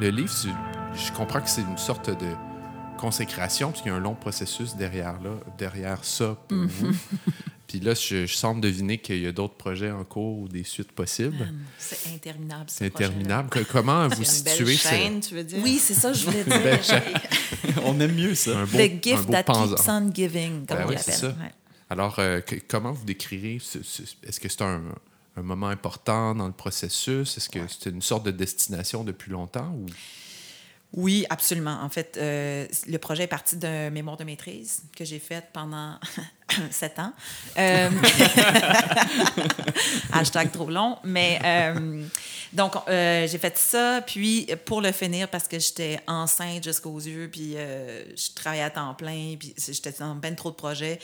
le 0.00 0.08
livre, 0.10 0.32
tu- 0.42 0.48
je 1.06 1.12
comprends 1.12 1.40
que 1.40 1.48
c'est 1.50 1.62
une 1.62 1.78
sorte 1.78 2.10
de 2.10 2.26
consécration, 2.98 3.70
parce 3.70 3.82
qu'il 3.82 3.90
y 3.90 3.94
a 3.94 3.98
un 3.98 4.00
long 4.00 4.14
processus 4.14 4.76
derrière, 4.76 5.20
là, 5.22 5.30
derrière 5.58 6.04
ça 6.04 6.36
pour 6.48 6.58
vous. 6.66 6.92
Puis 7.66 7.78
là, 7.78 7.94
je, 7.94 8.26
je 8.26 8.34
semble 8.36 8.60
deviner 8.60 8.98
qu'il 8.98 9.20
y 9.20 9.26
a 9.28 9.32
d'autres 9.32 9.54
projets 9.54 9.92
en 9.92 10.02
cours 10.02 10.40
ou 10.40 10.48
des 10.48 10.64
suites 10.64 10.90
possibles. 10.90 11.52
C'est 11.78 12.12
interminable. 12.12 12.64
ce 12.68 12.78
C'est 12.78 12.86
interminable. 12.86 13.48
Que- 13.48 13.60
comment 13.60 14.08
vous 14.08 14.14
une 14.14 14.18
belle 14.18 14.26
situez 14.26 14.76
ce- 14.76 14.88
chaîne, 14.88 15.20
tu 15.20 15.34
veux 15.36 15.44
dire? 15.44 15.60
Oui, 15.62 15.78
c'est 15.80 15.94
ça, 15.94 16.12
je 16.12 16.24
voulais 16.24 16.42
belle 16.44 16.80
dire. 16.80 17.02
On 17.84 17.98
aime 18.00 18.12
mieux 18.14 18.34
ça. 18.34 18.58
un 18.58 18.64
beau, 18.64 18.76
The 18.76 18.80
un 18.80 19.00
gift 19.00 19.26
beau 19.26 19.32
that 19.32 19.44
pendant. 19.44 19.68
keeps 19.76 19.88
on 19.88 20.12
giving, 20.12 20.66
comme 20.66 20.78
Ben 20.78 20.84
on 20.86 20.88
oui, 20.88 20.96
c'est 20.98 21.12
l'appelle. 21.12 21.30
ça. 21.38 21.44
Ouais. 21.44 21.52
Alors, 21.88 22.16
euh, 22.18 22.40
que- 22.40 22.56
comment 22.68 22.90
vous 22.92 23.04
décrirez 23.04 23.58
ce- 23.62 23.82
ce- 23.84 24.02
Est-ce 24.26 24.40
que 24.40 24.48
c'est 24.48 24.62
un, 24.62 24.82
un 25.36 25.42
moment 25.42 25.68
important 25.68 26.34
dans 26.34 26.46
le 26.46 26.52
processus? 26.52 27.36
Est-ce 27.36 27.48
que 27.48 27.60
c'est 27.68 27.90
une 27.90 28.02
sorte 28.02 28.24
de 28.24 28.30
destination 28.30 29.04
depuis 29.04 29.30
longtemps 29.30 29.72
ou? 29.72 29.86
Oui, 30.92 31.24
absolument. 31.30 31.78
En 31.82 31.88
fait, 31.88 32.18
euh, 32.20 32.66
le 32.88 32.98
projet 32.98 33.24
est 33.24 33.28
parti 33.28 33.56
d'un 33.56 33.90
mémoire 33.90 34.16
de 34.16 34.24
maîtrise 34.24 34.82
que 34.96 35.04
j'ai 35.04 35.20
fait 35.20 35.44
pendant 35.52 35.94
sept 36.72 36.98
ans. 36.98 37.12
Euh, 37.56 37.90
Hashtag 40.12 40.50
trop 40.50 40.68
long. 40.68 40.98
Mais 41.04 41.38
euh, 41.44 42.02
donc, 42.52 42.72
j'ai 42.88 43.38
fait 43.38 43.56
ça. 43.56 44.02
Puis, 44.04 44.48
pour 44.64 44.80
le 44.80 44.90
finir, 44.90 45.28
parce 45.28 45.46
que 45.46 45.60
j'étais 45.60 46.00
enceinte 46.08 46.64
jusqu'aux 46.64 46.98
yeux, 46.98 47.28
puis 47.30 47.52
je 47.52 48.34
travaillais 48.34 48.64
à 48.64 48.70
temps 48.70 48.94
plein, 48.94 49.36
puis 49.38 49.54
j'étais 49.56 49.92
dans 50.00 50.16
ben 50.16 50.34
trop 50.34 50.50
de 50.50 50.56
projets, 50.56 50.98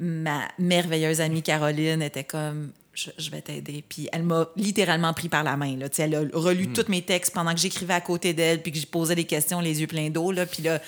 ma 0.00 0.48
merveilleuse 0.58 1.20
amie 1.20 1.42
Caroline 1.42 2.02
était 2.02 2.24
comme 2.24 2.72
je, 2.94 3.10
je 3.18 3.30
vais 3.30 3.40
t'aider. 3.40 3.84
Puis 3.88 4.08
elle 4.12 4.22
m'a 4.22 4.48
littéralement 4.56 5.12
pris 5.12 5.28
par 5.28 5.44
la 5.44 5.56
main. 5.56 5.76
Là. 5.76 5.88
Tu 5.88 5.96
sais, 5.96 6.02
Elle 6.02 6.14
a 6.14 6.20
relu 6.32 6.72
tous 6.72 6.88
mes 6.88 7.02
textes 7.02 7.32
pendant 7.32 7.52
que 7.52 7.60
j'écrivais 7.60 7.94
à 7.94 8.00
côté 8.00 8.32
d'elle, 8.34 8.62
puis 8.62 8.72
que 8.72 8.78
je 8.78 8.86
posais 8.86 9.14
des 9.14 9.24
questions, 9.24 9.60
les 9.60 9.80
yeux 9.80 9.86
pleins 9.86 10.10
d'eau. 10.10 10.32
Là, 10.32 10.46
puis 10.46 10.62
là, 10.62 10.80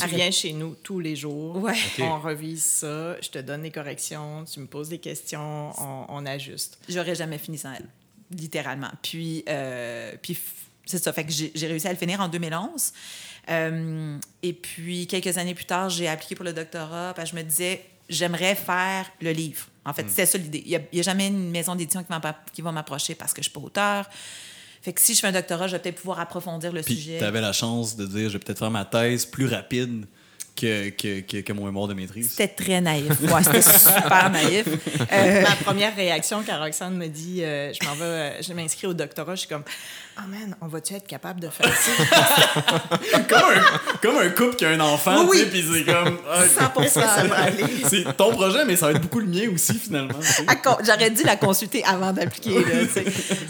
Tu 0.00 0.06
viens 0.08 0.30
chez 0.30 0.52
nous 0.52 0.76
tous 0.82 1.00
les 1.00 1.16
jours. 1.16 1.56
Ouais. 1.56 1.74
On 2.00 2.18
revise 2.18 2.64
ça. 2.64 3.20
Je 3.20 3.28
te 3.28 3.38
donne 3.38 3.62
des 3.62 3.70
corrections. 3.70 4.44
Tu 4.44 4.60
me 4.60 4.66
poses 4.66 4.88
des 4.88 4.98
questions. 4.98 5.72
On, 5.78 6.06
on 6.08 6.26
ajuste. 6.26 6.78
j'aurais 6.88 7.14
jamais 7.14 7.38
fini 7.38 7.58
sans 7.58 7.72
elle, 7.72 7.86
littéralement. 8.30 8.90
Puis, 9.02 9.44
euh, 9.48 10.12
puis 10.22 10.38
c'est 10.86 11.02
ça. 11.02 11.12
Fait 11.12 11.24
que 11.24 11.32
j'ai 11.32 11.52
j'ai 11.54 11.66
réussi 11.66 11.86
à 11.86 11.92
le 11.92 11.98
finir 11.98 12.20
en 12.20 12.28
2011. 12.28 12.92
Euh, 13.48 14.18
et 14.42 14.52
puis, 14.52 15.06
quelques 15.06 15.38
années 15.38 15.54
plus 15.54 15.64
tard, 15.64 15.88
j'ai 15.88 16.08
appliqué 16.08 16.34
pour 16.34 16.44
le 16.44 16.52
doctorat. 16.52 17.14
Que 17.14 17.24
je 17.24 17.34
me 17.34 17.42
disais, 17.42 17.84
j'aimerais 18.08 18.54
faire 18.54 19.10
le 19.20 19.32
livre. 19.32 19.66
En 19.84 19.92
fait, 19.92 20.08
c'était 20.08 20.26
ça 20.26 20.38
l'idée. 20.38 20.62
Il 20.66 20.80
n'y 20.92 21.00
a, 21.00 21.02
jamais 21.02 21.28
une 21.28 21.50
maison 21.50 21.74
d'édition 21.74 22.04
qui, 22.52 22.62
va 22.62 22.72
m'approcher 22.72 23.14
parce 23.14 23.32
que 23.32 23.42
je 23.42 23.48
ne 23.48 23.50
suis 23.50 23.60
pas 23.60 23.66
auteur. 23.66 24.10
Fait 24.82 24.92
que 24.92 25.00
si 25.00 25.14
je 25.14 25.20
fais 25.20 25.26
un 25.26 25.32
doctorat, 25.32 25.66
je 25.66 25.72
vais 25.72 25.78
peut-être 25.78 25.96
pouvoir 25.96 26.20
approfondir 26.20 26.72
le 26.72 26.82
Puis 26.82 26.96
sujet. 26.96 27.18
tu 27.18 27.24
avais 27.24 27.40
la 27.40 27.52
chance 27.52 27.96
de 27.96 28.06
dire 28.06 28.28
je 28.28 28.34
vais 28.34 28.38
peut-être 28.38 28.58
faire 28.58 28.70
ma 28.70 28.84
thèse 28.84 29.26
plus 29.26 29.46
rapide 29.46 30.06
que, 30.56 30.90
que, 30.90 31.20
que, 31.20 31.36
que 31.38 31.52
mon 31.52 31.64
mémoire 31.64 31.88
de 31.88 31.94
maîtrise. 31.94 32.30
C'était 32.30 32.48
très 32.48 32.80
naïf. 32.80 33.08
Ouais, 33.20 33.42
c'était 33.42 33.62
super 34.02 34.30
naïf. 34.30 34.66
Euh, 35.12 35.42
Ma 35.48 35.56
première 35.56 35.94
réaction 35.94 36.42
quand 36.46 36.58
Roxane 36.58 36.96
me 36.96 37.08
dit 37.08 37.42
euh, 37.42 37.72
je 37.72 37.86
m'en 37.86 37.94
vais, 37.94 38.04
euh, 38.04 38.42
je 38.42 38.52
m'inscris 38.52 38.86
au 38.86 38.94
doctorat, 38.94 39.34
je 39.34 39.40
suis 39.40 39.48
comme 39.48 39.64
Ah 40.22 40.26
man, 40.28 40.54
on 40.60 40.66
va-tu 40.66 40.92
être 40.92 41.06
capable 41.06 41.40
de 41.40 41.48
faire 41.48 41.72
ça? 41.74 42.70
comme, 43.28 43.38
un, 43.38 43.98
comme 44.02 44.18
un 44.18 44.28
couple 44.28 44.56
qui 44.56 44.66
a 44.66 44.70
un 44.70 44.80
enfant, 44.80 45.24
Oui, 45.26 45.46
puis 45.50 45.64
c'est 45.72 45.84
comme. 45.84 46.18
ah, 46.30 46.42
100 46.46 46.88
ça 46.88 47.24
va 47.24 47.36
aller. 47.44 47.64
c'est 47.88 48.04
ton 48.16 48.30
projet, 48.32 48.66
mais 48.66 48.76
ça 48.76 48.86
va 48.86 48.92
être 48.92 49.00
beaucoup 49.00 49.20
le 49.20 49.26
mien 49.26 49.48
aussi, 49.54 49.78
finalement. 49.78 50.18
J'aurais 50.84 51.10
dû 51.10 51.22
la 51.22 51.36
consulter 51.36 51.82
avant 51.84 52.12
d'appliquer. 52.12 52.50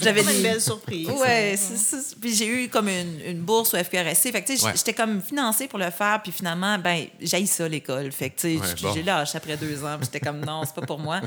J'avais 0.02 0.22
une 0.22 0.42
belle 0.42 0.60
surprise. 0.60 1.08
Ouais, 1.08 1.56
c'est 1.58 1.76
ça. 1.76 1.96
Puis 2.20 2.34
j'ai 2.36 2.46
eu 2.46 2.68
comme 2.68 2.88
une, 2.88 3.20
une 3.26 3.40
bourse 3.40 3.74
au 3.74 3.78
FQRSC. 3.78 4.30
Fait 4.30 4.42
que, 4.42 4.46
tu 4.52 4.56
sais, 4.56 4.66
Ouais. 4.66 4.72
j'étais 4.76 4.92
comme 4.92 5.20
financée 5.20 5.66
pour 5.66 5.78
le 5.78 5.90
faire. 5.90 6.20
Puis 6.22 6.30
finalement, 6.32 6.78
ben, 6.78 7.06
j'ai 7.20 7.46
ça, 7.46 7.66
l'école. 7.66 8.12
Fait 8.12 8.30
que, 8.30 8.40
tu 8.40 8.58
sais, 8.58 8.60
Ouais, 8.60 8.76
j- 8.76 8.82
bon. 8.84 8.92
j'ai 8.94 9.02
lâché 9.02 9.38
après 9.38 9.56
deux 9.56 9.82
ans. 9.84 9.96
Puis 9.96 10.08
j'étais 10.12 10.20
comme, 10.20 10.40
non, 10.44 10.62
c'est 10.64 10.74
pas 10.74 10.86
pour 10.86 10.98
moi. 10.98 11.20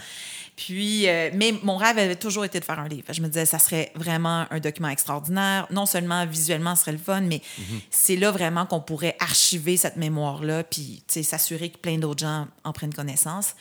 Puis, 0.56 1.08
euh, 1.08 1.32
mais 1.34 1.54
mon 1.64 1.78
rêve 1.78 1.98
avait 1.98 2.16
toujours 2.16 2.46
été 2.46 2.60
de 2.60 2.66
faire 2.66 2.80
un 2.80 2.88
livre. 2.88 3.12
Je 3.12 3.22
me 3.22 3.28
disais, 3.28 3.46
ça 3.46 3.60
serait 3.60 3.92
vraiment 3.96 4.46
un 4.52 4.60
document 4.60 4.90
extraordinaire. 4.90 5.68
Non 5.72 5.86
seulement 5.86 6.26
visuellement, 6.26 6.76
ce 6.76 6.82
serait 6.82 6.92
le 6.92 6.98
fun, 7.00 7.22
mais 7.22 7.42
c'est 7.90 8.16
là 8.16 8.32
vraiment 8.32 8.66
qu'on 8.66 8.82
pourrait 8.82 9.16
archiver 9.20 9.78
cette 9.78 9.98
mémoire-là, 9.98 10.64
puis 10.64 11.04
s'assurer 11.08 11.70
que 11.70 11.78
plein 11.78 11.98
d'autres 11.98 12.20
gens 12.20 12.48
en 12.64 12.72
prennent 12.74 12.94
connaissance. 12.94 13.56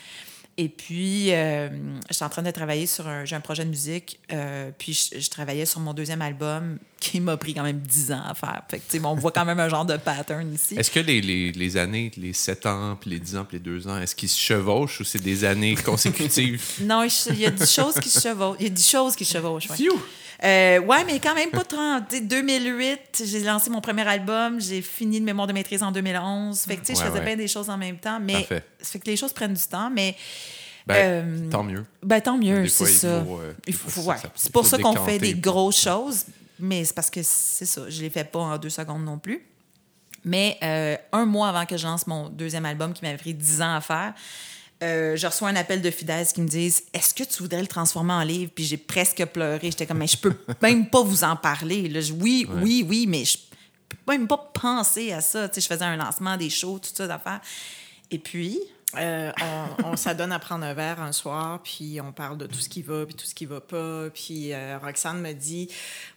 Et 0.59 0.69
puis, 0.69 1.33
euh, 1.33 1.69
j'étais 2.11 2.25
en 2.25 2.29
train 2.29 2.43
de 2.43 2.51
travailler 2.51 2.87
sur 2.87 3.09
un, 3.09 3.25
j'ai 3.25 3.35
un 3.35 3.41
projet 3.41 3.65
de 3.65 3.71
musique, 3.71 4.21
euh, 4.33 4.71
puis 4.77 4.93
je, 4.93 5.19
je 5.19 5.31
travaillais 5.31 5.65
sur 5.65 5.81
mon 5.81 5.95
deuxième 5.95 6.21
album 6.21 6.79
qui 7.01 7.21
m'a 7.21 7.37
pris 7.39 7.55
quand 7.55 7.63
même 7.63 7.79
dix 7.81 8.13
ans 8.13 8.23
à 8.29 8.35
faire. 8.35 8.63
Fait 8.71 8.79
que, 8.79 8.83
tu 8.85 8.91
sais, 8.91 8.99
bon, 8.99 9.11
on 9.11 9.15
voit 9.15 9.33
quand 9.33 9.47
même 9.47 9.61
un 9.61 9.69
genre 9.71 9.87
de 9.87 9.97
pattern 9.97 10.53
ici. 10.53 10.75
Est-ce 10.77 10.91
que 10.91 11.01
les, 11.01 11.23
les, 11.23 11.53
les 11.53 11.77
années, 11.79 12.11
les 12.19 12.35
7 12.35 12.67
ans, 12.67 12.99
puis 13.01 13.11
les 13.11 13.19
10 13.19 13.37
ans, 13.37 13.45
puis 13.45 13.57
les 13.57 13.63
2 13.65 13.89
ans, 13.89 13.99
est-ce 13.99 14.15
qu'ils 14.15 14.29
se 14.29 14.39
chevauchent 14.39 15.01
ou 15.01 15.05
c'est 15.05 15.23
des 15.23 15.45
années 15.45 15.75
consécutives? 15.75 16.63
Non, 16.83 17.03
il 17.05 17.41
y 17.41 17.47
a 17.47 17.51
des 17.51 17.67
choses 17.67 17.95
qui 17.99 18.11
se 18.11 18.21
chevauchent. 18.21 18.57
Il 18.61 18.65
y 18.65 18.71
a 18.71 18.71
des 18.75 18.83
choses 18.83 19.17
qui 19.17 19.25
se 19.25 19.33
chevauchent. 19.33 19.71
ouais. 19.71 19.77
Euh, 20.45 20.81
ouais, 20.81 21.05
mais 21.05 21.21
quand 21.21 21.35
même 21.35 21.51
pas 21.51 21.65
30. 21.65 22.09
Tu 22.09 22.17
sais, 22.17 22.21
2008, 22.23 23.23
j'ai 23.25 23.41
lancé 23.45 23.71
mon 23.71 23.81
premier 23.81 24.07
album, 24.09 24.61
j'ai 24.61 24.83
fini 24.83 25.19
le 25.21 25.25
mémoire 25.25 25.47
de 25.47 25.53
maîtrise 25.53 25.83
en 25.83 25.93
2011. 25.93 26.61
Fait 26.63 26.77
que, 26.77 26.81
tu 26.81 26.87
sais, 26.87 26.95
je 27.01 27.07
faisais 27.07 27.19
ouais. 27.21 27.25
bien 27.25 27.37
des 27.37 27.47
choses 27.49 27.71
en 27.71 27.79
même 27.79 27.99
temps, 27.99 28.19
mais 28.21 28.33
Parfait. 28.35 28.65
ça 28.81 28.91
fait 28.93 28.99
que 28.99 29.07
les 29.07 29.17
choses 29.17 29.33
prennent 29.33 29.55
du 29.55 29.63
temps, 29.63 29.89
mais 29.91 30.17
Ben, 30.85 30.97
Euh, 30.97 31.49
tant 31.49 31.63
mieux. 31.63 31.85
ben, 32.03 32.21
tant 32.21 32.37
mieux, 32.37 32.67
c'est 32.67 32.85
il 32.93 32.99
faut, 32.99 33.39
euh, 33.41 33.53
faut- 33.73 34.01
ça- 34.03 34.09
ouais. 34.09 34.17
C'est 34.35 34.51
pour 34.51 34.67
ça 34.67 34.79
qu'on 34.79 34.97
fait 34.97 35.19
des 35.21 35.35
grosses 35.35 35.81
choses, 35.81 36.25
mais 36.59 36.85
c'est 36.85 36.95
parce 36.95 37.09
que 37.09 37.21
c'est 37.23 37.67
ça, 37.67 37.83
je 37.89 38.03
les 38.03 38.11
fais 38.11 38.25
pas 38.25 38.41
en 38.41 38.59
deux 38.59 38.69
secondes 38.71 39.05
non 39.05 39.17
plus. 39.19 39.47
Mais 40.25 40.59
euh, 40.65 40.97
un 41.13 41.25
mois 41.25 41.51
avant 41.51 41.67
que 41.67 41.77
je 41.77 41.87
lance 41.87 42.09
mon 42.09 42.29
deuxième 42.29 42.65
album, 42.65 42.93
qui 42.95 43.05
m'avait 43.05 43.17
pris 43.17 43.33
dix 43.35 43.63
ans 43.63 43.77
à 43.77 43.81
faire, 43.81 44.13
euh, 44.83 45.17
je 45.17 45.27
reçois 45.27 45.49
un 45.49 45.57
appel 45.57 45.81
de 45.81 45.91
Fidesz 45.91 46.33
qui 46.33 46.41
me 46.43 46.49
disent 46.49 46.83
Est-ce 46.93 47.15
que 47.15 47.23
tu 47.25 47.43
voudrais 47.43 47.61
le 47.61 47.67
transformer 47.69 48.13
en 48.13 48.23
livre? 48.23 48.51
Puis 48.55 48.65
j'ai 48.65 48.77
presque 48.77 49.25
pleuré. 49.27 49.61
J'étais 49.71 49.87
comme 49.87 49.99
Mais 49.99 50.07
je 50.07 50.19
peux 50.19 50.35
même 50.63 50.89
pas 50.91 51.03
vous 51.03 51.25
en 51.25 51.37
parler. 51.37 51.89
Là, 51.89 52.01
je- 52.01 52.13
oui, 52.13 52.47
oui, 52.63 52.85
oui, 52.89 53.07
mais 53.07 53.25
je 53.25 53.39
peux 53.89 54.13
même 54.13 54.27
pas 54.29 54.39
penser 54.53 55.13
à 55.13 55.21
ça. 55.21 55.49
Tu 55.49 55.55
sais, 55.55 55.61
je 55.63 55.67
faisais 55.75 55.85
un 55.85 55.97
lancement, 55.97 56.37
des 56.37 56.51
shows, 56.51 56.79
tout 56.81 56.91
ça 56.95 57.07
d'affaires. 57.07 57.41
Et 58.11 58.19
puis, 58.19 58.59
Euh, 58.99 59.33
on 59.81 59.93
on 59.93 59.97
s'adonne 59.97 60.33
à 60.33 60.39
prendre 60.39 60.67
un 60.67 60.75
verre 60.75 61.01
un 61.01 61.13
soir, 61.13 61.63
puis 61.63 61.99
on 62.03 62.13
parle 62.13 62.37
de 62.37 62.47
tout 62.47 62.59
ce 62.59 62.69
qui 62.69 62.83
va, 62.83 63.07
puis 63.07 63.15
tout 63.15 63.25
ce 63.25 63.35
qui 63.35 63.47
va 63.47 63.59
pas. 63.63 64.11
Puis 64.13 64.53
euh, 64.53 64.77
Roxane 64.83 65.19
me 65.23 65.33
dit 65.33 65.69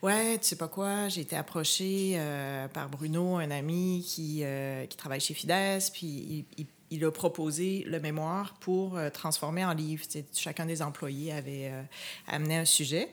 Ouais, 0.01 0.37
tu 0.39 0.47
sais 0.49 0.57
pas 0.57 0.67
quoi, 0.67 1.07
j'ai 1.07 1.21
été 1.21 1.37
approchée 1.37 2.15
euh, 2.17 2.67
par 2.67 2.89
Bruno, 2.89 3.37
un 3.37 3.49
ami 3.49 4.05
qui, 4.05 4.41
euh, 4.43 4.85
qui 4.87 4.97
travaille 4.97 5.21
chez 5.21 5.33
Fidesz, 5.33 5.89
puis 5.89 6.05
il, 6.05 6.45
il- 6.57 6.65
il 6.95 7.05
a 7.05 7.11
proposé 7.11 7.83
le 7.87 7.99
mémoire 7.99 8.55
pour 8.59 8.97
euh, 8.97 9.09
transformer 9.09 9.63
en 9.65 9.73
livre. 9.73 10.03
Chacun 10.35 10.65
des 10.65 10.81
employés 10.81 11.31
avait 11.31 11.69
euh, 11.71 11.81
amené 12.27 12.57
un 12.57 12.65
sujet. 12.65 13.09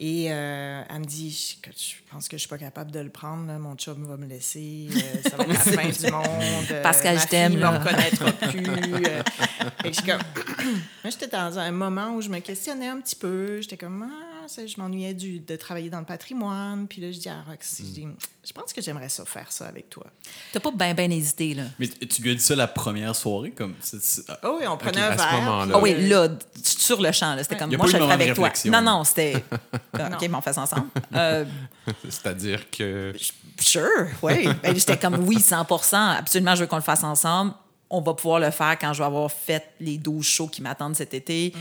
Et 0.00 0.26
euh, 0.30 0.82
elle 0.88 1.00
me 1.00 1.04
dit, 1.04 1.58
je, 1.66 1.70
je 1.76 1.94
pense 2.12 2.28
que 2.28 2.36
je 2.36 2.42
suis 2.42 2.48
pas 2.48 2.56
capable 2.58 2.92
de 2.92 3.00
le 3.00 3.10
prendre. 3.10 3.48
là. 3.48 3.58
Mon 3.58 3.74
chum 3.74 4.06
va 4.06 4.16
me 4.16 4.26
laisser. 4.26 4.86
euh, 4.92 5.28
ça 5.28 5.36
va 5.36 5.42
être 5.42 5.48
la 5.48 5.58
fin 5.82 5.88
du 6.06 6.12
monde. 6.12 6.82
Pascal, 6.84 7.16
ma 7.16 7.20
je 7.22 7.26
t'aime, 7.26 7.56
là. 7.58 7.72
me 7.72 7.78
reconnaîtra 7.78 8.32
plus. 8.32 8.64
euh. 9.06 9.22
Que 9.82 9.88
je 9.88 9.92
suis 9.94 10.04
comme... 10.04 10.20
Moi, 11.02 11.10
j'étais 11.10 11.26
dans 11.26 11.58
un 11.58 11.70
moment 11.72 12.14
où 12.14 12.20
je 12.20 12.28
me 12.28 12.38
questionnais 12.38 12.86
un 12.88 13.00
petit 13.00 13.16
peu. 13.16 13.60
J'étais 13.60 13.76
comme, 13.76 14.02
ah, 14.08 14.27
je 14.48 14.80
m'ennuyais 14.80 15.14
du- 15.14 15.40
de 15.40 15.56
travailler 15.56 15.90
dans 15.90 15.98
le 16.00 16.04
patrimoine. 16.04 16.86
Puis 16.88 17.00
là, 17.00 17.12
je 17.12 17.18
dis 17.18 17.28
à 17.28 17.42
Rox, 17.42 17.76
je 17.78 17.82
dis, 17.84 18.06
je 18.46 18.52
pense 18.52 18.72
que 18.72 18.80
j'aimerais 18.82 19.08
ça 19.08 19.24
faire 19.24 19.50
ça 19.52 19.66
avec 19.66 19.88
toi. 19.90 20.04
t'as 20.52 20.60
pas 20.60 20.70
bien, 20.70 20.94
bien 20.94 21.10
hésité, 21.10 21.54
là. 21.54 21.64
Mais 21.78 21.88
tu 21.88 22.22
lui 22.22 22.30
as 22.30 22.34
dit 22.34 22.40
ça 22.40 22.56
la 22.56 22.66
première 22.66 23.14
soirée, 23.14 23.50
comme. 23.50 23.74
ah, 24.28 24.38
Oh 24.44 24.56
oui, 24.60 24.66
on 24.66 24.76
prenait 24.76 24.98
Ok, 24.98 25.04
un 25.04 25.10
à 25.10 25.12
ce 25.18 25.22
verre. 25.22 25.42
moment-là. 25.42 25.72
Ah 25.76 25.78
oui, 25.80 26.08
là, 26.08 26.28
sur 26.62 27.00
le 27.02 27.12
champ, 27.12 27.34
là, 27.34 27.42
c'était 27.42 27.56
comme 27.56 27.70
Y 27.70 27.74
a 27.74 27.78
moi, 27.78 27.86
pas 27.86 27.92
je 27.92 27.96
eu 27.96 28.00
le 28.00 28.04
de 28.06 28.10
ferai 28.10 28.16
moment 28.16 28.18
de 28.18 28.22
avec 28.24 28.34
toi. 28.34 28.44
réflexion. 28.44 28.72
Non, 28.72 28.80
non, 28.82 29.04
c'était. 29.04 29.34
OK, 29.94 30.20
mais 30.22 30.34
on 30.34 30.40
fait 30.40 30.52
ça 30.52 30.62
ensemble. 30.62 30.88
Euh, 31.14 31.44
C'est-à-dire 32.08 32.70
que. 32.70 33.12
sure, 33.60 33.82
oui. 34.22 34.48
Ben, 34.62 34.74
j'étais 34.74 34.96
comme 34.98 35.16
oui, 35.26 35.36
100% 35.38 35.94
Absolument, 36.18 36.54
je 36.54 36.60
veux 36.62 36.66
qu'on 36.66 36.76
le 36.76 36.82
fasse 36.82 37.04
ensemble. 37.04 37.52
On 37.90 38.02
va 38.02 38.12
pouvoir 38.14 38.38
le 38.40 38.50
faire 38.50 38.76
quand 38.78 38.92
je 38.92 38.98
vais 38.98 39.06
avoir 39.06 39.30
fait 39.32 39.70
les 39.80 39.96
12 39.96 40.24
shows 40.26 40.48
qui 40.48 40.60
m'attendent 40.60 40.94
cet 40.96 41.14
été. 41.14 41.54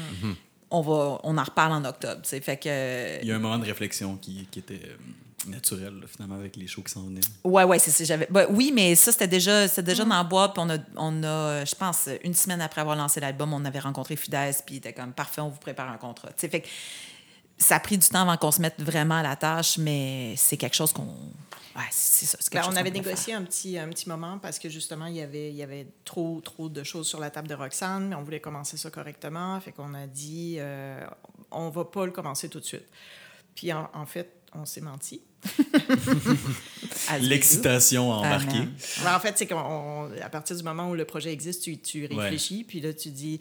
On, 0.69 0.81
va, 0.81 1.19
on 1.23 1.37
en 1.37 1.43
reparle 1.43 1.71
en 1.71 1.85
octobre. 1.85 2.21
Fait 2.25 2.57
que. 2.57 3.21
Il 3.21 3.27
y 3.27 3.31
a 3.31 3.35
un 3.35 3.39
moment 3.39 3.57
de 3.57 3.65
réflexion 3.65 4.17
qui, 4.17 4.47
qui 4.51 4.59
était 4.59 4.81
euh, 4.83 5.49
naturel, 5.49 5.93
là, 6.01 6.07
finalement, 6.07 6.35
avec 6.35 6.55
les 6.55 6.67
shows 6.67 6.81
qui 6.81 6.91
s'en 6.91 7.03
venaient. 7.03 7.21
Ouais, 7.43 7.63
ouais, 7.63 7.79
c'est 7.79 7.91
ça. 7.91 8.03
J'avais... 8.03 8.27
ben, 8.29 8.47
oui, 8.49 8.71
mais 8.73 8.95
ça, 8.95 9.11
c'était 9.11 9.27
déjà, 9.27 9.67
c'était 9.67 9.83
déjà 9.83 10.03
dans 10.03 10.21
le 10.21 10.27
bois. 10.27 10.53
Puis 10.53 10.61
on 10.65 10.69
a, 10.69 10.77
on 10.95 11.23
a, 11.23 11.63
je 11.65 11.75
pense, 11.75 12.09
une 12.23 12.33
semaine 12.33 12.61
après 12.61 12.81
avoir 12.81 12.95
lancé 12.95 13.19
l'album, 13.19 13.53
on 13.53 13.63
avait 13.65 13.79
rencontré 13.79 14.15
Fidesz. 14.15 14.61
Puis 14.65 14.75
il 14.75 14.77
était 14.79 14.93
comme, 14.93 15.13
parfait, 15.13 15.41
on 15.41 15.49
vous 15.49 15.59
prépare 15.59 15.89
un 15.89 15.97
contrat. 15.97 16.29
Fait 16.35 16.61
que 16.61 16.67
ça 17.57 17.77
a 17.77 17.79
pris 17.79 17.97
du 17.97 18.07
temps 18.07 18.21
avant 18.21 18.37
qu'on 18.37 18.51
se 18.51 18.61
mette 18.61 18.81
vraiment 18.81 19.15
à 19.15 19.23
la 19.23 19.35
tâche, 19.35 19.77
mais 19.77 20.33
c'est 20.37 20.57
quelque 20.57 20.75
chose 20.75 20.91
qu'on. 20.91 21.07
Ouais, 21.77 21.83
c'est 21.91 22.25
ça. 22.25 22.37
Ben, 22.51 22.63
on 22.67 22.75
avait 22.75 22.89
négocié 22.89 23.35
un 23.35 23.43
petit, 23.43 23.77
un 23.77 23.87
petit 23.89 24.09
moment 24.09 24.39
parce 24.39 24.57
que 24.57 24.67
justement, 24.67 25.05
il 25.05 25.15
y 25.15 25.21
avait, 25.21 25.51
il 25.51 25.55
y 25.55 25.61
avait 25.61 25.87
trop, 26.05 26.41
trop 26.41 26.69
de 26.69 26.83
choses 26.83 27.07
sur 27.07 27.19
la 27.19 27.29
table 27.29 27.47
de 27.47 27.53
Roxane, 27.53 28.09
mais 28.09 28.15
on 28.15 28.23
voulait 28.23 28.39
commencer 28.39 28.77
ça 28.77 28.89
correctement. 28.89 29.59
Fait 29.59 29.71
qu'on 29.71 29.93
a 29.93 30.07
dit, 30.07 30.55
euh, 30.57 31.05
on 31.51 31.69
va 31.69 31.85
pas 31.85 32.05
le 32.07 32.11
commencer 32.11 32.49
tout 32.49 32.59
de 32.59 32.65
suite. 32.65 32.87
Puis 33.53 33.71
en, 33.71 33.89
en 33.93 34.07
fait, 34.07 34.36
on 34.53 34.65
s'est 34.65 34.81
menti. 34.81 35.21
L'excitation 37.21 38.11
à 38.11 38.17
embarquer. 38.17 38.57
Amen. 38.57 38.73
Ouais, 39.03 39.11
en 39.11 39.19
fait, 39.19 39.37
c'est 39.37 39.45
qu'à 39.47 40.29
partir 40.31 40.55
du 40.55 40.63
moment 40.63 40.89
où 40.89 40.95
le 40.95 41.05
projet 41.05 41.31
existe, 41.31 41.63
tu, 41.63 41.77
tu 41.77 42.05
réfléchis, 42.05 42.63
puis 42.63 42.79
là, 42.79 42.93
tu 42.93 43.09
dis, 43.09 43.39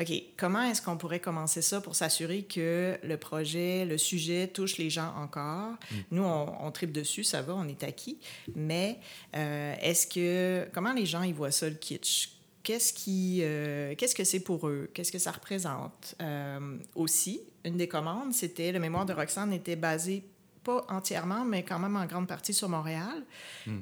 OK, 0.00 0.12
comment 0.36 0.62
est-ce 0.62 0.82
qu'on 0.82 0.96
pourrait 0.96 1.20
commencer 1.20 1.62
ça 1.62 1.80
pour 1.80 1.96
s'assurer 1.96 2.42
que 2.42 2.98
le 3.02 3.16
projet, 3.16 3.84
le 3.84 3.98
sujet 3.98 4.48
touche 4.48 4.76
les 4.78 4.90
gens 4.90 5.14
encore? 5.16 5.74
Nous, 6.10 6.22
on, 6.22 6.54
on 6.60 6.70
tripe 6.70 6.92
dessus, 6.92 7.24
ça 7.24 7.42
va, 7.42 7.54
on 7.54 7.66
est 7.66 7.82
acquis, 7.82 8.18
mais 8.54 8.98
euh, 9.34 9.74
est-ce 9.80 10.06
que, 10.06 10.68
comment 10.72 10.92
les 10.92 11.06
gens, 11.06 11.22
ils 11.22 11.34
voient 11.34 11.50
ça, 11.50 11.68
le 11.68 11.76
kitsch? 11.76 12.30
Qu'est-ce 12.62 12.92
qui, 12.92 13.38
euh, 13.40 13.94
qu'est-ce 13.96 14.14
que 14.14 14.24
c'est 14.24 14.40
pour 14.40 14.68
eux? 14.68 14.90
Qu'est-ce 14.92 15.10
que 15.10 15.18
ça 15.18 15.30
représente? 15.30 16.14
Euh, 16.20 16.76
aussi, 16.94 17.40
une 17.64 17.78
des 17.78 17.88
commandes, 17.88 18.34
c'était, 18.34 18.72
le 18.72 18.78
mémoire 18.78 19.06
de 19.06 19.14
Roxane 19.14 19.54
était 19.54 19.76
basé 19.76 20.22
pas 20.64 20.84
entièrement, 20.88 21.44
mais 21.44 21.62
quand 21.62 21.78
même 21.78 21.96
en 21.96 22.06
grande 22.06 22.26
partie 22.26 22.54
sur 22.54 22.68
Montréal. 22.68 23.24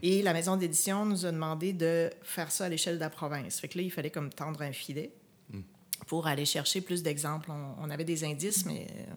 Et 0.02 0.22
la 0.22 0.32
maison 0.32 0.56
d'édition 0.56 1.04
nous 1.06 1.26
a 1.26 1.32
demandé 1.32 1.72
de 1.72 2.10
faire 2.22 2.50
ça 2.50 2.66
à 2.66 2.68
l'échelle 2.68 2.96
de 2.96 3.00
la 3.00 3.10
province. 3.10 3.60
Fait 3.60 3.68
que 3.68 3.78
là, 3.78 3.84
il 3.84 3.90
fallait 3.90 4.10
comme 4.10 4.30
tendre 4.30 4.62
un 4.62 4.72
filet 4.72 5.12
pour 6.06 6.26
aller 6.26 6.44
chercher 6.44 6.80
plus 6.80 7.02
d'exemples. 7.02 7.50
On, 7.50 7.74
on 7.84 7.90
avait 7.90 8.04
des 8.04 8.24
indices, 8.24 8.66
mais 8.66 8.86
euh, 8.90 9.14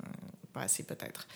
pas 0.53 0.61
assez 0.61 0.83
peut-être. 0.83 1.27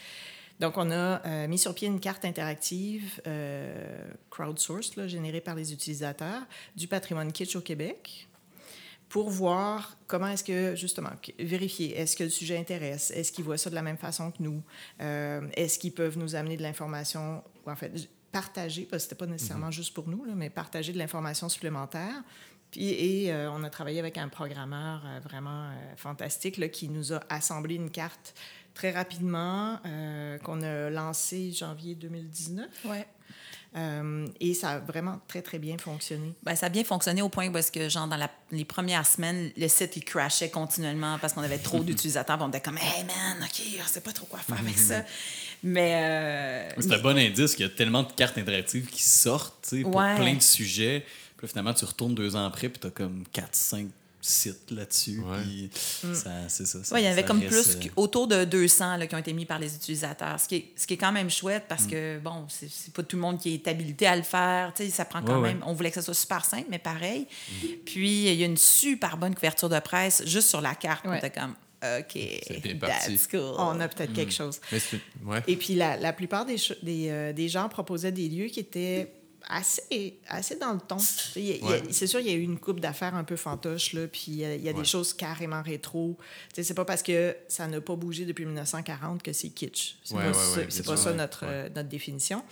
Donc, 0.59 0.77
on 0.77 0.91
a 0.91 1.25
euh, 1.25 1.47
mis 1.47 1.57
sur 1.57 1.73
pied 1.73 1.87
une 1.87 1.99
carte 1.99 2.25
interactive 2.25 3.21
euh, 3.27 4.11
crowdsourced, 4.29 4.95
là, 4.97 5.07
générée 5.07 5.41
par 5.41 5.55
les 5.55 5.73
utilisateurs, 5.73 6.43
du 6.75 6.87
patrimoine 6.87 7.31
kitsch 7.31 7.55
au 7.55 7.61
Québec 7.61 8.27
pour 9.13 9.29
voir 9.29 9.95
comment 10.07 10.25
est-ce 10.25 10.43
que, 10.43 10.75
justement, 10.75 11.11
vérifier, 11.37 11.95
est-ce 11.95 12.15
que 12.15 12.23
le 12.23 12.31
sujet 12.31 12.57
intéresse, 12.57 13.11
est-ce 13.11 13.31
qu'ils 13.31 13.43
voient 13.43 13.59
ça 13.59 13.69
de 13.69 13.75
la 13.75 13.83
même 13.83 13.99
façon 13.99 14.31
que 14.31 14.41
nous, 14.41 14.63
Euh, 15.01 15.47
est-ce 15.55 15.77
qu'ils 15.77 15.93
peuvent 15.93 16.17
nous 16.17 16.33
amener 16.33 16.57
de 16.57 16.63
l'information, 16.63 17.43
ou 17.63 17.69
en 17.69 17.75
fait, 17.75 18.09
partager, 18.31 18.87
parce 18.89 19.03
que 19.03 19.09
c'était 19.11 19.23
pas 19.23 19.27
nécessairement 19.27 19.69
juste 19.69 19.93
pour 19.93 20.07
nous, 20.07 20.25
là, 20.25 20.33
mais 20.35 20.49
partager 20.49 20.93
de 20.93 20.97
l'information 20.97 21.47
supplémentaire. 21.47 22.23
Puis, 22.71 22.89
et 22.89 23.31
euh, 23.31 23.51
on 23.51 23.63
a 23.63 23.69
travaillé 23.69 23.99
avec 23.99 24.17
un 24.17 24.29
programmeur 24.29 25.03
euh, 25.05 25.19
vraiment 25.19 25.69
fantastique 25.95 26.57
là, 26.57 26.67
qui 26.67 26.89
nous 26.89 27.13
a 27.13 27.19
assemblé 27.29 27.75
une 27.75 27.91
carte 27.91 28.33
très 28.73 28.89
rapidement, 28.89 29.79
qu'on 30.43 30.63
a 30.63 30.89
lancée 30.89 31.51
janvier 31.51 31.93
2019. 31.93 32.67
Ouais. 32.85 33.05
Euh, 33.75 34.27
et 34.39 34.53
ça 34.53 34.69
a 34.69 34.79
vraiment 34.79 35.19
très, 35.27 35.41
très 35.41 35.57
bien 35.57 35.77
fonctionné. 35.79 36.33
Ben, 36.43 36.55
ça 36.55 36.67
a 36.67 36.69
bien 36.69 36.83
fonctionné 36.83 37.21
au 37.23 37.29
point 37.29 37.51
parce 37.51 37.71
que, 37.71 37.89
genre, 37.89 38.07
dans 38.07 38.17
la- 38.17 38.29
les 38.51 38.65
premières 38.65 39.05
semaines, 39.07 39.51
le 39.57 39.67
site, 39.67 39.97
il 39.97 40.03
crashait 40.05 40.49
continuellement 40.51 41.17
parce 41.19 41.33
qu'on 41.33 41.41
avait 41.41 41.57
trop 41.57 41.79
d'utilisateurs. 41.83 42.37
On 42.39 42.49
était 42.49 42.61
comme, 42.61 42.77
hey 42.77 43.03
man, 43.03 43.37
OK, 43.41 43.61
on 43.83 43.87
sait 43.87 44.01
pas 44.01 44.11
trop 44.13 44.27
quoi 44.27 44.39
faire 44.39 44.59
avec 44.59 44.77
ça. 44.77 45.03
Mais. 45.63 45.93
euh, 45.95 46.69
C'est 46.81 46.93
un 46.93 46.99
bon 46.99 47.17
indice 47.17 47.55
qu'il 47.55 47.65
y 47.65 47.69
a 47.69 47.71
tellement 47.71 48.03
de 48.03 48.11
cartes 48.11 48.37
interactives 48.37 48.85
qui 48.87 49.01
sortent 49.01 49.55
tu 49.67 49.77
sais, 49.77 49.81
pour 49.83 49.95
Ouais. 49.95 50.15
plein 50.17 50.35
de 50.35 50.41
sujets. 50.41 51.05
Puis 51.37 51.47
là, 51.47 51.49
finalement, 51.49 51.73
tu 51.73 51.85
retournes 51.85 52.13
deux 52.15 52.35
ans 52.35 52.45
après, 52.45 52.69
puis 52.69 52.79
tu 52.79 52.87
as 52.87 52.91
comme 52.91 53.23
4, 53.31 53.49
5 53.55 53.87
sites 54.25 54.71
là-dessus. 54.71 55.19
Ouais. 55.19 55.37
Puis 55.43 55.69
ça, 56.13 56.31
c'est 56.47 56.65
ça. 56.65 56.83
ça- 56.83 56.95
Ouais, 56.95 57.01
il 57.01 57.05
y 57.05 57.07
avait 57.07 57.23
comme 57.25 57.39
reste, 57.41 57.77
plus 57.79 57.87
euh, 57.87 57.91
autour 57.97 58.27
de 58.27 58.45
200 58.45 58.97
là, 58.97 59.05
qui 59.07 59.15
ont 59.15 59.17
été 59.19 59.33
mis 59.33 59.45
par 59.45 59.59
les 59.59 59.75
utilisateurs, 59.75 60.39
ce 60.39 60.47
qui 60.47 60.55
est, 60.55 60.65
ce 60.77 60.87
qui 60.87 60.93
est 60.93 60.97
quand 60.97 61.11
même 61.11 61.29
chouette 61.29 61.63
Mm. 61.65 61.67
parce 61.69 61.85
que, 61.85 62.19
bon, 62.19 62.45
c'est 62.49 62.93
pas 62.93 63.03
tout 63.03 63.17
le 63.17 63.21
monde 63.21 63.37
qui 63.39 63.53
est 63.53 63.67
habilité 63.67 64.07
à 64.07 64.15
le 64.15 64.23
faire. 64.23 64.73
Tu 64.75 64.83
sais, 64.85 64.89
ça 64.89 65.05
prend 65.05 65.21
quand 65.21 65.41
Ouais, 65.41 65.49
même. 65.49 65.57
ouais. 65.57 65.63
On 65.67 65.73
voulait 65.73 65.89
que 65.89 65.95
ça 65.95 66.01
soit 66.01 66.13
super 66.13 66.45
simple, 66.45 66.67
mais 66.69 66.79
pareil. 66.79 67.27
Puis, 67.85 68.27
il 68.29 68.35
y 68.35 68.43
a 68.43 68.45
une 68.45 68.57
super 68.57 69.17
bonne 69.17 69.35
couverture 69.35 69.69
de 69.69 69.79
presse 69.79 70.23
juste 70.25 70.47
sur 70.49 70.61
la 70.61 70.75
carte. 70.75 71.03
Ouais. 71.05 71.11
On 71.11 71.15
était 71.17 71.29
comme, 71.29 71.55
OK, 71.83 72.13
bien 72.63 72.75
parti. 72.77 73.11
that's 73.15 73.27
cool. 73.27 73.55
On 73.57 73.77
a 73.81 73.87
peut-être 73.89 74.13
quelque 74.13 74.31
chose. 74.33 74.61
Mais 74.71 74.79
c'est. 74.79 74.99
Ouais. 75.25 75.43
Et 75.47 75.57
puis, 75.57 75.75
la, 75.75 75.97
la 75.97 76.13
plupart 76.13 76.45
des, 76.45 76.55
des, 76.81 77.09
euh, 77.09 77.33
des 77.33 77.49
gens 77.49 77.67
proposaient 77.67 78.11
des 78.13 78.29
lieux 78.29 78.47
qui 78.47 78.61
étaient 78.61 79.11
assez, 79.47 80.19
assez 80.27 80.55
dans 80.55 80.73
le 80.73 80.79
ton. 80.79 80.97
Ouais. 81.35 81.81
C'est 81.91 82.07
sûr, 82.07 82.19
il 82.19 82.27
y 82.27 82.29
a 82.29 82.33
eu 82.33 82.41
une 82.41 82.59
coupe 82.59 82.79
d'affaires 82.79 83.15
un 83.15 83.23
peu 83.23 83.35
fantoche, 83.35 83.93
là, 83.93 84.07
puis 84.07 84.23
il 84.27 84.35
y 84.35 84.45
a, 84.45 84.55
il 84.55 84.63
y 84.63 84.69
a 84.69 84.71
Ouais. 84.71 84.77
des 84.79 84.85
choses 84.85 85.13
carrément 85.13 85.61
rétro. 85.61 86.17
C'est 86.53 86.73
pas 86.73 86.85
parce 86.85 87.03
que 87.03 87.35
ça 87.47 87.67
n'a 87.67 87.81
pas 87.81 87.95
bougé 87.95 88.25
depuis 88.25 88.45
1940 88.45 89.21
que 89.23 89.33
c'est 89.33 89.49
kitsch. 89.49 89.95
C'est 90.03 90.15
Ouais, 90.15 90.31
pas, 90.31 90.33
ça, 90.33 90.83
pas 90.95 91.13
notre, 91.13 91.43
euh, 91.45 91.69
notre 91.75 91.89
définition. 91.89 92.43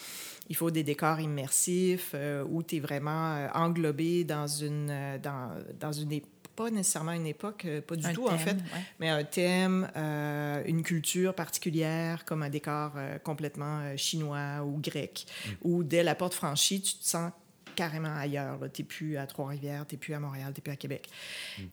Il 0.49 0.55
faut 0.55 0.69
des 0.71 0.83
décors 0.83 1.19
immersifs 1.19 2.11
euh, 2.13 2.43
où 2.49 2.61
tu 2.63 2.75
es 2.75 2.79
vraiment 2.79 3.35
euh, 3.35 3.47
englobé 3.53 4.23
dans 4.23 4.47
une, 4.47 4.89
euh, 4.89 5.17
dans, 5.17 5.49
dans 5.79 5.91
une 5.93 6.11
pas 6.55 6.69
nécessairement 6.69 7.13
une 7.13 7.27
époque, 7.27 7.65
euh, 7.65 7.81
pas 7.81 7.95
du 7.95 8.05
Un 8.05 8.13
tout 8.13 8.25
en 8.25 8.29
thème, 8.29 8.39
fait, 8.39 8.51
ouais. 8.51 8.81
mais 8.99 9.09
un 9.09 9.23
thème, 9.23 9.89
euh, 9.95 10.61
une 10.65 10.83
culture 10.83 11.33
particulière, 11.33 12.25
comme 12.25 12.43
un 12.43 12.49
décor 12.49 12.93
euh, 12.95 13.17
complètement 13.19 13.79
euh, 13.81 13.97
chinois 13.97 14.63
ou 14.63 14.79
grec, 14.79 15.25
où 15.63 15.83
dès 15.83 16.03
la 16.03 16.15
porte 16.15 16.33
franchie, 16.33 16.81
tu 16.81 16.95
te 16.95 17.05
sens 17.05 17.31
carrément 17.75 18.13
ailleurs. 18.15 18.59
Tu 18.73 18.81
n'es 18.81 18.87
plus 18.87 19.17
à 19.17 19.25
Trois-Rivières, 19.25 19.85
tu 19.87 19.95
n'es 19.95 19.99
plus 19.99 20.13
à 20.13 20.19
Montréal, 20.19 20.51
tu 20.53 20.59
n'es 20.59 20.63
plus 20.63 20.73
à 20.73 20.75
Québec. 20.75 21.07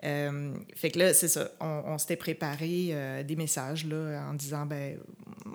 Euh, 0.05 0.55
fait 0.77 0.91
que 0.91 0.99
là, 1.01 1.13
c'est 1.13 1.29
ça. 1.29 1.51
On, 1.61 1.83
on 1.87 1.99
s'était 1.99 2.17
préparé 2.17 2.91
euh, 2.93 3.23
des 3.25 3.35
messages 3.37 3.85
là, 3.85 4.25
en 4.31 4.35
disant, 4.35 4.65
ben, 4.65 4.97
nous, 5.45 5.53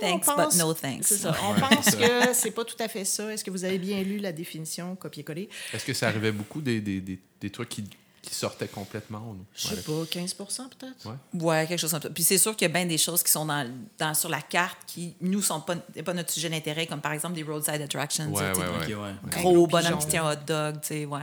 Thanks, 0.00 0.24
on 0.26 0.34
pense, 0.34 0.56
but 0.56 0.62
no 0.64 0.72
thanks. 0.74 1.04
C'est 1.04 1.16
ça. 1.18 1.36
On 1.44 1.54
pense 1.60 1.94
que 1.96 2.32
c'est 2.32 2.50
pas 2.50 2.64
tout 2.64 2.76
à 2.80 2.88
fait 2.88 3.04
ça. 3.04 3.32
Est-ce 3.32 3.44
que 3.44 3.50
vous 3.50 3.64
avez 3.64 3.78
bien 3.78 4.02
lu 4.02 4.18
la 4.18 4.32
définition, 4.32 4.96
copier-coller? 4.96 5.48
Est-ce 5.74 5.84
que 5.84 5.92
ça 5.92 6.08
arrivait 6.08 6.32
beaucoup 6.32 6.60
des, 6.62 6.80
des, 6.80 7.00
des, 7.00 7.18
des 7.40 7.50
trucs 7.50 7.68
qui, 7.68 7.84
qui 8.22 8.34
sortaient 8.36 8.68
complètement? 8.68 9.36
Je 9.52 9.66
sais 9.68 9.82
pas, 9.82 9.92
15% 10.04 10.68
peut-être? 10.68 11.06
Ouais. 11.06 11.40
Ouais, 11.42 11.66
quelque 11.66 11.80
chose 11.80 11.90
comme 11.90 12.00
ça. 12.02 12.08
Puis 12.08 12.22
c'est 12.22 12.38
sûr 12.38 12.54
qu'il 12.54 12.68
y 12.68 12.70
a 12.70 12.72
bien 12.72 12.86
des 12.86 12.96
choses 12.96 13.20
qui 13.22 13.32
sont 13.32 13.44
dans, 13.44 13.68
dans- 13.98 14.14
sur 14.14 14.28
la 14.28 14.40
carte 14.40 14.78
qui, 14.86 15.16
nous, 15.20 15.42
sont 15.42 15.60
pas, 15.60 15.74
pas 16.04 16.14
notre 16.14 16.30
sujet 16.30 16.48
d'intérêt, 16.48 16.86
comme 16.86 17.00
par 17.00 17.12
exemple 17.12 17.34
des 17.34 17.42
roadside 17.42 17.82
attractions. 17.82 18.32
Ouais, 18.32 18.42
ouais. 18.56 19.12
Gros 19.30 19.66
bonhomme 19.66 19.98
qui 19.98 20.06
tient 20.06 20.24
un 20.24 20.32
hot 20.34 20.36
dog, 20.46 20.80
tu 20.82 20.86
sais, 20.88 21.04
ouais. 21.04 21.22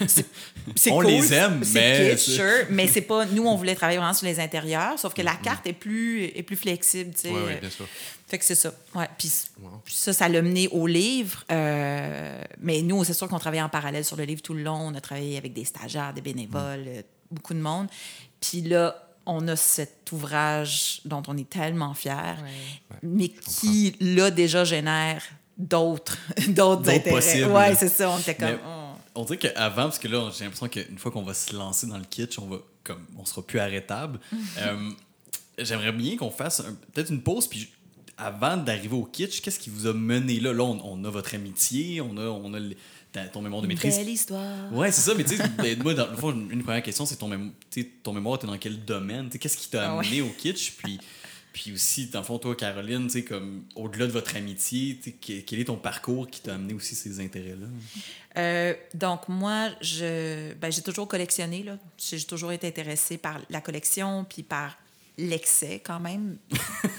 C'est 0.76 0.90
On 0.90 0.96
cool, 1.00 1.06
les 1.06 1.32
aime, 1.34 1.62
c'est 1.64 1.74
mais 1.74 2.10
kitsch, 2.16 2.24
c'est- 2.26 2.30
sure, 2.36 2.66
mais 2.70 2.88
c'est 2.88 3.00
pas... 3.02 3.24
Nous, 3.26 3.46
on 3.46 3.56
voulait 3.56 3.74
travailler 3.74 3.98
vraiment 3.98 4.14
sur 4.14 4.26
les 4.26 4.40
intérieurs, 4.40 4.98
sauf 4.98 5.14
que 5.14 5.22
la 5.22 5.36
carte 5.36 5.66
est 5.66 5.72
plus, 5.72 6.24
est 6.24 6.42
plus 6.42 6.56
flexible, 6.56 7.14
tu 7.14 7.20
sais. 7.22 7.30
Ouais, 7.30 7.58
bien 7.60 7.70
sûr. 7.70 7.86
Fait 8.26 8.38
que 8.38 8.44
c'est 8.44 8.54
ça. 8.54 8.72
Ouais. 8.94 9.08
Puis 9.18 9.30
Wow. 9.60 9.70
puis 9.84 9.94
ça, 9.94 10.12
ça 10.12 10.28
l'a 10.28 10.40
mené 10.42 10.68
au 10.68 10.86
livre. 10.86 11.44
Euh, 11.52 12.40
mais 12.60 12.80
nous, 12.82 13.04
c'est 13.04 13.12
sûr 13.14 13.28
qu'on 13.28 13.38
travaillait 13.38 13.62
en 13.62 13.68
parallèle 13.68 14.04
sur 14.04 14.16
le 14.16 14.24
livre 14.24 14.40
tout 14.42 14.54
le 14.54 14.62
long. 14.62 14.78
On 14.78 14.94
a 14.94 15.00
travaillé 15.00 15.36
avec 15.36 15.52
des 15.52 15.64
stagiaires, 15.64 16.12
des 16.14 16.22
bénévoles, 16.22 16.84
euh, 16.86 17.02
beaucoup 17.30 17.54
de 17.54 17.60
monde. 17.60 17.88
Puis 18.40 18.62
là, 18.62 18.96
on 19.26 19.46
a 19.48 19.56
cet 19.56 20.10
ouvrage 20.12 21.00
dont 21.04 21.22
on 21.28 21.36
est 21.36 21.48
tellement 21.48 21.94
fiers, 21.94 22.12
Ouais. 22.42 22.96
mais 23.02 23.28
qui, 23.28 23.94
là, 24.00 24.30
déjà 24.30 24.64
génère 24.64 25.22
d'autres 25.56 26.18
d'autres 26.48 26.88
intérêts. 26.90 27.44
Ouais, 27.44 27.74
c'est 27.74 27.88
ça. 27.88 28.10
On 28.10 28.18
était 28.18 28.34
comme... 28.34 28.48
Mais- 28.48 28.58
oh. 28.66 28.80
On 29.16 29.22
dirait 29.24 29.38
qu'avant, 29.38 29.84
parce 29.84 30.00
que 30.00 30.08
là, 30.08 30.28
j'ai 30.36 30.42
l'impression 30.44 30.66
qu'une 30.68 30.98
fois 30.98 31.12
qu'on 31.12 31.22
va 31.22 31.34
se 31.34 31.54
lancer 31.54 31.86
dans 31.86 31.98
le 31.98 32.04
kitsch, 32.04 32.36
on 32.40 32.46
va 32.46 32.56
comme 32.82 33.06
on 33.16 33.24
sera 33.24 33.42
plus 33.42 33.60
arrêtable. 33.60 34.18
Euh, 34.58 34.90
J'aimerais 35.56 35.92
bien 35.92 36.16
qu'on 36.16 36.32
fasse 36.32 36.58
un- 36.60 36.74
peut-être 36.92 37.10
une 37.10 37.22
pause, 37.22 37.46
puis 37.46 37.72
avant 38.16 38.56
d'arriver 38.56 38.94
au 38.96 39.04
kitsch, 39.04 39.40
qu'est-ce 39.40 39.58
qui 39.58 39.70
vous 39.70 39.86
a 39.86 39.92
mené 39.92 40.40
là? 40.40 40.52
Là, 40.52 40.62
on, 40.64 40.80
on 40.84 41.04
a 41.04 41.10
votre 41.10 41.34
amitié, 41.34 42.00
on 42.00 42.16
a, 42.16 42.22
on 42.26 42.54
a 42.54 42.60
le- 42.60 42.76
ta- 43.12 43.26
ton 43.28 43.42
mémoire 43.42 43.62
de 43.62 43.66
maîtrise. 43.66 43.96
Belle 43.96 44.08
histoire. 44.08 44.72
Ouais, 44.72 44.90
c'est 44.92 45.00
ça, 45.02 45.14
mais 45.16 45.24
tu 45.24 45.36
sais, 45.36 45.48
ben, 45.58 45.82
moi, 45.82 45.94
dans 45.94 46.10
le 46.10 46.16
fond, 46.16 46.32
une 46.32 46.62
première 46.62 46.82
question, 46.82 47.06
c'est 47.06 47.16
ton, 47.16 47.28
mémo- 47.28 47.52
ton 48.02 48.12
mémoire, 48.12 48.38
t'es 48.38 48.46
dans 48.46 48.58
quel 48.58 48.84
domaine? 48.84 49.28
Qu'est-ce 49.30 49.56
qui 49.56 49.68
t'a 49.68 49.90
Ah 49.90 49.96
ouais. 49.96 50.06
amené 50.06 50.22
au 50.22 50.28
kitsch? 50.30 50.72
Puis, 50.78 50.98
puis 51.52 51.72
aussi, 51.72 52.06
dans 52.06 52.18
le 52.20 52.24
fond, 52.24 52.38
toi, 52.38 52.56
Caroline, 52.56 53.04
tu 53.06 53.12
sais, 53.12 53.24
comme 53.24 53.62
au-delà 53.76 54.06
de 54.08 54.12
votre 54.12 54.34
amitié, 54.36 54.98
quel 55.20 55.58
est 55.60 55.64
ton 55.66 55.76
parcours 55.76 56.28
qui 56.28 56.40
t'a 56.40 56.54
amené 56.54 56.74
aussi 56.74 56.94
ces 56.96 57.20
intérêts-là? 57.20 57.66
Euh, 58.36 58.74
donc, 58.94 59.28
moi, 59.28 59.70
je, 59.80 60.52
ben, 60.54 60.70
j'ai 60.72 60.82
toujours 60.82 61.06
collectionné. 61.06 61.62
Là. 61.62 61.78
J'ai 61.96 62.20
toujours 62.24 62.50
été 62.52 62.66
intéressée 62.66 63.18
par 63.18 63.40
la 63.50 63.60
collection, 63.60 64.24
puis 64.28 64.42
par 64.42 64.76
l'excès 65.16 65.80
quand 65.84 66.00
même. 66.00 66.36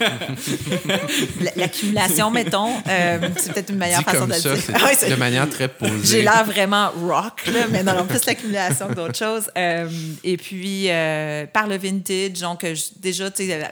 L'accumulation, 1.56 2.30
mettons. 2.30 2.72
Euh, 2.88 3.28
c'est 3.36 3.52
peut-être 3.52 3.70
une 3.70 3.78
meilleure 3.78 3.98
Dit 4.00 4.04
façon 4.04 4.20
comme 4.20 4.28
de 4.30 4.34
ça, 4.34 4.54
le 4.54 4.56
dire. 4.60 4.74
Ah 4.74 5.08
de 5.10 5.14
manière 5.16 5.48
très 5.50 5.68
posée. 5.68 6.04
j'ai 6.18 6.22
l'air 6.22 6.44
vraiment 6.44 6.90
rock, 6.92 7.46
là, 7.46 7.66
mais 7.70 7.82
non, 7.82 7.94
non, 7.94 8.06
plus 8.06 8.24
l'accumulation 8.24 8.88
que 8.88 8.94
d'autres 8.94 9.18
choses. 9.18 9.50
Euh, 9.56 9.88
et 10.24 10.36
puis, 10.36 10.90
euh, 10.90 11.46
par 11.46 11.66
le 11.66 11.76
vintage, 11.76 12.40
donc, 12.40 12.62
je- 12.64 12.98
déjà, 12.98 13.30
tu 13.30 13.46
sais, 13.46 13.70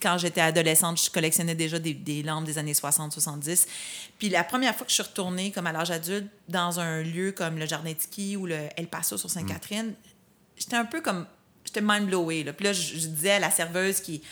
quand 0.00 0.18
j'étais 0.18 0.40
adolescente, 0.40 1.00
je 1.04 1.10
collectionnais 1.10 1.54
déjà 1.54 1.78
des, 1.78 1.94
des 1.94 2.22
lampes 2.22 2.44
des 2.44 2.58
années 2.58 2.72
60-70. 2.72 3.66
Puis 4.18 4.28
la 4.30 4.42
première 4.42 4.74
fois 4.74 4.84
que 4.84 4.90
je 4.90 4.94
suis 4.94 5.02
retournée, 5.02 5.52
comme 5.52 5.66
à 5.66 5.72
l'âge 5.72 5.90
adulte, 5.90 6.26
dans 6.48 6.80
un 6.80 7.02
lieu 7.02 7.32
comme 7.32 7.58
le 7.58 7.66
Jardin 7.66 7.92
Tiki 7.94 8.36
ou 8.36 8.46
le 8.46 8.56
El 8.76 8.88
Paso 8.88 9.16
sur 9.16 9.30
Sainte-Catherine, 9.30 9.94
j'étais 10.56 10.76
un 10.76 10.84
peu 10.86 11.00
comme... 11.00 11.26
J'étais 11.74 11.86
mind-blowée. 11.86 12.44
Là. 12.44 12.52
Puis 12.52 12.64
là, 12.64 12.72
je, 12.72 12.98
je 12.98 13.06
disais 13.06 13.32
à 13.32 13.38
la 13.38 13.50
serveuse 13.50 14.00
qui 14.00 14.22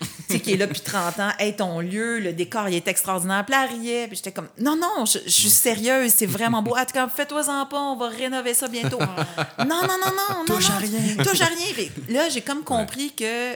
tu 0.00 0.06
sais, 0.28 0.40
qui 0.40 0.52
est 0.52 0.56
là 0.56 0.66
depuis 0.66 0.82
30 0.82 1.18
ans, 1.20 1.30
hey, 1.38 1.54
ton 1.54 1.80
lieu, 1.80 2.18
le 2.18 2.32
décor, 2.32 2.68
il 2.68 2.74
est 2.74 2.88
extraordinaire. 2.88 3.44
Puis 3.44 3.52
là, 3.52 3.66
elle 3.66 3.78
riait. 3.78 4.06
Puis 4.08 4.16
j'étais 4.16 4.32
comme, 4.32 4.48
non, 4.58 4.76
non, 4.76 5.04
je, 5.04 5.18
je 5.24 5.30
suis 5.30 5.48
sérieuse, 5.48 6.12
c'est 6.12 6.26
vraiment 6.26 6.62
beau. 6.62 6.76
En 6.76 6.84
tout 6.84 6.92
cas, 6.92 7.08
fais-toi-en 7.08 7.66
pas, 7.66 7.80
on 7.80 7.96
va 7.96 8.08
rénover 8.08 8.54
ça 8.54 8.68
bientôt. 8.68 8.98
non, 8.98 9.66
non, 9.66 9.86
non, 9.86 10.12
non. 10.16 10.44
Touche 10.46 10.68
non, 10.68 10.76
à 10.76 10.80
non. 10.80 10.86
rien. 10.86 11.24
Touche 11.24 11.40
à 11.40 11.46
rien. 11.46 11.66
Puis 11.74 12.12
là, 12.12 12.28
j'ai 12.28 12.42
comme 12.42 12.62
compris 12.62 13.12
que 13.14 13.54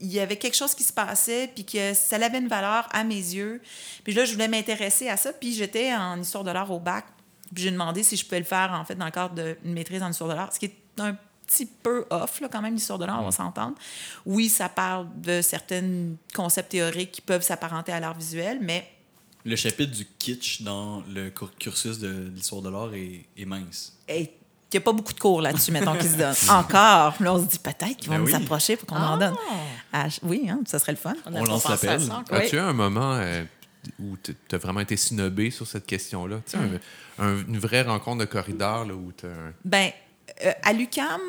il 0.00 0.12
y 0.12 0.18
avait 0.18 0.36
quelque 0.36 0.56
chose 0.56 0.74
qui 0.74 0.82
se 0.82 0.92
passait, 0.92 1.48
puis 1.54 1.64
que 1.64 1.94
ça 1.94 2.16
avait 2.16 2.38
une 2.38 2.48
valeur 2.48 2.88
à 2.92 3.04
mes 3.04 3.14
yeux. 3.14 3.62
Puis 4.02 4.12
là, 4.12 4.24
je 4.24 4.32
voulais 4.32 4.48
m'intéresser 4.48 5.08
à 5.08 5.16
ça, 5.16 5.32
puis 5.32 5.54
j'étais 5.54 5.94
en 5.94 6.20
histoire 6.20 6.42
de 6.42 6.50
l'art 6.50 6.72
au 6.72 6.80
bac. 6.80 7.04
Puis 7.54 7.62
j'ai 7.64 7.70
demandé 7.70 8.02
si 8.02 8.16
je 8.16 8.24
pouvais 8.24 8.40
le 8.40 8.44
faire, 8.44 8.72
en 8.72 8.84
fait, 8.84 8.96
dans 8.96 9.04
le 9.04 9.12
cadre 9.12 9.34
d'une 9.34 9.72
maîtrise 9.72 10.02
en 10.02 10.10
histoire 10.10 10.30
de 10.30 10.34
l'art, 10.34 10.52
ce 10.52 10.58
qui 10.58 10.66
est 10.66 10.76
un 10.98 11.16
petit 11.46 11.66
peu 11.66 12.04
off, 12.10 12.40
là, 12.40 12.48
quand 12.50 12.62
même, 12.62 12.74
l'histoire 12.74 12.98
de 12.98 13.04
l'art, 13.04 13.20
on 13.20 13.26
va 13.26 13.32
s'entendre. 13.32 13.74
Oui, 14.26 14.48
ça 14.48 14.68
parle 14.68 15.06
de 15.20 15.42
certains 15.42 16.10
concepts 16.34 16.70
théoriques 16.72 17.12
qui 17.12 17.20
peuvent 17.20 17.42
s'apparenter 17.42 17.92
à 17.92 18.00
l'art 18.00 18.16
visuel, 18.16 18.58
mais 18.60 18.88
Le 19.44 19.56
chapitre 19.56 19.92
du 19.96 20.06
kitsch 20.18 20.62
dans 20.62 21.02
le 21.12 21.30
cur- 21.30 21.50
cursus 21.58 21.98
de 21.98 22.30
l'histoire 22.34 22.62
de 22.62 22.70
l'art 22.70 22.94
est, 22.94 23.26
est 23.36 23.44
mince. 23.44 23.92
il 24.08 24.28
n'y 24.72 24.78
a 24.78 24.80
pas 24.80 24.92
beaucoup 24.92 25.12
de 25.12 25.18
cours 25.20 25.42
là-dessus, 25.42 25.72
mettons, 25.72 25.96
qui 25.98 26.08
se 26.08 26.16
donnent. 26.16 26.34
Encore. 26.48 27.14
Là, 27.20 27.34
on 27.34 27.38
se 27.42 27.48
dit 27.48 27.58
peut-être 27.58 27.96
qu'ils 27.98 28.08
vont 28.08 28.14
Ben 28.14 28.20
nous 28.20 28.26
oui. 28.26 28.34
approcher 28.34 28.76
pour 28.76 28.86
qu'on 28.88 28.96
en 29.02 29.18
donne. 29.18 29.34
Ah, 29.92 30.06
oui, 30.22 30.46
hein, 30.48 30.60
ça 30.64 30.78
serait 30.78 30.92
le 30.92 30.98
fun. 30.98 31.14
On, 31.26 31.34
a 31.34 31.40
On 31.40 31.44
lance 31.44 31.68
l'appel. 31.68 32.00
As-tu 32.30 32.56
eu 32.56 32.60
un 32.60 32.72
moment 32.72 33.14
euh, 33.16 33.44
où 34.00 34.16
tu 34.16 34.34
as 34.52 34.58
vraiment 34.58 34.80
été 34.80 34.96
snobé 34.96 35.50
sur 35.50 35.66
cette 35.66 35.84
question-là? 35.86 36.36
Tu 36.46 36.52
sais, 36.52 36.56
un- 37.18 37.24
un- 37.26 37.44
une 37.46 37.58
vraie 37.58 37.82
rencontre 37.82 38.20
de 38.20 38.24
corridor 38.24 38.86
là, 38.86 38.94
où 38.94 39.12
tu 39.12 39.26
un... 39.26 39.52
Ben, 39.66 39.90
euh, 40.44 40.52
à 40.62 40.72
l'UCAM, 40.72 41.20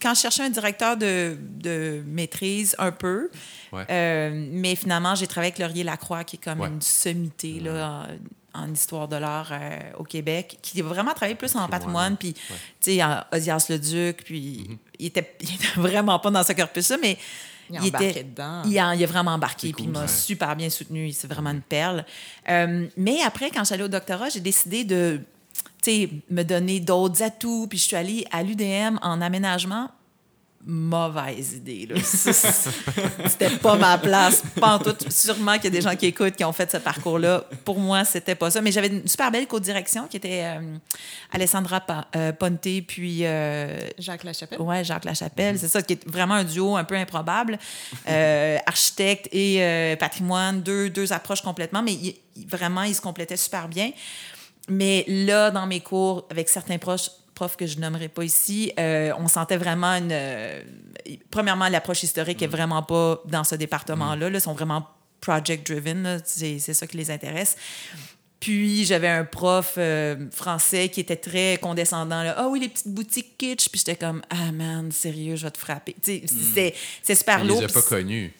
quand 0.00 0.14
je 0.14 0.20
cherchais 0.20 0.42
un 0.44 0.50
directeur 0.50 0.96
de, 0.96 1.36
de 1.40 2.02
maîtrise, 2.06 2.74
un 2.78 2.92
peu, 2.92 3.30
Ouais. 3.72 3.84
euh, 3.90 4.30
mais 4.52 4.74
finalement, 4.76 5.14
j'ai 5.14 5.26
travaillé 5.26 5.52
avec 5.52 5.58
Laurier 5.58 5.84
Lacroix, 5.84 6.24
qui 6.24 6.36
est 6.36 6.42
comme 6.42 6.60
Ouais. 6.60 6.68
une 6.68 6.80
sommité 6.82 7.60
là, 7.60 8.06
en, 8.54 8.62
en 8.62 8.72
histoire 8.72 9.06
de 9.08 9.16
l'art 9.16 9.50
euh, 9.52 9.78
au 9.98 10.04
Québec, 10.04 10.58
qui 10.62 10.80
a 10.80 10.84
vraiment 10.84 11.12
travaillé 11.12 11.34
plus 11.36 11.54
en 11.56 11.68
patrimoine, 11.68 12.16
puis, 12.16 12.34
tu 12.34 12.42
sais, 12.80 13.02
en 13.02 13.22
Osias 13.32 13.66
le 13.68 13.78
Duc, 13.78 14.24
puis 14.24 14.78
il, 14.98 15.06
était, 15.06 15.36
il 15.40 15.54
était 15.54 15.80
vraiment 15.80 16.18
pas 16.18 16.30
dans 16.30 16.42
ce 16.42 16.52
corpus-là, 16.52 16.96
mais 17.00 17.16
Il 17.70 17.80
dedans. 17.92 18.62
il 18.66 18.76
a, 18.78 18.94
il 18.96 19.04
a 19.04 19.06
vraiment 19.06 19.32
embarqué, 19.32 19.72
puis 19.72 19.84
cool, 19.84 19.84
il 19.84 19.90
m'a 19.90 20.00
ouais. 20.02 20.08
super 20.08 20.56
bien 20.56 20.68
soutenu. 20.70 21.12
C'est 21.12 21.28
vraiment 21.28 21.50
une 21.50 21.60
perle. 21.62 22.04
Euh, 22.48 22.86
mais 22.96 23.22
après, 23.22 23.50
quand 23.50 23.62
j'allais 23.64 23.84
au 23.84 23.88
doctorat, 23.88 24.28
j'ai 24.30 24.40
décidé 24.40 24.82
de 24.82 25.20
me 26.30 26.42
donner 26.42 26.80
d'autres 26.80 27.22
atouts. 27.22 27.66
Puis 27.68 27.78
je 27.78 27.84
suis 27.84 27.96
allée 27.96 28.26
à 28.30 28.42
l'UDM 28.42 28.98
en 29.02 29.20
aménagement. 29.20 29.90
Mauvaise 30.66 31.54
idée. 31.54 31.86
là. 31.86 31.96
c'était 32.04 33.48
pas 33.62 33.76
ma 33.76 33.96
place. 33.96 34.42
Pas 34.60 34.74
en 34.74 34.78
tout. 34.78 34.94
Sûrement 35.08 35.54
qu'il 35.54 35.64
y 35.64 35.66
a 35.68 35.70
des 35.70 35.80
gens 35.80 35.96
qui 35.96 36.04
écoutent 36.04 36.36
qui 36.36 36.44
ont 36.44 36.52
fait 36.52 36.70
ce 36.70 36.76
parcours-là. 36.76 37.44
Pour 37.64 37.78
moi, 37.78 38.04
c'était 38.04 38.34
pas 38.34 38.50
ça. 38.50 38.60
Mais 38.60 38.70
j'avais 38.70 38.88
une 38.88 39.08
super 39.08 39.30
belle 39.30 39.46
co-direction 39.46 40.06
qui 40.06 40.18
était 40.18 40.42
euh, 40.44 40.76
Alessandra 41.32 41.80
Pa- 41.80 42.08
euh, 42.14 42.32
Ponte, 42.32 42.60
puis 42.86 43.20
euh, 43.24 43.80
Jacques 43.98 44.22
Lachapelle. 44.24 44.60
Ouais, 44.60 44.84
Jacques 44.84 45.06
Lachapelle, 45.06 45.58
c'est 45.58 45.68
ça, 45.68 45.80
qui 45.80 45.94
est 45.94 46.06
vraiment 46.06 46.34
un 46.34 46.44
duo 46.44 46.76
un 46.76 46.84
peu 46.84 46.94
improbable. 46.94 47.58
Euh, 48.06 48.58
architecte 48.66 49.28
et 49.32 49.62
euh, 49.64 49.96
patrimoine, 49.96 50.60
deux, 50.60 50.90
deux 50.90 51.10
approches 51.14 51.40
complètement, 51.40 51.82
mais 51.82 51.94
il- 51.94 52.16
vraiment, 52.46 52.82
ils 52.82 52.94
se 52.94 53.00
complétaient 53.00 53.36
super 53.36 53.66
bien. 53.68 53.90
Mais 54.70 55.04
là, 55.08 55.50
dans 55.50 55.66
mes 55.66 55.80
cours, 55.80 56.26
avec 56.30 56.48
certains 56.48 56.78
proches, 56.78 57.10
profs 57.34 57.56
que 57.56 57.66
je 57.66 57.78
nommerai 57.78 58.08
pas 58.08 58.24
ici, 58.24 58.72
euh, 58.78 59.12
on 59.18 59.26
sentait 59.26 59.56
vraiment 59.56 59.92
une... 59.94 60.10
euh, 60.12 60.62
premièrement, 61.30 61.68
l'approche 61.68 62.02
historique 62.02 62.40
est 62.42 62.46
vraiment 62.46 62.82
pas 62.82 63.20
dans 63.26 63.44
ce 63.44 63.54
département-là. 63.56 64.30
Là, 64.30 64.38
ils 64.38 64.40
sont 64.40 64.54
vraiment 64.54 64.86
project-driven, 65.20 66.22
c'est 66.24 66.58
ça 66.58 66.86
qui 66.86 66.96
les 66.96 67.10
intéresse. 67.10 67.56
Puis 68.40 68.86
j'avais 68.86 69.08
un 69.08 69.24
prof 69.24 69.74
euh, 69.76 70.16
français 70.30 70.88
qui 70.88 71.00
était 71.00 71.16
très 71.16 71.58
condescendant. 71.60 72.22
Ah 72.36 72.48
oui, 72.48 72.60
les 72.60 72.68
petites 72.70 72.88
boutiques 72.88 73.36
kitsch. 73.36 73.68
Puis 73.68 73.80
j'étais 73.84 73.96
comme, 73.96 74.22
ah 74.30 74.50
man, 74.50 74.90
sérieux, 74.90 75.36
je 75.36 75.44
vais 75.44 75.50
te 75.50 75.58
frapper. 75.58 75.94
Sais, 76.00 76.22
C'est 77.02 77.14
super 77.14 77.40
Il 77.40 77.48
lourd. 77.48 77.60
les 77.60 77.66
a 77.66 77.68
pas 77.68 77.82
connus. 77.82 78.32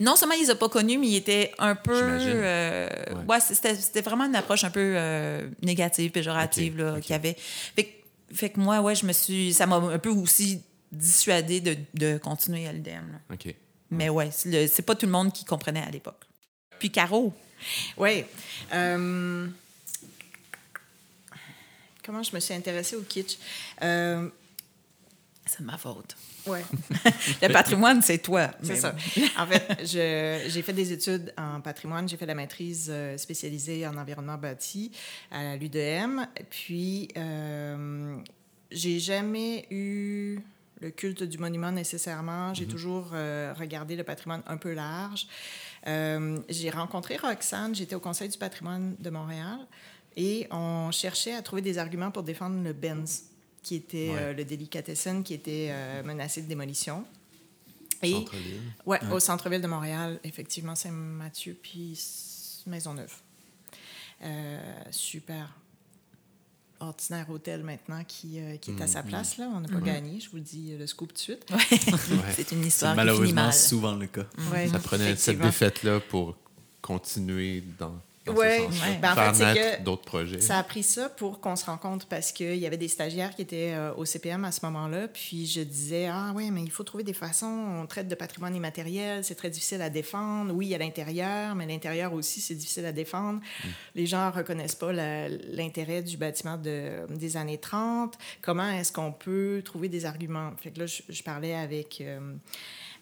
Non 0.00 0.16
seulement 0.16 0.34
ils 0.34 0.44
les 0.46 0.50
ont 0.50 0.56
pas 0.56 0.68
connus, 0.68 0.98
mais 0.98 1.06
il 1.08 1.16
était 1.16 1.52
un 1.58 1.74
peu. 1.74 1.92
Euh, 1.94 2.88
Ouais. 3.10 3.24
ouais, 3.28 3.40
c'était 3.40 3.74
c'était 3.76 4.00
vraiment 4.00 4.24
une 4.24 4.34
approche 4.34 4.64
un 4.64 4.70
peu 4.70 4.94
euh, 4.96 5.48
négative, 5.62 6.10
péjorative, 6.10 6.72
Ok, 6.74 6.78
là, 6.80 6.92
ok. 6.94 7.00
qu'il 7.02 7.10
y 7.12 7.14
avait. 7.14 7.36
Fait, 7.38 7.84
que- 7.84 8.34
fait 8.34 8.50
que 8.50 8.58
moi, 8.60 8.80
ouais, 8.80 8.94
je 8.94 9.06
me 9.06 9.12
suis. 9.12 9.52
Ça 9.52 9.66
m'a 9.66 9.76
un 9.76 9.98
peu 9.98 10.08
aussi 10.10 10.62
dissuadé 10.90 11.60
de, 11.60 11.76
de 11.94 12.18
continuer 12.18 12.66
à 12.66 12.72
l'UDM. 12.72 13.12
là. 13.12 13.34
OK. 13.34 13.54
Mais 13.92 14.08
ouais, 14.08 14.30
c'est 14.32 14.48
le- 14.50 14.66
c'est 14.68 14.82
pas 14.82 14.94
tout 14.94 15.06
le 15.06 15.12
monde 15.12 15.32
qui 15.32 15.44
comprenait 15.44 15.82
à 15.86 15.90
l'époque. 15.90 16.22
Puis 16.78 16.90
Caro, 16.90 17.32
Oui. 17.98 18.24
Euh, 18.72 19.46
Comment 22.04 22.22
je 22.22 22.34
me 22.34 22.40
suis 22.40 22.54
intéressée 22.54 22.96
au 22.96 23.02
kitsch? 23.02 23.36
C'est 25.46 25.60
de 25.60 25.66
ma 25.66 25.78
faute. 25.78 26.16
ouais. 26.46 26.64
Le 27.42 27.52
patrimoine, 27.52 28.02
c'est 28.02 28.18
toi. 28.18 28.50
C'est 28.62 28.76
ça. 28.76 28.94
En 29.36 29.46
fait, 29.46 29.80
j'ai 29.84 30.62
fait 30.62 30.72
des 30.72 30.92
études 30.92 31.32
en 31.36 31.60
patrimoine. 31.60 32.08
J'ai 32.08 32.16
fait 32.16 32.26
la 32.26 32.34
maîtrise 32.34 32.88
euh, 32.90 33.16
spécialisée 33.18 33.86
en 33.86 33.96
environnement 33.96 34.36
bâti 34.38 34.92
à 35.30 35.56
l'UDM. 35.56 36.26
Puis, 36.50 37.08
euh, 37.16 38.16
j'ai 38.70 39.00
jamais 39.00 39.66
eu 39.70 40.40
le 40.80 40.90
culte 40.90 41.22
du 41.22 41.38
monument 41.38 41.72
nécessairement. 41.72 42.54
J'ai 42.54 42.66
toujours 42.66 43.10
euh, 43.12 43.52
regardé 43.58 43.96
le 43.96 44.04
patrimoine 44.04 44.42
un 44.46 44.56
peu 44.56 44.72
large. 44.72 45.26
Euh, 45.86 46.38
j'ai 46.48 46.70
rencontré 46.70 47.16
Roxane. 47.16 47.74
J'étais 47.74 47.94
au 47.94 48.00
Conseil 48.00 48.28
du 48.28 48.38
patrimoine 48.38 48.96
de 48.98 49.10
Montréal 49.10 49.58
et 50.16 50.46
on 50.50 50.90
cherchait 50.90 51.34
à 51.34 51.42
trouver 51.42 51.62
des 51.62 51.78
arguments 51.78 52.10
pour 52.10 52.22
défendre 52.22 52.62
le 52.62 52.72
Benz, 52.72 53.24
qui 53.62 53.74
était 53.76 54.10
Ouais. 54.10 54.16
euh, 54.18 54.32
le 54.32 54.44
délicatessen 54.44 55.22
qui 55.22 55.34
était 55.34 55.68
euh, 55.70 56.02
menacé 56.02 56.42
de 56.42 56.46
démolition. 56.48 57.04
Et 58.02 58.12
Centre-ville. 58.12 58.60
Ouais, 58.86 58.98
au 59.12 59.20
centre-ville 59.20 59.60
de 59.60 59.66
Montréal, 59.66 60.18
effectivement, 60.24 60.74
Saint-Mathieu, 60.74 61.56
puis 61.62 61.98
Maisonneuve. 62.66 63.12
Euh, 64.22 64.58
super 64.90 65.54
ordinaire 66.78 67.28
hôtel 67.28 67.62
maintenant 67.62 68.02
qui, 68.04 68.40
euh, 68.40 68.56
qui 68.56 68.70
est 68.70 68.80
à 68.80 68.86
sa 68.86 69.02
place. 69.02 69.36
Là. 69.36 69.50
On 69.54 69.60
n'a 69.60 69.68
pas 69.68 69.80
gagné, 69.80 70.18
je 70.18 70.30
vous 70.30 70.36
le 70.36 70.42
dis 70.42 70.76
le 70.78 70.86
scoop 70.86 71.08
tout 71.10 71.14
de 71.14 71.18
suite. 71.18 71.46
C'est 71.68 72.52
une 72.52 72.62
C'est 72.62 72.68
histoire 72.68 72.94
qui 72.94 72.96
finit 72.96 72.96
malheureusement 72.96 73.42
mal. 73.42 73.52
souvent 73.52 73.94
le 73.96 74.06
cas. 74.06 74.24
Ouais, 74.50 74.68
Ça 74.68 74.78
prenait 74.78 75.14
cette 75.16 75.38
défaite-là 75.40 76.00
pour 76.00 76.36
continuer 76.80 77.62
dans 77.78 78.00
Ouais, 78.28 78.60
ouais. 78.60 78.98
Ben, 79.00 79.12
en 79.12 79.32
fait, 79.34 79.78
que 79.78 79.82
d'autres 79.82 80.04
projets. 80.04 80.40
Ça 80.42 80.58
a 80.58 80.62
pris 80.62 80.82
ça 80.82 81.08
pour 81.08 81.40
qu'on 81.40 81.56
se 81.56 81.64
rencontre 81.64 82.06
parce 82.06 82.32
qu'il 82.32 82.56
y 82.56 82.66
avait 82.66 82.76
des 82.76 82.86
stagiaires 82.88 83.34
qui 83.34 83.42
étaient 83.42 83.72
euh, 83.74 83.94
au 83.94 84.04
CPM 84.04 84.44
à 84.44 84.52
ce 84.52 84.64
moment-là. 84.66 85.08
Puis 85.08 85.46
je 85.46 85.62
disais, 85.62 86.06
ah 86.06 86.32
oui, 86.34 86.50
mais 86.50 86.62
il 86.62 86.70
faut 86.70 86.84
trouver 86.84 87.02
des 87.02 87.14
façons. 87.14 87.46
On 87.46 87.86
traite 87.86 88.08
de 88.08 88.14
patrimoine 88.14 88.54
immatériel, 88.54 89.24
c'est 89.24 89.34
très 89.34 89.48
difficile 89.50 89.80
à 89.80 89.88
défendre. 89.90 90.52
Oui, 90.54 90.74
à 90.74 90.78
l'intérieur, 90.78 91.54
mais 91.54 91.66
l'intérieur 91.66 92.12
aussi, 92.12 92.40
c'est 92.42 92.54
difficile 92.54 92.84
à 92.84 92.92
défendre. 92.92 93.40
Les 93.94 94.06
gens 94.06 94.26
ne 94.30 94.32
reconnaissent 94.32 94.74
pas 94.76 94.92
l'intérêt 94.92 96.02
du 96.02 96.16
bâtiment 96.18 96.58
de, 96.58 97.06
des 97.08 97.36
années 97.38 97.58
30. 97.58 98.18
Comment 98.42 98.70
est-ce 98.70 98.92
qu'on 98.92 99.12
peut 99.12 99.62
trouver 99.64 99.88
des 99.88 100.04
arguments? 100.04 100.52
Fait 100.60 100.70
que 100.70 100.80
là, 100.80 100.86
je, 100.86 101.02
je 101.08 101.22
parlais 101.22 101.54
avec. 101.54 102.00
euh, 102.02 102.20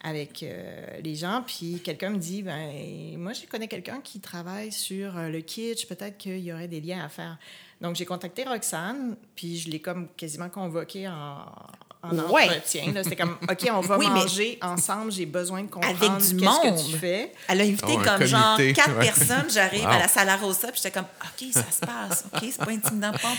avec 0.03 0.43
euh, 0.43 1.01
les 1.03 1.15
gens, 1.15 1.43
puis 1.47 1.81
quelqu'un 1.83 2.11
me 2.11 2.19
dit, 2.19 2.43
ben, 2.43 3.17
moi, 3.19 3.33
je 3.33 3.47
connais 3.47 3.69
quelqu'un 3.69 4.01
qui 4.01 4.21
travaille 4.21 4.71
sur 4.71 5.17
euh, 5.17 5.29
le 5.29 5.41
kitsch, 5.41 5.87
peut-être 5.87 6.17
qu'il 6.17 6.39
y 6.39 6.53
aurait 6.53 6.69
des 6.69 6.81
liens 6.81 7.05
à 7.05 7.09
faire. 7.09 7.39
Donc, 7.81 7.97
j'ai 7.97 8.05
contacté 8.05 8.45
Roxane, 8.45 9.17
puis 9.35 9.59
je 9.59 9.71
l'ai 9.71 9.81
comme 9.81 10.09
quasiment 10.17 10.49
convoquée 10.49 11.09
en, 11.09 11.45
en 12.03 12.17
Ouais. 12.33 12.45
entretien. 12.45 12.93
C'était 13.03 13.17
comme, 13.17 13.37
OK, 13.51 13.69
on 13.73 13.81
va 13.81 13.99
Oui, 13.99 14.07
mais- 14.13 14.21
manger 14.21 14.59
ensemble, 14.63 15.11
j'ai 15.13 15.27
besoin 15.27 15.63
de 15.63 15.69
comprendre 15.69 15.97
Avec 16.01 16.11
du 16.25 16.37
qu'est-ce 16.37 16.45
monde. 16.45 16.77
que 16.77 16.91
tu 16.93 16.97
fais. 16.97 17.33
Elle 17.49 17.61
a 17.61 17.65
invité 17.65 17.85
Oh, 17.89 17.99
comme 18.05 18.25
genre 18.25 18.57
comité, 18.57 18.73
quatre 18.73 18.97
ouais. 18.99 19.05
personnes. 19.07 19.45
J'arrive 19.53 19.83
Wow. 19.85 19.89
à 19.91 19.99
la 19.99 20.09
salle 20.09 20.29
à 20.29 20.37
Rosa, 20.37 20.69
puis 20.69 20.81
j'étais 20.83 20.91
comme, 20.93 21.07
OK, 21.25 21.49
ça 21.53 21.65
se 21.71 21.81
passe. 21.81 22.25
OK, 22.33 22.41
c'est 22.51 22.65
pas 22.65 22.71
intimidant 22.71 23.13
pas. 23.13 23.33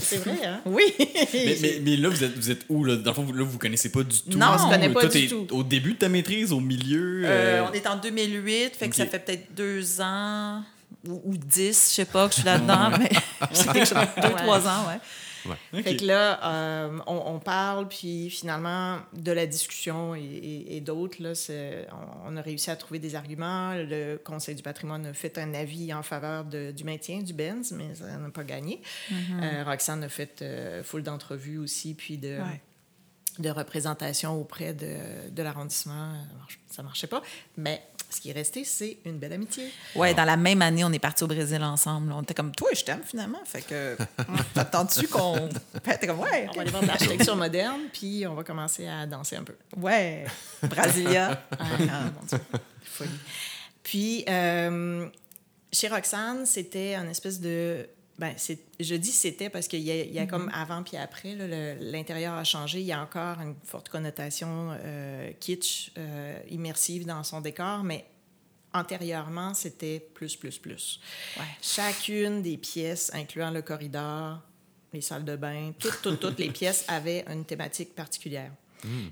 C'est 0.00 0.16
vrai, 0.18 0.38
hein? 0.46 0.60
Oui. 0.64 0.82
Mais, 0.98 1.58
mais, 1.60 1.80
mais 1.82 1.96
là, 1.96 2.08
vous 2.08 2.24
êtes, 2.24 2.36
vous 2.36 2.50
êtes 2.50 2.64
où? 2.68 2.84
Là? 2.84 2.96
Dans 2.96 3.10
le 3.10 3.14
fond, 3.14 3.22
vous, 3.24 3.32
là, 3.32 3.44
vous 3.44 3.58
connaissez 3.58 3.90
pas 3.90 4.02
du 4.02 4.18
tout. 4.22 4.38
Non, 4.38 4.48
on 4.54 4.58
se 4.58 4.70
connaît 4.72 4.88
pas 4.90 5.00
Toi, 5.02 5.08
du 5.10 5.28
tout. 5.28 5.46
Au 5.50 5.62
début 5.62 5.92
de 5.94 5.98
ta 5.98 6.08
maîtrise, 6.08 6.52
au 6.52 6.60
milieu. 6.60 7.22
Euh, 7.24 7.28
euh, 7.62 7.66
on 7.70 7.72
est 7.74 7.86
en 7.86 7.96
2008, 7.96 8.76
fait 8.76 8.88
que 8.88 8.96
ça 8.96 9.06
fait 9.06 9.18
peut-être 9.18 9.54
deux 9.54 10.00
ans 10.00 10.62
ou, 11.06 11.20
ou 11.24 11.36
dix, 11.36 11.88
je 11.90 11.94
sais 11.96 12.04
pas, 12.06 12.26
que 12.28 12.34
je 12.34 12.40
suis 12.40 12.46
là-dedans, 12.46 12.90
mais 12.98 13.08
quelque 13.72 13.86
chose, 13.86 13.98
deux, 14.22 14.30
trois 14.36 14.66
ans, 14.66 14.86
ouais. 14.88 14.98
Ok. 15.72 15.82
Fait 15.82 15.96
que 15.96 16.04
là, 16.04 16.40
euh, 16.44 16.98
on, 17.06 17.22
on 17.34 17.38
parle, 17.38 17.88
puis 17.88 18.30
finalement, 18.30 18.98
de 19.12 19.32
la 19.32 19.46
discussion 19.46 20.14
et, 20.14 20.20
et- 20.22 20.76
et 20.76 20.80
d'autres, 20.80 21.22
là, 21.22 21.34
c'est- 21.34 21.86
on, 22.26 22.32
on 22.32 22.36
a 22.36 22.40
réussi 22.42 22.70
à 22.70 22.76
trouver 22.76 22.98
des 22.98 23.14
arguments. 23.14 23.74
Le 23.74 24.16
Conseil 24.16 24.54
du 24.54 24.62
patrimoine 24.62 25.06
a 25.06 25.12
fait 25.12 25.38
un 25.38 25.54
avis 25.54 25.92
en 25.94 26.02
faveur 26.02 26.44
de- 26.44 26.70
du 26.72 26.84
maintien 26.84 27.22
du 27.22 27.32
Benz, 27.32 27.72
mais 27.72 27.94
ça 27.94 28.04
n'a 28.16 28.30
pas 28.30 28.44
gagné. 28.44 28.80
Euh, 29.12 29.64
Roxane 29.64 30.04
a 30.04 30.08
fait 30.08 30.42
euh, 30.42 30.82
foule 30.82 31.02
d'entrevues 31.02 31.58
aussi, 31.58 31.94
puis 31.94 32.18
de, 32.18 32.38
Ouais. 32.38 32.60
de 33.38 33.50
représentation 33.50 34.40
auprès 34.40 34.74
de, 34.74 35.30
de 35.30 35.42
l'arrondissement. 35.42 36.12
Ça 36.68 36.76
Ça 36.76 36.82
marchait 36.82 37.06
pas, 37.08 37.22
mais 37.56 37.82
Ce 38.10 38.20
qui 38.22 38.30
est 38.30 38.32
resté, 38.32 38.64
c'est 38.64 38.98
une 39.04 39.18
belle 39.18 39.34
amitié. 39.34 39.70
Ouais, 39.94 40.14
dans 40.14 40.24
la 40.24 40.38
même 40.38 40.62
année, 40.62 40.82
on 40.82 40.92
est 40.92 40.98
parti 40.98 41.24
au 41.24 41.26
Brésil 41.26 41.62
ensemble. 41.62 42.10
On 42.12 42.22
était 42.22 42.32
comme, 42.32 42.52
toi, 42.54 42.70
je 42.72 42.82
t'aime 42.82 43.02
finalement. 43.04 43.40
Fait 43.44 43.60
que, 43.60 43.98
t'attends-tu 44.54 45.08
qu'on. 45.08 45.48
T'es 45.84 46.06
comme, 46.06 46.20
ouais, 46.20 46.46
On 46.50 46.54
va 46.54 46.62
aller 46.62 46.70
voir 46.70 46.82
de 46.82 46.88
l'architecture 46.88 47.36
moderne, 47.36 47.82
puis 47.92 48.26
on 48.26 48.34
va 48.34 48.44
commencer 48.44 48.88
à 48.88 49.06
danser 49.06 49.36
un 49.36 49.44
peu. 49.44 49.54
Ouais. 49.76 50.24
Brasilia. 50.62 51.42
Ah, 51.58 51.64
mon 52.14 52.26
Dieu, 52.26 52.38
folie. 52.82 53.10
Puis, 53.82 54.24
euh, 54.28 55.06
chez 55.70 55.88
Roxane, 55.88 56.46
c'était 56.46 56.94
un 56.94 57.08
espèce 57.08 57.40
de. 57.40 57.88
Ben, 58.18 58.34
je 58.80 58.94
dis 58.96 59.12
c'était 59.12 59.48
parce 59.48 59.68
qu'il 59.68 59.80
y 59.80 59.92
a, 59.92 60.02
il 60.02 60.12
y 60.12 60.18
a 60.18 60.26
comme 60.26 60.50
avant 60.52 60.82
puis 60.82 60.96
après, 60.96 61.36
l'intérieur 61.80 62.34
a 62.34 62.42
changé. 62.42 62.80
Il 62.80 62.86
y 62.86 62.92
a 62.92 63.00
encore 63.00 63.40
une 63.40 63.54
forte 63.62 63.88
connotation 63.88 64.76
euh, 64.82 65.30
kitsch, 65.38 65.92
euh, 65.96 66.36
immersive 66.50 67.06
dans 67.06 67.22
son 67.22 67.40
décor, 67.40 67.84
mais 67.84 68.04
antérieurement, 68.74 69.54
c'était 69.54 70.00
plus, 70.00 70.34
plus, 70.34 70.58
plus. 70.58 71.00
Ouais. 71.36 71.44
Chacune 71.62 72.42
des 72.42 72.56
pièces, 72.56 73.12
incluant 73.14 73.50
le 73.52 73.62
corridor, 73.62 74.40
les 74.92 75.00
salles 75.00 75.24
de 75.24 75.36
bain, 75.36 75.72
toutes, 75.78 76.02
toutes, 76.02 76.18
toutes 76.18 76.38
les 76.40 76.50
pièces 76.50 76.84
avaient 76.88 77.24
une 77.30 77.44
thématique 77.44 77.94
particulière. 77.94 78.50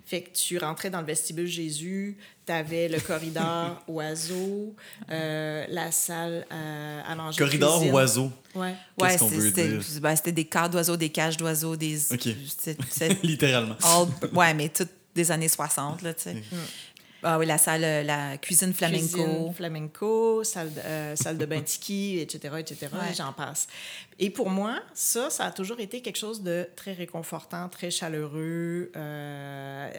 Fait 0.04 0.22
que 0.22 0.30
tu 0.36 0.58
rentrais 0.58 0.90
dans 0.90 1.00
le 1.00 1.06
vestibule 1.06 1.46
Jésus, 1.46 2.16
tu 2.46 2.52
avais 2.52 2.88
le 2.88 3.00
corridor 3.06 3.82
oiseau, 3.88 4.74
euh, 5.10 5.64
la 5.68 5.90
salle 5.92 6.46
euh, 6.52 7.02
à 7.06 7.14
manger. 7.14 7.38
Corridor 7.38 7.76
cuisine. 7.78 7.94
oiseau. 7.94 8.32
Ouais. 8.54 8.74
Ouais, 8.98 9.08
Qu'est-ce 9.08 9.18
qu'on 9.18 9.28
veut 9.28 9.46
c'était 9.48 9.68
dire? 9.68 10.00
ben, 10.00 10.16
c'était 10.16 10.32
des 10.32 10.44
cas 10.44 10.68
d'oiseaux, 10.68 10.96
des 10.96 11.10
cages 11.10 11.36
d'oiseaux, 11.36 11.76
des. 11.76 12.12
Ok. 12.12 12.28
c'est- 12.58 12.78
c'est 12.90 13.22
Littéralement. 13.22 13.76
all- 13.82 14.30
ouais, 14.34 14.54
mais 14.54 14.68
toutes 14.68 14.90
des 15.14 15.30
années 15.30 15.48
60, 15.48 16.02
là, 16.02 16.12
tu 16.14 16.22
sais. 16.24 16.36
Ah 17.22 17.38
oui, 17.38 17.46
la 17.46 17.58
salle, 17.58 17.82
euh, 17.82 18.02
la 18.02 18.36
cuisine 18.36 18.72
flamenco. 18.72 19.06
Cuisine 19.24 19.54
flamenco, 19.54 20.44
salle 20.44 20.72
de, 20.72 20.80
euh, 20.80 21.16
salle 21.16 21.38
de 21.38 21.46
bain 21.46 21.60
tiki, 21.62 22.18
etc., 22.18 22.54
etc., 22.58 22.88
Ouais. 22.92 23.10
et 23.10 23.14
j'en 23.14 23.32
passe. 23.32 23.66
Et 24.18 24.30
pour 24.30 24.48
moi, 24.50 24.80
ça, 24.94 25.28
ça 25.30 25.46
a 25.46 25.50
toujours 25.50 25.80
été 25.80 26.02
quelque 26.02 26.18
chose 26.18 26.42
de 26.42 26.68
très 26.76 26.92
réconfortant, 26.92 27.68
très 27.68 27.90
chaleureux, 27.90 28.90
euh, 28.96 29.90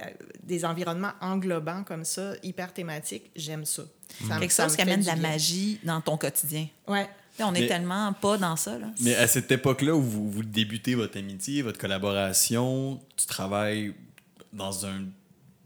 des 0.43 0.63
environnements 0.65 1.13
englobants 1.21 1.83
comme 1.83 2.05
ça, 2.05 2.33
hyper 2.43 2.73
thématiques, 2.73 3.29
j'aime 3.35 3.65
ça. 3.65 3.83
Ça 4.27 4.39
Quelque 4.39 4.53
ça 4.53 4.63
chose 4.65 4.75
qui 4.75 4.81
amène 4.83 5.01
de 5.01 5.05
la 5.07 5.15
bien. 5.15 5.29
magie 5.29 5.79
dans 5.83 5.99
ton 6.01 6.17
quotidien. 6.17 6.67
Ouais. 6.87 7.07
On 7.39 7.53
est 7.53 7.61
Mais- 7.61 7.67
tellement 7.67 8.13
pas 8.13 8.37
dans 8.37 8.55
ça, 8.55 8.79
là. 8.79 8.87
Mais 9.01 9.13
à 9.15 9.27
cette 9.27 9.51
époque-là 9.51 9.95
où 9.95 10.01
vous, 10.01 10.31
vous 10.31 10.43
débutez 10.43 10.95
votre 10.95 11.17
amitié, 11.19 11.61
votre 11.61 11.77
collaboration, 11.77 12.99
tu 13.15 13.27
travailles 13.27 13.93
dans 14.53 14.85
un- 14.87 15.03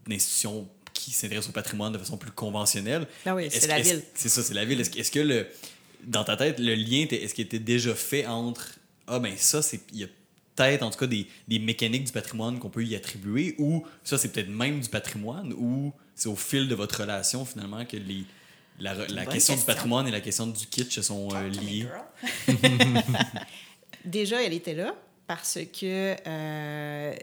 une 0.06 0.12
institution 0.12 0.68
qui 1.04 1.10
s'intéresse 1.12 1.48
au 1.48 1.52
patrimoine 1.52 1.92
de 1.92 1.98
façon 1.98 2.16
plus 2.16 2.30
conventionnelle. 2.30 3.06
Ah 3.26 3.34
oui, 3.34 3.48
c'est 3.50 3.66
la 3.66 3.80
ville. 3.80 4.02
C'est 4.14 4.28
ça, 4.28 4.42
c'est 4.42 4.54
la 4.54 4.64
ville. 4.64 4.80
Est-ce, 4.80 4.90
que- 4.90 4.98
est-ce 4.98 5.10
que 5.10 5.20
le, 5.20 5.46
dans 6.04 6.24
ta 6.24 6.36
tête, 6.36 6.58
le 6.58 6.74
lien, 6.74 7.00
était- 7.02 7.22
est-ce 7.22 7.34
qu'il 7.34 7.44
était 7.44 7.58
déjà 7.58 7.94
fait 7.94 8.26
entre 8.26 8.78
Ah, 9.06 9.18
ben 9.18 9.34
ça, 9.36 9.62
c'est. 9.62 9.80
Il 9.92 9.98
y 10.00 10.04
a 10.04 10.08
peut-être 10.56 10.82
en 10.82 10.90
tout 10.90 10.98
cas 10.98 11.06
des, 11.06 11.26
des 11.48 11.58
mécaniques 11.58 12.04
du 12.04 12.12
patrimoine 12.12 12.58
qu'on 12.58 12.70
peut 12.70 12.84
y 12.84 12.94
attribuer, 12.94 13.54
ou 13.58 13.84
ça, 14.04 14.18
c'est 14.18 14.28
peut-être 14.28 14.48
même 14.50 14.80
du 14.80 14.88
patrimoine, 14.88 15.52
ou 15.54 15.92
c'est 16.14 16.28
au 16.28 16.36
fil 16.36 16.68
de 16.68 16.74
votre 16.74 17.00
relation 17.00 17.44
finalement 17.44 17.84
que 17.84 17.96
les. 17.96 18.24
La, 18.78 18.94
la 19.08 19.26
question, 19.26 19.54
du 19.54 19.62
patrimoine 19.62 20.08
et 20.08 20.10
la 20.10 20.20
question 20.20 20.46
du 20.46 20.66
kitsch 20.66 20.98
sont 21.00 21.28
euh, 21.34 21.48
liées. 21.48 21.86
Déjà, 24.04 24.42
elle 24.42 24.52
était 24.54 24.74
là 24.74 24.94
parce 25.26 25.58
que 25.72 26.14
euh, 26.26 27.14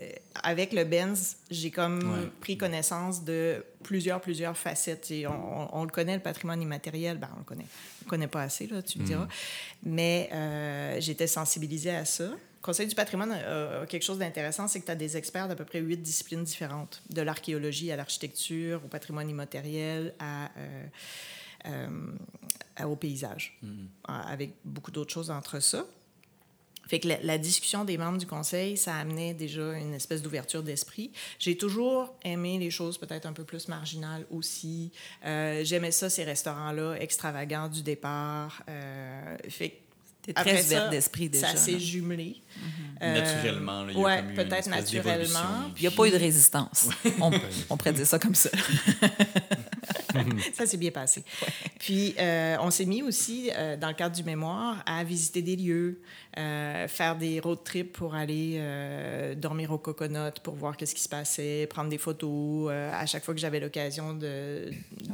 avec 0.41 0.73
le 0.73 0.83
Benz, 0.85 1.37
j'ai 1.51 1.69
comme 1.71 1.99
Ouais. 1.99 2.27
pris 2.41 2.57
connaissance 2.57 3.23
de 3.23 3.63
plusieurs, 3.83 4.19
plusieurs 4.21 4.57
facettes. 4.57 5.11
Et 5.11 5.27
on, 5.27 5.31
on- 5.63 5.69
on 5.81 5.83
le 5.83 5.89
connaît, 5.91 6.15
le 6.15 6.21
patrimoine 6.23 6.61
immatériel, 6.61 7.17
ben, 7.17 7.29
on 7.35 7.39
le 7.39 7.43
connaît. 7.43 7.65
On 8.01 8.05
le 8.05 8.09
connaît 8.09 8.27
pas 8.27 8.41
assez, 8.43 8.67
là, 8.67 8.81
tu 8.81 8.99
me 8.99 9.05
diras. 9.05 9.27
Mais 9.83 10.29
euh, 10.33 10.97
j'étais 10.99 11.27
sensibilisée 11.27 11.91
à 11.95 12.05
ça. 12.05 12.29
Conseil 12.61 12.88
du 12.88 12.95
patrimoine 12.95 13.31
a, 13.31 13.81
a 13.81 13.85
quelque 13.85 14.03
chose 14.03 14.17
d'intéressant, 14.19 14.67
c'est 14.67 14.81
que 14.81 14.85
tu 14.85 14.91
as 14.91 14.95
des 14.95 15.15
experts 15.15 15.47
d'à 15.47 15.55
peu 15.55 15.63
près 15.65 15.79
huit 15.79 15.97
disciplines 15.97 16.43
différentes, 16.43 17.01
de 17.09 17.21
l'archéologie 17.21 17.91
à 17.91 17.95
l'architecture, 17.95 18.81
au 18.83 18.88
patrimoine 18.88 19.29
immatériel, 19.29 20.13
à, 20.19 20.49
euh, 20.57 20.83
euh, 21.67 22.85
au 22.85 22.95
paysage, 22.95 23.57
à- 24.07 24.29
avec 24.29 24.55
beaucoup 24.65 24.91
d'autres 24.91 25.13
choses 25.13 25.29
entre 25.31 25.59
ça. 25.62 25.85
Fait 26.89 26.99
que 26.99 27.08
la, 27.08 27.17
la 27.21 27.38
discussion 27.38 27.86
des 27.86 27.99
membres 27.99 28.17
du 28.17 28.25
conseil, 28.25 28.75
ça 28.75 28.95
amenait 28.95 29.36
déjà 29.36 29.73
une 29.78 29.93
espèce 29.93 30.23
d'ouverture 30.23 30.63
d'esprit. 30.63 31.12
J'ai 31.38 31.56
toujours 31.56 32.15
aimé 32.23 32.58
les 32.58 32.71
choses 32.71 32.97
peut-être 32.97 33.28
un 33.28 33.34
peu 33.34 33.43
plus 33.43 33.67
marginales 33.67 34.25
aussi. 34.32 34.91
Euh, 35.23 35.63
J'aimais 35.63 35.91
ça, 35.91 36.10
ces 36.10 36.23
restaurants-là 36.23 36.95
extravagants 36.99 37.67
du 37.67 37.84
départ. 37.84 38.63
Euh, 38.67 39.38
fait 39.49 39.69
que 40.25 40.32
très 40.34 40.63
ça, 40.63 40.78
ouverte 40.78 40.89
d'esprit 40.89 41.30
déjà. 41.30 41.49
Ça 41.49 41.58
s'est 41.58 41.80
jumelé. 41.80 42.41
Euh, 43.02 43.21
Naturellement, 43.21 43.84
là, 43.84 43.91
il 43.91 43.97
y 43.97 44.02
a 44.02 44.04
ouais, 44.04 44.23
peut-être 44.34 44.67
naturellement. 44.67 45.69
Il 45.78 45.82
n'y 45.82 45.88
a 45.88 45.91
pas 45.91 46.08
eu 46.08 46.12
de 46.12 46.17
résistance. 46.17 46.89
On, 47.21 47.32
on 47.69 47.78
pourrait 47.78 47.93
dire 47.93 48.08
ça 48.08 48.17
comme 48.17 48.36
ça. 48.36 48.49
Ça 50.54 50.65
s'est 50.65 50.78
bien 50.78 50.91
passé. 50.91 51.23
Puis, 51.80 52.15
euh, 52.19 52.58
on 52.60 52.71
s'est 52.71 52.86
mis 52.86 53.02
aussi, 53.04 53.52
euh, 53.56 53.78
dans 53.78 53.88
le 53.88 53.93
cadre 53.93 54.15
du 54.15 54.23
mémoire, 54.23 54.84
à 54.86 55.04
visiter 55.04 55.41
des 55.41 55.56
lieux, 55.56 56.02
euh, 56.39 56.88
faire 56.88 57.15
des 57.17 57.39
road 57.39 57.60
trips 57.63 57.91
pour 57.93 58.15
aller 58.15 58.56
euh, 58.58 59.36
dormir 59.36 59.71
au 59.71 59.78
coconut 59.78 60.32
pour 60.41 60.56
voir 60.56 60.78
qu'est-ce 60.78 60.95
qui 60.95 61.02
se 61.02 61.10
passait, 61.10 61.67
prendre 61.69 61.89
des 61.89 61.97
photos. 61.97 62.69
Euh, 62.71 62.91
à 62.93 63.06
chaque 63.06 63.23
fois 63.25 63.34
que 63.34 63.39
j'avais 63.39 63.60
l'occasion 63.60 64.13
de- 64.13 64.71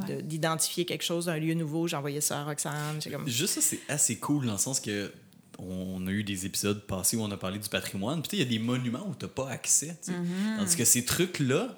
de- 0.07 0.21
d'identifier 0.21 0.85
quelque 0.85 1.03
chose, 1.03 1.27
un 1.27 1.37
lieu 1.37 1.53
nouveau, 1.55 1.87
j'envoyais 1.87 2.21
ça 2.21 2.39
à 2.41 2.43
Roxane. 2.45 2.99
Comme... 3.11 3.27
Juste 3.27 3.55
ça, 3.55 3.61
c'est 3.61 3.79
assez 3.89 4.17
cool 4.17 4.45
dans 4.45 4.53
le 4.53 4.57
sens 4.59 4.79
que 4.79 5.11
on 5.57 6.05
a 6.07 6.11
eu 6.11 6.23
des 6.23 6.45
épisodes 6.45 6.81
passés 6.85 7.15
où 7.17 7.21
on 7.23 7.31
a 7.31 7.37
parlé 7.37 7.57
du 7.59 7.69
patrimoine. 7.69 8.21
Puis 8.21 8.29
tu 8.29 8.35
sais, 8.37 8.43
il 8.43 8.51
y 8.51 8.55
a 8.55 8.59
des 8.59 8.63
monuments 8.63 9.07
où 9.09 9.15
tu 9.17 9.25
n'as 9.25 9.31
pas 9.31 9.49
accès. 9.49 9.95
sais. 10.01 10.11
Tandis 10.57 10.75
que 10.75 10.83
ces 10.85 11.05
trucs-là 11.05 11.69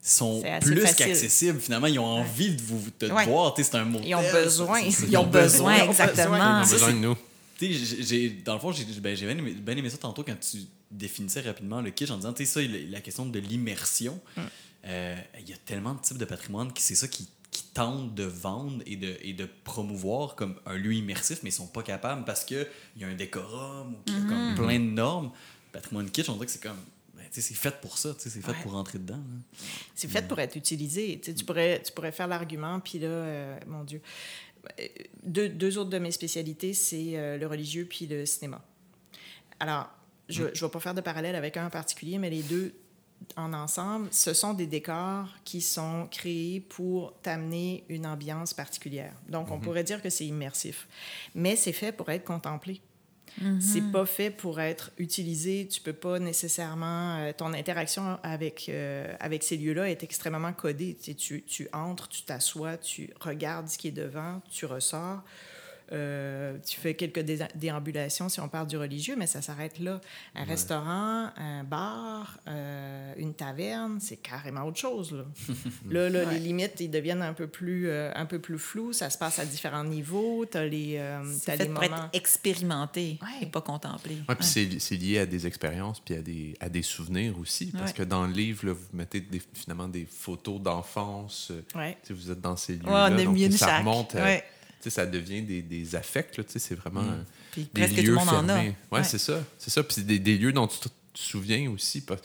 sont 0.00 0.42
plus 0.60 0.82
qu'accessibles. 0.94 1.58
Finalement, 1.58 1.86
ils 1.88 1.98
ont 1.98 2.04
envie 2.04 2.54
de 2.54 2.60
vous 2.62 2.78
de 3.00 3.06
te 3.06 3.12
Ouais. 3.12 3.24
voir. 3.24 3.54
C'est 3.56 3.74
un 3.74 3.84
motel. 3.84 4.06
Ils 4.08 4.14
ont 4.14 4.32
besoin. 4.32 4.80
Ils 4.80 5.16
ont 5.16 5.26
besoin, 5.26 5.76
Ils 5.78 5.82
ont 5.82 5.90
exactement. 5.90 6.60
besoin. 6.60 6.92
De 6.92 6.96
nous. 6.98 7.16
Tu 7.58 7.74
sais, 7.74 8.28
dans 8.44 8.54
le 8.54 8.60
fond, 8.60 8.72
j'ai 8.72 8.84
ben, 9.00 9.14
bien, 9.14 9.28
aimé, 9.30 9.52
bien 9.52 9.76
aimé 9.76 9.90
ça 9.90 9.98
tantôt 9.98 10.22
quand 10.24 10.36
tu 10.40 10.58
définissais 10.90 11.40
rapidement 11.40 11.80
le 11.80 11.90
kitsch 11.90 12.10
en 12.10 12.16
disant, 12.16 12.32
tu 12.32 12.44
sais, 12.46 12.66
ça, 12.66 12.68
la, 12.90 13.00
question 13.00 13.26
de 13.26 13.38
l'immersion. 13.38 14.20
Euh, 14.86 15.16
Il 15.40 15.48
y 15.48 15.52
a 15.52 15.56
tellement 15.56 15.94
de 15.94 16.00
types 16.00 16.18
de 16.18 16.24
patrimoine 16.24 16.72
qui 16.72 16.82
c'est 16.82 16.94
ça 16.94 17.08
qui, 17.08 17.28
qui 17.50 17.64
tentent 17.72 18.14
de 18.14 18.24
vendre 18.24 18.82
et 18.86 18.96
de, 18.96 19.16
et 19.22 19.32
de 19.32 19.48
promouvoir 19.64 20.34
comme 20.34 20.56
un 20.66 20.76
lieu 20.76 20.92
immersif, 20.94 21.40
mais 21.42 21.50
ils 21.50 21.52
sont 21.54 21.66
pas 21.66 21.82
capables 21.82 22.24
parce 22.24 22.44
qu'il 22.44 22.66
y 22.98 23.04
a 23.04 23.08
un 23.08 23.14
décorum 23.14 23.94
ou 23.94 24.02
qu'il 24.04 24.14
y 24.14 24.18
a 24.18 24.28
comme 24.28 24.54
plein 24.56 24.78
de 24.78 24.84
normes. 24.90 25.30
Patrimoine 25.72 26.10
kitsch, 26.10 26.28
on 26.28 26.34
dirait 26.34 26.46
que 26.46 26.52
c'est 26.52 26.62
comme. 26.62 26.78
ben, 27.16 27.24
c'est 27.30 27.42
fait 27.54 27.80
pour 27.80 27.98
ça, 27.98 28.14
c'est 28.18 28.30
fait 28.30 28.46
Ouais. 28.46 28.56
pour 28.62 28.72
rentrer 28.72 28.98
dedans. 28.98 29.20
C'est 29.94 30.08
fait 30.08 30.26
pour 30.28 30.38
être 30.38 30.54
utilisé. 30.56 31.20
Tu, 31.22 31.34
tu 31.34 31.44
pourrais, 31.44 31.82
tu 31.82 31.92
pourrais 31.92 32.12
faire 32.12 32.26
l'argument, 32.28 32.78
puis 32.80 32.98
là, 32.98 33.08
euh, 33.08 33.58
mon 33.66 33.84
Dieu. 33.84 34.00
Deux, 35.22 35.48
deux 35.48 35.78
autres 35.78 35.90
de 35.90 35.98
mes 35.98 36.10
spécialités, 36.10 36.74
c'est 36.74 37.16
euh, 37.16 37.38
le 37.38 37.46
religieux 37.46 37.86
puis 37.88 38.06
le 38.06 38.26
cinéma. 38.26 38.62
Alors, 39.60 39.88
je 40.28 40.44
ne 40.44 40.48
vais 40.48 40.68
pas 40.68 40.80
faire 40.80 40.94
de 40.94 41.00
parallèle 41.00 41.36
avec 41.36 41.56
un 41.56 41.66
en 41.66 41.70
particulier, 41.70 42.18
mais 42.18 42.30
les 42.30 42.42
deux 42.42 42.74
en 43.36 43.52
ensemble, 43.52 44.08
ce 44.10 44.34
sont 44.34 44.54
des 44.54 44.66
décors 44.66 45.28
qui 45.44 45.60
sont 45.60 46.08
créés 46.10 46.60
pour 46.60 47.14
t'amener 47.22 47.84
une 47.88 48.06
ambiance 48.06 48.52
particulière. 48.52 49.14
Donc, 49.28 49.50
on 49.50 49.58
pourrait 49.58 49.84
dire 49.84 50.02
que 50.02 50.10
c'est 50.10 50.26
immersif. 50.26 50.88
Mais 51.34 51.56
c'est 51.56 51.72
fait 51.72 51.92
pour 51.92 52.10
être 52.10 52.24
contemplé. 52.24 52.80
C'est 53.60 53.90
pas 53.92 54.06
fait 54.06 54.30
pour 54.30 54.60
être 54.60 54.92
utilisé. 54.98 55.66
Tu 55.68 55.80
peux 55.80 55.92
pas 55.92 56.18
nécessairement. 56.18 57.18
euh, 57.18 57.32
ton 57.36 57.52
interaction 57.52 58.18
avec, 58.22 58.66
euh, 58.68 59.12
avec 59.20 59.42
ces 59.42 59.56
lieux-là 59.56 59.90
est 59.90 60.02
extrêmement 60.02 60.52
codée. 60.52 60.96
Tu, 61.16 61.42
tu 61.42 61.68
entres, 61.72 62.08
tu 62.08 62.22
t'assois, 62.22 62.76
tu 62.76 63.10
regardes 63.20 63.68
ce 63.68 63.78
qui 63.78 63.88
est 63.88 63.92
devant, 63.92 64.40
tu 64.50 64.66
ressors. 64.66 65.22
Euh, 65.92 66.56
tu 66.66 66.80
fais 66.80 66.94
quelques 66.94 67.20
dé- 67.20 67.38
déambulations 67.54 68.28
si 68.28 68.40
on 68.40 68.48
parle 68.48 68.66
du 68.66 68.76
religieux, 68.76 69.16
mais 69.18 69.26
ça 69.26 69.42
s'arrête 69.42 69.78
là. 69.78 70.00
Un 70.34 70.44
restaurant, 70.44 71.30
un 71.36 71.62
bar, 71.64 72.38
euh, 72.48 73.12
une 73.18 73.34
taverne, 73.34 73.98
c'est 74.00 74.16
carrément 74.16 74.62
autre 74.64 74.78
chose. 74.78 75.12
Là, 75.12 75.24
là, 75.90 76.24
là, 76.24 76.30
les 76.32 76.38
limites, 76.40 76.80
ils 76.80 76.88
deviennent 76.90 77.22
un 77.22 77.34
peu 77.34 77.46
plus, 77.46 77.88
euh, 77.88 78.10
un 78.14 78.24
peu 78.26 78.38
plus 78.38 78.58
floues. 78.58 78.92
Ça 78.92 79.10
se 79.10 79.18
passe 79.18 79.38
à 79.38 79.44
différents 79.44 79.84
niveaux. 79.84 80.46
Tu 80.50 80.56
as 80.56 80.66
les, 80.66 80.96
euh, 80.98 81.22
t'as 81.44 81.52
fait 81.56 81.64
les 81.64 81.70
pour 81.70 81.82
moments... 81.82 81.96
être 82.06 82.08
expérimenté 82.12 83.18
Ouais. 83.22 83.42
et 83.42 83.46
pas 83.46 83.60
contemplé. 83.60 84.16
Ouais, 84.28 84.34
puis 84.34 84.46
c'est- 84.46 84.94
lié 84.94 85.18
à 85.18 85.26
des 85.26 85.46
expériences 85.46 86.00
puis 86.00 86.14
à 86.14 86.22
des, 86.22 86.54
à 86.60 86.68
des 86.68 86.82
souvenirs 86.82 87.38
aussi. 87.38 87.66
Parce 87.66 87.90
Ouais. 87.90 87.96
que 87.98 88.02
dans 88.04 88.26
le 88.26 88.32
livre, 88.32 88.66
là, 88.66 88.72
vous 88.72 88.86
mettez 88.96 89.20
des- 89.20 89.42
finalement 89.52 89.88
des 89.88 90.06
photos 90.06 90.60
d'enfance. 90.60 91.52
Vous 92.10 92.30
êtes 92.30 92.40
dans 92.40 92.56
ces 92.56 92.74
lieux. 92.76 92.84
Ouais, 92.86 92.90
on 92.92 92.96
a 92.96 93.10
donc, 93.24 93.34
mis 93.34 93.44
une 93.44 93.52
ça 93.52 93.66
chaque. 93.66 93.78
remonte. 93.80 94.14
à- 94.14 94.38
ça 94.90 95.06
devient 95.06 95.42
des, 95.42 95.62
des 95.62 95.94
affects. 95.96 96.40
C'est 96.48 96.74
vraiment 96.74 97.02
euh, 97.02 97.22
Puis 97.52 97.68
des 97.72 97.80
presque 97.82 97.96
tout 97.96 98.02
lieux 98.02 98.08
le 98.10 98.14
monde 98.16 98.28
en 98.28 98.48
a. 98.48 98.54
fermés. 98.54 98.68
Ouais, 98.90 98.98
Ouais. 98.98 99.04
c'est 99.04 99.18
ça. 99.18 99.42
C'est 99.58 99.70
ça. 99.70 99.82
Puis 99.82 99.94
c'est 99.96 100.06
des, 100.06 100.18
des 100.18 100.36
lieux 100.38 100.52
dont 100.52 100.66
tu 100.66 100.78
te 100.80 100.88
souviens 101.14 101.70
aussi. 101.70 102.00
parce- 102.00 102.22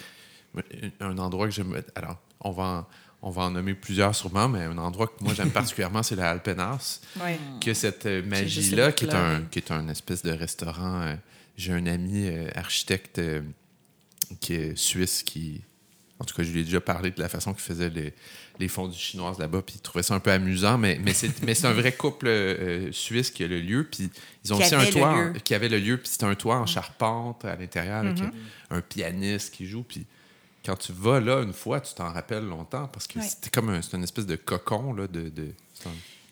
Un 1.00 1.18
endroit 1.18 1.48
que 1.48 1.54
j'aime. 1.54 1.82
Alors, 1.96 2.18
on 2.40 2.52
va, 2.52 2.64
en, 2.64 2.88
on 3.22 3.30
va 3.30 3.44
en 3.44 3.52
nommer 3.52 3.74
plusieurs 3.76 4.16
sûrement, 4.16 4.48
mais 4.50 4.64
un 4.64 4.78
endroit 4.78 5.08
que 5.08 5.24
moi 5.24 5.34
j'aime 5.34 5.52
particulièrement, 5.62 6.02
c'est 6.04 6.16
la 6.16 6.30
Alpenas, 6.32 7.02
Ouais. 7.22 7.38
qui 7.62 7.70
a 7.70 7.74
cette 7.76 8.06
euh, 8.06 8.24
magie-là, 8.24 8.92
qui 8.92 9.06
est, 9.06 9.14
un, 9.14 9.42
qui 9.44 9.60
est 9.60 9.72
un 9.72 9.88
espèce 9.90 10.24
de 10.24 10.32
restaurant. 10.32 11.02
euh, 11.02 11.16
J'ai 11.58 11.74
un 11.74 11.86
ami 11.86 12.28
euh, 12.28 12.50
architecte 12.56 13.20
euh, 13.20 13.42
qui 14.40 14.54
est 14.54 14.76
suisse 14.78 15.24
qui. 15.24 15.62
En 16.22 16.26
tout 16.26 16.36
cas, 16.36 16.44
je 16.44 16.52
lui 16.52 16.62
ai 16.62 16.64
déjà 16.66 16.82
parlé 16.82 17.12
de 17.12 17.20
la 17.22 17.30
façon 17.30 17.54
qu'il 17.54 17.62
faisait 17.64 17.90
les, 17.90 18.14
les 18.60 18.68
fondues 18.68 18.98
chinoises 18.98 19.40
là-bas, 19.40 19.62
puis 19.62 19.76
il 19.78 19.82
trouvait 19.82 20.04
ça 20.04 20.14
un 20.16 20.20
peu 20.20 20.32
amusant, 20.32 20.78
mais, 20.78 21.00
mais 21.44 21.54
c'est 21.56 21.66
un 21.68 21.74
vrai 21.74 21.94
couple 21.94 22.28
euh, 22.28 22.92
suisse 22.92 23.32
qui 23.32 23.44
a 23.44 23.48
le 23.48 23.60
lieu, 23.62 23.88
puis 23.90 24.10
ils 24.44 24.54
ont 24.54 24.58
Qui 24.58 24.64
aussi 24.64 24.76
un 24.76 24.84
toit, 24.92 25.10
en- 25.30 25.34
qui 25.40 25.56
avait 25.56 25.70
le 25.70 25.80
lieu, 25.80 25.98
puis 25.98 26.10
c'est 26.12 26.24
un 26.26 26.36
toit 26.36 26.58
en 26.58 26.66
charpente 26.66 27.46
à 27.46 27.56
l'intérieur 27.56 28.00
avec 28.00 28.18
un, 28.72 28.78
un 28.78 28.82
pianiste 28.82 29.54
qui 29.54 29.66
joue, 29.66 29.84
puis 29.84 30.06
quand 30.66 30.76
tu 30.76 30.92
vas 30.92 31.20
là 31.22 31.42
une 31.42 31.54
fois, 31.54 31.80
tu 31.80 31.94
t'en 31.96 32.12
rappelles 32.12 32.46
longtemps 32.46 32.88
parce 32.90 33.08
que 33.08 33.20
c'était 33.30 33.50
comme 33.50 33.70
un, 33.70 33.80
une 33.94 34.04
espèce 34.04 34.26
de 34.26 34.36
cocon 34.36 34.94
là, 34.94 35.08
de. 35.08 35.32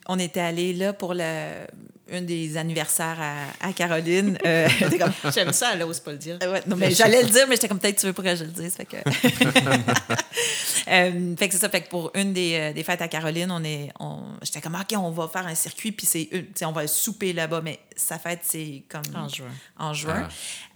On 0.08 0.20
était 0.20 0.40
allé 0.40 0.74
là 0.74 0.94
pour 0.94 1.14
le, 1.14 1.66
un 2.12 2.22
des 2.22 2.58
anniversaires 2.58 3.18
à, 3.20 3.68
à 3.68 3.74
Caroline. 3.74 4.38
Euh, 4.46 4.68
comme, 5.00 5.14
J'aime 5.34 5.54
ça, 5.54 5.76
là, 5.76 5.86
ose 5.86 6.00
pas 6.00 6.12
le 6.12 6.18
dire. 6.18 6.38
Ouais, 6.42 6.62
non, 6.68 6.76
mais 6.76 6.92
j'allais 6.92 7.24
le 7.24 7.30
dire, 7.30 7.46
mais 7.48 7.56
j'étais 7.56 7.68
comme 7.68 7.80
peut-être 7.80 8.00
tu 8.00 8.06
veux 8.06 8.14
pas 8.14 8.24
que 8.24 8.36
je 8.36 8.44
le 8.44 8.52
dise. 8.52 8.76
Fait 8.76 8.86
que, 8.86 8.98
Euh, 10.90 11.36
fait 11.36 11.48
que 11.48 11.54
c'est 11.54 11.60
ça. 11.60 11.70
Fait 11.70 11.82
que 11.82 11.90
pour 11.90 12.12
une 12.16 12.34
des, 12.34 12.56
euh, 12.56 12.74
des 12.74 12.84
fêtes 12.84 13.02
à 13.02 13.08
Caroline, 13.08 13.52
on 13.52 13.64
est, 13.64 13.90
on, 14.00 14.22
j'étais 14.42 14.62
comme 14.62 14.76
ok, 14.76 14.98
on 14.98 15.12
va 15.12 15.28
faire 15.28 15.46
un 15.46 15.56
circuit, 15.56 15.92
puis 15.92 16.06
c'est, 16.06 16.30
on 16.66 16.72
va 16.72 16.88
souper 16.88 17.34
là-bas, 17.34 17.62
mais 17.62 17.80
sa 17.96 18.18
fête 18.18 18.40
c'est 18.44 18.84
comme 18.88 19.02
En 19.16 19.28
juin. 19.28 19.48
En 19.78 19.94
juin. 19.94 20.28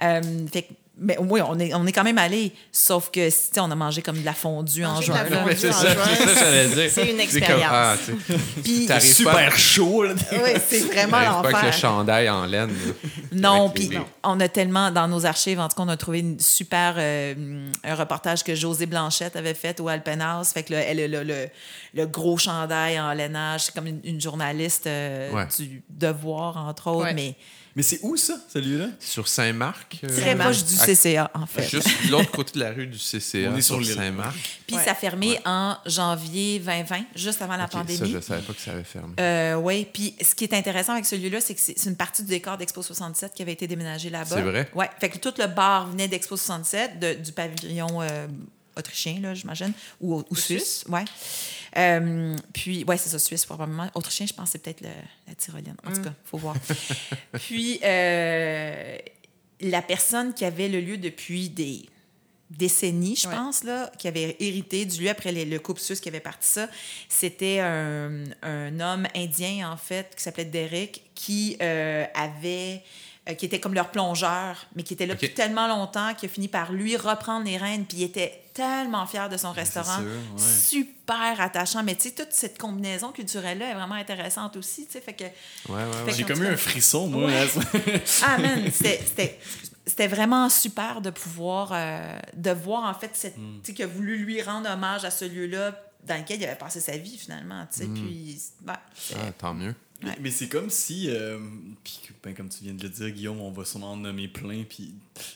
Euh, 0.04 0.22
fait 0.52 0.64
que, 0.64 0.74
mais 1.02 1.18
oui, 1.20 1.42
on 1.46 1.60
est, 1.60 1.74
on 1.74 1.86
est 1.88 1.92
quand 1.92 2.04
même 2.04 2.18
allé, 2.20 2.54
sauf 2.72 3.10
que 3.12 3.26
tu 3.26 3.32
sais, 3.32 3.60
on 3.60 3.72
a 3.72 3.76
mangé 3.76 4.02
comme 4.02 4.20
de 4.20 4.26
la 4.26 4.34
fondue 4.34 4.86
en 4.86 5.02
juin. 5.02 5.26
c'est 5.56 5.72
ça, 5.72 5.80
c'est 6.06 6.16
ça 6.16 6.34
que 6.34 6.40
j'allais 6.40 6.68
dire. 6.70 6.92
C'est 6.94 7.02
une 7.04 7.10
comme- 7.12 7.20
expérience. 7.20 7.72
ah, 7.72 7.96
Puis 8.64 8.88
Super 9.02 9.34
pas, 9.34 9.58
chaud, 9.58 10.04
là. 10.04 10.14
oui, 10.32 10.52
c'est 10.68 10.80
vraiment 10.80 11.12
t'arrives 11.12 11.32
pas 11.32 11.40
avec 11.40 11.46
le 11.46 11.52
l'enfer. 11.54 11.74
chandail 11.74 12.30
en 12.30 12.46
laine. 12.46 12.70
là. 12.70 12.94
Non, 13.34 13.72
les- 13.76 13.88
puis 13.88 13.98
on 14.24 14.40
a 14.40 14.48
tellement, 14.48 14.92
dans 14.92 15.08
nos 15.08 15.26
archives, 15.26 15.60
en 15.60 15.68
tout 15.68 15.76
cas, 15.76 15.84
on 15.84 15.90
a 15.90 15.98
trouvé 15.98 16.20
une 16.20 16.40
super, 16.40 16.96
euh, 16.98 17.68
un 17.84 17.96
reportage 17.96 18.44
que 18.44 18.54
José 18.56 18.86
Blanchette 18.86 19.36
avait 19.36 19.54
fait 19.54 19.80
au 19.80 19.88
Alpenhaus. 19.88 20.46
Fait 20.54 20.64
que 20.64 20.74
là, 20.74 20.80
elle 20.82 21.00
a 21.00 21.08
le, 21.08 21.24
le, 21.24 21.48
le 21.96 22.06
gros 22.06 22.38
chandail 22.38 23.00
en 23.00 23.12
lainage, 23.14 23.66
c'est 23.66 23.74
comme 23.74 23.88
une, 23.88 24.02
une 24.04 24.22
journaliste 24.22 24.88
euh, 24.88 25.32
Ouais. 25.32 25.48
du 25.58 25.82
Devoir, 25.90 26.58
entre 26.58 26.88
autres, 26.92 27.06
Ouais. 27.06 27.14
mais 27.14 27.36
Mais 27.76 27.84
c'est 27.84 28.00
où 28.04 28.18
ça, 28.18 28.36
celui-là? 28.54 28.88
Sur 29.00 29.28
Saint-Marc. 29.28 30.00
euh, 30.04 30.08
très 30.10 30.36
proche 30.36 30.64
du 30.66 30.74
CCA, 30.76 31.32
en 31.34 31.46
fait. 31.46 31.64
Juste 31.70 31.88
de 32.06 32.12
l'autre 32.12 32.32
côté 32.32 32.54
de 32.56 32.60
la 32.60 32.72
rue 32.72 32.86
du 32.88 32.98
CCA, 32.98 33.50
On 33.52 33.56
est 33.56 33.62
sur 33.62 33.84
sur. 33.86 33.96
Saint-Marc. 33.96 34.36
Puis 34.68 34.76
Ouais. 34.76 34.84
ça 34.84 34.92
a 34.92 34.96
fermé 34.96 35.40
en 35.46 35.78
janvier 35.86 36.60
2020, 36.60 37.06
juste 37.16 37.42
avant 37.42 37.56
la 37.56 37.66
Ok, 37.66 37.72
ça, 37.72 37.78
pandémie. 37.80 38.12
je 38.12 38.20
savais 38.20 38.42
pas 38.42 38.54
que 38.54 38.60
ça 38.62 38.72
avait 38.72 38.84
fermé. 38.84 39.14
Euh, 39.20 39.56
oui, 39.56 39.88
puis 39.92 40.16
ce 40.22 40.36
qui 40.36 40.44
est 40.44 40.54
intéressant 40.54 40.94
avec 40.94 41.06
celui-là, 41.06 41.40
c'est 41.42 41.56
que 41.56 41.62
c'est 41.62 41.78
c'est 41.78 41.90
une 41.90 41.96
partie 41.96 42.24
du 42.24 42.30
décor 42.30 42.58
d'Expo 42.58 42.82
67 42.82 43.34
qui 43.34 43.42
avait 43.42 43.54
été 43.54 43.68
déménagé 43.68 44.10
là-bas. 44.10 44.36
C'est 44.36 44.42
vrai? 44.42 44.70
Oui, 44.76 44.86
fait 45.00 45.10
que 45.10 45.18
tout 45.18 45.34
le 45.38 45.48
bar 45.48 45.88
venait 45.90 46.08
d'Expo 46.08 46.36
67, 46.38 47.00
de- 47.00 47.14
du 47.14 47.32
pavillon 47.32 48.02
euh, 48.02 48.28
autrichien, 48.78 49.20
là, 49.20 49.34
j'imagine, 49.34 49.74
ou, 50.00 50.24
ou 50.30 50.36
suisse, 50.36 50.84
ouais. 50.90 51.06
Euh, 51.78 52.36
puis, 52.54 52.84
ouais, 52.84 52.98
c'est 52.98 53.10
ça, 53.10 53.20
suisse 53.20 53.46
probablement. 53.46 53.90
Autrichien, 53.96 54.26
je 54.26 54.34
pense 54.34 54.50
c'est 54.50 54.60
peut-être 54.62 54.82
la 54.82 55.36
tyrolienne. 55.36 55.78
En 55.86 55.92
tout 55.94 56.02
cas, 56.02 56.10
il 56.10 56.30
faut 56.30 56.38
voir. 56.38 56.56
puis, 57.34 57.80
euh, 57.84 58.98
la 59.62 59.82
personne 59.82 60.34
qui 60.34 60.44
avait 60.46 60.68
le 60.68 60.82
lieu 60.82 60.98
depuis 60.98 61.50
des 61.50 61.86
décennies, 62.50 63.16
je 63.16 63.28
Ouais. 63.30 63.36
pense, 63.36 63.64
là, 63.64 63.90
qui 63.98 64.08
avait 64.10 64.36
hérité 64.42 64.86
du 64.86 65.02
lieu 65.04 65.10
après 65.10 65.32
les- 65.32 65.46
le 65.46 65.60
couple 65.60 65.80
suisse 65.80 66.02
qui 66.02 66.10
avait 66.10 66.20
parti 66.20 66.48
ça, 66.48 66.68
c'était 67.08 67.60
un, 67.62 68.26
un 68.42 68.80
homme 68.82 69.08
indien, 69.16 69.72
en 69.72 69.78
fait, 69.78 70.14
qui 70.18 70.24
s'appelait 70.24 70.44
Derek, 70.46 71.02
qui 71.16 71.56
euh, 71.62 72.06
avait 72.14 72.84
euh, 73.30 73.34
qui 73.34 73.46
était 73.46 73.60
comme 73.60 73.74
leur 73.76 73.92
plongeur, 73.92 74.66
mais 74.76 74.84
qui 74.84 74.94
était 74.94 75.06
là 75.06 75.14
depuis 75.14 75.34
tellement 75.34 75.68
longtemps 75.68 76.14
qu'il 76.16 76.30
a 76.30 76.32
fini 76.34 76.48
par 76.48 76.72
lui 76.72 76.98
reprendre 76.98 77.46
les 77.46 77.58
rênes, 77.58 77.86
puis 77.86 77.98
il 78.00 78.04
était 78.04 78.44
tellement 78.54 79.06
fier 79.06 79.30
de 79.30 79.38
son 79.38 79.52
restaurant, 79.52 79.98
sûr, 79.98 80.06
ouais. 80.06 80.38
super 80.38 81.40
attachant. 81.40 81.84
Mais 81.84 81.96
tu 81.96 82.10
sais, 82.10 82.12
toute 82.16 82.32
cette 82.32 82.58
combinaison 82.58 83.12
culturelle-là 83.12 83.70
est 83.70 83.74
vraiment 83.76 83.96
intéressante 83.96 84.58
aussi, 84.58 84.86
tu 84.88 84.94
sais, 84.94 85.02
fait 85.02 85.14
que... 85.14 85.24
Ouais, 85.72 85.84
ouais. 86.06 86.14
J'ai 86.14 86.24
comme 86.24 86.44
eu 86.44 86.48
un 86.48 86.58
frisson, 86.58 87.08
moi. 87.08 87.26
Ouais. 87.28 87.48
Ah, 88.26 88.38
man, 88.40 88.64
c'était- 88.72 89.02
c'était 89.06 89.40
c'était 89.86 90.08
vraiment 90.08 90.48
super 90.48 91.02
de 91.02 91.10
pouvoir, 91.10 91.72
euh, 91.74 92.18
de 92.36 92.52
voir 92.52 92.84
en 92.84 92.94
fait, 92.94 93.12
cette, 93.14 93.38
Mm. 93.38 93.60
tu 93.64 93.68
sais, 93.68 93.74
qu'il 93.74 93.84
a 93.86 93.88
voulu 93.88 94.18
lui 94.18 94.42
rendre 94.42 94.70
hommage 94.70 95.06
à 95.06 95.12
ce 95.12 95.26
lieu-là 95.26 95.76
dans 96.06 96.18
lequel 96.18 96.40
il 96.40 96.46
avait 96.46 96.56
passé 96.56 96.80
sa 96.80 96.98
vie 96.98 97.18
finalement, 97.18 97.66
tu 97.72 97.80
sais, 97.80 97.86
puis, 97.88 98.40
ben, 98.62 98.74
Mm. 98.74 99.16
Ah, 99.16 99.32
tant 99.38 99.54
mieux. 99.54 99.74
Mais, 100.04 100.10
Ouais. 100.10 100.16
mais 100.22 100.32
c'est 100.32 100.48
comme 100.48 100.70
si, 100.70 101.06
euh, 101.10 101.38
puis 101.84 102.00
ben, 102.24 102.34
comme 102.34 102.50
tu 102.50 102.64
viens 102.64 102.74
de 102.74 102.82
le 102.82 102.90
dire, 102.90 103.10
Guillaume, 103.12 103.40
on 103.42 103.52
va 103.52 103.66
sûrement 103.66 103.92
en 103.92 103.98
nommer 103.98 104.28
plein 104.28 104.64
puis 104.68 104.94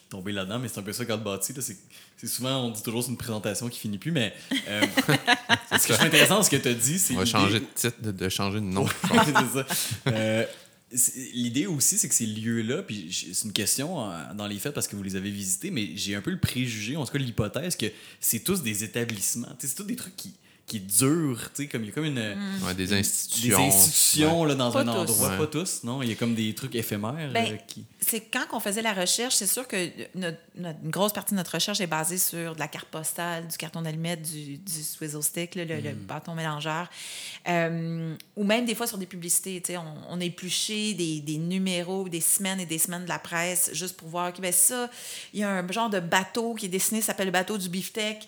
tomber 0.10 0.32
là-dedans, 0.32 0.60
mais 0.60 0.68
c'est 0.68 0.80
un 0.80 0.84
peu 0.84 0.94
ça 0.94 1.06
quand 1.06 1.18
bâti. 1.18 1.54
là, 1.54 1.62
C'est 1.62 1.78
c'est 2.18 2.28
souvent, 2.28 2.64
on 2.66 2.72
dit 2.72 2.82
toujours 2.82 3.04
c'est 3.04 3.10
une 3.12 3.18
présentation 3.18 3.68
qui 3.70 3.80
finit 3.80 3.98
plus, 3.98 4.12
mais 4.12 4.34
euh, 4.70 4.82
ce 5.78 5.86
que 5.88 5.94
je 5.94 5.94
trouve 5.94 6.08
intéressant, 6.08 6.42
ce 6.42 6.50
que 6.50 6.56
tu 6.56 6.68
as 6.70 6.74
dit, 6.74 6.98
c'est. 6.98 7.14
On 7.14 7.18
va 7.18 7.26
changer 7.26 7.60
de 7.60 7.66
titre, 7.76 8.02
de, 8.02 8.12
de 8.12 8.30
changer 8.30 8.60
de 8.62 8.66
nom. 8.66 8.86
Ouais, 8.86 8.90
c'est 9.26 9.34
ça. 9.64 9.66
Euh, 10.08 10.46
L'idée 11.34 11.66
aussi, 11.66 11.98
c'est 11.98 12.08
que 12.08 12.16
ces 12.16 12.26
lieux-là, 12.28 12.84
puis 12.84 13.10
c'est 13.34 13.46
une 13.46 13.52
question 13.54 14.10
euh, 14.10 14.34
dans 14.36 14.48
les 14.48 14.60
faits 14.60 14.74
parce 14.74 14.88
que 14.88 14.96
vous 14.96 15.04
les 15.04 15.16
avez 15.18 15.30
visités, 15.32 15.70
mais 15.72 15.90
j'ai 15.96 16.16
un 16.16 16.22
peu 16.22 16.32
le 16.32 16.40
préjugé, 16.40 16.96
en 16.96 17.06
tout 17.06 17.12
cas 17.12 17.18
l'hypothèse, 17.20 17.76
que 17.76 17.88
c'est 18.22 18.40
tous 18.40 18.62
des 18.62 18.84
établissements. 18.86 19.54
C'est 19.60 19.76
tous 19.76 19.84
des 19.84 19.96
trucs 19.98 20.16
qui, 20.16 20.32
qui 20.68 20.80
durent, 20.80 21.52
tu 21.54 21.64
sais, 21.64 21.68
comme 21.68 21.84
il 21.84 21.88
y 21.88 21.92
a 21.92 21.94
comme 21.94 22.06
une. 22.06 22.18
Ouais, 22.64 22.74
des 22.74 22.88
Des 22.88 22.94
institutions. 22.94 23.68
institutions 23.68 24.46
là, 24.46 24.56
dans 24.56 24.72
Pas 24.72 24.82
un 24.82 24.86
tous. 24.86 24.90
endroit, 24.92 25.30
Ouais. 25.30 25.38
pas 25.38 25.46
tous, 25.48 25.84
non? 25.84 26.02
Il 26.02 26.10
y 26.10 26.12
a 26.12 26.16
comme 26.16 26.34
des 26.34 26.56
trucs 26.56 26.74
éphémères 26.74 27.32
Ben, 27.32 27.54
euh, 27.54 27.58
qui. 27.68 27.86
c'est 28.02 28.22
quand 28.22 28.46
on 28.52 28.60
faisait 28.60 28.82
la 28.82 28.94
recherche, 28.94 29.36
c'est 29.36 29.46
sûr 29.46 29.68
que 29.68 29.90
notre, 30.16 30.38
notre- 30.56 30.80
une 30.84 30.90
grosse 30.90 31.14
partie 31.14 31.32
de 31.34 31.38
notre 31.38 31.52
recherche 31.54 31.82
est 31.82 31.88
basée 31.88 32.18
sur 32.18 32.56
de 32.56 32.60
la 32.60 32.68
carte 32.68 32.88
postale, 32.88 33.48
du 33.48 33.58
carton 33.58 33.84
d'allumette, 33.84 34.24
du, 34.24 34.58
du 34.58 34.84
swizzle 34.84 35.22
stick, 35.22 35.54
là, 35.54 35.66
le, 35.66 35.76
le 35.82 35.92
Mm. 35.94 35.98
bâton 36.08 36.34
mélangeur, 36.34 36.90
Euh, 37.48 38.16
ou 38.36 38.44
même 38.44 38.66
des 38.66 38.74
fois 38.74 38.88
sur 38.88 38.98
des 38.98 39.06
publicités. 39.06 39.62
tu 39.62 39.74
sais, 39.74 39.78
On, 39.78 39.94
on 40.10 40.20
a 40.20 40.24
épluché 40.24 40.96
des, 40.96 41.20
des 41.20 41.38
numéros, 41.38 42.10
des 42.10 42.22
semaines 42.22 42.60
et 42.60 42.66
des 42.66 42.80
semaines 42.80 43.04
de 43.04 43.10
la 43.10 43.20
presse 43.20 43.70
juste 43.74 43.96
pour 43.98 44.08
voir 44.10 44.34
que 44.34 44.42
ben 44.42 44.52
ça, 44.52 44.90
il 45.34 45.42
y 45.42 45.44
a 45.44 45.50
un 45.52 45.72
genre 45.72 45.90
de 45.92 46.00
bateau 46.00 46.56
qui 46.56 46.66
est 46.66 46.70
dessiné, 46.70 47.02
ça 47.02 47.08
s'appelle 47.08 47.28
le 47.28 47.32
bateau 47.32 47.58
du 47.60 47.70
beefsteak. 47.70 48.28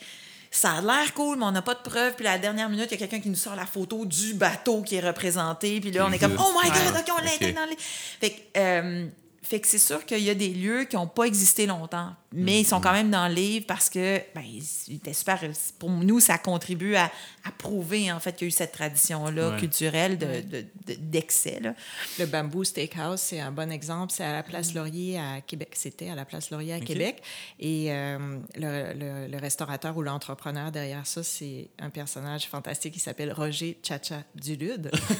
Ça 0.51 0.71
a 0.73 0.81
l'air 0.81 1.13
cool, 1.13 1.37
mais 1.37 1.45
on 1.45 1.51
n'a 1.51 1.61
pas 1.61 1.73
de 1.75 1.81
preuves. 1.81 2.13
Puis 2.15 2.25
à 2.27 2.31
la 2.33 2.37
dernière 2.39 2.69
minute, 2.69 2.87
il 2.89 2.91
y 2.91 2.95
a 2.95 2.97
quelqu'un 2.97 3.19
qui 3.19 3.29
nous 3.29 3.35
sort 3.35 3.55
la 3.55 3.65
photo 3.65 4.05
du 4.05 4.33
bateau 4.33 4.81
qui 4.81 4.95
est 4.95 5.05
représenté. 5.07 5.79
Puis 5.81 5.91
là, 5.91 6.05
on 6.07 6.11
est 6.11 6.19
comme, 6.19 6.37
oh 6.39 6.53
my 6.63 6.69
God, 6.69 6.95
OK, 6.99 7.11
on 7.19 7.23
l'a 7.23 7.29
Ok. 7.31 7.41
été 7.41 7.51
dans 7.53 7.65
les... 7.65 7.75
Fait 7.77 8.29
que, 8.31 8.41
euh, 8.57 9.07
fait 9.43 9.59
que 9.61 9.67
c'est 9.67 9.77
sûr 9.77 10.05
qu'il 10.05 10.19
y 10.23 10.29
a 10.29 10.35
des 10.35 10.49
lieux 10.49 10.85
qui 10.85 10.95
n'ont 10.95 11.07
pas 11.07 11.23
existé 11.23 11.65
longtemps, 11.67 12.13
mais 12.37 12.61
ils 12.61 12.65
sont 12.65 12.79
quand 12.81 12.93
même 12.93 13.09
dans 13.11 13.27
le 13.27 13.33
livre 13.33 13.65
parce 13.67 13.89
que 13.89 14.21
ben, 14.35 14.41
ils 14.43 14.95
étaient 14.95 15.13
super. 15.13 15.39
Pour 15.79 15.89
nous, 15.89 16.19
ça 16.19 16.37
contribue 16.37 16.95
à, 16.95 17.05
à 17.45 17.51
prouver 17.57 18.11
en 18.11 18.19
fait 18.19 18.33
qu'il 18.33 18.45
y 18.45 18.47
a 18.47 18.49
eu 18.49 18.51
cette 18.51 18.71
tradition-là 18.71 19.49
Ouais. 19.51 19.57
culturelle 19.57 20.17
de, 20.17 20.25
de- 20.41 20.65
de- 20.87 20.95
d'excès. 20.99 21.59
là. 21.61 21.73
Le 22.19 22.25
Bamboo 22.25 22.63
Steakhouse, 22.63 23.19
c'est 23.19 23.39
un 23.39 23.51
bon 23.51 23.71
exemple. 23.71 24.11
C'est 24.15 24.23
à 24.23 24.33
la 24.33 24.43
Place 24.43 24.73
Laurier 24.73 25.17
à 25.19 25.41
Québec. 25.41 25.69
C'était 25.75 26.09
à 26.09 26.15
la 26.15 26.25
Place 26.25 26.49
Laurier 26.51 26.73
à. 26.73 26.79
Québec. 26.79 27.21
Et 27.59 27.87
euh, 27.91 28.37
le, 28.55 28.93
le- 28.93 29.27
le 29.27 29.37
restaurateur 29.37 29.95
ou 29.97 30.01
l'entrepreneur 30.01 30.71
derrière 30.71 31.05
ça, 31.05 31.23
c'est 31.23 31.69
un 31.79 31.89
personnage 31.89 32.47
fantastique 32.47 32.93
qui 32.93 32.99
s'appelle 32.99 33.33
Roger 33.33 33.77
Chacha 33.85 34.23
Dulude. 34.35 34.89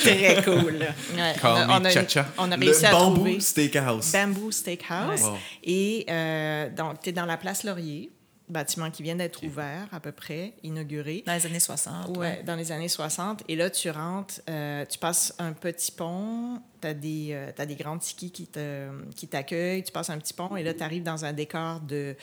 Très 0.00 0.42
cool. 0.44 0.76
Ouais, 1.14 1.34
on, 1.42 1.46
a, 1.46 1.66
me 1.66 1.72
on 1.72 1.84
a- 1.84 1.90
Chacha. 1.90 2.26
on 2.38 2.50
a 2.52 2.56
Le 2.56 2.64
réussi 2.66 2.86
à 2.86 2.90
bambou 2.92 3.14
trouver 3.16 3.40
steakhouse. 3.40 4.12
Bamboo 4.12 4.50
Steakhouse. 4.50 5.20
Wow. 5.22 5.36
Et 5.68 6.06
euh, 6.08 6.70
donc, 6.70 7.02
tu 7.02 7.10
es 7.10 7.12
dans 7.12 7.26
la 7.26 7.36
Place 7.36 7.62
Laurier, 7.62 8.10
bâtiment 8.48 8.90
qui 8.90 9.02
vient 9.02 9.16
d'être 9.16 9.44
ouvert 9.44 9.86
à 9.92 10.00
peu 10.00 10.12
près, 10.12 10.54
inauguré. 10.62 11.22
Dans 11.26 11.34
les 11.34 11.44
années 11.44 11.60
60. 11.60 12.16
Ouais, 12.16 12.42
dans 12.42 12.56
les 12.56 12.72
années 12.72 12.88
60. 12.88 13.42
Et 13.48 13.54
là, 13.54 13.68
tu 13.68 13.90
rentres, 13.90 14.40
euh, 14.48 14.86
tu 14.86 14.98
passes 14.98 15.34
un 15.38 15.52
petit 15.52 15.92
pont, 15.92 16.62
tu 16.80 16.88
as, 16.88 16.94
des 16.94 17.28
euh, 17.32 17.50
t'as 17.54 17.66
des 17.66 17.76
grands 17.76 17.98
tikis 17.98 18.30
qui, 18.30 18.46
te, 18.46 18.88
qui 19.14 19.28
t'accueillent, 19.28 19.84
tu 19.84 19.92
passes 19.92 20.08
un 20.08 20.16
petit 20.16 20.32
pont 20.32 20.56
et 20.56 20.62
là, 20.62 20.72
tu 20.72 20.82
arrives 20.82 21.02
dans 21.02 21.26
un 21.26 21.34
décor 21.34 21.80
de, 21.80 22.16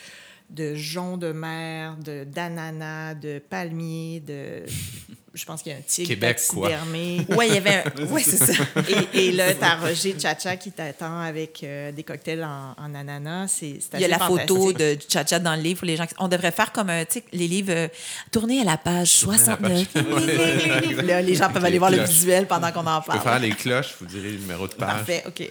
de 0.49 0.73
joncs 0.73 1.19
de 1.19 1.31
mer, 1.31 1.97
de, 1.97 2.23
d'ananas, 2.23 3.13
de 3.13 3.37
palmiers, 3.37 4.21
de... 4.21 4.63
Je 5.35 5.45
pense 5.45 5.61
qu'il 5.61 5.73
y 5.73 5.75
a 5.75 5.77
un 5.77 5.81
tigre 5.81 6.07
Québec, 6.07 6.39
quoi. 6.49 6.69
Oui, 7.29 7.45
il 7.49 7.53
y 7.53 7.57
avait 7.57 7.83
un... 7.85 8.05
ouais, 8.05 8.23
c'est 8.23 8.37
ça. 8.37 8.53
Et, 9.13 9.27
et 9.27 9.31
là, 9.33 9.53
tu 9.53 9.63
as 9.63 9.75
Roger 9.75 10.15
Chacha 10.19 10.55
qui 10.55 10.71
t'attend 10.71 11.19
avec 11.19 11.61
euh, 11.63 11.91
des 11.91 12.03
cocktails 12.03 12.43
en, 12.43 12.73
en 12.81 12.95
ananas. 12.95 13.49
C'est, 13.49 13.79
c'est 13.81 13.97
Il 13.97 13.99
y 13.99 14.05
a 14.05 14.07
la 14.07 14.19
photo 14.19 14.71
de 14.73 14.97
Chacha 15.09 15.37
dans 15.39 15.55
le 15.55 15.61
livre 15.61 15.79
pour 15.79 15.87
les 15.87 15.97
gens. 15.97 16.05
qui- 16.07 16.15
On 16.19 16.27
devrait 16.29 16.51
faire 16.51 16.71
comme, 16.71 16.87
tu 17.09 17.19
sais, 17.19 17.23
les 17.33 17.47
livres 17.47 17.73
euh, 17.73 17.87
tournés 18.31 18.61
à 18.61 18.63
la 18.63 18.77
page 18.77 19.09
69. 19.09 19.87
Là, 21.03 21.21
les 21.21 21.35
gens 21.35 21.49
peuvent 21.51 21.65
aller 21.65 21.79
voir 21.79 21.91
le 21.91 22.03
visuel 22.03 22.47
pendant 22.47 22.71
qu'on 22.71 22.85
en 22.87 23.01
Je 23.01 23.07
peux 23.07 23.11
faire 23.13 23.23
parle. 23.23 23.41
les 23.43 23.51
cloches, 23.51 23.95
vous 23.99 24.05
dirai 24.07 24.31
le 24.31 24.37
numéro 24.37 24.67
de 24.67 24.73
page. 24.73 24.87
Parfait, 25.05 25.23
OK. 25.27 25.41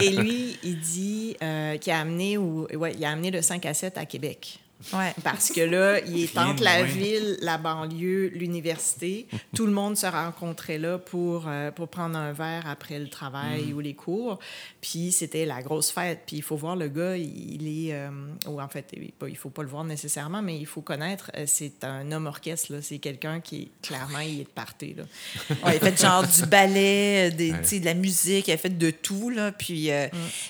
et 0.00 0.10
lui, 0.10 0.58
il 0.62 0.78
dit 0.78 1.36
euh, 1.42 1.76
qu'il 1.78 1.92
a 1.92 2.00
amené, 2.00 2.36
ou, 2.38 2.66
ouais, 2.74 2.94
il 2.98 3.04
a 3.04 3.10
amené 3.10 3.30
le 3.30 3.40
5 3.42 3.64
à 3.66 3.74
7 3.74 3.96
à 3.98 4.04
Québec. 4.04 4.58
Ouais. 4.94 5.12
Parce 5.22 5.50
que 5.50 5.60
là, 5.60 6.00
il 6.00 6.22
est 6.24 6.38
entre 6.38 6.62
la 6.62 6.78
loin. 6.82 6.86
ville, 6.88 7.38
la 7.42 7.58
banlieue, 7.58 8.28
l'université. 8.34 9.26
Tout 9.54 9.66
le 9.66 9.72
monde 9.72 9.96
se 9.96 10.06
rencontrait 10.06 10.78
là 10.78 10.98
pour, 10.98 11.44
euh, 11.48 11.70
pour 11.70 11.88
prendre 11.88 12.16
un 12.16 12.32
verre 12.32 12.64
après 12.66 12.98
le 12.98 13.08
travail 13.08 13.72
ou 13.72 13.80
les 13.80 13.94
cours. 13.94 14.38
Puis 14.80 15.12
c'était 15.12 15.44
la 15.46 15.62
grosse 15.62 15.90
fête. 15.90 16.20
Puis 16.26 16.36
il 16.36 16.42
faut 16.42 16.56
voir 16.56 16.76
le 16.76 16.88
gars, 16.88 17.16
il 17.16 17.66
est... 17.88 17.92
euh, 17.94 18.08
ou 18.46 18.60
en 18.60 18.68
fait, 18.68 18.92
il 19.28 19.36
faut 19.36 19.50
pas 19.50 19.62
le 19.62 19.68
voir 19.68 19.84
nécessairement, 19.84 20.42
mais 20.42 20.58
il 20.58 20.66
faut 20.66 20.80
connaître, 20.82 21.30
euh, 21.36 21.44
c'est 21.46 21.84
un 21.84 22.10
homme 22.12 22.26
orchestre. 22.26 22.72
là. 22.72 22.82
C'est 22.82 22.98
quelqu'un 22.98 23.40
qui, 23.40 23.62
est- 23.62 23.86
clairement, 23.86 24.20
il 24.20 24.40
est 24.40 24.44
de 24.44 24.48
party. 24.48 24.94
Là. 24.94 25.04
Ouais, 25.64 25.76
il 25.80 25.86
a 25.86 25.90
fait 25.90 26.00
genre 26.00 26.26
du 26.26 26.46
ballet, 26.46 27.30
des, 27.30 27.50
tu 27.50 27.56
sais, 27.64 27.80
de 27.80 27.84
la 27.84 27.94
musique, 27.94 28.48
il 28.48 28.52
a 28.52 28.56
fait 28.56 28.76
de 28.78 28.90
tout. 28.90 29.28
Là, 29.30 29.52
puis, 29.52 29.90
euh, 29.90 30.06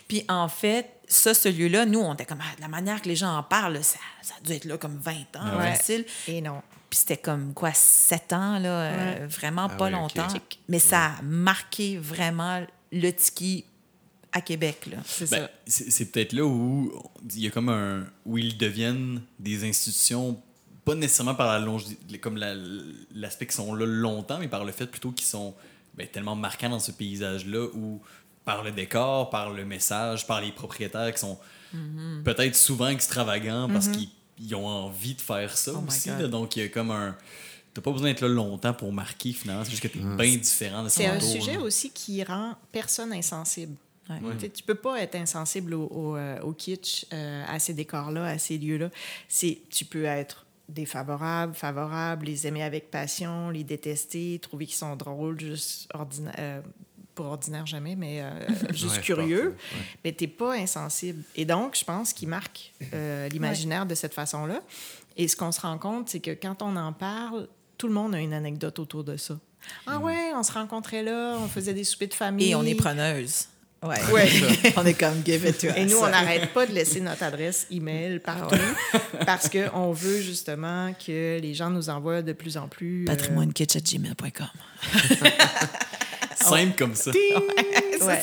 puis 0.06 0.24
en 0.28 0.48
fait, 0.48 0.86
ça, 1.12 1.34
ce 1.34 1.48
lieu-là, 1.48 1.86
nous, 1.86 2.00
on 2.00 2.14
était 2.14 2.24
comme, 2.24 2.40
ah, 2.40 2.54
la 2.60 2.68
manière 2.68 3.02
que 3.02 3.08
les 3.08 3.16
gens 3.16 3.36
en 3.36 3.42
parlent, 3.42 3.82
ça, 3.82 3.98
ça 4.22 4.34
a 4.38 4.46
dû 4.46 4.52
être 4.52 4.64
là 4.64 4.78
comme 4.78 4.96
20 4.96 5.12
ans, 5.36 5.58
Ouais. 5.58 5.74
facile. 5.76 6.04
Et 6.28 6.40
non. 6.40 6.62
Puis 6.88 7.00
c'était 7.00 7.16
comme 7.16 7.52
quoi, 7.54 7.72
7 7.74 8.32
ans, 8.32 8.58
là, 8.58 8.68
euh, 8.82 9.26
vraiment 9.28 9.68
Ah 9.70 9.76
pas 9.76 9.90
longtemps. 9.90 10.26
Mais 10.68 10.78
ça 10.78 11.06
a 11.18 11.22
marqué 11.22 11.98
vraiment 11.98 12.64
le 12.92 13.10
tiki 13.12 13.64
à 14.32 14.40
Québec. 14.40 14.86
Là. 14.90 14.98
C'est 15.04 15.28
Ben, 15.30 15.48
ça. 15.66 15.84
c'est 15.88 16.06
peut-être 16.12 16.32
là 16.32 16.44
où 16.44 16.92
il 17.34 17.40
y 17.40 17.46
a 17.48 17.50
comme 17.50 17.68
un 17.68 18.06
où 18.24 18.38
ils 18.38 18.56
deviennent 18.56 19.22
des 19.38 19.68
institutions 19.68 20.40
pas 20.84 20.94
nécessairement 20.94 21.34
par 21.34 21.46
la 21.48 21.58
longe 21.58 21.84
comme 22.20 22.36
la- 22.36 22.54
l'aspect 23.14 23.46
qu'ils 23.46 23.54
sont 23.56 23.74
là 23.74 23.84
longtemps 23.86 24.38
mais 24.38 24.48
par 24.48 24.64
le 24.64 24.72
fait 24.72 24.86
plutôt 24.86 25.10
qu'ils 25.12 25.26
sont 25.26 25.54
ben, 25.94 26.06
tellement 26.08 26.34
marquants 26.36 26.70
dans 26.70 26.78
ce 26.78 26.90
paysage 26.92 27.44
là 27.46 27.66
où 27.74 28.00
par 28.50 28.62
le 28.64 28.72
décor 28.72 29.30
par 29.30 29.50
le 29.50 29.64
message 29.64 30.26
par 30.26 30.40
les 30.40 30.52
propriétaires 30.52 31.12
qui 31.14 31.20
sont 31.20 31.38
peut-être 32.24 32.56
souvent 32.56 32.88
extravagants 32.88 33.68
parce 33.72 33.88
qu'ils 33.88 34.08
ils 34.42 34.54
ont 34.54 34.66
envie 34.66 35.14
de 35.14 35.20
faire 35.20 35.56
ça 35.56 35.72
Oh 35.76 35.84
aussi 35.86 36.08
là. 36.08 36.26
donc 36.26 36.56
il 36.56 36.62
y 36.62 36.66
a 36.66 36.68
comme 36.68 36.90
un 36.90 37.14
t'as 37.74 37.82
pas 37.82 37.92
besoin 37.92 38.08
d'être 38.10 38.22
là 38.22 38.28
longtemps 38.28 38.72
pour 38.74 38.92
marquer 38.92 39.32
finalement 39.32 39.64
c'est 39.64 39.70
juste 39.70 39.82
que 39.82 39.88
t'es 39.88 39.98
bien 40.00 40.36
différent 40.36 40.82
de 40.84 40.88
ce 40.88 40.96
C'est 40.96 41.06
un 41.06 41.20
sujet 41.20 41.54
là. 41.54 41.60
aussi 41.60 41.90
qui 41.90 42.24
rend 42.24 42.54
personne 42.72 43.12
insensible. 43.12 43.76
Ouais. 44.08 44.16
Tu 44.34 44.40
sais, 44.40 44.48
Tu 44.50 44.62
peux 44.64 44.74
pas 44.74 45.00
être 45.00 45.14
insensible 45.14 45.72
au, 45.74 45.84
au, 45.86 46.16
euh, 46.16 46.40
au 46.40 46.52
kitsch, 46.52 47.06
euh, 47.12 47.44
à 47.46 47.60
ces 47.60 47.74
décors-là, 47.74 48.24
à 48.24 48.38
ces 48.38 48.58
lieux-là. 48.58 48.90
Tu 49.70 49.84
peux 49.84 50.04
être 50.04 50.46
défavorable, 50.68 51.54
favorable, 51.54 52.26
les 52.26 52.46
aimer 52.48 52.64
avec 52.64 52.90
passion, 52.90 53.50
les 53.50 53.62
détester, 53.62 54.40
trouver 54.42 54.66
qu'ils 54.66 54.74
sont 54.76 54.96
drôles, 54.96 55.38
juste 55.38 55.88
ordinaire, 55.94 56.34
euh, 56.40 56.60
pour 57.20 57.30
ordinaire 57.30 57.66
jamais, 57.66 57.96
mais 57.96 58.22
euh, 58.22 58.30
juste 58.72 58.96
Ouais, 58.96 59.02
curieux. 59.02 59.36
je 59.36 59.42
pense, 59.48 59.80
ouais. 59.80 59.86
Mais 60.04 60.12
t'es 60.12 60.26
pas 60.26 60.54
insensible. 60.54 61.22
Et 61.36 61.44
donc, 61.44 61.76
je 61.78 61.84
pense 61.84 62.12
qu'il 62.14 62.28
marque 62.28 62.72
euh, 62.94 63.28
l'imaginaire 63.28 63.84
de 63.86 63.94
cette 63.94 64.14
façon-là. 64.14 64.60
Et 65.16 65.28
ce 65.28 65.36
qu'on 65.36 65.52
se 65.52 65.60
rend 65.60 65.76
compte, 65.76 66.08
c'est 66.08 66.20
que 66.20 66.30
quand 66.30 66.62
on 66.62 66.76
en 66.76 66.92
parle, 66.94 67.48
tout 67.76 67.88
le 67.88 67.92
monde 67.94 68.14
a 68.14 68.18
une 68.20 68.32
anecdote 68.32 68.78
autour 68.78 69.04
de 69.04 69.16
ça. 69.18 69.38
Ah 69.86 69.98
Mm. 69.98 70.02
ouais, 70.04 70.30
on 70.34 70.42
se 70.42 70.52
rencontrait 70.52 71.02
là, 71.02 71.36
on 71.38 71.46
faisait 71.48 71.74
des 71.74 71.84
soupers 71.84 72.08
de 72.08 72.14
famille. 72.14 72.50
Et 72.50 72.54
on 72.54 72.62
est 72.64 72.74
preneuse. 72.74 73.46
Ouais. 73.82 73.96
Ouais. 74.12 74.28
on 74.76 74.84
est 74.86 74.92
comme 74.94 75.22
give 75.24 75.46
it 75.46 75.58
to 75.58 75.66
Et 75.76 75.84
nous, 75.86 75.96
us. 75.96 76.02
on 76.02 76.08
n'arrête 76.08 76.52
pas 76.52 76.66
de 76.66 76.72
laisser 76.72 77.00
notre 77.00 77.22
adresse 77.22 77.66
email 77.70 78.18
partout 78.18 78.56
parce 79.26 79.48
qu'on 79.48 79.92
veut 79.92 80.20
justement 80.20 80.92
que 80.94 81.38
les 81.40 81.54
gens 81.54 81.70
nous 81.70 81.88
envoient 81.90 82.20
de 82.22 82.32
plus 82.34 82.56
en 82.58 82.68
plus. 82.68 83.02
euh, 83.04 83.06
patrimoinekitsch@gmail.com. 83.06 84.48
simple 86.48 86.76
comme 86.76 86.94
ça 86.94 87.10
ouais. 87.10 88.22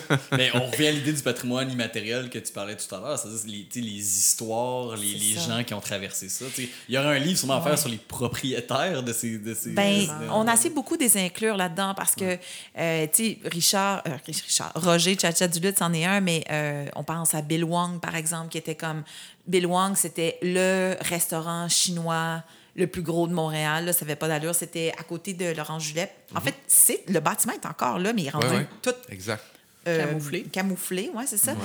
Mais 0.32 0.50
on 0.54 0.66
revient 0.70 0.88
à 0.88 0.92
l'idée 0.92 1.12
du 1.12 1.22
patrimoine 1.22 1.70
immatériel 1.70 2.30
que 2.30 2.38
tu 2.38 2.52
parlais 2.52 2.76
tout 2.76 2.92
à 2.94 3.00
l'heure, 3.00 3.18
c'est-à-dire 3.18 3.64
les, 3.74 4.18
histoires, 4.18 4.96
les, 4.96 5.14
les 5.14 5.34
ça. 5.34 5.40
gens 5.56 5.64
qui 5.64 5.74
ont 5.74 5.80
traversé 5.80 6.28
ça. 6.28 6.44
Il 6.56 6.94
y 6.94 6.98
aurait 6.98 7.16
un 7.16 7.18
livre 7.18 7.38
sûrement 7.38 7.56
à 7.56 7.62
faire 7.62 7.78
sur 7.78 7.88
les 7.88 7.98
propriétaires 7.98 9.02
de 9.02 9.12
ces. 9.12 9.38
De 9.38 9.54
ces 9.54 9.70
Ben, 9.70 10.06
de- 10.06 10.30
on 10.30 10.46
a 10.46 10.52
assez 10.52 10.70
beaucoup 10.70 10.96
des 10.96 11.16
inclure 11.18 11.56
là-dedans 11.56 11.94
parce 11.94 12.14
que, 12.14 12.38
euh, 12.78 13.06
tu 13.12 13.24
sais, 13.24 13.38
Richard, 13.44 14.02
euh, 14.06 14.16
Richard, 14.26 14.72
Roger 14.74 15.16
Chacha 15.20 15.48
Duluth, 15.48 15.78
c'en 15.78 15.92
est 15.92 16.04
un, 16.04 16.20
mais 16.20 16.44
euh, 16.50 16.86
on 16.96 17.04
pense 17.04 17.34
à 17.34 17.42
Bill 17.42 17.64
Wong, 17.64 18.00
par 18.00 18.16
exemple, 18.16 18.48
qui 18.48 18.58
était 18.58 18.74
comme. 18.74 19.02
Bill 19.46 19.66
Wong, 19.66 19.96
c'était 19.96 20.38
le 20.42 20.94
restaurant 21.00 21.68
chinois 21.68 22.42
le 22.76 22.86
plus 22.86 23.02
gros 23.02 23.26
de 23.26 23.32
Montréal. 23.32 23.84
Là, 23.84 23.92
ça 23.92 24.04
n'avait 24.04 24.16
pas 24.16 24.28
d'allure. 24.28 24.54
C'était 24.54 24.92
à 24.98 25.02
côté 25.02 25.34
de 25.34 25.52
Laurent 25.54 25.78
Julep. 25.78 26.10
En 26.34 26.40
fait, 26.40 26.54
c'est, 26.66 27.02
le 27.08 27.20
bâtiment 27.20 27.52
est 27.54 27.66
encore 27.66 27.98
là, 27.98 28.12
mais 28.12 28.22
il 28.22 28.26
est 28.28 28.30
rendu 28.30 28.46
Ouais, 28.46 28.56
ouais. 28.58 28.66
tout 28.82 28.94
Exact. 29.08 29.42
euh, 29.88 30.06
Camouflé. 30.06 30.42
Camouflé, 30.44 31.10
oui, 31.14 31.24
c'est 31.26 31.36
ça. 31.38 31.52
Ouais. 31.52 31.58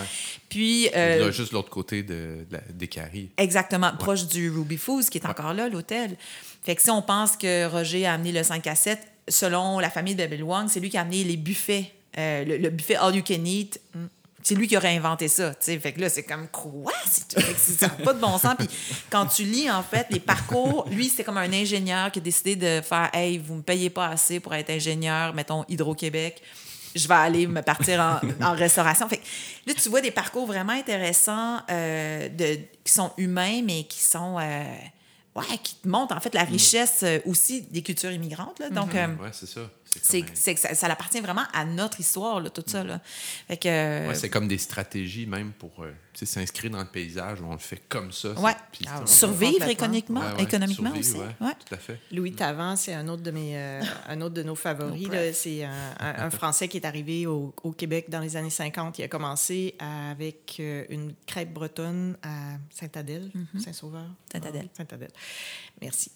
Puis. 0.50 0.90
euh, 0.96 1.26
Là, 1.26 1.32
juste 1.32 1.52
l'autre 1.52 1.70
côté 1.70 2.04
de, 2.04 2.14
de 2.14 2.46
la- 2.52 2.62
des 2.74 2.88
caries. 2.88 3.30
Exactement, 3.38 3.92
proche 3.98 4.26
du 4.28 4.50
Ruby 4.50 4.78
Foods 4.78 5.04
qui 5.12 5.18
est 5.18 5.26
encore 5.28 5.54
là, 5.54 5.70
l'hôtel. 5.70 6.16
Fait 6.64 6.76
que 6.76 6.82
si 6.82 6.90
on 6.90 7.02
pense 7.02 7.38
que 7.38 7.68
Roger 7.68 8.06
a 8.08 8.14
amené 8.14 8.32
le 8.32 8.42
5 8.44 8.66
à 8.68 8.76
7, 8.76 9.00
selon 9.28 9.80
la 9.80 9.90
famille 9.90 10.16
de 10.16 10.26
Bill 10.26 10.44
Wong, 10.44 10.68
c'est 10.70 10.80
lui 10.80 10.90
qui 10.90 10.98
a 10.98 11.02
amené 11.02 11.24
les 11.24 11.38
buffets, 11.38 11.92
euh, 12.18 12.44
le, 12.46 12.58
le 12.58 12.70
buffet 12.70 12.96
All 12.96 13.16
You 13.16 13.24
Can 13.28 13.44
Eat. 13.46 13.80
C'est 14.48 14.54
lui 14.54 14.68
qui 14.68 14.78
aurait 14.78 14.96
inventé 14.96 15.28
ça. 15.28 15.54
Fait 15.60 15.92
que 15.92 16.00
là, 16.00 16.08
c'est 16.08 16.22
comme 16.22 16.48
quoi? 16.50 16.94
C'est 17.08 17.40
ça 17.58 17.88
n'a 17.88 17.94
pas 18.06 18.14
de 18.14 18.20
bon 18.20 18.38
sens. 18.38 18.54
Puis 18.60 18.70
quand 19.10 19.26
tu 19.26 19.42
lis, 19.44 19.72
en 19.72 19.82
fait, 19.82 20.06
les 20.12 20.20
parcours, 20.20 20.86
lui, 20.92 21.10
c'est 21.10 21.24
comme 21.24 21.38
un 21.40 21.52
ingénieur 21.52 22.12
qui 22.12 22.20
a 22.20 22.22
décidé 22.22 22.56
de 22.56 22.82
faire 22.82 23.10
Hey, 23.12 23.40
vous 23.40 23.56
me 23.56 23.62
payez 23.64 23.90
pas 23.90 24.10
assez 24.10 24.40
pour 24.40 24.54
être 24.54 24.70
ingénieur, 24.70 25.34
mettons 25.34 25.66
Hydro-Québec. 25.68 26.44
Je 26.94 27.08
vais 27.08 27.16
aller 27.16 27.48
me 27.48 27.62
partir 27.64 28.00
en, 28.00 28.46
en 28.46 28.54
restauration. 28.54 29.10
Fait 29.10 29.18
que 29.18 29.24
là, 29.66 29.74
tu 29.74 29.90
vois 29.90 30.02
des 30.02 30.12
parcours 30.12 30.46
vraiment 30.46 30.74
intéressants 30.74 31.60
euh, 31.72 32.30
de, 32.30 32.60
qui 32.84 32.94
sont 32.94 33.12
humains, 33.18 33.64
mais 33.64 33.86
qui 33.86 34.00
sont. 34.04 34.38
euh, 34.40 34.64
ouais, 35.36 35.58
qui 35.64 35.76
te 35.76 35.88
montrent 35.88 36.16
en 36.16 36.20
fait 36.22 36.34
la 36.36 36.44
richesse 36.44 37.02
euh, 37.04 37.20
aussi 37.26 37.64
des 37.64 37.82
cultures 37.82 38.12
immigrantes. 38.12 38.60
Là. 38.60 38.70
Donc, 38.70 38.94
Ouais, 39.22 39.30
c'est 39.34 39.48
ça. 39.50 39.62
C'est, 40.02 40.54
que 40.56 40.60
ça, 40.60 40.74
ça 40.76 40.88
appartient 40.88 41.20
vraiment 41.22 41.44
à 41.54 41.66
notre 41.66 42.00
histoire, 42.00 42.40
là, 42.40 42.50
tout 42.50 42.64
ça. 42.66 42.84
Là. 42.84 43.00
Fait 43.48 43.58
que, 43.58 43.68
euh, 43.68 44.08
Ouais, 44.10 44.16
c'est 44.16 44.30
comme 44.30 44.48
des 44.48 44.58
stratégies 44.58 45.26
même 45.26 45.52
pour 45.54 45.72
euh, 45.84 45.92
tu 46.14 46.20
sais, 46.20 46.26
s'inscrire 46.26 46.72
dans 46.72 46.80
le 46.80 46.86
paysage 46.88 47.42
où 47.42 47.46
on 47.46 47.54
le 47.54 47.58
fait 47.60 47.82
comme 47.90 48.12
ça. 48.12 48.30
ouais. 48.40 48.54
Ah 48.88 49.02
survivre 49.06 49.68
économiquement, 49.68 50.22
Ouais, 50.22 50.34
ouais, 50.38 50.44
économiquement 50.44 50.94
survivre, 50.94 51.20
aussi. 51.20 51.20
ouais, 51.42 51.48
Ouais. 51.48 51.54
Tout 51.68 51.74
à 51.76 51.78
fait. 51.78 52.00
Louis 52.12 52.32
Tavant, 52.34 52.76
c'est 52.76 52.94
un 52.94 53.08
autre 53.08 53.24
de 53.24 53.32
mes, 53.32 53.58
euh, 53.58 53.82
un 54.08 54.22
autre 54.22 54.34
de 54.36 54.44
nos 54.44 54.56
favoris. 54.56 55.08
No 55.08 55.14
là. 55.14 55.34
C'est 55.34 55.64
un, 55.64 55.72
un- 56.00 56.26
un 56.26 56.30
Français 56.30 56.68
qui 56.68 56.78
est 56.78 56.86
arrivé 56.86 57.26
au, 57.28 57.54
au 57.64 57.72
Québec 57.72 58.10
dans 58.10 58.20
les 58.20 58.36
années 58.38 58.50
50. 58.50 59.00
Il 59.00 59.04
a 59.04 59.08
commencé 59.08 59.76
avec 59.80 60.58
euh, 60.60 60.86
une 60.90 61.14
crêpe 61.26 61.54
bretonne 61.54 62.18
à 62.24 62.58
Saint-Adèle, 62.70 63.32
Saint-Sauveur. 63.58 64.06
Saint-Adèle. 64.32 64.68
Saint-Adèle. 64.76 65.12
Merci. 65.82 66.12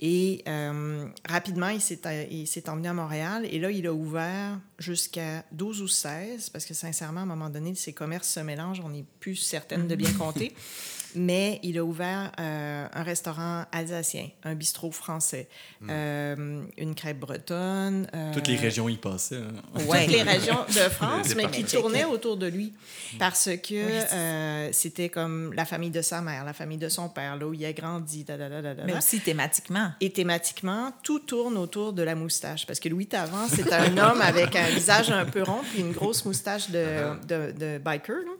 Et 0.00 0.44
euh, 0.46 1.08
rapidement, 1.28 1.68
il 1.68 1.80
s'est, 1.80 2.00
il 2.30 2.46
s'est 2.46 2.68
emmené 2.68 2.88
à 2.88 2.94
Montréal 2.94 3.46
et 3.50 3.58
là, 3.58 3.70
il 3.70 3.86
a 3.86 3.92
ouvert 3.92 4.60
jusqu'à 4.78 5.44
12 5.52 5.82
ou 5.82 5.88
16 5.88 6.50
parce 6.50 6.64
que 6.64 6.74
sincèrement, 6.74 7.20
à 7.20 7.22
un 7.24 7.26
moment 7.26 7.50
donné, 7.50 7.74
ces 7.74 7.92
commerces 7.92 8.28
se 8.28 8.40
mélangent. 8.40 8.80
On 8.84 8.90
n'est 8.90 9.04
plus 9.18 9.34
certaine 9.36 9.88
de 9.88 9.96
bien 9.96 10.12
compter. 10.12 10.54
Mais 11.20 11.58
il 11.64 11.76
a 11.78 11.84
ouvert 11.84 12.30
euh, 12.38 12.86
un 12.92 13.02
restaurant 13.02 13.64
alsacien, 13.72 14.28
un 14.44 14.54
bistrot 14.54 14.92
français, 14.92 15.48
euh, 15.88 16.62
une 16.76 16.94
crêpe 16.94 17.18
bretonne. 17.18 18.06
euh, 18.14 18.32
Toutes 18.32 18.46
les 18.46 18.56
régions 18.56 18.88
y 18.88 18.96
passaient. 18.96 19.36
hein. 19.36 19.80
Ouais. 19.88 20.04
toutes 20.04 20.14
les 20.14 20.22
régions 20.34 20.64
de 20.68 20.88
France, 20.90 21.34
mais 21.36 21.50
qui 21.50 21.64
tournaient 21.64 22.04
autour 22.04 22.36
de 22.36 22.46
lui. 22.46 22.72
Parce 23.18 23.46
que 23.56 23.74
Oui, 23.86 24.04
euh, 24.12 24.68
c'était 24.72 25.08
comme 25.08 25.52
la 25.54 25.64
famille 25.64 25.90
de 25.90 26.02
sa 26.02 26.20
mère, 26.20 26.44
la 26.44 26.52
famille 26.52 26.78
de 26.78 26.88
son 26.88 27.08
père, 27.08 27.36
là 27.36 27.46
où 27.46 27.54
il 27.54 27.64
a 27.64 27.72
grandi. 27.72 28.22
da, 28.24 28.36
da, 28.36 28.48
da, 28.48 28.62
da, 28.62 28.74
da, 28.74 28.84
Mais 28.84 28.96
aussi 28.96 29.20
thématiquement. 29.20 29.90
Et 30.00 30.10
thématiquement, 30.10 30.92
tout 31.02 31.18
tourne 31.20 31.56
autour 31.56 31.92
de 31.92 32.02
la 32.02 32.14
moustache. 32.14 32.64
Parce 32.66 32.78
que 32.78 32.88
Louis 32.88 33.06
Tavant, 33.06 33.48
c'est 33.48 33.72
un 33.72 33.96
homme 33.98 34.20
avec 34.20 34.54
un 34.54 34.68
visage 34.68 35.10
un 35.10 35.24
peu 35.24 35.42
rond 35.42 35.62
puis 35.72 35.80
une 35.80 35.92
grosse 35.92 36.24
moustache 36.24 36.70
de, 36.70 36.84
de, 37.26 37.52
de 37.58 37.78
biker. 37.78 38.16
là. 38.24 38.32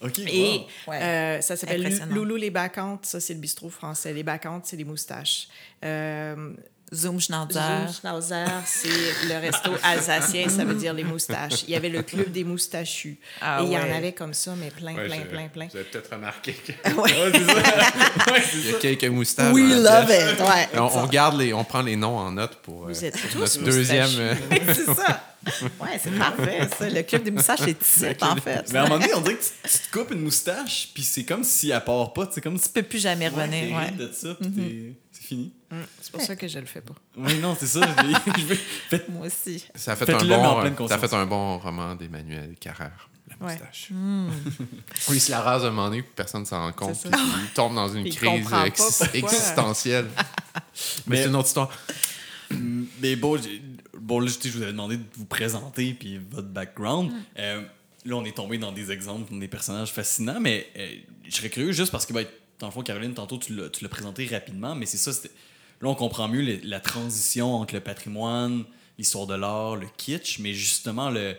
OK. 0.00 0.18
Et 0.20 0.66
wow. 0.86 0.94
Euh, 0.94 1.40
ça 1.40 1.56
s'appelle. 1.56 2.00
Loulou 2.10 2.36
les 2.36 2.50
Bacchantes. 2.50 3.06
Ça, 3.06 3.20
c'est 3.20 3.34
le 3.34 3.40
bistrot 3.40 3.70
français. 3.70 4.12
Les 4.12 4.22
Bacchantes, 4.22 4.66
c'est 4.66 4.76
les 4.76 4.84
moustaches. 4.84 5.48
Euh, 5.84 6.52
Zoom 6.94 7.20
Schnauzer. 7.20 7.60
Zoom 7.60 7.92
Schnauzer, 8.00 8.46
c'est 8.64 8.88
le 9.28 9.38
resto 9.40 9.70
alsacien, 9.82 10.48
ça 10.48 10.64
veut 10.64 10.74
dire 10.74 10.94
les 10.94 11.04
moustaches. 11.04 11.64
Il 11.64 11.70
y 11.70 11.76
avait 11.76 11.88
le 11.90 12.02
club 12.02 12.32
des 12.32 12.44
moustachus. 12.44 13.18
Ah 13.40 13.60
et 13.60 13.66
il 13.66 13.72
y 13.72 13.76
en 13.76 13.82
avait 13.94 14.12
comme 14.12 14.32
ça, 14.34 14.54
mais 14.56 14.70
plein, 14.70 14.94
Ouais, 14.94 15.06
plein, 15.06 15.20
plein, 15.20 15.48
plein. 15.48 15.68
Vous 15.70 15.76
avez 15.76 15.84
peut-être 15.86 16.12
remarqué 16.14 16.54
qu'il 16.54 16.74
Ouais. 16.96 17.10
y 18.70 18.74
a 18.74 18.78
quelques 18.78 19.04
moustaches. 19.04 19.52
We 19.52 19.64
love 19.74 20.10
it. 20.10 20.40
Ouais. 20.40 20.68
On, 20.80 21.00
on 21.02 21.06
garde 21.06 21.38
les, 21.38 21.52
on 21.52 21.64
prend 21.64 21.82
les 21.82 21.96
noms 21.96 22.16
en 22.16 22.32
note 22.32 22.56
pour 22.62 22.84
euh, 22.84 22.88
Vous 22.92 23.04
êtes 23.04 23.16
tous 23.20 23.38
notre 23.38 23.62
deuxième. 23.64 24.08
euh, 24.18 24.34
c'est 24.68 24.84
ça. 24.86 25.24
Ouais, 25.80 25.98
c'est 26.02 26.10
parfait, 26.18 26.68
ça. 26.78 26.88
Le 26.90 27.02
club 27.02 27.22
des 27.22 27.30
moustaches, 27.30 27.60
c'est 27.64 27.80
ici, 27.82 28.06
en 28.22 28.36
fait. 28.36 28.64
Mais 28.72 28.78
à 28.78 28.82
un 28.82 28.88
moment 28.88 28.98
donné, 28.98 29.14
on 29.14 29.20
dirait 29.20 29.36
que 29.36 29.42
tu, 29.42 29.50
tu 29.70 29.78
te 29.78 29.96
coupes 29.96 30.10
une 30.10 30.20
moustache, 30.20 30.88
puis 30.92 31.02
c'est 31.02 31.24
comme 31.24 31.44
si 31.44 31.70
elle 31.70 31.82
part 31.84 32.12
pas. 32.12 32.28
C'est 32.32 32.40
comme 32.40 32.58
si 32.58 32.64
Tu 32.64 32.70
peux 32.72 32.82
plus 32.82 32.98
jamais 32.98 33.28
revenir. 33.28 33.74
Ouais, 33.76 33.90
de 33.92 34.10
ça, 34.12 34.34
puis 34.38 34.50
t'es- 34.50 34.92
c'est 35.07 35.07
fini. 35.28 35.52
C'est 36.00 36.12
pour 36.12 36.20
ça 36.22 36.34
que 36.36 36.48
je 36.48 36.58
le 36.58 36.66
fais 36.66 36.80
pas. 36.80 36.94
Oui, 37.16 37.38
non, 37.38 37.56
c'est 37.58 37.66
ça. 37.66 37.80
je 38.36 38.42
veux- 38.46 38.54
Faites- 38.88 39.08
Moi 39.08 39.26
aussi. 39.26 39.64
Ça 39.74 39.92
a 39.92 39.96
fait, 39.96 40.10
un 40.10 40.18
bon, 40.70 40.88
ça 40.88 40.94
a 40.94 40.98
fait 40.98 41.12
un 41.14 41.26
bon 41.26 41.58
roman 41.58 41.94
d'Emmanuel 41.94 42.54
Carrère, 42.58 43.08
La 43.28 43.46
Ouais. 43.46 43.52
moustache. 43.52 43.88
Oui, 45.08 45.16
il 45.16 45.20
se 45.20 45.30
la 45.30 45.40
rase 45.42 45.64
à 45.64 45.68
un 45.68 45.70
moment 45.70 45.88
donné, 45.90 46.02
puis 46.02 46.12
personne 46.16 46.40
ne 46.42 46.46
s'en 46.46 46.58
rend 46.60 46.72
compte. 46.72 47.00
Puis 47.00 47.10
il 47.12 47.50
tombe 47.54 47.74
dans 47.74 47.88
une 47.88 48.06
il 48.06 48.14
crise 48.16 48.46
ex- 48.66 49.02
existentielle. 49.14 50.08
Mais, 50.14 50.20
Mais- 51.06 51.22
c'est 51.22 51.28
une 51.28 51.36
autre 51.36 51.48
histoire. 51.48 51.70
Mais 53.00 53.14
bon, 53.16 53.38
bon 54.00 54.20
là, 54.20 54.26
je 54.28 54.48
je 54.48 54.54
vous 54.56 54.62
avais 54.62 54.72
demandé 54.72 54.96
de 54.96 55.04
vous 55.16 55.26
présenter 55.26 55.92
puis 55.92 56.18
votre 56.30 56.48
background. 56.48 57.12
Euh, 57.38 57.62
là, 58.06 58.16
on 58.16 58.24
est 58.24 58.34
tombé 58.36 58.56
dans 58.56 58.72
des 58.72 58.90
exemples, 58.90 59.30
dans 59.30 59.38
des 59.38 59.48
personnages 59.48 59.92
fascinants, 59.92 60.40
mais 60.40 60.66
euh, 60.78 60.88
je 61.28 61.34
serais 61.34 61.50
curieux 61.50 61.72
juste 61.72 61.92
parce 61.92 62.06
que, 62.06 62.14
ben, 62.14 62.26
dans 62.60 62.66
le 62.66 62.72
fond, 62.72 62.82
Caroline, 62.82 63.14
tantôt, 63.14 63.38
tu 63.38 63.54
l'as 63.54 63.68
tu 63.68 63.82
l'as 63.84 63.88
présenté 63.90 64.26
rapidement, 64.26 64.74
mais 64.74 64.86
c'est 64.86 64.96
ça, 64.96 65.12
c'était- 65.12 65.30
là, 65.80 65.88
on 65.88 65.94
comprend 65.94 66.28
mieux 66.28 66.60
la 66.64 66.80
transition 66.80 67.54
entre 67.54 67.74
le 67.74 67.80
patrimoine, 67.80 68.64
l'histoire 68.98 69.26
de 69.26 69.34
l'art, 69.34 69.76
le 69.76 69.86
kitsch, 69.96 70.38
mais 70.40 70.54
justement, 70.54 71.10
le 71.10 71.34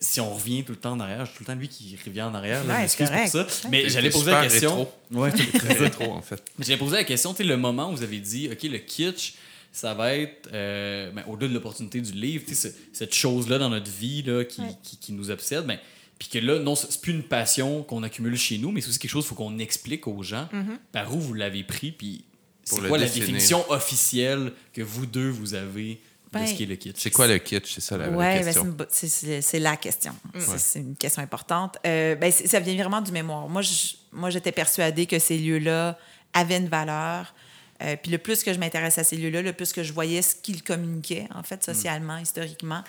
si 0.00 0.20
on 0.20 0.32
revient 0.32 0.62
tout 0.62 0.70
le 0.70 0.78
temps 0.78 0.92
en 0.92 1.00
arrière, 1.00 1.26
j'ai 1.26 1.32
tout 1.32 1.38
le 1.40 1.46
temps 1.46 1.56
lui 1.56 1.68
qui 1.68 1.98
revient 2.06 2.22
en 2.22 2.32
arrière, 2.32 2.62
là, 2.64 2.76
Ouais, 2.78 2.86
je 2.88 2.96
correct. 2.96 3.32
pour 3.32 3.50
ça. 3.50 3.68
Mais 3.68 3.88
j'allais 3.88 4.10
poser 4.10 4.30
la 4.30 4.42
question. 4.46 4.76
rétro. 4.78 4.92
Ouais, 5.10 5.30
Très 5.58 5.72
rétro, 5.74 6.12
en 6.12 6.22
fait. 6.22 6.40
mais 6.56 6.64
J'avais 6.64 6.78
posé 6.78 6.94
la 6.96 7.02
question, 7.04 7.32
tu 7.32 7.38
sais, 7.38 7.44
le 7.44 7.56
moment 7.56 7.90
où 7.90 7.96
vous 7.96 8.02
avez 8.04 8.20
dit, 8.20 8.48
OK, 8.52 8.62
le 8.62 8.78
kitsch, 8.78 9.34
ça 9.72 9.94
va 9.94 10.14
être, 10.14 10.48
euh, 10.52 11.10
ben, 11.10 11.24
au-delà 11.26 11.48
de 11.48 11.54
l'opportunité 11.54 12.00
du 12.00 12.12
livre, 12.12 12.44
tu 12.46 12.54
sais, 12.54 12.68
ce- 12.70 12.74
cette 12.92 13.12
chose-là 13.12 13.58
dans 13.58 13.70
notre 13.70 13.90
vie 13.90 14.22
là, 14.22 14.44
qui, 14.44 14.60
Ouais. 14.60 14.68
qui, 14.84 14.98
qui 14.98 15.12
nous 15.12 15.30
obsède, 15.32 15.66
ben, 15.66 15.80
puis 16.18 16.28
que 16.28 16.38
là, 16.38 16.58
non, 16.58 16.74
c'est 16.74 17.00
plus 17.00 17.12
une 17.12 17.22
passion 17.22 17.82
qu'on 17.82 18.02
accumule 18.02 18.36
chez 18.36 18.58
nous, 18.58 18.70
mais 18.72 18.80
c'est 18.80 18.88
aussi 18.88 18.98
quelque 18.98 19.10
chose 19.10 19.24
qu'il 19.24 19.30
faut 19.36 19.42
qu'on 19.42 19.58
explique 19.58 20.06
aux 20.06 20.22
gens 20.22 20.48
par 20.92 21.14
où 21.14 21.20
vous 21.20 21.34
l'avez 21.34 21.64
pris, 21.64 21.92
puis 21.92 22.24
c'est 22.64 22.80
quoi 22.88 22.98
la 22.98 23.06
définition 23.08 23.70
officielle 23.70 24.52
que 24.72 24.82
vous 24.82 25.06
deux, 25.06 25.30
vous 25.30 25.54
avez 25.54 25.94
de 25.94 26.38
Ben, 26.38 26.46
ce 26.46 26.52
qui 26.54 26.64
est 26.64 26.66
le 26.66 26.76
kitsch? 26.76 26.96
C'est 26.98 27.10
quoi 27.10 27.26
le 27.26 27.38
kitsch? 27.38 27.72
C'est 27.74 27.80
ça 27.80 27.96
la, 27.96 28.10
Ouais, 28.10 28.16
ben, 28.16 28.38
c'est 28.40 28.44
question. 28.44 28.64
bo- 28.66 28.84
c'est- 28.90 29.08
c'est 29.08 29.40
c'est 29.40 29.58
la 29.58 29.76
question. 29.78 30.14
C'est- 30.38 30.58
C'est 30.58 30.78
une 30.80 30.94
question 30.96 31.22
importante. 31.22 31.78
Euh, 31.86 32.16
ben, 32.16 32.30
ça 32.30 32.60
vient 32.60 32.74
vraiment 32.76 33.00
du 33.00 33.12
mémoire. 33.12 33.48
Moi, 33.48 33.62
je- 33.62 33.94
moi, 34.12 34.28
j'étais 34.28 34.52
persuadée 34.52 35.06
que 35.06 35.18
ces 35.18 35.38
lieux-là 35.38 35.98
avaient 36.34 36.58
une 36.58 36.68
valeur. 36.68 37.32
Euh, 37.80 37.96
puis 38.02 38.10
le 38.12 38.18
plus 38.18 38.42
que 38.42 38.52
je 38.52 38.58
m'intéresse 38.58 38.98
à 38.98 39.04
ces 39.04 39.16
lieux-là, 39.16 39.40
le 39.40 39.52
plus 39.54 39.72
que 39.72 39.82
je 39.82 39.92
voyais 39.94 40.20
ce 40.20 40.34
qu'ils 40.34 40.62
communiquaient, 40.62 41.28
en 41.34 41.42
fait, 41.44 41.64
socialement, 41.64 42.18
historiquement. 42.18 42.82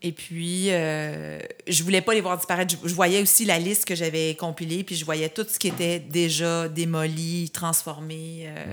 Et 0.00 0.12
puis, 0.12 0.66
euh, 0.70 1.40
je 1.66 1.82
voulais 1.82 2.00
pas 2.00 2.14
les 2.14 2.20
voir 2.20 2.36
disparaître. 2.36 2.76
Je, 2.84 2.88
je 2.88 2.94
voyais 2.94 3.20
aussi 3.20 3.44
la 3.44 3.58
liste 3.58 3.84
que 3.84 3.96
j'avais 3.96 4.36
compilée, 4.36 4.84
puis 4.84 4.94
je 4.94 5.04
voyais 5.04 5.28
tout 5.28 5.44
ce 5.50 5.58
qui 5.58 5.66
était 5.68 5.98
déjà 5.98 6.68
démoli, 6.68 7.50
transformé, 7.50 8.44
euh, 8.46 8.64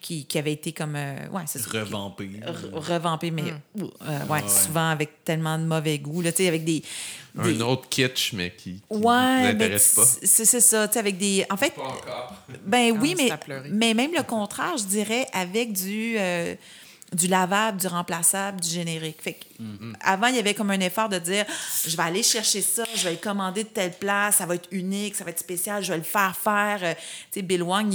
qui, 0.00 0.24
qui 0.24 0.38
avait 0.38 0.52
été 0.52 0.72
comme... 0.72 0.96
euh, 0.96 1.28
ouais, 1.32 1.42
c'est 1.46 1.58
ça. 1.58 1.68
Revampé. 1.70 2.30
Re- 2.46 2.72
revampé, 2.74 3.30
mais 3.30 3.42
euh, 3.42 3.82
ouais, 4.26 4.42
ouais. 4.42 4.48
souvent 4.48 4.88
avec 4.88 5.22
tellement 5.22 5.58
de 5.58 5.64
mauvais 5.64 5.98
goût, 5.98 6.22
là, 6.22 6.32
tu 6.32 6.38
sais, 6.38 6.48
avec 6.48 6.64
des... 6.64 6.82
Un 7.36 7.60
autre 7.60 7.88
kitsch, 7.90 8.32
mais 8.32 8.52
qui, 8.56 8.74
qui 8.74 8.82
Ouais, 8.88 9.00
vous 9.00 9.02
mais 9.02 9.48
intéresse 9.48 9.94
pas. 9.96 10.04
c'est 10.22 10.44
c'est 10.46 10.60
ça, 10.60 10.86
tu 10.88 10.94
sais, 10.94 10.98
avec 11.00 11.18
des... 11.18 11.44
En 11.50 11.56
fait, 11.58 11.74
Pas 11.74 11.82
encore. 11.82 12.34
ben 12.64 12.96
oui, 13.02 13.14
mais, 13.18 13.28
mais 13.70 13.92
même 13.92 14.12
le 14.16 14.22
contraire, 14.22 14.78
je 14.78 14.84
dirais, 14.84 15.26
avec 15.34 15.72
du, 15.72 16.14
euh, 16.16 16.54
du 17.14 17.26
lavable, 17.26 17.80
du 17.80 17.86
remplaçable, 17.86 18.60
du 18.60 18.68
générique. 18.68 19.20
Fait 19.20 19.34
que, 19.34 19.44
Avant, 20.00 20.26
il 20.26 20.36
y 20.36 20.38
avait 20.38 20.54
comme 20.54 20.70
un 20.70 20.80
effort 20.80 21.08
de 21.08 21.18
dire 21.18 21.44
je 21.86 21.96
vais 21.96 22.02
aller 22.02 22.22
chercher 22.22 22.60
ça, 22.60 22.84
je 22.94 23.04
vais 23.04 23.12
le 23.12 23.18
commander 23.18 23.64
de 23.64 23.68
telle 23.68 23.92
place, 23.92 24.36
ça 24.36 24.46
va 24.46 24.56
être 24.56 24.68
unique, 24.70 25.14
ça 25.14 25.24
va 25.24 25.30
être 25.30 25.38
spécial, 25.38 25.82
je 25.82 25.92
vais 25.92 25.98
le 25.98 26.04
faire 26.04 26.36
faire. 26.36 26.78
Euh, 26.82 26.94
tu 27.32 27.40
sais, 27.40 27.42
Bill 27.42 27.62
Wang, 27.62 27.92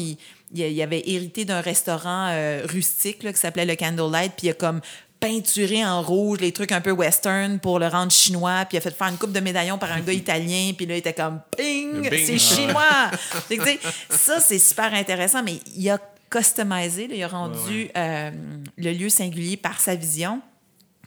il, 0.53 0.82
avait 0.82 1.03
hérité 1.05 1.45
d'un 1.45 1.62
restaurant 1.62 2.29
euh, 2.32 2.62
rustique 2.65 3.23
là, 3.23 3.34
qui 3.34 3.39
s'appelait 3.39 3.65
le 3.65 3.75
Candlelight, 3.75 4.34
puis 4.36 4.47
il 4.47 4.49
a 4.51 4.53
comme 4.53 4.82
peinturé 5.19 5.86
en 5.86 6.01
rouge 6.01 6.39
les 6.39 6.51
trucs 6.51 6.71
un 6.71 6.82
peu 6.82 6.91
western 6.91 7.60
pour 7.60 7.79
le 7.79 7.88
rendre 7.88 8.12
chinois, 8.12 8.65
puis 8.65 8.75
il 8.75 8.77
a 8.77 8.82
fait 8.82 8.95
faire 8.95 9.08
une 9.08 9.17
coupe 9.17 9.34
de 9.34 9.39
médaillons 9.39 9.77
par 9.77 9.91
un 9.91 9.99
gars 9.99 10.13
italien, 10.25 10.71
puis 10.75 10.86
là, 10.86 10.95
il 10.95 10.99
était 10.99 11.13
comme 11.13 11.41
ping, 11.58 12.10
c'est 12.10 12.38
chinois. 12.38 13.12
Que, 13.49 13.55
tu 13.55 13.62
sais, 13.62 13.79
ça, 14.10 14.39
c'est 14.39 14.60
super 14.60 14.93
intéressant, 14.93 15.43
mais 15.43 15.60
il 15.75 15.89
a 15.89 15.99
customisé, 16.30 17.08
là, 17.08 17.15
il 17.15 17.24
a 17.24 17.28
rendu 17.28 17.89
euh, 17.96 18.32
le 18.78 18.92
lieu 18.92 19.10
singulier 19.10 19.58
par 19.58 19.80
sa 19.80 19.96
vision. 19.96 20.42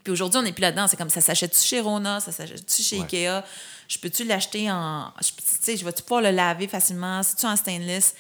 Puis 0.05 0.13
aujourd'hui, 0.13 0.39
on 0.39 0.43
n'est 0.43 0.53
plus 0.53 0.63
là-dedans. 0.63 0.89
C'est 0.89 0.97
comme 0.97 1.11
ça 1.11 1.21
s'achète-tu 1.21 1.61
chez 1.61 1.81
Rona, 1.81 2.19
ça 2.21 2.33
s'achète-tu 2.33 2.83
chez 2.83 2.99
Ouais. 2.99 3.05
Ikea? 3.05 3.45
Je 3.89 3.99
peux-tu 3.99 4.25
l'acheter 4.25 4.71
en. 4.71 5.13
Je, 5.21 5.29
tu 5.29 5.43
sais, 5.61 5.77
je 5.77 5.85
vais-tu 5.85 6.03
pouvoir 6.03 6.23
le 6.23 6.31
laver 6.31 6.67
facilement? 6.67 7.23
C'est-tu 7.23 7.47
en 7.47 7.55
stainless? 7.57 8.15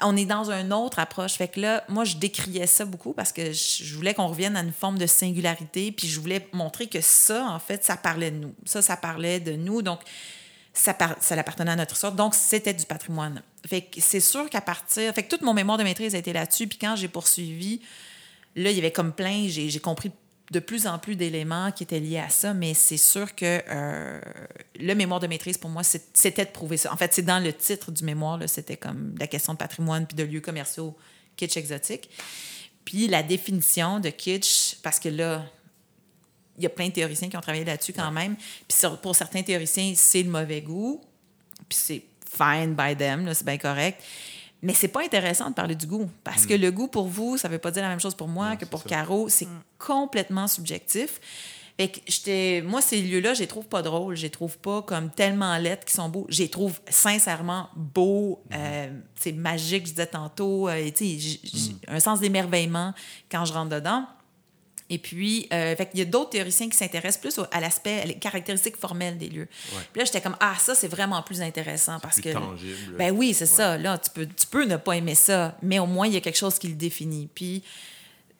On 0.00 0.16
est 0.16 0.24
dans 0.24 0.50
une 0.50 0.72
autre 0.72 1.00
approche. 1.00 1.32
Fait 1.34 1.48
que 1.48 1.60
là, 1.60 1.84
moi, 1.88 2.04
je 2.04 2.16
décriais 2.16 2.68
ça 2.68 2.84
beaucoup 2.84 3.12
parce 3.12 3.32
que 3.32 3.52
je, 3.52 3.94
voulais 3.96 4.14
qu'on 4.14 4.28
revienne 4.28 4.56
à 4.56 4.60
une 4.60 4.72
forme 4.72 4.96
de 4.96 5.06
singularité. 5.06 5.90
Puis 5.92 6.06
je 6.08 6.20
voulais 6.20 6.48
montrer 6.52 6.86
que 6.86 7.00
ça, 7.00 7.46
en 7.50 7.58
fait, 7.58 7.84
ça 7.84 7.96
parlait 7.96 8.30
de 8.30 8.36
nous. 8.36 8.54
Ça, 8.64 8.80
ça 8.80 8.96
parlait 8.96 9.40
de 9.40 9.52
nous. 9.52 9.82
Donc, 9.82 10.00
ça, 10.72 10.94
par- 10.94 11.16
ça 11.20 11.34
appartenait 11.34 11.72
à 11.72 11.76
notre 11.76 11.94
histoire. 11.94 12.12
Donc, 12.12 12.34
c'était 12.36 12.72
du 12.72 12.86
patrimoine. 12.86 13.42
Fait 13.66 13.82
que 13.82 14.00
c'est 14.00 14.20
sûr 14.20 14.48
qu'à 14.50 14.60
partir. 14.60 15.12
Fait 15.14 15.22
que 15.22 15.28
toute 15.28 15.42
mon 15.42 15.54
mémoire 15.54 15.78
de 15.78 15.84
maîtrise 15.84 16.14
a 16.14 16.18
été 16.18 16.32
là-dessus. 16.32 16.66
Puis 16.66 16.78
quand 16.78 16.96
j'ai 16.96 17.08
poursuivi, 17.08 17.80
là, 18.56 18.70
il 18.70 18.76
y 18.76 18.78
avait 18.78 18.92
comme 18.92 19.12
plein. 19.12 19.48
J'ai 19.48 19.68
j'ai 19.70 19.80
compris 19.80 20.12
de 20.50 20.60
plus 20.60 20.86
en 20.86 20.98
plus 20.98 21.16
d'éléments 21.16 21.72
qui 21.72 21.82
étaient 21.82 22.00
liés 22.00 22.18
à 22.18 22.30
ça, 22.30 22.54
mais 22.54 22.72
c'est 22.72 22.96
sûr 22.96 23.34
que 23.34 23.62
euh, 23.68 24.20
le 24.78 24.94
mémoire 24.94 25.20
de 25.20 25.26
maîtrise, 25.26 25.58
pour 25.58 25.70
moi, 25.70 25.82
c'était 25.82 26.44
de 26.44 26.50
prouver 26.50 26.78
ça. 26.78 26.92
En 26.92 26.96
fait, 26.96 27.12
c'est 27.12 27.22
dans 27.22 27.42
le 27.42 27.52
titre 27.52 27.92
du 27.92 28.04
mémoire, 28.04 28.38
là, 28.38 28.48
c'était 28.48 28.76
comme 28.76 29.14
la 29.18 29.26
question 29.26 29.52
de 29.52 29.58
patrimoine 29.58 30.06
puis 30.06 30.16
de 30.16 30.24
lieux 30.24 30.40
commerciaux 30.40 30.96
kitsch 31.36 31.56
exotique. 31.56 32.08
Puis 32.84 33.08
la 33.08 33.22
définition 33.22 34.00
de 34.00 34.08
kitsch, 34.08 34.76
parce 34.82 34.98
que 34.98 35.10
là, 35.10 35.44
il 36.56 36.64
y 36.64 36.66
a 36.66 36.70
plein 36.70 36.88
de 36.88 36.92
théoriciens 36.92 37.28
qui 37.28 37.36
ont 37.36 37.40
travaillé 37.40 37.64
là-dessus 37.64 37.92
quand 37.92 38.10
même. 38.10 38.34
Puis 38.66 38.78
pour 39.02 39.14
certains 39.14 39.42
théoriciens, 39.42 39.92
c'est 39.94 40.22
le 40.22 40.30
mauvais 40.30 40.62
goût. 40.62 41.00
Puis 41.68 41.78
c'est 41.80 42.02
fine 42.30 42.74
by 42.74 42.96
them, 42.96 43.32
c'est 43.34 43.44
bien 43.46 43.58
correct. 43.58 44.02
Mais 44.62 44.74
c'est 44.74 44.88
pas 44.88 45.02
intéressant 45.04 45.50
de 45.50 45.54
parler 45.54 45.76
du 45.76 45.86
goût. 45.86 46.10
Parce 46.24 46.44
que 46.44 46.54
le 46.54 46.70
goût 46.72 46.88
pour 46.88 47.06
vous, 47.06 47.36
ça 47.36 47.48
veut 47.48 47.58
pas 47.60 47.70
dire 47.70 47.82
la 47.82 47.90
même 47.90 48.00
chose 48.00 48.16
pour 48.16 48.26
moi 48.28 48.56
que 48.56 48.64
pour 48.64 48.82
ça. 48.82 48.88
Caro. 48.88 49.28
C'est 49.28 49.46
complètement 49.78 50.48
subjectif. 50.48 51.20
Fait 51.80 51.86
que 51.86 52.00
j'étais, 52.08 52.60
moi, 52.66 52.82
ces 52.82 53.00
lieux-là, 53.00 53.34
je 53.34 53.38
les 53.40 53.46
trouve 53.46 53.66
pas 53.66 53.82
drôles. 53.82 54.16
Je 54.16 54.22
les 54.22 54.30
trouve 54.30 54.58
pas 54.58 54.82
comme 54.82 55.10
tellement 55.10 55.56
lettres 55.58 55.84
qui 55.84 55.94
sont 55.94 56.08
beaux. 56.08 56.26
Je 56.28 56.42
les 56.42 56.48
trouve 56.48 56.80
sincèrement 56.88 57.68
beaux. 57.76 58.42
euh, 58.52 58.90
c'est 59.14 59.30
magique, 59.30 59.86
je 59.86 59.92
disais 59.92 60.06
tantôt. 60.08 60.68
euh, 60.68 60.90
tu 60.90 61.04
sais, 61.06 61.18
j'ai- 61.20 61.40
j'ai 61.44 61.74
un 61.86 62.00
sens 62.00 62.18
d'émerveillement 62.18 62.94
quand 63.30 63.44
je 63.44 63.52
rentre 63.52 63.70
dedans. 63.70 64.06
Et 64.90 64.98
puis, 64.98 65.46
euh, 65.52 65.76
fait 65.76 65.86
qu'il 65.90 65.98
y 65.98 66.02
a 66.02 66.06
d'autres 66.06 66.30
théoriciens 66.30 66.68
qui 66.68 66.76
s'intéressent 66.76 67.20
plus 67.20 67.38
au- 67.38 67.46
à 67.52 67.60
l'aspect, 67.60 68.04
les 68.06 68.14
caractéristiques 68.14 68.76
formelles 68.78 69.18
des 69.18 69.28
lieux. 69.28 69.48
Puis 69.92 69.98
là, 70.00 70.04
j'étais 70.06 70.20
comme, 70.22 70.36
ah, 70.40 70.54
ça, 70.58 70.74
c'est 70.74 70.88
vraiment 70.88 71.22
plus 71.22 71.42
intéressant 71.42 71.98
parce 72.00 72.14
plus 72.20 72.22
que. 72.22 72.32
tangible. 72.32 72.96
Ben 72.96 73.10
oui, 73.14 73.34
c'est 73.34 73.44
ça. 73.46 73.76
Là, 73.76 73.98
tu 73.98 74.08
peux, 74.10 74.26
tu 74.26 74.46
peux 74.46 74.64
ne 74.64 74.76
pas 74.76 74.96
aimer 74.96 75.14
ça, 75.14 75.56
mais 75.62 75.78
au 75.78 75.86
moins, 75.86 76.06
il 76.06 76.14
y 76.14 76.16
a 76.16 76.20
quelque 76.22 76.38
chose 76.38 76.58
qui 76.58 76.68
le 76.68 76.74
définit. 76.74 77.28
Puis, 77.34 77.62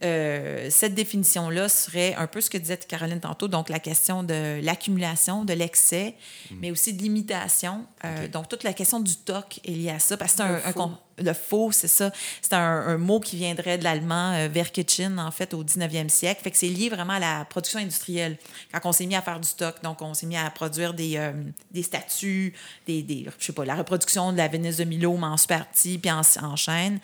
euh, 0.04 0.68
cette 0.70 0.94
définition-là 0.94 1.68
serait 1.68 2.14
un 2.14 2.26
peu 2.28 2.40
ce 2.40 2.48
que 2.50 2.58
disait 2.58 2.76
Caroline 2.78 3.20
tantôt, 3.20 3.48
donc 3.48 3.68
la 3.68 3.80
question 3.80 4.22
de 4.22 4.60
l'accumulation, 4.62 5.44
de 5.44 5.52
l'excès, 5.54 6.14
mais 6.52 6.70
aussi 6.70 6.92
de 6.94 7.02
l'imitation. 7.02 7.84
Euh, 8.04 8.28
Donc, 8.28 8.48
toute 8.48 8.62
la 8.62 8.72
question 8.72 9.00
du 9.00 9.16
toc 9.16 9.58
est 9.64 9.72
liée 9.72 9.90
à 9.90 9.98
ça, 9.98 10.16
parce 10.16 10.32
que 10.32 10.36
c'est 10.38 10.42
un, 10.44 10.48
Le 10.52 10.56
un 10.66 10.72
faux. 10.72 10.72
con- 10.74 10.98
le 11.20 11.32
faux, 11.32 11.72
c'est 11.72 11.88
ça. 11.88 12.12
C'est 12.42 12.52
un, 12.52 12.58
un 12.60 12.96
mot 12.96 13.18
qui 13.18 13.34
viendrait 13.34 13.76
de 13.76 13.82
l'allemand 13.82 14.34
euh, 14.34 14.46
Verkitchen, 14.48 15.18
en 15.18 15.32
fait, 15.32 15.52
au 15.52 15.64
19e 15.64 16.08
siècle. 16.08 16.40
Fait 16.44 16.52
que 16.52 16.56
c'est 16.56 16.68
lié 16.68 16.88
vraiment 16.90 17.14
à 17.14 17.18
la 17.18 17.44
production 17.44 17.80
industrielle. 17.80 18.36
Quand 18.72 18.78
on 18.84 18.92
s'est 18.92 19.06
mis 19.06 19.16
à 19.16 19.22
faire 19.22 19.40
du 19.40 19.48
stock, 19.48 19.82
donc 19.82 20.00
on 20.00 20.14
s'est 20.14 20.26
mis 20.26 20.36
à 20.36 20.48
produire 20.50 20.94
des, 20.94 21.16
euh, 21.16 21.32
des 21.72 21.82
statues, 21.82 22.54
des, 22.86 23.02
des, 23.02 23.26
je 23.36 23.46
sais 23.46 23.52
pas, 23.52 23.64
la 23.64 23.74
reproduction 23.74 24.30
de 24.30 24.36
la 24.36 24.46
Vénus 24.46 24.76
de 24.76 24.84
Milo, 24.84 25.16
mais 25.16 25.26
en 25.26 25.36
super 25.36 25.66
petit, 25.66 25.98
puis 25.98 26.08
en, 26.12 26.20
en 26.42 26.54
chaîne. 26.54 27.00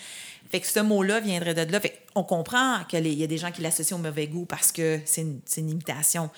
Fait 0.55 0.61
que 0.61 0.69
ce 0.69 0.79
mot-là 0.79 1.19
viendrait 1.19 1.53
de 1.53 1.73
là. 1.73 1.81
Fait 1.81 2.01
on 2.15 2.23
comprend 2.23 2.85
qu'il 2.85 3.09
y 3.09 3.25
a 3.25 3.27
des 3.27 3.39
gens 3.39 3.51
qui 3.51 3.61
l'associent 3.61 3.97
au 3.97 4.01
mauvais 4.01 4.29
goût 4.29 4.45
parce 4.45 4.71
que 4.71 5.01
c'est 5.05 5.23
une, 5.23 5.69
imitation. 5.69 6.31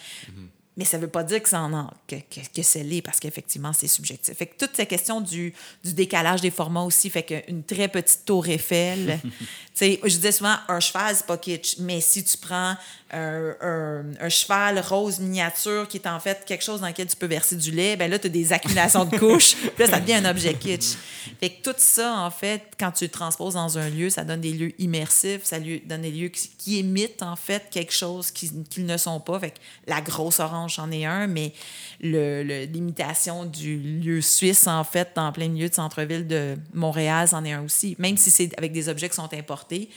Mais 0.79 0.87
ça 0.87 0.97
ne 0.97 1.03
veut 1.03 1.11
pas 1.11 1.23
dire 1.23 1.43
que, 1.43 1.55
en 1.55 1.91
que, 2.09 2.17
que, 2.17 2.41
que 2.55 2.63
c'est 2.63 2.83
l'est, 2.83 3.03
parce 3.03 3.21
qu'effectivement, 3.21 3.75
c'est 3.75 3.89
subjectif. 3.89 4.35
Fait 4.35 4.47
que 4.47 4.57
toute 4.57 4.75
cette 4.75 4.89
question 4.89 5.21
du, 5.21 5.53
du 5.85 5.93
décalage 5.93 6.41
des 6.41 6.51
formats 6.51 6.85
aussi, 6.85 7.11
fait 7.11 7.25
qu'une 7.25 7.63
très 7.63 7.89
petite 7.89 8.25
tour 8.25 8.49
Eiffel, 8.49 9.21
tu 9.23 9.31
sais, 9.75 10.01
je 10.03 10.09
disais 10.17 10.33
souvent, 10.33 10.57
un 10.69 10.81
cheval, 10.81 11.15
c'est 11.15 11.27
pas 11.27 11.37
kitsch, 11.37 11.77
mais 11.81 12.01
si 12.01 12.25
tu 12.25 12.39
prends 12.39 12.75
un, 13.13 13.55
un- 13.61 14.05
un 14.21 14.29
cheval 14.29 14.81
rose 14.81 15.21
miniature 15.21 15.87
qui 15.89 15.99
est 15.99 16.07
en 16.09 16.19
fait 16.19 16.45
quelque 16.45 16.65
chose 16.65 16.81
dans 16.81 16.89
lequel 16.89 17.07
tu 17.07 17.17
peux 17.17 17.27
verser 17.27 17.55
du 17.57 17.71
lait, 17.71 17.97
ben 17.97 18.11
là, 18.11 18.19
tu 18.19 18.27
as 18.27 18.31
des 18.31 18.53
accumulations 18.53 19.05
de 19.05 19.17
couches. 19.17 19.55
Puis 19.57 19.71
là, 19.79 19.87
ça 19.87 20.01
devient 20.01 20.15
un 20.15 20.25
objet 20.25 20.55
kitsch. 20.55 20.97
Fait 21.41 21.51
que 21.51 21.63
tout 21.63 21.75
ça, 21.79 22.15
en 22.19 22.31
fait, 22.31 22.63
quand 22.79 22.91
tu 22.91 23.05
le 23.05 23.11
transposes 23.11 23.55
dans 23.55 23.79
un 23.79 23.89
lieu, 23.89 24.11
ça 24.11 24.25
donne 24.25 24.41
des 24.41 24.53
lieux 24.53 24.73
immersifs, 24.81 25.45
ça 25.45 25.59
lui 25.59 25.81
donne 25.87 26.03
des 26.03 26.11
lieux 26.11 26.29
qui, 26.29 26.49
qui 26.59 26.79
imitent, 26.81 27.23
en 27.23 27.37
fait, 27.37 27.65
quelque 27.71 27.93
chose 27.93 28.31
qui- 28.31 28.51
qu'ils 28.65 28.87
ne 28.87 28.97
sont 28.97 29.21
pas. 29.21 29.39
Fait 29.39 29.51
que 29.51 29.59
la 29.87 30.01
grosse 30.01 30.41
orange 30.41 30.79
en 30.79 30.91
est 30.91 31.05
un, 31.05 31.27
mais 31.29 31.53
le- 32.01 32.43
le- 32.43 32.65
l'imitation 32.65 33.45
du 33.45 33.77
lieu 33.79 34.21
suisse, 34.21 34.67
en 34.67 34.83
fait, 34.85 35.17
en 35.17 35.31
plein 35.33 35.49
milieu 35.49 35.69
de 35.69 35.75
centre-ville 35.75 36.27
de 36.27 36.57
Montréal, 36.75 37.29
c'en 37.29 37.45
est 37.45 37.53
un 37.53 37.63
aussi. 37.65 37.95
Même 37.99 38.17
si 38.17 38.31
c'est 38.31 38.51
avec 38.59 38.73
des 38.73 38.89
objets 38.89 39.09
qui 39.09 39.17
sont 39.17 39.33
importés, 39.33 39.89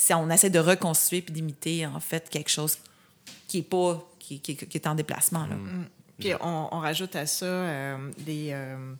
ça, 0.00 0.16
on 0.18 0.30
essaie 0.30 0.50
de 0.50 0.58
reconstituer 0.58 1.22
puis 1.22 1.32
d'imiter, 1.32 1.86
en 1.86 2.00
fait, 2.00 2.28
quelque 2.30 2.50
chose 2.50 2.78
qui 3.48 3.58
est 3.58 3.62
pas 3.62 4.04
qui, 4.18 4.40
qui- 4.40 4.56
qui 4.56 4.76
est 4.78 4.86
en 4.86 4.94
déplacement 4.94 5.46
là. 5.46 5.56
Puis 6.18 6.32
on, 6.40 6.68
on 6.74 6.80
rajoute 6.80 7.14
à 7.16 7.26
ça 7.26 7.46
euh, 7.46 8.10
des, 8.18 8.48
euh, 8.52 8.92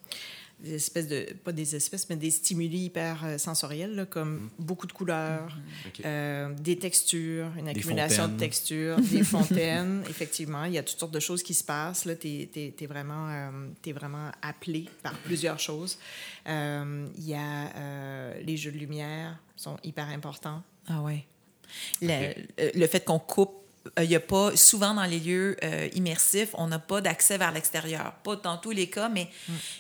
des 0.61 0.75
espèces 0.75 1.07
de, 1.09 1.27
pas 1.45 1.53
des 1.53 1.75
espèces, 1.77 2.09
mais 2.09 2.17
des 2.17 2.31
stimuli 2.31 2.85
hyper 2.87 3.25
euh, 3.25 3.39
sensoriels, 3.39 3.95
là, 3.95 4.07
comme 4.07 4.49
beaucoup 4.59 4.87
de 4.87 4.93
couleurs, 4.93 5.57
euh, 6.05 6.53
des 6.55 6.79
textures, 6.79 7.49
une 7.59 7.69
accumulation 7.69 8.29
de 8.29 8.39
textures, 8.39 9.01
des 9.01 9.23
fontaines. 9.35 10.03
Effectivement, 10.09 10.65
il 10.65 10.73
y 10.75 10.79
a 10.79 10.83
toutes 10.83 10.99
sortes 10.99 11.13
de 11.15 11.21
choses 11.21 11.43
qui 11.43 11.55
se 11.55 11.65
passent. 11.65 12.09
Tu 12.21 12.49
es, 12.55 12.87
vraiment, 12.87 13.29
euh, 13.29 13.51
t'es 13.83 13.93
vraiment 13.93 14.31
appelé 14.41 14.87
par 15.03 15.15
plusieurs 15.19 15.59
choses. 15.59 15.99
Euh, 16.49 17.07
Il 17.19 17.27
y 17.29 17.35
a 17.35 17.67
euh, 17.77 18.41
les 18.45 18.57
jeux 18.57 18.73
de 18.73 18.79
lumière 18.79 19.37
sont 19.57 19.77
hyper 19.83 20.09
importants. 20.09 20.63
Ah 20.89 21.01
ouais. 21.03 21.25
Le, 22.03 22.35
euh, 22.61 22.71
le 22.75 22.87
fait 22.87 23.05
qu'on 23.05 23.19
coupe, 23.19 23.55
euh, 23.99 24.05
il 24.05 24.11
y 24.11 24.17
a 24.17 24.21
pas 24.21 24.57
souvent 24.57 24.95
dans 24.95 25.05
les 25.05 25.21
lieux 25.21 25.57
euh, 25.63 25.89
immersifs, 25.95 26.51
on 26.55 26.67
n'a 26.67 26.79
pas 26.79 27.01
d'accès 27.01 27.39
vers 27.39 27.53
l'extérieur. 27.53 28.15
Pas 28.25 28.37
dans 28.37 28.57
tous 28.57 28.71
les 28.71 28.89
cas, 28.89 29.09
mais 29.09 29.29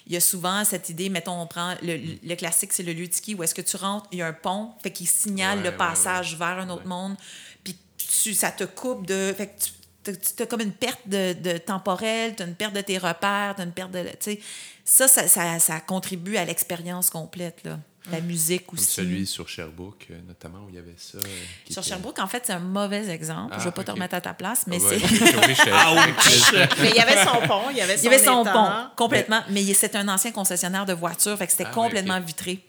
il 0.06 0.12
y 0.12 0.16
a 0.16 0.20
souvent 0.20 0.64
cette 0.64 0.88
idée, 0.88 1.08
mettons, 1.08 1.40
on 1.40 1.46
prend 1.46 1.74
le, 1.82 2.18
le 2.22 2.34
classique, 2.36 2.72
c'est 2.72 2.82
le 2.82 2.92
lieu 2.92 3.06
de 3.06 3.12
ski 3.12 3.34
où 3.34 3.42
est-ce 3.42 3.54
que 3.54 3.62
tu 3.62 3.76
rentres, 3.76 4.06
il 4.12 4.18
y 4.18 4.22
a 4.22 4.26
un 4.26 4.32
pont, 4.32 4.70
fait 4.82 4.92
qu'il 4.92 5.08
signale 5.08 5.58
Ouais, 5.58 5.64
le 5.64 5.70
ouais, 5.70 5.76
passage 5.76 6.36
vers 6.36 6.58
un 6.58 6.68
autre 6.70 6.86
monde, 6.86 7.16
puis 7.64 7.76
tu, 7.96 8.34
ça 8.34 8.50
te 8.50 8.64
coupe 8.64 9.06
de, 9.06 9.34
fait 9.36 9.48
que 9.48 9.62
tu 9.64 9.70
tu 10.12 10.42
as 10.42 10.46
comme 10.46 10.60
une 10.60 10.72
perte 10.72 11.00
de, 11.06 11.32
de 11.34 11.58
temporelle, 11.58 12.34
tu 12.36 12.42
as 12.42 12.46
une 12.46 12.54
perte 12.54 12.74
de 12.74 12.80
tes 12.80 12.98
repères, 12.98 13.54
tu 13.56 13.62
as 13.62 13.64
une 13.64 13.72
perte 13.72 13.90
de. 13.92 14.02
Tu 14.02 14.08
sais, 14.20 14.40
ça, 14.84 15.08
ça, 15.08 15.28
ça, 15.28 15.58
ça 15.58 15.80
contribue 15.80 16.36
à 16.36 16.44
l'expérience 16.44 17.10
complète, 17.10 17.60
là. 17.64 17.78
La 18.10 18.22
musique 18.22 18.64
Comme 18.66 18.78
aussi. 18.78 18.86
celui 18.90 19.26
sur 19.26 19.50
Sherbrooke, 19.50 20.06
euh, 20.10 20.18
notamment, 20.26 20.60
où 20.64 20.70
il 20.70 20.76
y 20.76 20.78
avait 20.78 20.94
ça. 20.96 21.18
euh, 21.18 21.20
Sur 21.68 21.82
était- 21.82 21.90
Sherbrooke, 21.90 22.18
en 22.20 22.26
fait, 22.26 22.42
c'est 22.46 22.54
un 22.54 22.58
mauvais 22.58 23.06
exemple. 23.10 23.50
Ah, 23.52 23.56
je 23.58 23.64
ne 23.64 23.64
vais 23.66 23.72
pas 23.74 23.84
te 23.84 23.90
ok. 23.90 23.96
remettre 23.96 24.14
à 24.14 24.20
ta 24.22 24.32
place, 24.32 24.64
mais 24.66 24.80
Ouais, 24.82 24.98
c'est. 24.98 25.04
oui, 25.46 25.54
j'étais- 25.54 26.68
Mais 26.80 26.88
il 26.88 26.96
y 26.96 27.00
avait 27.00 27.22
son 27.22 27.46
pont, 27.46 27.64
il 27.70 27.76
y 27.76 27.82
avait 27.82 27.96
Il 27.96 27.98
son 27.98 28.04
y 28.04 28.08
avait 28.08 28.24
son 28.24 28.42
étang. 28.44 28.52
pont, 28.54 28.72
complètement. 28.96 29.42
Mais 29.50 29.62
il- 29.62 29.74
c'est 29.74 29.94
un 29.94 30.08
ancien 30.08 30.32
concessionnaire 30.32 30.86
de 30.86 30.94
voitures, 30.94 31.36
fait 31.36 31.44
que 31.46 31.52
c'était 31.52 31.64
Ah, 31.64 31.68
ouais, 31.68 31.74
complètement 31.74 32.18
vitré. 32.20 32.60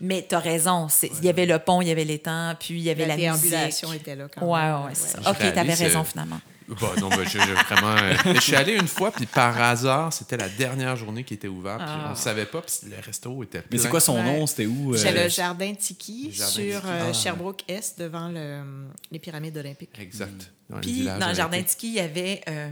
Mais 0.00 0.24
tu 0.26 0.34
as 0.34 0.38
raison. 0.38 0.88
c'est- 0.88 1.10
Il 1.18 1.24
y 1.26 1.28
avait 1.28 1.44
le 1.44 1.58
pont, 1.58 1.82
il 1.82 1.88
y 1.88 1.90
avait 1.90 2.04
l'étang, 2.06 2.54
puis 2.58 2.76
il 2.76 2.80
y 2.80 2.88
avait 2.88 3.02
La 3.04 3.08
la, 3.08 3.32
musique. 3.32 3.50
déambulation 3.50 3.92
était 3.92 4.16
là 4.16 4.28
quand 4.34 4.46
Ouais, 4.46 4.58
même. 4.58 4.84
ouais, 4.86 4.94
ça. 4.94 5.18
Je 5.22 5.28
OK, 5.28 5.36
tu 5.38 5.44
avais 5.58 5.74
raison 5.74 6.00
euh, 6.00 6.04
finalement. 6.04 6.40
Bah, 6.68 6.92
non, 7.00 7.08
bah, 7.08 7.24
je, 7.24 7.30
je- 7.30 7.38
vraiment. 7.38 7.96
euh, 7.96 8.14
je 8.34 8.40
suis 8.40 8.54
allé 8.54 8.74
une 8.74 8.86
fois, 8.88 9.10
puis 9.10 9.24
par 9.26 9.60
hasard, 9.60 10.12
c'était 10.12 10.36
la 10.36 10.48
dernière 10.48 10.96
journée 10.96 11.24
qui 11.24 11.34
était 11.34 11.48
ouverte, 11.48 11.80
puis 11.80 11.90
on 12.06 12.10
ne 12.10 12.14
savait 12.14 12.44
pas, 12.46 12.60
puis 12.62 12.90
le 12.90 12.96
resto 13.02 13.42
était 13.42 13.60
plein. 13.62 13.68
Mais 13.72 13.78
c'est 13.78 13.88
quoi 13.88 14.00
son 14.00 14.16
Ouais. 14.16 14.22
nom? 14.38 14.46
C'était 14.46 14.66
où? 14.66 14.94
C'est 14.96 15.16
euh, 15.16 15.24
le 15.24 15.28
jardin 15.30 15.74
Tiki 15.74 16.26
Le 16.28 16.32
jardin 16.32 16.50
sur 16.52 16.62
Tiki. 16.80 16.86
euh, 16.86 17.06
Ah. 17.08 17.12
Sherbrooke-Est 17.12 17.98
devant 17.98 18.28
le- 18.28 18.86
les 19.10 19.18
pyramides 19.18 19.56
olympiques. 19.56 19.98
Exact. 19.98 20.52
Dans 20.68 20.80
Puis, 20.80 21.04
dans 21.04 21.28
le 21.28 21.34
jardin. 21.34 21.62
Tiki, 21.62 21.88
il 21.88 21.94
y 21.94 22.00
avait 22.00 22.42
euh, 22.48 22.68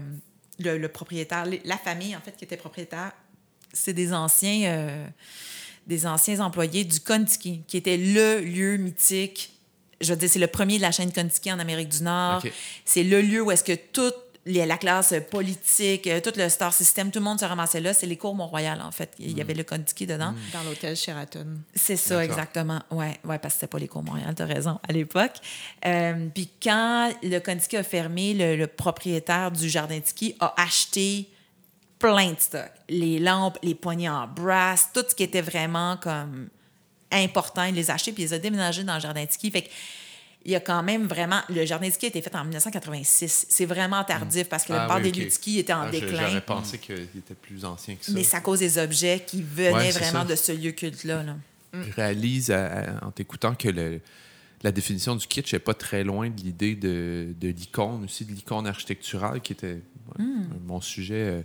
le, 0.58 0.76
le 0.78 0.88
propriétaire, 0.88 1.44
la 1.64 1.78
famille, 1.78 2.14
en 2.14 2.20
fait, 2.20 2.36
qui 2.36 2.44
était 2.44 2.56
propriétaire. 2.58 3.12
C'est 3.72 3.92
des 3.94 4.12
anciens, 4.12 4.68
euh, 4.68 5.06
des 5.86 6.06
anciens 6.06 6.40
employés 6.40 6.84
du 6.84 7.00
Kontiki, 7.00 7.62
qui 7.66 7.76
était 7.78 7.96
le 7.96 8.40
lieu 8.40 8.76
mythique. 8.76 9.55
Je 10.00 10.12
veux 10.12 10.18
dire, 10.18 10.28
c'est 10.28 10.38
le 10.38 10.46
premier 10.46 10.76
de 10.76 10.82
la 10.82 10.92
chaîne 10.92 11.12
Kontiki 11.12 11.50
en 11.52 11.58
Amérique 11.58 11.88
du 11.88 12.02
Nord. 12.02 12.42
C'est 12.84 13.02
le 13.04 13.20
lieu 13.22 13.40
où 13.42 13.50
est-ce 13.50 13.64
que 13.64 13.74
toute 13.74 14.14
les- 14.48 14.64
la 14.64 14.76
classe 14.76 15.12
politique, 15.28 16.06
euh, 16.06 16.20
tout 16.20 16.30
le 16.36 16.48
star 16.48 16.72
system, 16.72 17.10
tout 17.10 17.18
le 17.18 17.24
monde 17.24 17.40
se 17.40 17.44
ramassait 17.44 17.80
là. 17.80 17.92
C'est 17.92 18.06
les 18.06 18.16
cours 18.16 18.32
Mont-Royal, 18.36 18.80
en 18.80 18.92
fait. 18.92 19.10
Il 19.18 19.36
y 19.36 19.40
avait 19.40 19.54
le 19.54 19.64
Kontiki 19.64 20.06
dedans. 20.06 20.34
Dans 20.52 20.62
l'hôtel 20.62 20.94
Sheraton. 20.96 21.46
C'est 21.74 21.96
ça, 21.96 22.24
exactement. 22.24 22.80
Ouais, 22.92 23.18
ouais, 23.24 23.38
parce 23.40 23.54
que 23.54 23.60
c'était 23.60 23.66
pas 23.66 23.78
les 23.80 23.88
cours 23.88 24.04
Montréal, 24.04 24.32
t'as 24.36 24.44
raison, 24.44 24.78
à 24.88 24.92
l'époque. 24.92 25.32
Euh, 25.84 26.28
Puis 26.32 26.48
quand 26.62 27.12
le 27.24 27.40
Kontiki 27.40 27.76
a 27.76 27.82
fermé, 27.82 28.34
le, 28.34 28.54
le 28.56 28.66
propriétaire 28.68 29.50
du 29.50 29.68
Jardin 29.68 29.98
Tiki 29.98 30.36
a 30.38 30.54
acheté 30.62 31.28
plein 31.98 32.30
de 32.32 32.38
stocks. 32.38 32.70
Les 32.88 33.18
lampes, 33.18 33.58
les 33.64 33.74
poignées 33.74 34.08
en 34.10 34.28
brass, 34.28 34.90
tout 34.94 35.04
ce 35.08 35.14
qui 35.14 35.24
était 35.24 35.40
vraiment 35.42 35.96
comme 35.96 36.50
important, 37.12 37.64
il 37.64 37.74
les 37.74 37.90
a 37.90 37.94
achetés 37.94 38.12
puis 38.12 38.22
il 38.24 38.26
les 38.26 38.32
a 38.34 38.38
déménagés 38.38 38.84
dans 38.84 38.94
le 38.94 39.00
Jardin 39.00 39.24
Tiki. 39.26 39.50
Fait 39.50 39.62
que 39.62 39.68
il 40.44 40.52
y 40.52 40.54
a 40.54 40.60
quand 40.60 40.80
même 40.84 41.08
vraiment... 41.08 41.40
Le 41.48 41.64
Jardin 41.66 41.90
Tiki 41.90 42.06
a 42.06 42.08
été 42.08 42.22
fait 42.22 42.32
en 42.36 42.44
1986. 42.44 43.46
C'est 43.48 43.64
vraiment 43.66 44.04
tardif 44.04 44.48
parce 44.48 44.64
que 44.64 44.72
le 44.74 44.78
oui, 44.94 45.02
des 45.02 45.08
ok. 45.08 45.16
lieux 45.16 45.26
Tiki 45.26 45.58
était 45.58 45.72
en 45.72 45.82
Ah, 45.82 45.90
déclin. 45.90 46.24
J'aurais 46.28 46.40
pensé 46.40 46.78
qu'il 46.78 46.94
était 47.16 47.34
plus 47.34 47.64
ancien 47.64 47.96
que 47.96 48.04
ça. 48.04 48.12
Mais 48.12 48.22
c'est 48.22 48.36
à 48.36 48.40
cause 48.40 48.60
des 48.60 48.78
objets 48.78 49.24
qui 49.26 49.42
venaient 49.42 49.72
Ouais, 49.72 49.90
vraiment 49.90 50.20
ça. 50.20 50.24
de 50.24 50.36
ce 50.36 50.52
lieu 50.52 50.70
culte-là. 50.70 51.24
là. 51.24 51.36
Je 51.74 51.92
réalise 51.92 52.52
à- 52.52 52.66
à- 53.00 53.04
en 53.06 53.10
t'écoutant 53.10 53.56
que 53.56 53.68
le- 53.68 54.00
la 54.62 54.70
définition 54.70 55.16
du 55.16 55.26
kitsch 55.26 55.52
n'est 55.52 55.58
pas 55.58 55.74
très 55.74 56.04
loin 56.04 56.30
de 56.30 56.40
l'idée 56.40 56.76
de, 56.76 57.34
de 57.40 57.48
l'icône, 57.48 58.04
aussi 58.04 58.24
de 58.24 58.30
l'icône 58.32 58.68
architecturale, 58.68 59.40
qui 59.40 59.52
était 59.52 59.80
ouais, 60.18 60.24
mon 60.64 60.80
sujet 60.80 61.14
euh, 61.14 61.40
euh, 61.40 61.42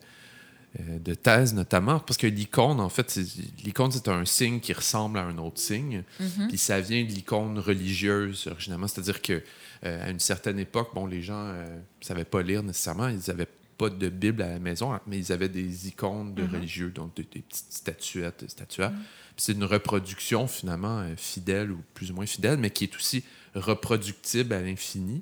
de 0.80 1.14
thèse 1.14 1.54
notamment. 1.54 2.00
Parce 2.00 2.18
que 2.18 2.28
l'icône, 2.28 2.80
en 2.80 2.90
fait, 2.90 3.10
c'est- 3.10 3.26
l'icône, 3.64 3.92
c'est 3.92 4.08
un 4.08 4.24
signe 4.26 4.60
qui 4.60 4.72
ressemble 4.74 5.18
à 5.20 5.24
un 5.24 5.38
autre 5.38 5.60
signe. 5.60 6.04
Puis 6.48 6.58
ça 6.58 6.80
vient 6.80 7.04
de 7.04 7.10
l'icône 7.10 7.60
religieuse, 7.60 8.48
originalement. 8.50 8.88
C'est-à-dire 8.88 9.22
que 9.22 9.42
euh, 9.84 10.06
à 10.06 10.10
une 10.12 10.20
certaine 10.20 10.60
époque, 10.60 10.90
bon, 10.94 11.06
les 11.08 11.22
gens 11.22 11.52
ne 11.54 11.66
savaient 12.02 12.24
pas 12.26 12.42
lire 12.44 12.62
nécessairement. 12.64 13.08
Ils 13.10 13.20
n'avaient 13.28 13.48
pas 13.78 13.90
de 13.90 14.10
Bible 14.10 14.44
à 14.44 14.50
la 14.50 14.60
maison, 14.60 14.98
mais 15.08 15.18
ils 15.18 15.32
avaient 15.32 15.50
des 15.50 15.88
icônes 15.88 16.36
de 16.36 16.44
religieux, 16.44 16.92
donc 16.92 17.16
des, 17.16 17.24
des 17.24 17.40
petites 17.42 17.74
statuettes, 17.74 18.46
statuaires. 18.48 18.92
Puis 18.92 19.46
c'est 19.46 19.54
une 19.54 19.64
reproduction 19.64 20.46
finalement 20.48 21.00
euh, 21.00 21.16
fidèle 21.18 21.72
ou 21.72 21.80
plus 21.96 22.12
ou 22.12 22.14
moins 22.14 22.28
fidèle, 22.28 22.58
mais 22.60 22.70
qui 22.70 22.84
est 22.84 22.96
aussi 22.96 23.24
reproductible 23.56 24.54
à 24.54 24.62
l'infini. 24.62 25.22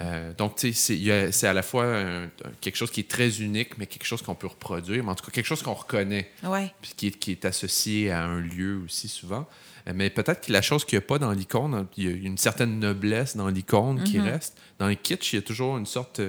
Euh, 0.00 0.32
donc, 0.34 0.56
tu 0.56 0.72
sais, 0.72 1.30
c'est- 1.32 1.46
à 1.46 1.52
la 1.52 1.62
fois 1.62 1.84
un- 1.86 2.30
quelque 2.60 2.76
chose 2.76 2.90
qui 2.90 3.00
est 3.00 3.08
très 3.10 3.40
unique, 3.40 3.78
mais 3.78 3.86
quelque 3.86 4.04
chose 4.06 4.22
qu'on 4.22 4.34
peut 4.34 4.46
reproduire, 4.48 5.04
mais 5.04 5.10
en 5.10 5.14
tout 5.14 5.24
cas 5.24 5.30
quelque 5.32 5.46
chose 5.46 5.62
qu'on 5.62 5.74
reconnaît, 5.74 6.30
Ouais. 6.42 6.72
puis 6.82 6.92
qui 6.96 7.06
est, 7.08 7.10
qui 7.18 7.30
est 7.32 7.44
associé 7.44 8.10
à 8.10 8.24
un 8.24 8.40
lieu 8.40 8.80
aussi 8.84 9.08
souvent. 9.08 9.48
Euh, 9.88 9.92
Mais 9.94 10.10
peut-être 10.10 10.46
que 10.46 10.52
la 10.52 10.62
chose 10.62 10.84
qu'il 10.84 10.98
n'y 10.98 11.04
a 11.04 11.06
pas 11.06 11.18
dans 11.18 11.32
l'icône, 11.32 11.74
hein, 11.74 11.88
il 11.96 12.04
y 12.04 12.08
a 12.08 12.10
une 12.28 12.38
certaine 12.38 12.78
noblesse 12.78 13.36
dans 13.36 13.48
l'icône 13.48 14.02
qui 14.04 14.18
reste. 14.20 14.56
Dans 14.78 14.88
le 14.88 14.94
kitsch, 14.94 15.32
il 15.32 15.36
y 15.36 15.38
a 15.38 15.42
toujours 15.42 15.76
une 15.76 15.86
sorte 15.86 16.20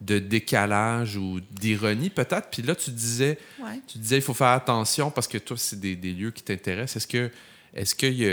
de 0.00 0.18
décalage 0.18 1.16
ou 1.16 1.40
d'ironie 1.52 2.10
peut-être. 2.10 2.48
Puis 2.50 2.62
là, 2.62 2.74
tu 2.74 2.90
disais, 2.90 3.38
Ouais. 3.60 3.80
tu 3.86 3.98
disais, 3.98 4.16
il 4.16 4.22
faut 4.22 4.34
faire 4.34 4.48
attention 4.48 5.10
parce 5.12 5.28
que 5.28 5.38
toi, 5.38 5.56
c'est 5.56 5.78
des, 5.78 5.94
des 5.96 6.12
lieux 6.12 6.30
qui 6.32 6.42
t'intéressent. 6.42 6.96
Est-ce 6.96 7.06
que, 7.06 7.30
est-ce 7.74 7.94
qu'il 7.94 8.14
y 8.14 8.24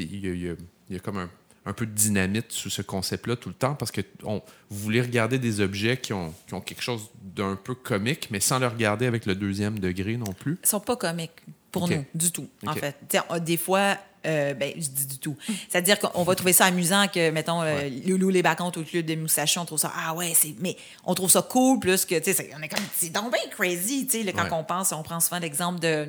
y 0.00 0.54
y 0.90 0.96
a 0.96 0.98
comme 1.00 1.18
un, 1.18 1.30
un 1.66 1.72
peu 1.72 1.84
de 1.84 1.90
dynamite 1.90 2.52
sous 2.52 2.70
ce 2.70 2.80
concept-là 2.80 3.36
tout 3.36 3.48
le 3.48 3.54
temps 3.54 3.74
parce 3.74 3.90
que 3.90 4.00
on, 4.22 4.40
vous 4.70 4.78
voulez 4.78 5.02
regarder 5.02 5.38
des 5.38 5.60
objets 5.60 5.96
qui 5.96 6.12
ont, 6.12 6.32
qui 6.46 6.54
ont 6.54 6.60
quelque 6.60 6.82
chose 6.82 7.10
d'un 7.20 7.56
peu 7.56 7.74
comique, 7.74 8.28
mais 8.30 8.40
sans 8.40 8.58
le 8.58 8.68
regarder 8.68 9.06
avec 9.06 9.26
le 9.26 9.34
deuxième 9.34 9.78
degré 9.78 10.16
non 10.16 10.32
plus? 10.32 10.58
Ils 10.62 10.68
sont 10.68 10.80
pas 10.80 10.96
comiques 10.96 11.42
pour 11.72 11.88
nous, 11.88 12.04
du 12.14 12.30
tout, 12.30 12.48
en 12.66 12.72
fait. 12.72 12.96
T'sais, 13.08 13.20
des 13.40 13.56
fois, 13.56 13.98
euh, 14.26 14.54
ben, 14.54 14.72
je 14.76 14.88
dis 14.88 15.06
du 15.06 15.18
tout. 15.18 15.36
C'est-à-dire 15.68 15.98
qu'on 15.98 16.22
va 16.22 16.34
trouver 16.34 16.52
ça 16.52 16.66
amusant 16.66 17.06
que, 17.08 17.30
mettons, 17.30 17.62
euh. 17.62 17.88
Loulou 18.06 18.30
les 18.30 18.42
bacontes 18.42 18.76
au 18.76 18.82
club 18.82 19.04
de 19.04 19.14
Moussachon, 19.14 19.62
on 19.62 19.64
trouve 19.64 19.78
ça, 19.78 19.92
ah 19.94 20.14
ouais, 20.14 20.32
c'est, 20.34 20.54
mais 20.60 20.76
on 21.04 21.14
trouve 21.14 21.30
ça 21.30 21.42
cool 21.42 21.78
plus 21.80 22.04
que, 22.04 22.18
tu 22.18 22.32
sais, 22.32 22.50
on 22.56 22.62
est 22.62 22.68
comme, 22.68 22.84
c'est 22.94 23.10
donc 23.10 23.32
bien 23.32 23.50
crazy, 23.50 24.06
tu 24.06 24.22
sais, 24.22 24.32
quand 24.32 24.48
on 24.52 24.64
pense, 24.64 24.92
on 24.92 25.02
prend 25.02 25.20
souvent 25.20 25.40
l'exemple 25.40 25.80
de. 25.80 26.08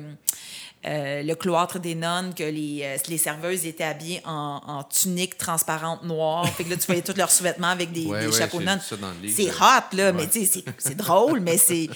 Euh, 0.86 1.22
le 1.22 1.34
cloître 1.34 1.78
des 1.80 1.94
nonnes, 1.96 2.34
que 2.34 2.44
les, 2.44 2.80
euh, 2.84 2.96
les 3.08 3.18
serveuses 3.18 3.66
étaient 3.66 3.82
habillées 3.84 4.20
en, 4.24 4.60
en 4.66 4.84
tunique 4.84 5.36
transparente 5.36 6.04
noire. 6.04 6.48
fait 6.54 6.62
que 6.64 6.70
là, 6.70 6.76
tu 6.76 6.86
voyais 6.86 7.02
tous 7.02 7.16
leurs 7.16 7.30
sous-vêtements 7.32 7.66
avec 7.68 7.90
des, 7.92 8.06
Ouais, 8.06 8.20
des 8.20 8.26
ouais, 8.28 8.38
chapeaux 8.38 8.60
de 8.60 8.64
nonnes. 8.64 8.80
C'est 9.28 9.50
hot, 9.50 9.96
là, 9.96 10.12
mais 10.12 10.28
tu 10.28 10.46
sais, 10.46 10.64
c'est- 10.78 10.94
drôle, 10.94 11.40
mais 11.40 11.58
c'est. 11.58 11.88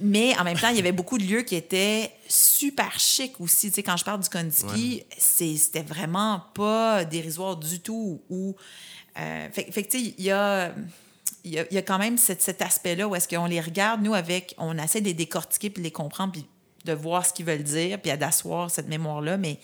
Mais 0.00 0.36
en 0.38 0.42
même 0.44 0.58
temps, 0.58 0.68
il 0.70 0.76
y 0.76 0.80
avait 0.80 0.90
beaucoup 0.92 1.16
de 1.18 1.24
lieux 1.24 1.42
qui 1.42 1.54
étaient 1.54 2.10
super 2.28 2.98
chics 2.98 3.40
aussi. 3.40 3.68
Tu 3.68 3.76
sais, 3.76 3.82
quand 3.84 3.96
je 3.96 4.04
parle 4.04 4.20
du 4.20 4.28
Kondiki, 4.28 5.04
c'était 5.16 5.82
vraiment 5.82 6.42
pas 6.54 7.04
dérisoire 7.04 7.56
du 7.56 7.78
tout. 7.80 8.20
Ou, 8.28 8.56
euh, 9.18 9.48
fait, 9.52 9.70
fait 9.72 9.84
que, 9.84 9.90
tu 9.90 9.98
sais, 10.06 10.14
il 10.18 10.24
y 10.24 10.30
a. 10.32 10.74
Il 11.46 11.52
y, 11.52 11.58
a, 11.58 11.64
il 11.70 11.74
y 11.74 11.78
a 11.78 11.82
quand 11.82 11.98
même 11.98 12.16
cet, 12.16 12.40
cet 12.40 12.62
aspect-là 12.62 13.06
où 13.06 13.14
est-ce 13.14 13.28
qu'on 13.28 13.44
les 13.44 13.60
regarde, 13.60 14.02
nous, 14.02 14.14
avec, 14.14 14.54
on 14.56 14.78
essaie 14.78 15.02
de 15.02 15.06
les 15.06 15.12
décortiquer 15.14 15.68
puis 15.68 15.82
de 15.82 15.84
les 15.86 15.92
comprendre, 15.92 16.32
puis 16.32 16.46
de 16.84 16.92
voir 16.92 17.24
ce 17.24 17.32
qu'ils 17.32 17.46
veulent 17.46 17.62
dire, 17.62 17.98
puis 18.00 18.16
d'asseoir 18.16 18.70
cette 18.70 18.88
mémoire-là, 18.88 19.36
mais 19.36 19.58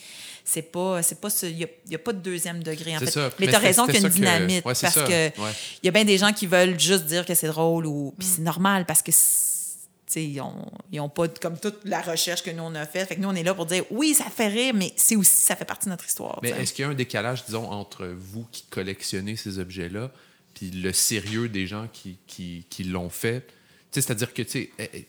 c'est 0.45 0.63
pas, 0.73 1.03
c'est 1.03 1.21
pas 1.21 1.29
il 1.43 1.69
n'y 1.89 1.95
a, 1.95 1.99
pas 1.99 2.13
de 2.13 2.19
deuxième 2.21 2.63
degré, 2.63 2.97
en 2.97 3.01
fait. 3.01 3.11
ça. 3.11 3.31
Mais 3.39 3.47
Mais 3.47 3.53
tu 3.53 3.55
as 3.55 3.59
raison 3.59 3.85
qu'il 3.85 3.95
y 3.95 3.97
a 3.99 4.01
une 4.01 4.05
ça 4.05 4.09
que- 4.11 4.15
dynamite, 4.15 4.65
ouais, 4.65 4.75
c'est 4.75 4.87
parce 4.87 5.09
que 5.09 5.41
Ouais. 5.41 5.51
il 5.83 5.87
y 5.87 5.89
a 5.89 5.93
bien 5.93 6.05
des 6.05 6.17
gens 6.19 6.33
qui 6.33 6.47
veulent 6.47 6.79
juste 6.81 7.05
dire 7.05 7.27
que 7.27 7.35
c'est 7.35 7.49
drôle, 7.49 7.87
ou, 7.87 8.15
puis 8.19 8.27
Mm. 8.27 8.31
c'est 8.37 8.43
normal, 8.43 8.87
parce 8.87 9.03
que 9.03 9.13
c'est- 9.13 9.51
tu 10.07 10.15
sais, 10.15 10.25
ils 10.25 10.97
n'ont 10.99 11.09
pas 11.09 11.29
comme 11.29 11.57
toute 11.59 11.79
la 11.85 12.01
recherche 12.01 12.43
que 12.43 12.51
nous 12.51 12.65
on 12.65 12.75
a 12.75 12.85
faite. 12.85 13.07
Fait 13.09 13.15
que 13.17 13.21
nous 13.21 13.29
on 13.29 13.35
est 13.35 13.45
là 13.45 13.55
pour 13.55 13.67
dire 13.67 13.85
oui, 13.93 14.13
ça 14.13 14.25
fait 14.25 14.49
rire, 14.49 14.75
mais 14.75 14.93
c'est 14.97 15.15
aussi 15.15 15.31
ça 15.37 15.55
fait 15.55 15.65
partie 15.65 15.85
de 15.87 15.91
notre 15.91 16.05
histoire. 16.07 16.41
Mais 16.43 16.51
est-ce 16.51 16.73
qu'il 16.73 16.85
y 16.85 16.89
a 16.89 16.91
un 16.91 16.95
décalage, 16.95 17.45
disons, 17.45 17.71
entre 17.71 18.07
vous 18.09 18.45
qui 18.51 18.65
collectionnez 18.71 19.37
ces 19.37 19.61
objets-là, 19.61 20.11
puis 20.55 20.71
le 20.73 20.93
sérieux 20.93 21.49
des 21.49 21.69
gens 21.69 21.87
qui, 21.93 22.17
qui, 22.27 22.65
qui 22.69 22.83
l'ont 22.85 23.09
fait? 23.11 23.47
C'est-à-dire 23.93 24.35
que, 24.35 24.43
tu 24.43 24.51
sais, 24.51 24.71
eh, 24.81 24.91
eh, 24.95 25.07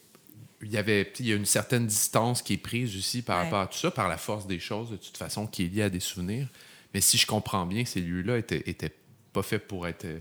il 0.63 0.71
y 0.71 0.77
avait 0.77 1.11
il 1.19 1.27
y 1.27 1.31
a 1.33 1.35
une 1.35 1.45
certaine 1.45 1.87
distance 1.87 2.41
qui 2.41 2.53
est 2.53 2.57
prise 2.57 2.95
aussi 2.95 3.21
par 3.21 3.37
Ouais. 3.37 3.43
rapport 3.45 3.59
à 3.61 3.67
tout 3.67 3.77
ça, 3.77 3.91
par 3.91 4.07
la 4.07 4.17
force 4.17 4.47
des 4.47 4.59
choses, 4.59 4.91
de 4.91 4.97
toute 4.97 5.17
façon, 5.17 5.47
qui 5.47 5.65
est 5.65 5.67
liée 5.67 5.83
à 5.83 5.89
des 5.89 5.99
souvenirs. 5.99 6.47
Mais 6.93 7.01
si 7.01 7.17
je 7.17 7.25
comprends 7.25 7.65
bien, 7.65 7.85
ces 7.85 8.01
lieux-là 8.01 8.37
étaient, 8.37 8.63
étaient 8.69 8.93
pas 9.33 9.43
faits 9.43 9.67
pour 9.67 9.87
être 9.87 10.05
euh, 10.05 10.19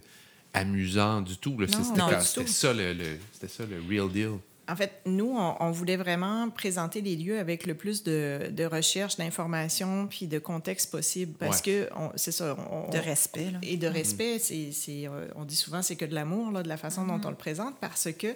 amusants 0.54 1.20
du 1.20 1.36
tout. 1.36 1.56
C'était 1.68 2.46
ça 2.46 2.72
le, 2.72 2.92
le- 2.92 3.18
c'était 3.32 3.48
ça 3.48 3.64
le 3.66 3.82
real 3.88 4.10
deal. 4.10 4.38
En 4.70 4.76
fait, 4.76 4.92
nous, 5.06 5.34
on, 5.36 5.56
on 5.60 5.70
voulait 5.70 5.96
vraiment 5.96 6.48
présenter 6.50 7.00
les 7.00 7.16
lieux 7.16 7.38
avec 7.40 7.66
le 7.66 7.74
plus 7.74 8.02
de, 8.04 8.50
de 8.50 8.64
recherche, 8.64 9.16
d'informations, 9.16 10.06
puis 10.06 10.26
de 10.26 10.38
contexte 10.38 10.90
possible. 10.90 11.32
Parce 11.38 11.60
que, 11.60 11.88
c'est 12.16 12.32
ça. 12.32 12.56
on- 12.70 12.88
de 12.90 12.98
respect. 12.98 13.50
Là. 13.50 13.58
Et 13.62 13.76
de 13.76 13.86
respect, 13.86 14.38
c'est, 14.38 14.70
c'est, 14.72 15.06
euh, 15.06 15.28
on 15.36 15.44
dit 15.44 15.56
souvent 15.56 15.82
c'est 15.82 15.96
que 15.96 16.04
de 16.04 16.14
l'amour, 16.14 16.52
de 16.62 16.68
la 16.68 16.76
façon 16.76 17.04
dont 17.06 17.20
on 17.24 17.30
le 17.30 17.36
présente, 17.36 17.74
parce 17.80 18.08
que 18.12 18.28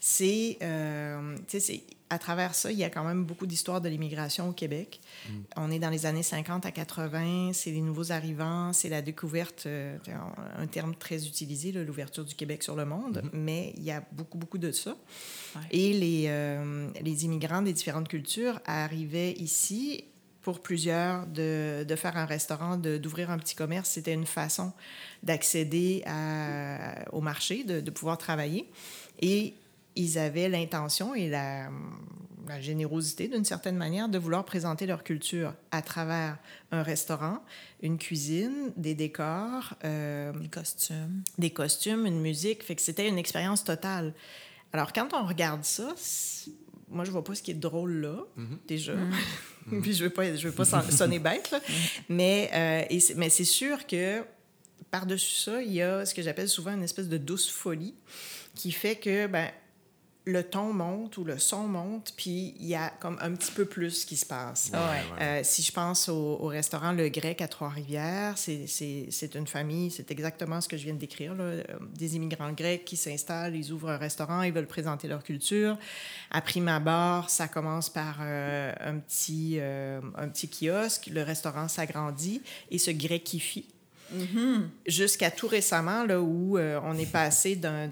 c'est, 0.00 0.58
euh, 0.62 1.36
à 2.10 2.18
travers 2.18 2.54
ça, 2.54 2.72
il 2.72 2.78
y 2.78 2.84
a 2.84 2.90
quand 2.90 3.04
même 3.04 3.24
beaucoup 3.24 3.46
d'histoires 3.46 3.80
de 3.80 3.88
l'immigration 3.88 4.48
au 4.48 4.52
Québec. 4.52 5.00
On 5.56 5.70
est 5.70 5.78
dans 5.78 5.90
les 5.90 6.06
années 6.06 6.22
50 6.22 6.64
à 6.64 6.70
80, 6.70 7.52
c'est 7.52 7.70
les 7.70 7.80
nouveaux 7.80 8.12
arrivants, 8.12 8.72
c'est 8.72 8.88
la 8.88 9.02
découverte, 9.02 9.64
euh, 9.66 9.96
un 10.56 10.66
terme 10.66 10.94
très 10.94 11.26
utilisé, 11.26 11.72
l'ouverture 11.72 12.24
du 12.24 12.34
Québec 12.34 12.62
sur 12.62 12.76
le 12.76 12.84
monde, 12.84 13.22
mais 13.32 13.72
il 13.76 13.82
y 13.82 13.90
a 13.90 14.02
beaucoup, 14.12 14.38
beaucoup 14.38 14.58
de 14.58 14.72
ça. 14.72 14.96
Ouais. 15.54 15.62
Et 15.70 15.92
les, 15.92 16.24
euh, 16.28 16.88
les 17.02 17.24
immigrants 17.24 17.62
des 17.62 17.72
différentes 17.72 18.08
cultures 18.08 18.60
arrivaient 18.64 19.32
ici 19.32 20.04
pour 20.40 20.60
plusieurs 20.60 21.26
de, 21.26 21.84
de 21.86 21.96
faire 21.96 22.16
un 22.16 22.24
restaurant, 22.24 22.78
d'ouvrir 22.78 23.30
un 23.30 23.38
petit 23.38 23.54
commerce. 23.54 23.90
C'était 23.90 24.14
une 24.14 24.24
façon 24.24 24.72
d'accéder 25.22 26.02
au 27.12 27.20
marché, 27.20 27.64
de, 27.64 27.80
de 27.80 27.90
pouvoir 27.90 28.16
travailler. 28.16 28.70
Et 29.20 29.52
ils 29.96 30.18
avaient 30.18 30.48
l'intention 30.48 31.14
et 31.14 31.28
la, 31.28 31.70
la 32.46 32.60
générosité, 32.60 33.28
d'une 33.28 33.44
certaine 33.44 33.76
manière, 33.76 34.08
de 34.08 34.18
vouloir 34.18 34.44
présenter 34.44 34.86
leur 34.86 35.02
culture 35.04 35.54
à 35.70 35.82
travers 35.82 36.38
un 36.70 36.82
restaurant, 36.82 37.42
une 37.82 37.98
cuisine, 37.98 38.72
des 38.76 38.94
décors, 38.94 39.74
euh, 39.84 40.32
Les 40.40 40.48
costumes. 40.48 41.22
des 41.38 41.50
costumes, 41.50 42.06
une 42.06 42.20
musique. 42.20 42.62
Fait 42.62 42.74
que 42.74 42.82
c'était 42.82 43.08
une 43.08 43.18
expérience 43.18 43.64
totale. 43.64 44.14
Alors, 44.72 44.92
quand 44.92 45.08
on 45.14 45.26
regarde 45.26 45.64
ça, 45.64 45.94
moi, 46.90 47.04
je 47.04 47.10
vois 47.10 47.24
pas 47.24 47.34
ce 47.34 47.42
qui 47.42 47.50
est 47.50 47.54
drôle 47.54 48.00
là, 48.00 48.18
déjà. 48.66 48.94
Puis 49.82 49.92
je 49.92 50.04
veux 50.04 50.10
pas, 50.10 50.34
je 50.34 50.48
veux 50.48 50.54
pas 50.54 50.64
son- 50.64 50.80
sonner 50.90 51.18
bête, 51.28 51.50
là. 51.50 51.60
Mais, 52.08 52.50
euh, 52.54 52.84
et 52.88 52.98
mais 53.16 53.28
c'est 53.28 53.44
sûr 53.44 53.86
que 53.86 54.22
par-dessus 54.90 55.34
ça, 55.42 55.60
il 55.62 55.72
y 55.74 55.82
a 55.82 56.06
ce 56.06 56.14
que 56.14 56.22
j'appelle 56.22 56.48
souvent 56.48 56.72
une 56.72 56.82
espèce 56.82 57.08
de 57.08 57.18
douce 57.18 57.50
folie 57.50 57.94
qui 58.54 58.72
fait 58.72 58.96
que, 58.96 59.26
ben, 59.26 59.50
le 60.30 60.42
ton 60.44 60.72
monte 60.72 61.16
ou 61.16 61.24
le 61.24 61.38
son 61.38 61.66
monte, 61.66 62.12
puis 62.16 62.54
il 62.60 62.66
y 62.66 62.74
a 62.74 62.90
comme 63.00 63.16
un 63.20 63.32
petit 63.34 63.50
peu 63.50 63.64
plus 63.64 64.04
qui 64.04 64.16
se 64.16 64.26
passe. 64.26 64.70
Ouais. 64.74 64.78
Euh, 65.22 65.40
si 65.42 65.62
je 65.62 65.72
pense 65.72 66.08
au, 66.08 66.36
au 66.40 66.46
restaurant 66.48 66.92
Le 66.92 67.08
Grec 67.08 67.40
à 67.40 67.48
Trois-Rivières, 67.48 68.36
c'est- 68.36 68.66
c'est 68.66 69.06
c'est 69.10 69.34
une 69.34 69.46
famille, 69.46 69.90
c'est 69.90 70.10
exactement 70.10 70.60
ce 70.60 70.68
que 70.68 70.76
je 70.76 70.84
viens 70.84 70.94
de 70.94 70.98
décrire, 70.98 71.34
là, 71.34 71.44
euh, 71.44 71.62
des 71.96 72.14
immigrants 72.16 72.52
grecs 72.52 72.84
qui 72.84 72.96
s'installent, 72.96 73.56
ils 73.56 73.72
ouvrent 73.72 73.90
un 73.90 73.96
restaurant, 73.96 74.42
ils 74.42 74.52
veulent 74.52 74.66
présenter 74.66 75.08
leur 75.08 75.22
culture. 75.22 75.78
À 76.30 76.40
prime 76.42 76.68
abord, 76.68 77.30
ça 77.30 77.48
commence 77.48 77.88
par 77.88 78.18
euh, 78.20 78.72
un, 78.80 78.98
petit, 78.98 79.56
euh, 79.58 80.00
un 80.16 80.28
petit 80.28 80.48
kiosque, 80.48 81.08
le 81.12 81.22
restaurant 81.22 81.68
s'agrandit 81.68 82.42
et 82.70 82.78
se 82.78 82.90
gréquifie. 82.90 83.66
Jusqu'à 84.86 85.30
tout 85.30 85.48
récemment, 85.48 86.04
là, 86.04 86.20
où 86.20 86.56
euh, 86.58 86.80
on 86.84 86.96
est 86.98 87.10
passé 87.10 87.56
d'un- 87.56 87.88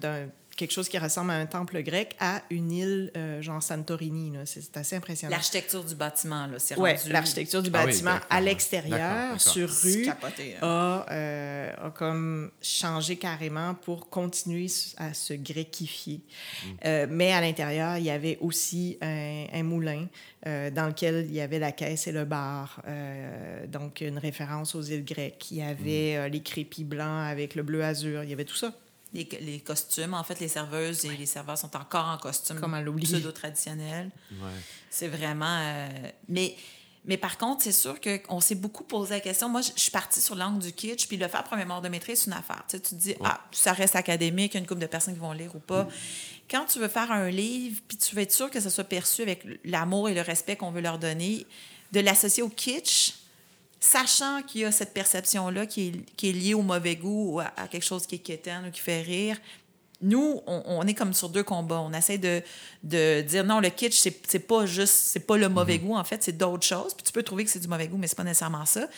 quelque 0.56 0.72
chose 0.72 0.88
qui 0.88 0.98
ressemble 0.98 1.30
à 1.30 1.34
un 1.34 1.46
temple 1.46 1.82
grec 1.82 2.16
à 2.18 2.42
une 2.50 2.72
île 2.72 3.12
euh, 3.16 3.42
genre 3.42 3.62
Santorini. 3.62 4.32
C'est 4.46 4.76
assez 4.76 4.96
impressionnant. 4.96 5.30
L'architecture 5.32 5.84
du 5.84 5.94
bâtiment, 5.94 6.46
là, 6.46 6.58
c'est 6.58 6.78
Oui, 6.78 6.92
rendu... 6.94 7.12
l'architecture 7.12 7.62
du 7.62 7.70
Ah 7.72 7.80
oui, 7.80 7.86
bâtiment 7.92 8.18
à 8.30 8.40
l'extérieur, 8.40 9.40
sur 9.40 9.68
rue, 9.68 10.02
capoté, 10.02 10.54
hein. 10.56 10.66
a, 10.66 11.06
euh, 11.12 11.72
a 11.86 11.90
comme 11.90 12.50
changé 12.62 13.16
carrément 13.16 13.74
pour 13.74 14.08
continuer 14.08 14.66
à 14.96 15.12
se 15.14 15.34
gréquifier. 15.34 16.20
Mm. 16.64 16.68
Euh, 16.86 17.06
mais 17.10 17.32
à 17.32 17.40
l'intérieur, 17.40 17.98
il 17.98 18.04
y 18.04 18.10
avait 18.10 18.38
aussi 18.40 18.98
un, 19.02 19.46
un 19.52 19.62
moulin 19.62 20.06
euh, 20.46 20.70
dans 20.70 20.86
lequel 20.86 21.26
il 21.28 21.34
y 21.34 21.40
avait 21.40 21.58
la 21.58 21.72
caisse 21.72 22.06
et 22.06 22.12
le 22.12 22.24
bar, 22.24 22.80
euh, 22.88 23.66
donc 23.66 24.00
une 24.00 24.18
référence 24.18 24.74
aux 24.74 24.82
îles 24.82 25.04
grecques. 25.04 25.50
Il 25.50 25.58
y 25.58 25.62
avait 25.62 25.76
Mm. 25.76 26.18
euh, 26.18 26.28
les 26.28 26.42
crépis 26.42 26.84
blancs 26.84 27.26
avec 27.30 27.54
le 27.54 27.62
bleu 27.62 27.84
azur, 27.84 28.22
il 28.24 28.30
y 28.30 28.32
avait 28.32 28.44
tout 28.44 28.56
ça. 28.56 28.72
Les, 29.16 29.28
les 29.40 29.60
costumes, 29.60 30.14
en 30.14 30.22
fait, 30.22 30.38
les 30.40 30.48
serveuses 30.48 31.04
et 31.06 31.16
les 31.16 31.26
serveurs 31.26 31.56
sont 31.56 31.74
encore 31.76 32.06
en 32.06 32.18
costume 32.18 32.60
pseudo-traditionnel. 33.00 34.10
Ouais. 34.30 34.60
C'est 34.90 35.08
vraiment... 35.08 35.58
euh, 35.58 35.88
mais, 36.28 36.54
mais 37.06 37.16
par 37.16 37.38
contre, 37.38 37.62
c'est 37.62 37.72
sûr 37.72 37.98
qu'on 38.00 38.40
s'est 38.40 38.56
beaucoup 38.56 38.84
posé 38.84 39.14
la 39.14 39.20
question. 39.20 39.48
Moi, 39.48 39.62
je 39.62 39.70
suis 39.80 39.90
partie 39.90 40.20
sur 40.20 40.34
l'angle 40.34 40.58
du 40.58 40.72
kitsch, 40.72 41.06
puis 41.08 41.16
le 41.16 41.28
faire 41.28 41.44
premier 41.44 41.64
mort 41.64 41.80
de 41.80 41.88
maîtrise, 41.88 42.20
c'est 42.20 42.26
une 42.26 42.36
affaire. 42.36 42.64
Tu, 42.68 42.76
sais, 42.76 42.82
tu 42.82 42.90
te 42.90 42.94
dis, 43.00 43.14
ah, 43.24 43.40
ça 43.52 43.72
reste 43.72 43.96
académique, 43.96 44.52
il 44.52 44.56
y 44.56 44.58
a 44.58 44.60
une 44.60 44.66
couple 44.66 44.82
de 44.82 44.86
personnes 44.86 45.14
qui 45.14 45.20
vont 45.20 45.32
lire 45.32 45.54
ou 45.54 45.60
pas. 45.60 45.88
Quand 46.50 46.66
tu 46.66 46.78
veux 46.78 46.88
faire 46.88 47.10
un 47.10 47.30
livre, 47.30 47.80
puis 47.88 47.96
tu 47.96 48.14
veux 48.14 48.22
être 48.22 48.34
sûr 48.34 48.50
que 48.50 48.60
ça 48.60 48.70
soit 48.70 48.84
perçu 48.84 49.22
avec 49.22 49.44
l'amour 49.64 50.08
et 50.08 50.14
le 50.14 50.20
respect 50.20 50.56
qu'on 50.56 50.70
veut 50.70 50.82
leur 50.82 50.98
donner, 50.98 51.46
de 51.92 52.00
l'associer 52.00 52.42
au 52.42 52.48
kitsch, 52.48 53.14
sachant 53.86 54.42
qu'il 54.42 54.62
y 54.62 54.64
a 54.64 54.72
cette 54.72 54.92
perception-là 54.92 55.66
qui 55.66 55.88
est, 55.88 56.14
qui 56.16 56.30
est 56.30 56.32
liée 56.32 56.54
au 56.54 56.62
mauvais 56.62 56.96
goût 56.96 57.34
ou 57.34 57.40
à, 57.40 57.52
à 57.56 57.68
quelque 57.68 57.84
chose 57.84 58.06
qui 58.06 58.16
est 58.16 58.18
quétaine 58.18 58.66
ou 58.66 58.70
qui 58.70 58.80
fait 58.80 59.02
rire, 59.02 59.38
nous, 60.02 60.42
on, 60.46 60.62
on 60.66 60.82
est 60.86 60.94
comme 60.94 61.14
sur 61.14 61.28
deux 61.28 61.42
combats. 61.42 61.80
On 61.80 61.92
essaie 61.92 62.18
de, 62.18 62.42
de 62.82 63.22
dire 63.22 63.44
non, 63.44 63.60
le 63.60 63.70
kitsch, 63.70 63.98
c'est 63.98 64.38
pas 64.40 64.66
juste, 64.66 64.94
c'est 64.94 65.26
pas 65.26 65.36
le 65.36 65.48
mauvais 65.48 65.78
goût, 65.78 65.94
en 65.94 66.04
fait, 66.04 66.22
c'est 66.22 66.36
d'autres 66.36 66.66
choses. 66.66 66.94
Puis 66.94 67.04
tu 67.04 67.12
peux 67.12 67.22
trouver 67.22 67.44
que 67.44 67.50
c'est 67.50 67.60
du 67.60 67.68
mauvais 67.68 67.88
goût, 67.88 67.96
mais 67.96 68.06
c'est 68.06 68.16
pas 68.16 68.24
nécessairement 68.24 68.66
ça. 68.66 68.88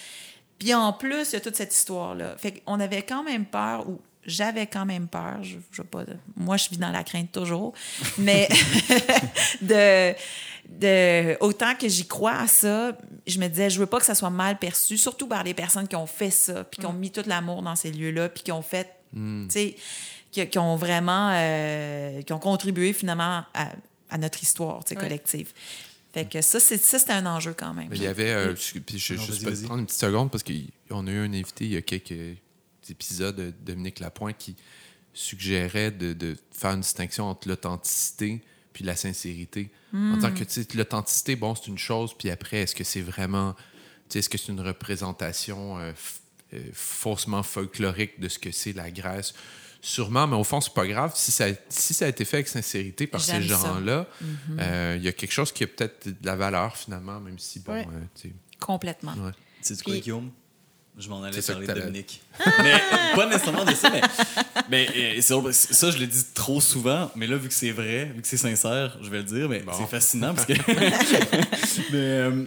Puis 0.58 0.74
en 0.74 0.92
plus, 0.92 1.30
il 1.30 1.32
y 1.34 1.36
a 1.36 1.40
toute 1.40 1.54
cette 1.54 1.72
histoire-là. 1.72 2.36
Fait 2.36 2.60
qu'on 2.60 2.80
avait 2.80 3.02
quand 3.02 3.22
même 3.22 3.46
peur, 3.46 3.88
ou 3.88 4.00
j'avais 4.28 4.66
quand 4.66 4.86
même 4.86 5.08
peur, 5.08 5.42
je, 5.42 5.56
je 5.72 5.82
pas, 5.82 6.04
moi 6.36 6.56
je 6.56 6.68
vis 6.70 6.78
dans 6.78 6.90
la 6.90 7.02
crainte 7.02 7.32
toujours, 7.32 7.72
mais 8.18 8.48
de, 9.62 10.14
de 10.68 11.36
autant 11.40 11.74
que 11.74 11.88
j'y 11.88 12.06
crois 12.06 12.34
à 12.34 12.46
ça, 12.46 12.96
je 13.26 13.38
me 13.38 13.48
disais, 13.48 13.70
je 13.70 13.78
veux 13.80 13.86
pas 13.86 13.98
que 13.98 14.04
ça 14.06 14.14
soit 14.14 14.30
mal 14.30 14.58
perçu, 14.58 14.98
surtout 14.98 15.26
par 15.26 15.42
les 15.44 15.54
personnes 15.54 15.88
qui 15.88 15.96
ont 15.96 16.06
fait 16.06 16.30
ça, 16.30 16.64
puis 16.64 16.80
qui 16.80 16.86
ont 16.86 16.92
mis 16.92 17.10
tout 17.10 17.22
l'amour 17.26 17.62
dans 17.62 17.76
ces 17.76 17.90
lieux-là, 17.90 18.28
puis 18.28 18.42
qui 18.42 18.52
ont 18.52 18.62
fait, 18.62 18.88
tu 19.12 19.18
sais, 19.48 19.76
qui, 20.30 20.46
qui 20.46 20.58
ont 20.58 20.76
vraiment, 20.76 21.30
euh, 21.32 22.22
qui 22.22 22.32
ont 22.32 22.38
contribué 22.38 22.92
finalement 22.92 23.44
à, 23.54 23.68
à 24.10 24.18
notre 24.18 24.42
histoire, 24.42 24.84
tu 24.84 24.90
sais, 24.90 24.94
collective. 25.00 25.52
Fait 26.12 26.24
que 26.24 26.40
ça, 26.40 26.58
c'est 26.58 26.78
ça, 26.78 26.98
c'était 26.98 27.12
un 27.12 27.26
enjeu 27.26 27.54
quand 27.56 27.74
même. 27.74 27.88
Mais 27.90 27.96
il 27.96 28.02
y 28.02 28.06
avait. 28.06 28.30
euh, 28.30 28.56
je- 28.56 28.78
puis 28.78 28.98
je 28.98 29.14
Non, 29.14 29.22
juste 29.22 29.42
prendre 29.64 29.80
une 29.80 29.86
petite 29.86 30.00
seconde 30.00 30.30
parce 30.30 30.42
qu'on 30.42 31.06
a 31.06 31.10
eu 31.10 31.18
un 31.18 31.32
invité 31.34 31.64
il 31.66 31.72
y 31.72 31.76
a 31.76 31.82
quelques 31.82 32.38
épisodes 32.90 33.36
de 33.36 33.52
Dominique 33.64 34.00
Lapointe 34.00 34.36
qui 34.38 34.56
suggérait 35.14 35.90
de, 35.90 36.12
de 36.12 36.36
faire 36.52 36.72
une 36.72 36.80
distinction 36.80 37.24
entre 37.28 37.48
l'authenticité 37.48 38.42
puis 38.72 38.84
la 38.84 38.94
sincérité. 38.94 39.70
En 39.94 40.18
tant 40.20 40.30
que 40.32 40.44
tu 40.44 40.62
sais, 40.62 40.66
l'authenticité, 40.74 41.34
bon, 41.34 41.54
c'est 41.54 41.66
une 41.66 41.78
chose, 41.78 42.12
puis 42.16 42.30
après, 42.30 42.58
est-ce 42.58 42.74
que 42.76 42.84
c'est 42.84 43.00
vraiment. 43.00 43.54
tu 43.54 43.60
sais, 44.10 44.18
Est-ce 44.20 44.28
que 44.28 44.38
c'est 44.38 44.52
une 44.52 44.60
représentation 44.60 45.78
euh, 45.78 45.92
euh, 46.54 46.60
faussement 46.74 47.42
folklorique 47.42 48.20
de 48.20 48.28
ce 48.28 48.38
que 48.38 48.52
c'est 48.52 48.72
la 48.74 48.90
Grèce? 48.90 49.34
Sûrement, 49.80 50.26
mais 50.26 50.36
au 50.36 50.44
fond, 50.44 50.60
c'est 50.60 50.74
pas 50.74 50.86
grave. 50.86 51.12
Si 51.14 51.30
ça, 51.32 51.46
si 51.68 51.94
ça 51.94 52.04
a 52.04 52.08
été 52.08 52.24
fait 52.24 52.38
avec 52.38 52.48
sincérité 52.48 53.06
par 53.06 53.20
ces 53.20 53.42
gens-là, 53.42 54.06
euh, 54.58 54.94
il 54.98 55.04
y 55.04 55.08
a 55.08 55.12
quelque 55.12 55.32
chose 55.32 55.50
qui 55.52 55.64
a 55.64 55.66
peut-être 55.66 56.08
de 56.08 56.26
la 56.26 56.36
valeur, 56.36 56.76
finalement, 56.76 57.18
même 57.20 57.38
si, 57.38 57.60
bon, 57.60 57.72
Ouais. 57.72 57.86
euh, 58.24 58.28
Complètement. 58.60 59.14
Ouais. 59.14 59.32
Sais 59.62 59.76
quoi, 59.82 59.96
Guillaume? 59.96 60.30
Je 60.98 61.08
m'en 61.08 61.22
allais 61.22 61.40
parler 61.42 61.66
de 61.66 61.72
Dominique. 61.72 62.20
mais 62.62 62.74
pas 63.14 63.26
nécessairement 63.26 63.64
de 63.64 63.74
ça, 63.74 63.90
mais, 63.90 64.00
mais 64.70 65.20
ça, 65.20 65.90
je 65.90 65.98
le 65.98 66.06
dis 66.06 66.24
trop 66.34 66.60
souvent, 66.60 67.10
mais 67.14 67.26
là, 67.26 67.36
vu 67.36 67.48
que 67.48 67.54
c'est 67.54 67.70
vrai, 67.70 68.06
vu 68.14 68.20
que 68.22 68.26
c'est 68.28 68.36
sincère, 68.36 68.98
je 69.02 69.08
vais 69.08 69.18
le 69.18 69.24
dire, 69.24 69.48
mais 69.48 69.60
Bon. 69.60 69.72
c'est 69.78 69.86
fascinant 69.88 70.34
parce 70.34 70.46
que. 70.46 70.54
mais 71.92 71.94
euh, 71.94 72.44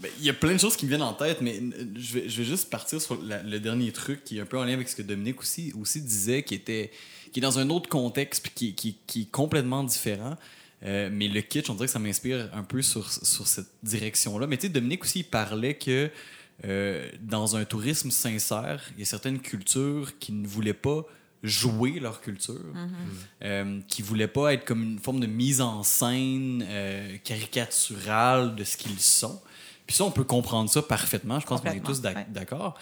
ben, 0.00 0.10
il 0.18 0.24
y 0.26 0.30
a 0.30 0.34
plein 0.34 0.52
de 0.54 0.58
choses 0.58 0.76
qui 0.76 0.84
me 0.84 0.90
viennent 0.90 1.02
en 1.02 1.14
tête, 1.14 1.40
mais 1.40 1.58
euh, 1.60 1.84
je 1.96 2.14
vais, 2.14 2.28
je 2.28 2.38
vais 2.38 2.44
juste 2.44 2.68
partir 2.70 3.00
sur 3.00 3.22
la- 3.22 3.42
le 3.42 3.60
dernier 3.60 3.92
truc 3.92 4.24
qui 4.24 4.38
est 4.38 4.40
un 4.40 4.46
peu 4.46 4.58
en 4.58 4.64
lien 4.64 4.74
avec 4.74 4.88
ce 4.88 4.96
que 4.96 5.02
Dominique 5.02 5.40
aussi, 5.40 5.72
aussi 5.80 6.00
disait, 6.00 6.42
qui 6.42 6.54
était 6.54 6.90
qui 7.32 7.40
est 7.40 7.42
dans 7.42 7.58
un 7.58 7.70
autre 7.70 7.88
contexte 7.88 8.42
puis 8.42 8.52
qui, 8.54 8.74
qui, 8.74 8.96
qui 9.06 9.22
est 9.22 9.30
complètement 9.30 9.84
différent. 9.84 10.36
Euh, 10.84 11.08
mais 11.12 11.28
le 11.28 11.40
kitsch, 11.40 11.70
on 11.70 11.74
dirait 11.74 11.86
que 11.86 11.92
ça 11.92 11.98
m'inspire 11.98 12.48
un 12.54 12.62
peu 12.62 12.82
sur, 12.82 13.10
sur 13.10 13.46
cette 13.46 13.68
direction-là. 13.82 14.46
Mais 14.46 14.56
tu 14.58 14.66
sais, 14.66 14.72
Dominique 14.72 15.02
aussi, 15.04 15.20
il 15.20 15.24
parlait 15.24 15.74
que 15.74 16.10
euh, 16.64 17.08
dans 17.20 17.56
un 17.56 17.64
tourisme 17.64 18.10
sincère, 18.10 18.82
il 18.94 19.00
y 19.00 19.02
a 19.02 19.06
certaines 19.06 19.40
cultures 19.40 20.18
qui 20.18 20.32
ne 20.32 20.46
voulaient 20.46 20.72
pas 20.72 21.04
jouer 21.42 22.00
leur 22.00 22.20
culture, 22.22 22.54
euh, 23.42 23.80
qui 23.88 24.02
ne 24.02 24.06
voulaient 24.06 24.26
pas 24.28 24.54
être 24.54 24.64
comme 24.64 24.82
une 24.82 24.98
forme 24.98 25.20
de 25.20 25.26
mise 25.26 25.60
en 25.60 25.82
scène 25.82 26.64
euh, 26.66 27.16
caricaturale 27.22 28.56
de 28.56 28.64
ce 28.64 28.76
qu'ils 28.76 28.98
sont. 28.98 29.40
Puis 29.86 29.94
ça, 29.96 30.04
on 30.04 30.10
peut 30.10 30.24
comprendre 30.24 30.68
ça 30.70 30.82
parfaitement. 30.82 31.38
Je 31.38 31.46
pense 31.46 31.60
qu'on 31.60 31.68
est 31.76 31.80
tous 31.86 32.00
d'accord. 32.32 32.78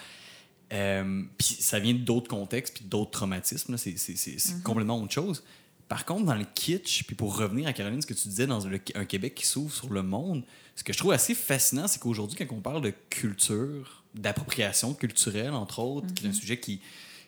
Puis 0.70 1.56
ça 1.60 1.78
vient 1.78 1.94
d'autres 1.94 2.28
contextes, 2.28 2.74
puis 2.76 2.84
d'autres 2.84 3.10
traumatismes. 3.10 3.76
C'est 3.76 3.98
c'est- 3.98 4.16
c'est 4.16 4.62
complètement 4.62 5.00
autre 5.00 5.12
chose. 5.12 5.42
Par 5.88 6.04
contre, 6.06 6.24
dans 6.24 6.34
le 6.34 6.46
kitsch, 6.54 7.04
puis 7.04 7.14
pour 7.14 7.36
revenir 7.36 7.66
à 7.68 7.72
Caroline, 7.72 8.00
ce 8.00 8.06
que 8.06 8.14
tu 8.14 8.28
disais 8.28 8.46
dans 8.46 8.64
le- 8.66 8.80
un 8.94 9.04
Québec 9.04 9.34
qui 9.34 9.46
s'ouvre 9.46 9.72
sur 9.72 9.92
le 9.92 10.02
monde, 10.02 10.42
ce 10.76 10.82
que 10.84 10.92
je 10.92 10.98
trouve 10.98 11.12
assez 11.12 11.34
fascinant, 11.34 11.86
c'est 11.86 12.00
qu'aujourd'hui, 12.00 12.36
quand 12.36 12.54
on 12.54 12.60
parle 12.60 12.82
de 12.82 12.92
culture, 13.10 14.02
d'appropriation 14.14 14.94
culturelle, 14.94 15.52
entre 15.52 15.78
autres, 15.80 16.12
qui 16.14 16.26
est 16.26 16.28
un 16.28 16.32
sujet 16.32 16.58
qui, 16.58 16.80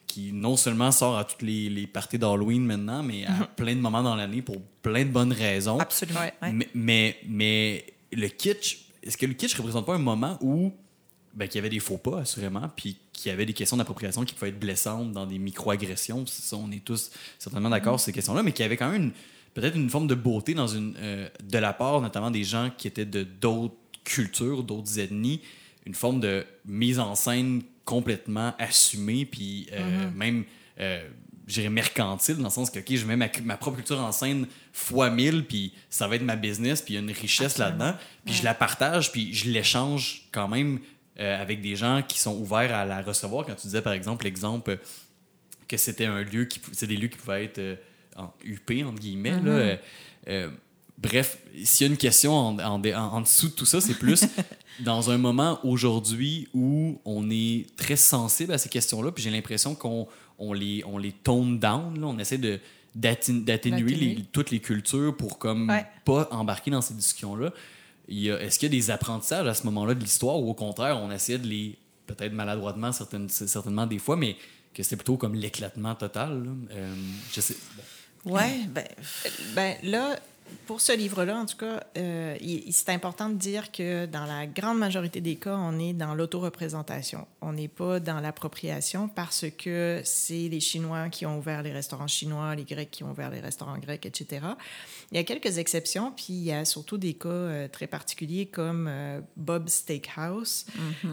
qui 0.06 0.32
non 0.32 0.56
seulement 0.56 0.92
sort 0.92 1.16
à 1.18 1.24
toutes 1.24 1.42
les, 1.42 1.68
les 1.68 1.86
parties 1.86 2.18
d'Halloween 2.18 2.64
maintenant, 2.64 3.02
mais 3.02 3.24
à 3.26 3.46
plein 3.56 3.74
de 3.74 3.80
moments 3.80 4.02
dans 4.02 4.14
l'année 4.16 4.42
pour 4.42 4.60
plein 4.82 5.04
de 5.04 5.10
bonnes 5.10 5.32
raisons. 5.32 5.78
Absolument. 5.78 6.20
ouais. 6.20 6.52
Mais, 6.52 6.68
mais, 6.74 7.16
mais 7.28 7.86
le 8.12 8.28
kitsch, 8.28 8.86
est-ce 9.02 9.16
que 9.16 9.26
le 9.26 9.34
kitsch 9.34 9.54
représente 9.54 9.86
pas 9.86 9.94
un 9.94 9.98
moment 9.98 10.38
où 10.40 10.72
ben, 11.34 11.46
qu'il 11.48 11.56
y 11.56 11.58
avait 11.58 11.68
des 11.68 11.80
faux 11.80 11.98
pas, 11.98 12.20
assurément, 12.20 12.68
puis 12.74 12.96
qu'il 13.12 13.30
y 13.30 13.32
avait 13.32 13.44
des 13.46 13.52
questions 13.52 13.76
d'appropriation 13.76 14.24
qui 14.24 14.34
pouvaient 14.34 14.48
être 14.50 14.58
blessantes 14.58 15.12
dans 15.12 15.26
des 15.26 15.38
micro-agressions? 15.38 16.24
C'est 16.26 16.42
Ça, 16.42 16.56
on 16.56 16.70
est 16.72 16.82
tous 16.84 17.10
certainement 17.38 17.68
d'accord 17.70 17.98
sur 18.00 18.06
ces 18.06 18.12
questions-là, 18.12 18.42
mais 18.42 18.52
qu'il 18.52 18.62
y 18.62 18.66
avait 18.66 18.76
quand 18.76 18.90
même 18.90 19.02
une- 19.02 19.12
peut-être 19.56 19.76
une 19.76 19.90
forme 19.90 20.06
de 20.06 20.14
beauté 20.14 20.54
dans 20.54 20.68
une, 20.68 20.94
euh, 20.98 21.28
de 21.42 21.58
la 21.58 21.72
part 21.72 22.00
notamment 22.00 22.30
des 22.30 22.44
gens 22.44 22.70
qui 22.76 22.86
étaient 22.86 23.06
de 23.06 23.22
d'autres 23.22 23.74
cultures, 24.04 24.62
d'autres 24.62 24.98
ethnies, 24.98 25.40
une 25.86 25.94
forme 25.94 26.20
de 26.20 26.44
mise 26.64 26.98
en 26.98 27.14
scène 27.14 27.62
complètement 27.84 28.54
assumée, 28.58 29.24
puis 29.24 29.68
euh, 29.72 30.10
même, 30.14 30.44
euh, 30.80 31.08
je 31.46 31.54
dirais, 31.54 31.70
mercantile, 31.70 32.36
dans 32.36 32.44
le 32.44 32.50
sens 32.50 32.68
que, 32.68 32.80
OK, 32.80 32.94
je 32.94 33.06
mets 33.06 33.16
ma, 33.16 33.28
ma 33.44 33.56
propre 33.56 33.76
culture 33.76 34.00
en 34.00 34.12
scène 34.12 34.46
fois 34.72 35.08
mille, 35.08 35.44
puis 35.44 35.72
ça 35.88 36.08
va 36.08 36.16
être 36.16 36.22
ma 36.22 36.36
business, 36.36 36.82
puis 36.82 36.94
il 36.94 36.96
y 36.96 36.98
a 36.98 37.02
une 37.02 37.12
richesse 37.12 37.58
là-dedans, 37.58 37.94
puis 38.24 38.34
je 38.34 38.42
la 38.42 38.54
partage, 38.54 39.12
puis 39.12 39.32
je 39.32 39.48
l'échange 39.50 40.28
quand 40.32 40.48
même 40.48 40.80
euh, 41.20 41.40
avec 41.40 41.62
des 41.62 41.76
gens 41.76 42.02
qui 42.06 42.18
sont 42.18 42.36
ouverts 42.36 42.74
à 42.74 42.84
la 42.84 43.00
recevoir. 43.00 43.46
Quand 43.46 43.54
tu 43.54 43.68
disais, 43.68 43.82
par 43.82 43.92
exemple, 43.92 44.24
l'exemple 44.24 44.78
que 45.68 45.76
c'était 45.76 46.06
un 46.06 46.22
lieu 46.22 46.44
qui 46.44 46.60
c'est 46.72 46.86
des 46.86 46.96
lieux 46.96 47.08
qui 47.08 47.18
pouvaient 47.18 47.44
être 47.44 47.78
en 48.16 48.32
UP 48.44 48.70
entre 48.86 48.98
guillemets 49.00 49.40
là, 49.42 49.50
euh, 49.50 49.76
euh, 50.28 50.50
bref 50.98 51.38
s'il 51.64 51.86
y 51.86 51.90
a 51.90 51.92
une 51.92 51.98
question 51.98 52.32
en, 52.34 52.58
en, 52.58 52.82
en- 52.84 53.20
dessous 53.20 53.48
de 53.48 53.52
tout 53.54 53.66
ça 53.66 53.80
c'est 53.80 53.94
plus 53.98 54.24
dans 54.80 55.10
un 55.10 55.18
moment 55.18 55.58
aujourd'hui 55.64 56.48
où 56.54 57.00
on 57.04 57.28
est 57.30 57.66
très 57.76 57.96
sensible 57.96 58.52
à 58.52 58.58
ces 58.58 58.68
questions 58.68 59.02
là 59.02 59.10
puis 59.12 59.22
j'ai 59.22 59.30
l'impression 59.30 59.74
qu'on 59.74 60.06
on 60.38 60.52
les 60.52 60.82
on 60.86 60.98
les 60.98 61.12
tone 61.12 61.58
down 61.58 61.98
là. 62.00 62.06
on 62.06 62.18
essaie 62.18 62.38
de 62.38 62.58
d'atténuer 62.94 64.24
toutes 64.32 64.50
les 64.50 64.60
cultures 64.60 65.16
pour 65.16 65.38
comme 65.38 65.68
Ouais. 65.68 65.84
pas 66.04 66.28
embarquer 66.30 66.70
dans 66.70 66.80
ces 66.80 66.94
discussions 66.94 67.36
là 67.36 67.52
il 68.08 68.20
y 68.20 68.30
a- 68.30 68.40
est-ce 68.40 68.58
qu'il 68.58 68.72
y 68.72 68.76
a 68.76 68.78
des 68.78 68.90
apprentissages 68.90 69.46
à 69.46 69.54
ce 69.54 69.64
moment-là 69.64 69.94
de 69.94 70.00
l'histoire 70.00 70.38
ou 70.40 70.48
au 70.50 70.54
contraire 70.54 70.98
on 71.02 71.10
essayait 71.10 71.38
de 71.38 71.46
les 71.46 71.76
peut-être 72.06 72.32
maladroitement 72.32 72.92
certaines, 72.92 73.28
certainement 73.28 73.86
des 73.86 73.98
fois 73.98 74.16
mais 74.16 74.36
que 74.72 74.82
c'est 74.82 74.96
plutôt 74.96 75.16
comme 75.16 75.34
l'éclatement 75.34 75.94
total. 75.94 76.44
là? 76.44 76.50
Euh, 76.72 76.94
je 77.34 77.40
sais. 77.40 77.56
bon. 77.76 77.82
Ouais, 78.26 78.66
ben, 78.68 78.84
Ben 79.54 79.76
là, 79.84 80.18
pour 80.66 80.80
ce 80.80 80.92
livre-là, 80.92 81.36
en 81.38 81.46
tout 81.46 81.56
cas, 81.56 81.84
euh, 81.96 82.36
c'est 82.70 82.90
important 82.90 83.28
de 83.28 83.34
dire 83.34 83.70
que 83.72 84.06
dans 84.06 84.24
la 84.26 84.46
grande 84.46 84.78
majorité 84.78 85.20
des 85.20 85.36
cas, 85.36 85.56
on 85.56 85.78
est 85.78 85.92
dans 85.92 86.14
l'autoreprésentation. 86.14 87.26
On 87.40 87.52
n'est 87.52 87.68
pas 87.68 88.00
dans 88.00 88.20
l'appropriation 88.20 89.08
parce 89.08 89.46
que 89.56 90.00
c'est 90.04 90.48
les 90.48 90.60
Chinois 90.60 91.08
qui 91.08 91.26
ont 91.26 91.38
ouvert 91.38 91.62
les 91.62 91.72
restaurants 91.72 92.08
chinois, 92.08 92.54
les 92.54 92.64
Grecs 92.64 92.90
qui 92.90 93.04
ont 93.04 93.10
ouvert 93.10 93.30
les 93.30 93.40
restaurants 93.40 93.78
grecs, 93.78 94.06
etc. 94.06 94.46
Il 95.12 95.16
y 95.16 95.20
a 95.20 95.24
quelques 95.24 95.58
exceptions, 95.58 96.10
puis 96.10 96.26
il 96.30 96.44
y 96.44 96.52
a 96.52 96.64
surtout 96.64 96.98
des 96.98 97.14
cas 97.14 97.28
euh, 97.28 97.68
très 97.68 97.86
particuliers 97.86 98.46
comme 98.46 98.88
euh, 98.88 99.20
Bob's 99.36 99.74
Steakhouse, 99.74 100.66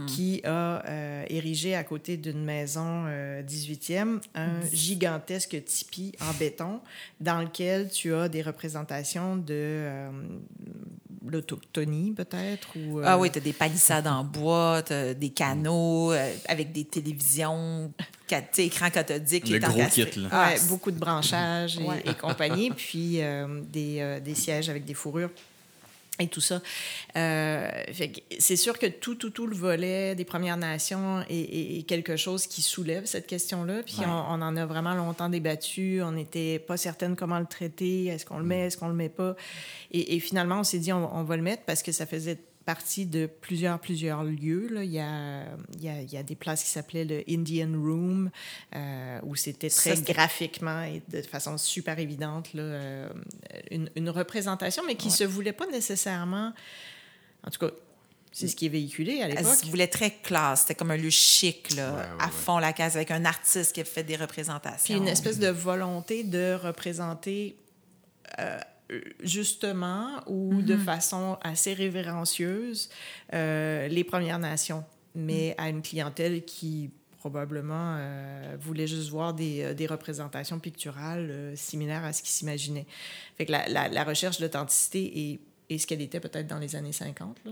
qui 0.08 0.42
a 0.44 0.84
euh, 0.88 1.26
érigé 1.30 1.76
à 1.76 1.84
côté 1.84 2.18
d'une 2.18 2.44
maison 2.44 3.06
euh, 3.08 3.42
18e 3.44 4.20
un 4.36 4.62
gigantesque 4.72 5.64
tipi 5.66 6.14
en 6.22 6.34
béton 6.34 6.82
dans 7.20 7.42
lequel 7.42 7.90
tu 7.90 8.14
as 8.14 8.30
des 8.30 8.42
représentations 8.42 9.23
de 9.36 9.46
euh, 9.52 10.10
l'autochtonie, 11.26 12.12
peut-être. 12.12 12.70
ou 12.78 13.00
euh, 13.00 13.04
ah 13.06 13.18
oui, 13.18 13.30
t'as 13.32 13.40
des 13.40 13.54
palissades 13.54 14.08
en 14.08 14.24
bois, 14.24 14.82
t'as 14.86 15.14
des 15.14 15.30
canaux 15.30 16.12
euh, 16.12 16.34
avec 16.48 16.72
des 16.72 16.84
télévisions, 16.86 17.92
tu 18.28 18.62
écran 18.62 18.90
cathodique. 18.90 19.48
Le 19.50 19.60
gros 19.60 19.86
kit, 19.90 20.06
là. 20.20 20.28
Ah, 20.32 20.50
Ouais, 20.50 20.60
beaucoup 20.68 20.92
de 20.92 21.00
branchages 21.00 21.78
et, 21.78 21.84
Ouais. 21.84 22.04
et 22.06 22.14
compagnie, 22.14 22.72
puis 22.72 23.22
euh, 23.22 23.62
des, 23.72 23.98
euh, 24.00 24.20
des 24.20 24.36
sièges 24.36 24.70
avec 24.70 24.86
des 24.86 24.94
fourrures 24.94 25.30
et 26.20 26.28
tout 26.28 26.42
ça. 26.42 26.62
Euh, 27.16 27.68
c'est 28.38 28.56
sûr 28.56 28.78
que 28.78 28.86
tout, 28.86 29.16
tout, 29.16 29.32
tout 29.32 29.48
le 29.48 29.56
volet 29.56 30.14
des 30.14 30.26
Premières 30.26 30.58
Nations 30.58 31.22
est, 31.28 31.34
est- 31.36 31.80
est 31.80 31.84
quelque 31.84 32.16
chose 32.18 32.46
qui 32.46 32.62
soulève 32.62 33.06
cette 33.06 33.26
question-là. 33.26 33.82
Puis 33.84 33.96
Ouais. 34.00 34.06
on, 34.08 34.12
on 34.12 34.42
en 34.42 34.56
a 34.56 34.66
vraiment 34.68 34.94
longtemps 34.94 35.30
débattu. 35.30 36.02
On 36.04 36.12
n'était 36.12 36.60
pas 36.60 36.78
certaine 36.78 37.16
comment 37.16 37.40
le 37.40 37.48
traiter. 37.48 38.06
Est-ce 38.06 38.26
qu'on 38.28 38.38
le 38.38 38.46
met, 38.46 38.68
est-ce 38.68 38.78
qu'on 38.78 38.90
le 38.90 38.94
met 38.94 39.10
pas? 39.10 39.36
Et, 39.92 40.16
et 40.16 40.20
finalement, 40.20 40.60
on 40.60 40.64
s'est 40.64 40.78
dit, 40.80 40.94
on, 40.94 41.16
on 41.16 41.24
va 41.24 41.36
le 41.36 41.42
mettre 41.44 41.64
parce 41.64 41.82
que 41.82 41.92
ça 41.92 42.06
faisait 42.06 42.38
partie 42.66 43.06
de 43.06 43.26
plusieurs, 43.26 43.80
plusieurs 43.80 44.24
lieux. 44.24 44.68
Là. 44.70 44.84
Il, 44.84 44.92
y 44.92 45.00
a, 45.00 45.46
il, 45.74 45.84
y 45.84 45.90
a, 45.90 46.02
il 46.02 46.12
y 46.12 46.18
a 46.18 46.24
des 46.24 46.36
places 46.36 46.64
qui 46.64 46.70
s'appelaient 46.70 47.06
le 47.06 47.24
Indian 47.30 47.72
Room, 47.74 48.32
euh, 48.76 49.20
où 49.24 49.36
c'était 49.36 49.70
très 49.70 50.02
graphiquement 50.02 50.84
et 50.84 51.02
de 51.10 51.22
façon 51.22 51.58
super 51.58 52.00
évidente 52.00 52.54
là, 52.54 52.64
euh, 52.64 53.10
une, 53.72 53.90
une 53.96 54.10
représentation, 54.10 54.84
mais 54.88 54.96
qui 54.96 55.12
se 55.12 55.24
voulait 55.24 55.54
pas 55.54 55.68
nécessairement... 55.68 56.54
En 57.46 57.50
tout 57.50 57.60
cas, 57.60 57.74
c'est 58.32 58.48
ce 58.48 58.56
qui 58.56 58.66
est 58.66 58.70
véhiculé 58.70 59.22
à 59.22 59.28
l'époque. 59.28 59.54
se 59.54 59.66
voulait 59.68 59.88
très 59.88 60.10
classe. 60.10 60.62
C'était 60.62 60.76
comme 60.76 60.92
un 60.92 60.98
lieu 60.98 61.12
chic, 61.12 61.76
là, 61.76 61.92
Ouais, 61.92 62.00
ouais, 62.00 62.06
à 62.20 62.30
fond 62.30 62.58
la 62.58 62.74
case, 62.74 62.96
avec 62.96 63.12
un 63.12 63.26
artiste 63.26 63.74
qui 63.74 63.82
a 63.82 63.86
fait 63.86 64.04
des 64.04 64.16
représentations. 64.16 64.96
Puis 64.96 64.96
une 64.96 65.08
espèce 65.08 65.38
de 65.38 65.50
volonté 65.50 66.24
de 66.24 66.56
représenter 66.56 67.58
euh, 68.40 68.58
justement 69.22 70.22
ou 70.28 70.62
de 70.62 70.78
façon 70.78 71.38
assez 71.42 71.74
révérencieuse 71.74 72.90
euh, 73.34 73.88
les 73.88 74.04
Premières 74.04 74.40
Nations, 74.40 74.84
mais 75.16 75.56
à 75.58 75.70
une 75.70 75.82
clientèle 75.82 76.44
qui 76.46 76.92
probablement 77.20 77.96
euh, 77.98 78.58
voulait 78.60 78.88
juste 78.88 79.10
voir 79.10 79.34
des, 79.34 79.62
euh, 79.64 79.74
des 79.74 79.88
représentations 79.88 80.60
picturales 80.60 81.30
euh, 81.32 81.56
similaires 81.56 82.04
à 82.04 82.12
ce 82.12 82.22
qu'ils 82.22 82.32
s'imaginaient. 82.32 82.86
Fait 83.38 83.46
que 83.46 83.52
la, 83.54 83.68
la- 83.70 83.88
la 83.88 84.04
recherche 84.04 84.40
d'authenticité 84.42 85.32
est, 85.32 85.40
est 85.70 85.78
ce 85.78 85.88
qu'elle 85.88 86.02
était 86.02 86.20
peut-être 86.20 86.48
dans 86.48 86.60
les 86.60 86.76
années 86.76 86.92
50. 86.92 87.38
Là. 87.46 87.52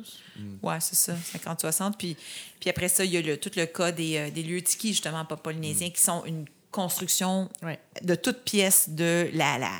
Oui, 0.61 0.73
c'est 0.81 0.95
ça, 0.95 1.15
50-60. 1.15 1.93
Puis, 1.97 2.17
puis 2.59 2.69
après 2.69 2.89
ça, 2.89 3.05
il 3.05 3.11
y 3.11 3.17
a 3.17 3.21
le, 3.21 3.37
tout 3.37 3.51
le 3.55 3.65
cas 3.65 3.93
des, 3.93 4.17
euh, 4.17 4.29
des 4.29 4.43
lieux 4.43 4.61
tiki, 4.61 4.89
justement, 4.89 5.23
pas 5.23 5.37
polynésiens, 5.37 5.89
qui 5.89 6.01
sont 6.01 6.25
une 6.25 6.43
construction 6.69 7.49
Ouais. 7.63 7.79
de 8.03 8.15
toute 8.15 8.43
pièce 8.43 8.89
de 8.89 9.29
la, 9.33 9.57
la, 9.57 9.71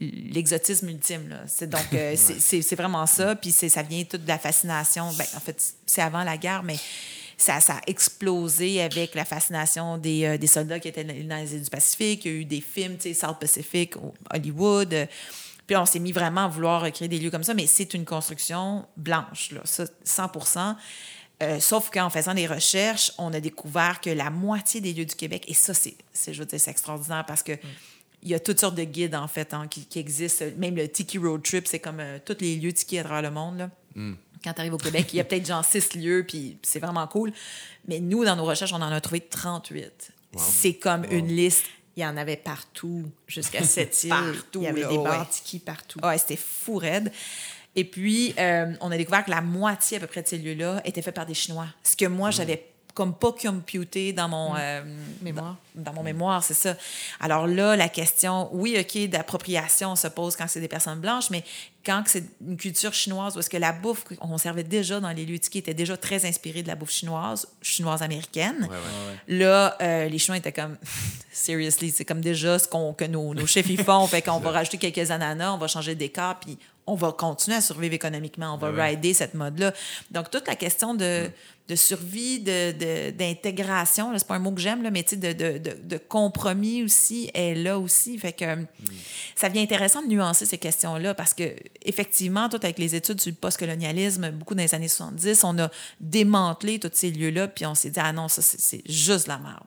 l'exotisme 0.00 0.88
ultime. 0.88 1.28
Là. 1.28 1.42
C'est 1.46 1.68
donc, 1.68 1.86
euh, 1.92 2.14
c'est- 2.16 2.62
c'est, 2.62 2.76
vraiment 2.76 3.06
ça. 3.06 3.36
Puis 3.36 3.52
c'est, 3.52 3.68
ça 3.68 3.82
vient 3.82 4.04
tout 4.04 4.18
de 4.18 4.28
la 4.28 4.38
fascination. 4.38 5.10
Ben, 5.18 5.26
en 5.36 5.40
fait, 5.40 5.74
c'est 5.86 6.02
avant 6.02 6.24
la 6.24 6.36
guerre, 6.36 6.62
mais 6.62 6.76
ça, 7.36 7.60
ça 7.60 7.74
a 7.74 7.80
explosé 7.86 8.82
avec 8.82 9.14
la 9.14 9.24
fascination 9.24 9.98
des, 9.98 10.24
euh, 10.24 10.38
des 10.38 10.46
soldats 10.46 10.80
qui 10.80 10.88
étaient 10.88 11.04
dans 11.04 11.36
les 11.36 11.54
îles 11.54 11.62
du 11.62 11.70
Pacifique. 11.70 12.24
Il 12.24 12.32
y 12.32 12.34
a 12.34 12.38
eu 12.38 12.44
des 12.44 12.60
films, 12.60 12.96
tu 12.96 13.02
sais, 13.02 13.14
South 13.14 13.38
Pacific, 13.40 13.94
Hollywood. 14.32 15.08
Puis 15.66 15.76
on 15.76 15.86
s'est 15.86 16.00
mis 16.00 16.12
vraiment 16.12 16.46
à 16.46 16.48
vouloir 16.48 16.90
créer 16.90 17.06
des 17.08 17.18
lieux 17.18 17.30
comme 17.30 17.44
ça, 17.44 17.54
mais 17.54 17.66
c'est 17.66 17.94
une 17.94 18.04
construction 18.04 18.84
blanche, 18.96 19.52
là, 19.52 19.60
ça, 19.64 19.84
100% 20.04 20.76
Euh, 21.42 21.58
sauf 21.58 21.88
qu'en 21.88 22.10
faisant 22.10 22.34
des 22.34 22.46
recherches, 22.46 23.12
on 23.16 23.32
a 23.32 23.40
découvert 23.40 24.02
que 24.02 24.10
la 24.10 24.28
moitié 24.28 24.82
des 24.82 24.92
lieux 24.92 25.06
du 25.06 25.14
Québec, 25.14 25.44
et 25.48 25.54
ça, 25.54 25.72
c'est, 25.72 25.94
c'est, 26.12 26.34
je 26.34 26.40
veux 26.40 26.44
dire, 26.44 26.60
c'est 26.60 26.70
extraordinaire 26.70 27.24
parce 27.26 27.42
que 27.42 27.52
il 28.22 28.30
y 28.30 28.34
a 28.34 28.40
toutes 28.40 28.60
sortes 28.60 28.74
de 28.74 28.84
guides, 28.84 29.14
en 29.14 29.28
fait, 29.28 29.54
hein, 29.54 29.66
qui, 29.68 29.86
qui 29.86 29.98
existent. 29.98 30.44
Même 30.58 30.76
le 30.76 30.88
Tiki 30.88 31.18
Road 31.18 31.42
Trip, 31.42 31.66
c'est 31.66 31.78
comme 31.78 32.00
euh, 32.00 32.18
tous 32.24 32.36
les 32.40 32.56
lieux 32.56 32.72
Tiki 32.72 32.98
à 32.98 33.04
travers 33.04 33.22
le 33.22 33.30
monde. 33.30 33.58
Là. 33.58 33.70
Quand 34.42 34.54
tu 34.54 34.60
arrives 34.60 34.74
au 34.74 34.78
Québec, 34.78 35.08
il 35.12 35.16
y 35.16 35.20
a 35.20 35.24
peut-être 35.24 35.46
genre 35.46 35.64
six 35.64 35.94
lieux, 35.94 36.24
puis 36.26 36.58
c'est 36.62 36.78
vraiment 36.78 37.06
cool. 37.06 37.32
Mais 37.86 38.00
nous, 38.00 38.24
dans 38.24 38.36
nos 38.36 38.44
recherches, 38.44 38.72
on 38.72 38.76
en 38.76 38.92
a 38.92 39.00
trouvé 39.00 39.20
38. 39.20 40.12
C'est 40.36 40.74
comme 40.74 41.04
une 41.10 41.28
liste. 41.28 41.64
Il 41.96 42.02
y 42.02 42.06
en 42.06 42.16
avait 42.16 42.36
partout, 42.36 43.10
jusqu'à 43.26 43.64
cette 43.64 44.04
île. 44.04 44.10
Partout, 44.10 44.60
Il 44.60 44.62
y 44.62 44.66
avait 44.68 44.82
là, 44.82 44.88
des 44.88 44.96
ouais. 44.96 45.04
bars 45.04 45.28
tiki 45.28 45.58
partout. 45.58 45.98
Ouais, 46.02 46.16
c'était 46.18 46.36
fou 46.36 46.76
raide. 46.76 47.10
Et 47.76 47.84
puis, 47.84 48.34
euh, 48.38 48.72
on 48.80 48.90
a 48.90 48.96
découvert 48.96 49.24
que 49.24 49.30
la 49.30 49.40
moitié 49.40 49.96
à 49.96 50.00
peu 50.00 50.06
près 50.06 50.22
de 50.22 50.28
ces 50.28 50.38
lieux-là 50.38 50.80
étaient 50.84 51.02
faits 51.02 51.14
par 51.14 51.26
des 51.26 51.34
Chinois. 51.34 51.66
Ce 51.82 51.96
que 51.96 52.06
moi, 52.06 52.30
j'avais 52.30 52.69
comme 53.00 53.14
pas 53.14 53.32
computé 53.32 54.12
dans 54.12 54.28
mon 54.28 54.54
euh, 54.58 54.82
Mémoire. 55.22 55.56
Dans, 55.74 55.84
dans 55.84 55.92
mon 55.94 56.02
mémoire, 56.02 56.44
c'est 56.44 56.52
ça. 56.52 56.76
Alors 57.18 57.46
là, 57.46 57.74
la 57.74 57.88
question, 57.88 58.50
oui, 58.52 58.76
OK, 58.78 59.08
d'appropriation 59.08 59.96
se 59.96 60.06
pose 60.06 60.36
quand 60.36 60.44
c'est 60.48 60.60
des 60.60 60.68
personnes 60.68 61.00
blanches, 61.00 61.30
mais 61.30 61.42
quand 61.82 62.02
c'est 62.04 62.24
une 62.46 62.58
culture 62.58 62.92
chinoise, 62.92 63.38
où 63.38 63.40
est-ce 63.40 63.48
que 63.48 63.56
la 63.56 63.72
bouffe 63.72 64.04
qu'on 64.04 64.36
servait 64.36 64.64
déjà 64.64 65.00
dans 65.00 65.08
les 65.12 65.24
lieux 65.24 65.38
tickets 65.38 65.68
était 65.68 65.72
déjà 65.72 65.96
très 65.96 66.26
inspirée 66.26 66.62
de 66.62 66.68
la 66.68 66.74
bouffe 66.74 66.90
chinoise, 66.90 67.48
chinoise 67.62 68.02
américaine. 68.02 68.68
Là, 69.28 69.78
euh, 69.80 70.06
les 70.06 70.18
Chinois 70.18 70.36
étaient 70.36 70.52
comme, 70.52 70.76
seriously, 71.32 71.92
c'est 71.92 72.04
comme 72.04 72.20
déjà 72.20 72.58
ce 72.58 72.68
qu'on, 72.68 72.92
que 72.92 73.06
nos, 73.06 73.32
nos 73.32 73.46
chefs 73.46 73.70
y 73.70 73.78
font. 73.78 74.06
fait 74.08 74.20
qu'on 74.20 74.40
va 74.40 74.50
rajouter 74.50 74.76
quelques 74.76 75.10
ananas, 75.10 75.54
on 75.54 75.58
va 75.58 75.68
changer 75.68 75.94
de 75.94 76.00
décor, 76.00 76.34
puis 76.38 76.58
on 76.90 76.94
va 76.96 77.12
continuer 77.12 77.56
à 77.56 77.60
survivre 77.60 77.94
économiquement. 77.94 78.54
On 78.54 78.58
va 78.58 78.70
rider 78.84 79.14
cette 79.14 79.34
mode-là. 79.34 79.72
Donc, 80.10 80.30
toute 80.30 80.46
la 80.48 80.56
question 80.56 80.94
de, 80.94 81.30
de 81.68 81.74
survie, 81.76 82.40
de, 82.40 82.72
de- 82.72 83.10
d'intégration, 83.10 84.10
là, 84.10 84.18
c'est 84.18 84.26
pas 84.26 84.34
un 84.34 84.40
mot 84.40 84.50
que 84.52 84.60
j'aime, 84.60 84.82
là, 84.82 84.90
mais 84.90 85.02
tu 85.04 85.10
sais, 85.10 85.16
de, 85.16 85.32
de, 85.32 85.58
de, 85.58 85.76
de 85.82 85.96
compromis 85.98 86.82
aussi 86.82 87.30
est 87.32 87.54
là 87.54 87.78
aussi. 87.78 88.18
Fait 88.18 88.32
que 88.32 88.44
euh, 88.44 88.56
ça 89.36 89.48
devient 89.48 89.60
intéressant 89.62 90.02
de 90.02 90.08
nuancer 90.08 90.46
ces 90.46 90.58
questions-là 90.58 91.14
parce 91.14 91.32
que, 91.32 91.54
effectivement, 91.84 92.48
tout 92.48 92.58
avec 92.62 92.78
les 92.78 92.94
études 92.96 93.20
sur 93.20 93.30
le 93.30 93.36
postcolonialisme, 93.36 94.30
beaucoup 94.32 94.54
dans 94.56 94.62
les 94.62 94.74
années 94.74 94.88
70, 94.88 95.44
on 95.44 95.58
a 95.60 95.70
démantelé 96.00 96.78
tous 96.80 96.90
ces 96.92 97.10
lieux-là, 97.10 97.46
puis 97.48 97.66
on 97.66 97.74
s'est 97.76 97.90
dit, 97.90 98.00
ah 98.02 98.12
non, 98.12 98.26
ça, 98.28 98.42
c'est, 98.42 98.60
c'est 98.60 98.82
juste 98.90 99.28
la 99.28 99.38
merde. 99.38 99.62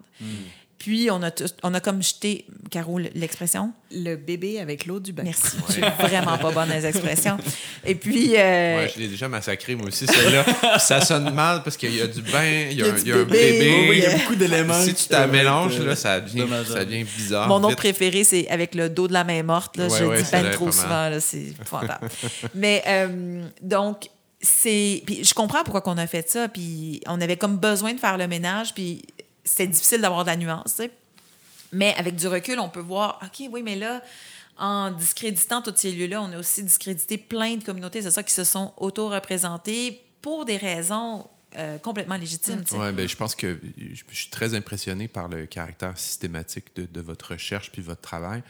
Puis, 0.80 1.10
on 1.10 1.24
a, 1.24 1.30
on 1.64 1.74
a 1.74 1.80
comme 1.80 2.04
jeté, 2.04 2.46
Caro, 2.70 3.00
l'expression? 3.00 3.72
Le 3.90 4.16
bébé 4.18 4.60
avec 4.60 4.86
l'eau 4.86 5.00
du 5.00 5.14
bain. 5.14 5.24
Merci. 5.24 5.56
Je 5.70 5.74
suis 5.74 5.82
vraiment 5.82 6.38
pas 6.38 6.52
bonne 6.52 6.70
les 6.70 6.86
expressions. 6.86 7.38
Et 7.86 7.96
puis, 7.96 8.34
euh, 8.36 8.80
Ouais, 8.80 8.92
je 8.94 9.00
l'ai 9.00 9.08
déjà 9.08 9.30
massacré, 9.30 9.76
moi 9.76 9.88
aussi, 9.88 10.06
celle-là. 10.06 10.80
ça 10.80 11.00
sonne 11.00 11.34
mal 11.34 11.64
parce 11.64 11.78
qu'il 11.78 11.96
y 11.96 12.02
a 12.02 12.08
du 12.08 12.22
bain, 12.22 12.68
il 12.70 12.78
y 12.78 12.82
a, 12.84 12.88
Il 12.88 12.88
y 12.88 12.90
a 12.90 12.94
un- 12.94 12.94
du 12.96 13.02
il 13.02 13.08
y 13.08 13.12
a 13.14 13.16
un 13.16 13.24
bébé. 13.24 13.52
bébé. 13.52 13.70
Oui, 13.80 13.86
oui, 13.92 13.98
il 14.00 14.04
y 14.04 14.06
a 14.08 14.18
beaucoup 14.18 14.36
d'éléments. 14.36 14.82
Si 14.84 14.94
tu 14.94 15.08
peuvent 15.08 15.32
mélanges, 15.32 15.80
là, 15.80 15.92
euh, 15.92 15.96
ça 15.96 16.20
devient, 16.20 16.40
dommageables. 16.40 16.78
ça 16.80 16.86
devient 16.86 17.04
bizarre. 17.06 17.48
Mon 17.48 17.58
autre 17.60 17.70
Vite. 17.70 17.78
préféré, 17.78 18.24
c'est 18.26 18.50
avec 18.50 18.76
le 18.76 18.90
dos 18.90 19.08
de 19.08 19.14
la 19.14 19.24
main 19.24 19.42
morte. 19.44 19.78
Là, 19.78 19.88
Ouais, 19.88 20.00
je 20.00 20.04
ouais, 20.06 20.22
dis 20.24 20.30
ben 20.32 20.52
trop 20.52 20.72
souvent. 20.72 21.10
là, 21.10 21.20
C'est 21.22 21.42
épouvantable. 21.62 22.10
Mais 22.56 22.84
euh, 22.88 23.46
donc, 23.62 24.10
c'est. 24.42 25.02
Puis 25.06 25.24
je 25.24 25.34
comprends 25.34 25.64
pourquoi 25.64 25.94
on 25.94 25.98
a 25.98 26.08
fait 26.08 26.30
ça. 26.30 26.50
Puis 26.50 27.00
on 27.08 27.22
avait 27.22 27.38
comme 27.38 27.56
besoin 27.58 27.94
de 27.94 28.00
faire 28.00 28.18
le 28.18 28.28
ménage. 28.28 28.74
Puis 28.74 29.04
c'est 29.44 29.68
difficile 29.68 30.02
d'avoir 30.02 30.24
de 30.24 30.30
la 30.30 30.36
nuance. 30.38 30.82
Mais 31.72 31.94
avec 31.96 32.16
du 32.16 32.28
recul, 32.28 32.60
on 32.60 32.70
peut 32.70 32.80
voir, 32.80 33.20
OK, 33.24 33.48
oui, 33.52 33.64
mais 33.64 33.76
là, 33.76 34.02
en 34.58 34.92
discréditant 34.92 35.62
tous 35.62 35.74
ces 35.76 35.92
lieux-là, 35.92 36.22
on 36.22 36.32
a 36.34 36.38
aussi 36.38 36.64
discrédité 36.64 37.18
plein 37.18 37.56
de 37.56 37.64
communautés, 37.64 38.02
c'est 38.04 38.12
ça, 38.12 38.22
qui 38.24 38.34
se 38.34 38.44
sont 38.44 38.74
auto-représentées 38.78 40.02
pour 40.22 40.46
des 40.46 40.58
raisons 40.58 41.28
euh, 41.58 41.78
complètement 41.80 42.16
légitimes. 42.18 42.64
Ouais, 42.74 42.92
ben, 42.92 43.08
je 43.08 43.16
pense 43.16 43.36
que 43.36 43.60
je, 43.78 44.02
je 44.10 44.16
suis 44.16 44.30
très 44.30 44.54
impressionné 44.56 45.08
par 45.08 45.28
le 45.28 45.46
caractère 45.48 45.98
systématique 45.98 46.76
de, 46.76 46.86
de 46.86 47.02
votre 47.02 47.32
recherche 47.32 47.72
puis 47.72 47.82
votre 47.82 48.02
travail. 48.02 48.44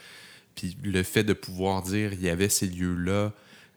Puis 0.55 0.77
le 0.83 1.01
fait 1.03 1.23
de 1.23 1.33
pouvoir 1.33 1.81
dire 1.81 2.13
il 2.13 2.21
y 2.21 2.29
avait 2.29 2.49
ces 2.49 2.67
lieux-là, 2.67 3.31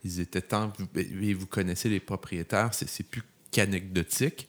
ils 0.05 0.21
étaient 0.21 0.43
tant. 0.43 0.73
Et 0.97 1.33
vous 1.35 1.47
connaissez 1.47 1.89
les 1.89 2.01
propriétaires, 2.01 2.71
c'est 2.75 2.89
c'est 2.89 3.03
plus 3.05 3.23
qu'anecdotique. 3.51 4.49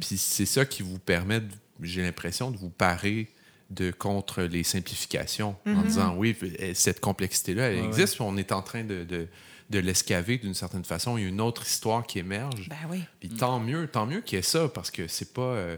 Puis 0.00 0.16
c'est 0.18 0.46
ça 0.46 0.64
qui 0.64 0.82
vous 0.82 0.98
permet, 0.98 1.40
de- 1.40 1.46
j'ai 1.82 2.02
l'impression, 2.02 2.50
de 2.50 2.56
vous 2.56 2.70
parer 2.70 3.28
de 3.70 3.90
contre 3.92 4.42
les 4.42 4.64
simplifications 4.64 5.54
en 5.66 5.82
disant 5.82 6.14
oui, 6.16 6.36
eh, 6.58 6.74
cette 6.74 7.00
complexité-là, 7.00 7.68
elle 7.70 7.80
Ouais, 7.80 7.86
existe, 7.86 8.20
on 8.20 8.36
est 8.36 8.50
en 8.52 8.62
train 8.62 8.82
de, 8.82 9.04
de, 9.04 9.28
de 9.70 9.78
l'escaver 9.78 10.38
d'une 10.38 10.54
certaine 10.54 10.84
façon. 10.84 11.16
Il 11.16 11.22
y 11.22 11.26
a 11.26 11.28
une 11.28 11.40
autre 11.40 11.64
histoire 11.64 12.04
qui 12.04 12.18
émerge. 12.18 12.68
Ben 12.68 12.76
oui. 12.90 13.02
Puis 13.20 13.28
tant 13.28 13.60
mieux, 13.60 13.86
tant 13.86 14.06
mieux 14.06 14.22
qu'il 14.22 14.36
y 14.36 14.38
ait 14.40 14.42
ça, 14.42 14.68
parce 14.68 14.90
que 14.90 15.06
c'est 15.06 15.32
pas. 15.32 15.42
euh, 15.42 15.76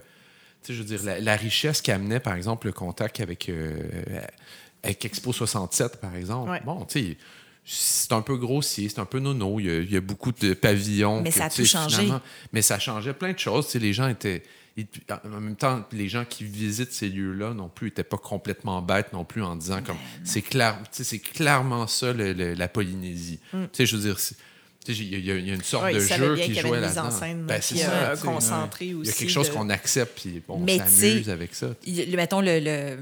tu 0.62 0.68
sais, 0.68 0.74
je 0.74 0.78
veux 0.82 0.96
dire, 0.96 1.02
la, 1.04 1.20
la 1.20 1.36
richesse 1.36 1.82
qu'amenait, 1.82 2.20
par 2.20 2.34
exemple, 2.34 2.66
le 2.68 2.72
contact 2.72 3.20
avec, 3.20 3.48
euh, 3.50 3.74
avec 4.82 5.04
Expo 5.04 5.32
67, 5.32 6.00
par 6.00 6.14
exemple. 6.16 6.50
Ouais. 6.50 6.60
Bon, 6.64 6.84
tu 6.86 7.00
sais, 7.00 7.16
c'est 7.64 8.12
un 8.12 8.22
peu 8.22 8.36
grossier, 8.36 8.88
c'est 8.88 9.00
un 9.00 9.04
peu 9.04 9.18
nono. 9.20 9.60
Il 9.60 9.66
y 9.66 9.70
a, 9.70 9.78
il 9.80 9.92
y 9.92 9.96
a 9.96 10.00
beaucoup 10.00 10.32
de 10.32 10.54
pavillons. 10.54 11.20
Mais 11.20 11.30
que, 11.30 11.36
ça 11.36 11.44
a 11.44 11.50
tout 11.50 11.64
changé. 11.64 11.96
finalement- 11.96 12.20
Mais 12.52 12.62
ça 12.62 12.78
changeait 12.78 13.12
plein 13.14 13.32
de 13.32 13.38
choses. 13.38 13.66
Tu 13.66 13.72
sais, 13.72 13.78
les 13.80 13.92
gens 13.92 14.08
étaient. 14.08 14.42
Ils- 14.76 14.86
en 15.10 15.40
même 15.40 15.56
temps, 15.56 15.84
les 15.92 16.08
gens 16.08 16.24
qui 16.24 16.44
visitent 16.44 16.92
ces 16.92 17.08
lieux-là 17.08 17.52
non 17.54 17.68
plus 17.68 17.88
n'étaient 17.88 18.04
pas 18.04 18.16
complètement 18.18 18.80
bêtes 18.82 19.12
non 19.12 19.24
plus 19.24 19.42
en 19.42 19.56
disant 19.56 19.76
Ben 19.76 19.82
comme 19.82 19.96
c'est 20.24 20.42
clair, 20.42 20.78
tu 20.84 20.88
sais, 20.92 21.04
c'est 21.04 21.18
clairement 21.18 21.86
ça 21.86 22.12
le- 22.12 22.32
le- 22.32 22.54
la 22.54 22.68
Polynésie. 22.68 23.40
Tu 23.50 23.58
sais, 23.72 23.86
je 23.86 23.96
veux 23.96 24.02
dire, 24.02 24.18
c'est- 24.18 24.36
il 24.88 25.24
y, 25.24 25.30
a- 25.30 25.36
y 25.36 25.50
une 25.50 25.62
sorte 25.62 25.84
Ouais, 25.84 25.94
de 25.94 26.00
jeu 26.00 26.34
bien 26.34 26.44
qui 26.46 26.54
jouait 26.54 26.78
une 26.78 26.84
mise 26.86 26.94
là-dedans. 26.96 27.04
en 27.06 27.10
scène, 27.10 27.44
Ben, 27.46 27.60
c'est 27.62 27.76
ça, 27.76 28.14
concentré 28.22 28.86
Il 28.86 29.06
y 29.06 29.08
a 29.08 29.12
quelque 29.12 29.30
chose 29.30 29.48
de- 29.48 29.54
qu'on 29.54 29.70
accepte 29.70 30.20
puis 30.20 30.42
on 30.48 30.66
s'amuse 30.66 31.30
avec 31.30 31.54
ça. 31.54 31.68
Il- 31.86 32.16
mettons, 32.16 32.40
le, 32.40 32.58
le, 32.58 32.68
euh, 32.68 32.96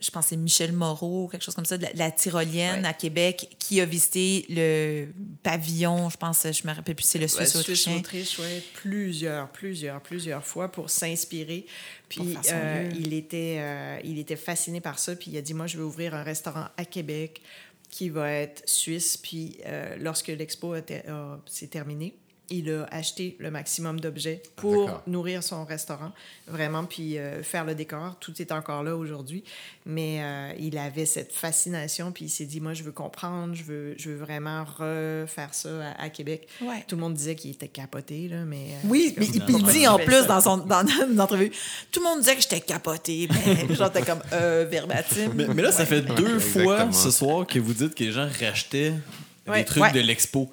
je 0.00 0.10
pense 0.10 0.24
que 0.26 0.28
c'est 0.30 0.36
Michel 0.36 0.72
Moreau, 0.72 1.28
quelque 1.28 1.42
chose 1.44 1.54
comme 1.54 1.64
ça, 1.64 1.76
de 1.76 1.82
la, 1.84 1.90
la 1.94 2.10
tyrolienne 2.10 2.82
Ouais. 2.82 2.88
à 2.88 2.92
Québec, 2.92 3.48
qui 3.58 3.80
a 3.80 3.84
visité 3.84 4.46
le 4.48 5.06
pavillon, 5.42 6.08
je 6.10 6.16
pense, 6.16 6.46
je 6.50 6.66
me 6.66 6.72
rappelle 6.74 6.94
plus, 6.94 7.04
c'est 7.04 7.18
le 7.18 7.24
Ouais, 7.24 7.28
Suisse 7.46 7.56
autrichien. 7.56 7.96
Autriche, 7.96 8.38
ouais, 8.38 8.62
plusieurs, 8.74 9.48
plusieurs, 9.48 10.00
plusieurs 10.00 10.44
fois 10.44 10.70
pour 10.70 10.90
s'inspirer. 10.90 11.66
Puis 12.08 12.36
euh, 12.52 12.90
il, 12.98 13.12
était, 13.12 13.56
euh, 13.60 13.98
il 14.02 14.18
était 14.18 14.36
fasciné 14.36 14.80
par 14.80 14.98
ça. 14.98 15.14
Puis 15.14 15.30
il 15.30 15.36
a 15.36 15.42
dit 15.42 15.52
Moi, 15.52 15.66
je 15.66 15.76
vais 15.76 15.82
ouvrir 15.82 16.14
un 16.14 16.22
restaurant 16.22 16.66
à 16.78 16.84
Québec 16.86 17.42
qui 17.90 18.08
va 18.08 18.30
être 18.32 18.68
suisse. 18.68 19.16
Puis 19.16 19.58
euh, 19.66 19.96
lorsque 19.98 20.28
l'expo 20.28 20.74
s'est 21.46 21.66
terminée, 21.68 22.14
il 22.50 22.70
a 22.70 22.84
acheté 22.90 23.36
le 23.38 23.50
maximum 23.50 24.00
d'objets 24.00 24.42
pour 24.56 24.86
d'accord. 24.86 25.02
nourrir 25.06 25.42
son 25.42 25.64
restaurant, 25.64 26.12
vraiment, 26.46 26.84
puis 26.84 27.18
euh, 27.18 27.42
faire 27.42 27.64
le 27.64 27.74
décor. 27.74 28.16
Tout 28.20 28.40
est 28.40 28.52
encore 28.52 28.82
là 28.82 28.96
aujourd'hui. 28.96 29.44
Mais 29.86 30.18
euh, 30.22 30.52
il 30.58 30.76
avait 30.78 31.06
cette 31.06 31.32
fascination, 31.32 32.12
puis 32.12 32.26
il 32.26 32.28
s'est 32.30 32.44
dit 32.46 32.60
Moi, 32.60 32.74
je 32.74 32.82
veux 32.82 32.92
comprendre, 32.92 33.54
je 33.54 33.62
veux, 33.64 33.94
je 33.98 34.10
veux 34.10 34.16
vraiment 34.16 34.64
refaire 34.64 35.52
ça 35.52 35.68
à, 35.98 36.04
à 36.04 36.08
Québec. 36.10 36.48
Ouais. 36.60 36.84
Tout 36.86 36.96
le 36.96 37.02
monde 37.02 37.14
disait 37.14 37.34
qu'il 37.34 37.50
était 37.50 37.68
capoté, 37.68 38.28
là, 38.28 38.44
mais... 38.44 38.56
euh, 38.56 38.86
Oui, 38.88 39.14
mais 39.16 39.26
comme- 39.26 39.34
il, 39.36 39.44
puis 39.44 39.54
il 39.58 39.64
dit 39.64 39.86
en 39.88 39.98
plus 39.98 40.12
ça? 40.12 40.24
dans, 40.26 40.40
son, 40.40 40.56
dans 40.58 40.86
une 41.10 41.20
entrevue, 41.20 41.50
tout 41.92 42.00
le 42.00 42.04
monde 42.06 42.20
disait 42.20 42.36
que 42.36 42.42
j'étais 42.42 42.60
capoté. 42.60 43.28
Mais 43.46 43.74
j'étais 43.74 44.02
comme, 44.02 44.20
euh, 44.32 44.66
verbatim. 44.70 45.32
Mais, 45.34 45.46
mais 45.48 45.62
là, 45.62 45.72
ça 45.72 45.84
fait 45.86 46.02
deux 46.02 46.38
fois 46.38 46.90
ce 46.92 47.10
soir 47.10 47.46
que 47.46 47.58
vous 47.58 47.72
dites 47.74 47.94
que 47.94 48.04
les 48.04 48.12
gens 48.12 48.28
rachetaient 48.40 48.92
Ouais. 49.46 49.60
des 49.60 49.64
trucs 49.64 49.82
Ouais. 49.82 49.92
de 49.92 50.00
l'expo. 50.00 50.50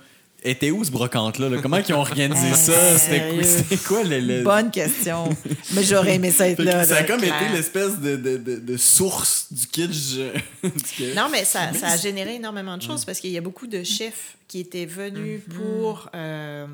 Était 0.47 0.69
où 0.71 0.83
ce 0.83 0.91
brocante-là? 0.91 1.49
là? 1.49 1.57
Comment 1.61 1.77
ils 1.77 1.93
ont 1.93 1.99
organisé 1.99 2.47
Euh, 2.51 2.53
ça? 2.53 2.97
C'était 2.99 3.19
quoi, 3.19 3.43
sérieux? 3.43 3.63
c'était 3.69 3.77
quoi 3.83 4.03
le. 4.03 4.19
le- 4.19 4.43
Bonne 4.43 4.69
question. 4.71 5.29
Mais 5.73 5.83
j'aurais 5.83 6.15
aimé 6.15 6.29
ça 6.31 6.47
être 6.47 6.57
Fait 6.57 6.63
que 6.63 6.67
là. 6.69 6.85
ça 6.85 6.97
a 6.97 6.99
là, 7.01 7.07
comme 7.07 7.19
clair. 7.21 7.41
été 7.41 7.51
l'espèce 7.55 7.99
de, 7.99 8.15
de, 8.15 8.37
de, 8.37 8.55
de 8.57 8.77
source 8.77 9.47
du 9.51 9.65
kitsch. 9.67 10.17
euh, 10.17 10.33
du. 10.63 11.13
Non, 11.15 11.27
mais 11.31 11.43
ça, 11.45 11.73
ça 11.73 11.87
a 11.89 11.97
généré 11.97 12.35
énormément 12.35 12.77
de 12.77 12.83
choses 12.83 13.03
parce 13.05 13.19
qu'il 13.19 13.31
y 13.31 13.37
a 13.37 13.41
beaucoup 13.41 13.67
de 13.67 13.83
chefs 13.83 14.35
qui 14.47 14.59
étaient 14.59 14.85
venus 14.85 15.41
pour, 15.55 16.09
euh, 16.13 16.67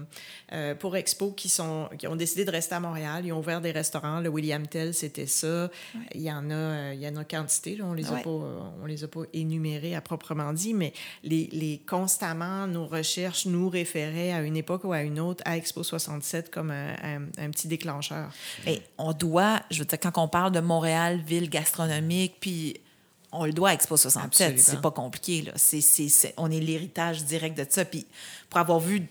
euh, 0.54 0.76
pour 0.76 0.96
Expo 0.98 1.32
qui, 1.32 1.48
sont, 1.50 1.88
qui 1.98 2.08
ont 2.08 2.16
décidé 2.16 2.44
de 2.46 2.52
rester 2.52 2.76
à 2.76 2.80
Montréal. 2.80 3.26
Ils 3.26 3.32
ont 3.32 3.40
ouvert 3.40 3.62
des 3.62 3.72
restaurants. 3.72 4.20
Le 4.20 4.30
William 4.30 4.68
Tell, 4.68 4.94
c'était 4.94 5.26
ça. 5.28 5.70
Il, 6.14 6.22
y 6.22 6.32
en 6.32 6.50
a, 6.50 6.54
euh, 6.54 6.92
il 6.94 7.02
y 7.02 7.08
en 7.08 7.16
a 7.16 7.24
quantité. 7.24 7.76
là. 7.76 7.86
On 7.86 7.94
a 7.94 8.02
Ouais. 8.02 8.24
on 8.26 8.86
les 8.86 9.04
a 9.04 9.08
pas 9.08 9.22
énumérés 9.34 9.96
à 9.96 10.02
proprement 10.02 10.52
dit, 10.54 10.74
mais 10.74 10.92
les, 11.24 11.48
les, 11.52 11.80
constamment, 11.88 12.68
nos 12.68 12.86
recherches 12.86 13.46
nous 13.46 13.70
référaient 13.70 14.32
à 14.34 14.42
une 14.42 14.58
époque 14.58 14.84
ou 14.84 14.92
à 14.92 15.02
une 15.04 15.20
autre 15.20 15.42
à 15.46 15.56
Expo 15.58 15.84
67 15.84 16.52
comme 16.52 16.72
un, 16.72 16.96
un- 17.04 17.28
un 17.38 17.50
petit 17.50 17.68
déclencheur. 17.68 18.30
Mais 18.66 18.82
on 18.98 19.14
doit, 19.14 19.62
je 19.72 19.80
veux 19.80 19.86
dire, 19.86 20.00
quand 20.00 20.18
on 20.18 20.28
parle 20.28 20.52
de 20.52 20.60
Montréal, 20.60 21.22
ville 21.26 21.50
gastronomique, 21.50 22.36
puis 22.40 22.76
on 23.32 23.46
le 23.46 23.54
doit 23.54 23.70
à 23.70 23.74
Expo 23.74 23.96
67, 23.96 24.26
Absolument. 24.48 24.64
c'est 24.66 24.82
pas 24.82 24.92
compliqué. 24.92 25.42
Là. 25.44 25.54
C'est- 25.56 25.80
c'est- 25.82 26.34
on 26.36 26.52
est 26.52 26.60
l'héritage 26.60 27.24
direct 27.24 27.58
de 27.58 27.66
ça. 27.70 27.86
Puis 27.86 28.06
pour 28.50 28.60
avoir 28.60 28.80
vu 28.80 29.08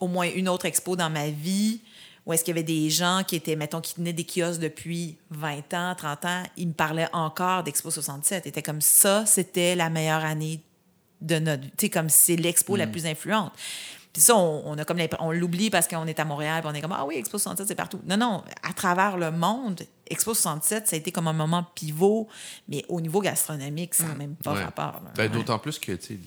au 0.00 0.08
moins 0.08 0.28
une 0.34 0.48
autre 0.48 0.66
expo 0.66 0.96
dans 0.96 1.10
ma 1.10 1.28
vie, 1.30 1.80
où 2.26 2.32
est-ce 2.32 2.42
qu'il 2.44 2.54
y 2.54 2.58
avait 2.58 2.62
des 2.66 2.88
gens 2.90 3.22
qui 3.26 3.36
étaient, 3.36 3.56
mettons, 3.56 3.80
qui 3.80 3.94
tenaient 3.94 4.12
des 4.14 4.24
kiosques 4.24 4.60
depuis 4.60 5.16
20 5.30 5.74
ans, 5.74 5.94
30 5.96 6.24
ans, 6.24 6.42
ils 6.56 6.68
me 6.68 6.72
parlaient 6.72 7.08
encore 7.12 7.62
d'Expo 7.64 7.90
67. 7.90 8.44
Ils 8.46 8.48
étaient 8.48 8.62
comme 8.62 8.80
ça, 8.80 9.26
c'était 9.26 9.74
la 9.74 9.90
meilleure 9.90 10.24
année 10.24 10.60
de 11.20 11.38
notre 11.38 11.62
vie. 11.64 11.70
Tu 11.76 11.86
sais, 11.86 11.90
comme 11.90 12.08
c'est 12.08 12.36
l'expo 12.36 12.76
la 12.76 12.86
plus 12.86 13.04
influente. 13.06 13.52
Puis 14.12 14.22
ça, 14.22 14.36
on, 14.36 14.62
on 14.64 14.78
a 14.78 14.84
comme 14.84 14.98
on 15.18 15.32
l'oublie 15.32 15.70
parce 15.70 15.88
qu'on 15.88 16.06
est 16.06 16.18
à 16.20 16.24
Montréal, 16.24 16.62
puis 16.62 16.70
on 16.72 16.74
est 16.74 16.80
comme 16.80 16.92
ah 16.92 17.04
oui, 17.04 17.16
Expo 17.16 17.36
67 17.36 17.66
c'est 17.66 17.74
partout. 17.74 18.00
Non 18.06 18.16
non, 18.16 18.44
à 18.62 18.72
travers 18.72 19.16
le 19.18 19.30
monde, 19.32 19.82
Expo 20.06 20.34
67 20.34 20.86
ça 20.88 20.94
a 20.94 20.98
été 20.98 21.10
comme 21.12 21.26
un 21.28 21.32
moment 21.32 21.66
pivot, 21.74 22.28
mais 22.68 22.84
au 22.88 23.00
niveau 23.00 23.20
gastronomique, 23.20 23.92
ça 23.94 24.04
n'a 24.04 24.14
même 24.14 24.36
pas 24.36 24.52
Ouais. 24.54 24.62
rapport. 24.64 25.00
Ben, 25.16 25.24
Ouais. 25.24 25.28
D'autant 25.28 25.58
plus 25.58 25.78
que 25.80 25.92
tu 25.92 26.06
sais, 26.06 26.18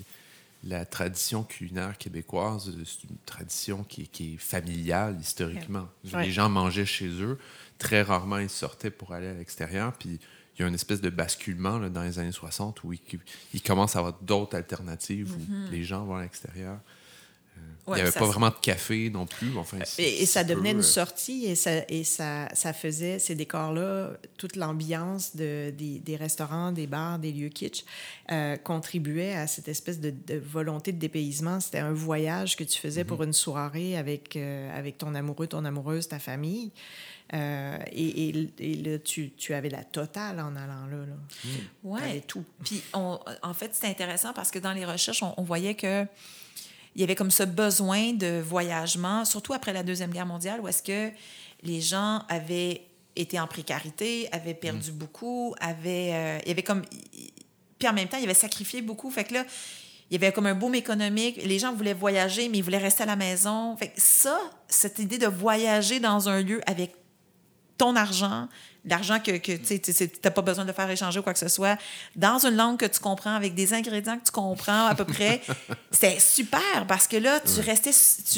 la 0.68 0.86
tradition 0.86 1.44
culinaire 1.44 1.98
québécoise, 1.98 2.70
euh, 2.70 2.84
c'est 2.86 3.08
une 3.10 3.18
tradition 3.26 3.84
qui, 3.84 4.02
est- 4.04 4.08
qui 4.08 4.34
est 4.34 4.38
familiale 4.38 5.18
historiquement. 5.20 5.88
Ouais. 6.14 6.26
Les 6.26 6.32
gens 6.32 6.50
mangeaient 6.50 6.86
chez 6.86 7.08
eux. 7.22 7.38
Très 7.78 8.02
rarement, 8.02 8.38
ils 8.40 8.50
sortaient 8.50 8.92
pour 8.92 9.14
aller 9.14 9.28
à 9.28 9.34
l'extérieur. 9.34 9.94
Puis 9.94 10.20
il 10.56 10.62
y 10.62 10.64
a 10.66 10.68
une 10.68 10.74
espèce 10.76 11.02
de 11.02 11.10
basculement 11.10 11.78
là, 11.78 11.90
dans 11.90 12.02
les 12.04 12.20
années 12.20 12.32
60 12.32 12.84
où 12.84 12.92
ils, 12.94 13.00
ils 13.54 13.62
commencent 13.62 13.96
à 13.96 14.00
avoir 14.00 14.16
d'autres 14.22 14.56
alternatives 14.58 15.32
où 15.36 15.72
les 15.72 15.84
gens 15.84 16.04
vont 16.06 16.16
à 16.16 16.24
l'extérieur. 16.24 16.80
Il 17.88 17.94
n'y 17.96 18.02
avait 18.02 18.12
ça 18.12 18.20
pas 18.20 18.26
vraiment 18.26 18.50
de 18.50 18.56
café 18.62 19.10
non 19.10 19.26
plus. 19.26 19.58
Enfin, 19.58 19.78
Et, 19.98 20.24
et 20.24 20.26
ça 20.26 20.44
devenait 20.44 20.72
peu, 20.72 20.78
une 20.78 20.82
euh, 20.82 20.88
sortie 20.88 21.46
et 21.46 21.56
ça, 21.56 21.72
et 21.88 22.04
ça, 22.04 22.50
ça 22.54 22.74
faisait, 22.74 23.18
ces 23.18 23.34
décors-là, 23.36 24.12
toute 24.38 24.56
l'ambiance 24.58 25.36
de, 25.36 25.72
des, 25.72 26.00
des 26.00 26.16
restaurants, 26.18 26.72
des 26.72 26.86
bars, 26.88 27.18
des 27.18 27.32
lieux 27.32 27.50
kitsch, 27.50 27.86
euh, 28.32 28.58
contribuait 28.58 29.34
à 29.36 29.48
cette 29.48 29.70
espèce 29.70 30.00
de, 30.02 30.12
de 30.12 30.36
volonté 30.38 30.92
de 30.92 31.00
dépaysement. 31.00 31.60
C'était 31.60 31.80
un 31.80 31.94
voyage 31.94 32.58
que 32.58 32.64
tu 32.64 32.78
faisais 32.80 33.06
pour 33.06 33.24
une 33.24 33.34
soirée 33.34 33.98
avec, 33.98 34.36
euh, 34.36 34.78
avec 34.78 34.98
ton 34.98 35.16
amoureux, 35.16 35.48
ton 35.48 35.64
amoureuse, 35.64 36.10
ta 36.10 36.20
famille. 36.20 36.72
Euh, 37.34 37.78
et, 37.92 38.30
et, 38.30 38.50
et 38.60 38.76
là, 38.76 39.00
tu, 39.00 39.32
tu 39.32 39.54
avais 39.54 39.70
la 39.70 39.84
totale 39.84 40.40
en 40.40 40.56
allant 40.56 40.88
là. 40.90 41.06
là. 41.06 41.52
Ouais. 41.84 42.00
T'avais 42.00 42.22
tout. 42.22 42.44
Puis, 42.64 42.82
on, 42.94 43.20
en 43.44 43.54
fait, 43.54 43.72
c'est 43.74 43.88
intéressant 43.88 44.32
parce 44.34 44.50
que 44.50 44.60
dans 44.60 44.72
les 44.72 44.86
recherches, 44.86 45.24
on, 45.24 45.34
on 45.38 45.44
voyait 45.44 45.76
que 45.76 46.06
il 46.98 47.02
y 47.02 47.04
avait 47.04 47.16
comme 47.16 47.30
ce 47.30 47.44
besoin 47.44 48.14
de 48.14 48.42
voyagement, 48.42 49.24
surtout 49.24 49.54
après 49.54 49.72
la 49.72 49.84
Deuxième 49.84 50.10
Guerre 50.10 50.26
mondiale, 50.26 50.60
où 50.62 50.68
est-ce 50.68 50.82
que 50.82 51.12
les 51.62 51.80
gens 51.80 52.24
avaient 52.28 52.88
été 53.16 53.40
en 53.40 53.46
précarité, 53.46 54.28
avaient 54.32 54.56
perdu 54.56 54.92
beaucoup, 54.92 55.54
avaient... 55.60 56.10
euh, 56.14 56.40
il 56.42 56.48
y 56.48 56.52
avait 56.52 56.64
comme... 56.64 56.82
Puis 57.78 57.88
en 57.88 57.94
même 57.94 58.08
temps, 58.08 58.18
ils 58.18 58.24
avaient 58.24 58.34
sacrifié 58.34 58.82
beaucoup. 58.82 59.12
Fait 59.12 59.26
que 59.26 59.36
là, 59.36 59.46
il 60.10 60.20
y 60.20 60.24
avait 60.24 60.34
comme 60.34 60.48
un 60.48 60.56
boom 60.56 60.74
économique. 60.74 61.38
Les 61.44 61.60
gens 61.60 61.72
voulaient 61.72 61.94
voyager, 61.94 62.50
mais 62.50 62.58
ils 62.58 62.64
voulaient 62.64 62.80
rester 62.80 63.04
à 63.04 63.06
la 63.06 63.16
maison. 63.16 63.78
Fait 63.78 63.90
que 63.90 64.02
ça, 64.02 64.40
cette 64.68 64.98
idée 64.98 65.20
de 65.20 65.28
voyager 65.28 66.00
dans 66.00 66.30
un 66.30 66.42
lieu 66.42 66.62
avec 66.66 66.96
ton 67.78 67.96
argent, 67.96 68.48
l'argent 68.90 69.20
que, 69.20 69.38
que 69.38 69.52
tu 69.56 70.10
n'as 70.24 70.32
pas 70.32 70.42
besoin 70.42 70.66
de 70.66 70.72
faire 70.72 70.90
échanger 70.90 71.20
ou 71.20 71.24
quoi 71.24 71.34
que 71.34 71.40
ce 71.40 71.48
soit, 71.48 71.78
dans 72.16 72.40
une 72.46 72.56
langue 72.56 72.78
que 72.78 72.86
tu 72.86 73.00
comprends, 73.00 73.36
avec 73.36 73.54
des 73.56 73.74
ingrédients 73.74 74.18
que 74.18 74.26
tu 74.26 74.32
comprends 74.32 74.88
à 74.88 74.96
peu 74.96 75.06
près. 75.06 75.42
C'était 75.92 76.20
super 76.20 76.86
parce 76.88 77.08
que 77.08 77.18
là, 77.18 77.40
tu 77.40 77.60
restais, 77.62 77.92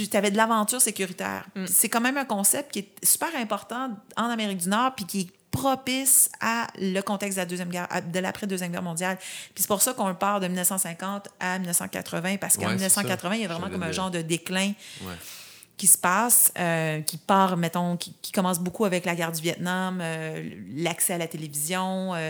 tu 0.09 0.17
avais 0.17 0.31
de 0.31 0.37
l'aventure 0.37 0.81
sécuritaire. 0.81 1.45
Puis 1.53 1.67
C'est 1.67 1.89
quand 1.89 2.01
même 2.01 2.17
un 2.17 2.25
concept 2.25 2.71
qui 2.71 2.79
est 2.79 3.05
super 3.05 3.29
important 3.35 3.91
en 4.17 4.25
Amérique 4.25 4.59
du 4.59 4.69
Nord 4.69 4.95
puis 4.95 5.05
qui 5.05 5.19
est 5.21 5.27
propice 5.51 6.29
à 6.41 6.67
le 6.79 7.01
contexte 7.01 7.37
de 7.37 7.41
la 7.41 7.45
deuxième 7.45 7.69
guerre, 7.69 7.87
de 8.13 8.19
l'après-deuxième 8.19 8.71
guerre 8.71 8.83
mondiale. 8.83 9.17
Puis 9.17 9.63
c'est 9.63 9.67
pour 9.67 9.81
ça 9.81 9.93
qu'on 9.93 10.13
part 10.13 10.39
de 10.39 10.47
1950 10.47 11.27
à 11.39 11.57
1980, 11.57 12.37
parce 12.37 12.55
qu'en 12.55 12.67
Ouais, 12.67 12.77
c'est 12.77 12.89
ça. 12.89 13.01
1980, 13.01 13.35
il 13.35 13.41
y 13.41 13.45
a 13.45 13.47
vraiment 13.47 13.69
comme 13.69 13.83
un 13.83 13.91
genre 13.91 14.11
de 14.11 14.21
déclin 14.21 14.73
Ouais. 15.01 15.13
Qui 15.79 15.87
se 15.87 15.97
passe, 15.97 16.51
euh, 16.59 17.01
qui 17.01 17.17
part, 17.17 17.55
mettons, 17.57 17.97
qui, 17.97 18.13
qui 18.21 18.31
commence 18.31 18.59
beaucoup 18.59 18.85
avec 18.85 19.05
la 19.05 19.15
guerre 19.15 19.31
du 19.31 19.41
Vietnam, 19.41 19.99
euh, 20.01 20.47
l'accès 20.75 21.13
à 21.13 21.17
la 21.17 21.27
télévision. 21.27 22.13
euh, 22.13 22.29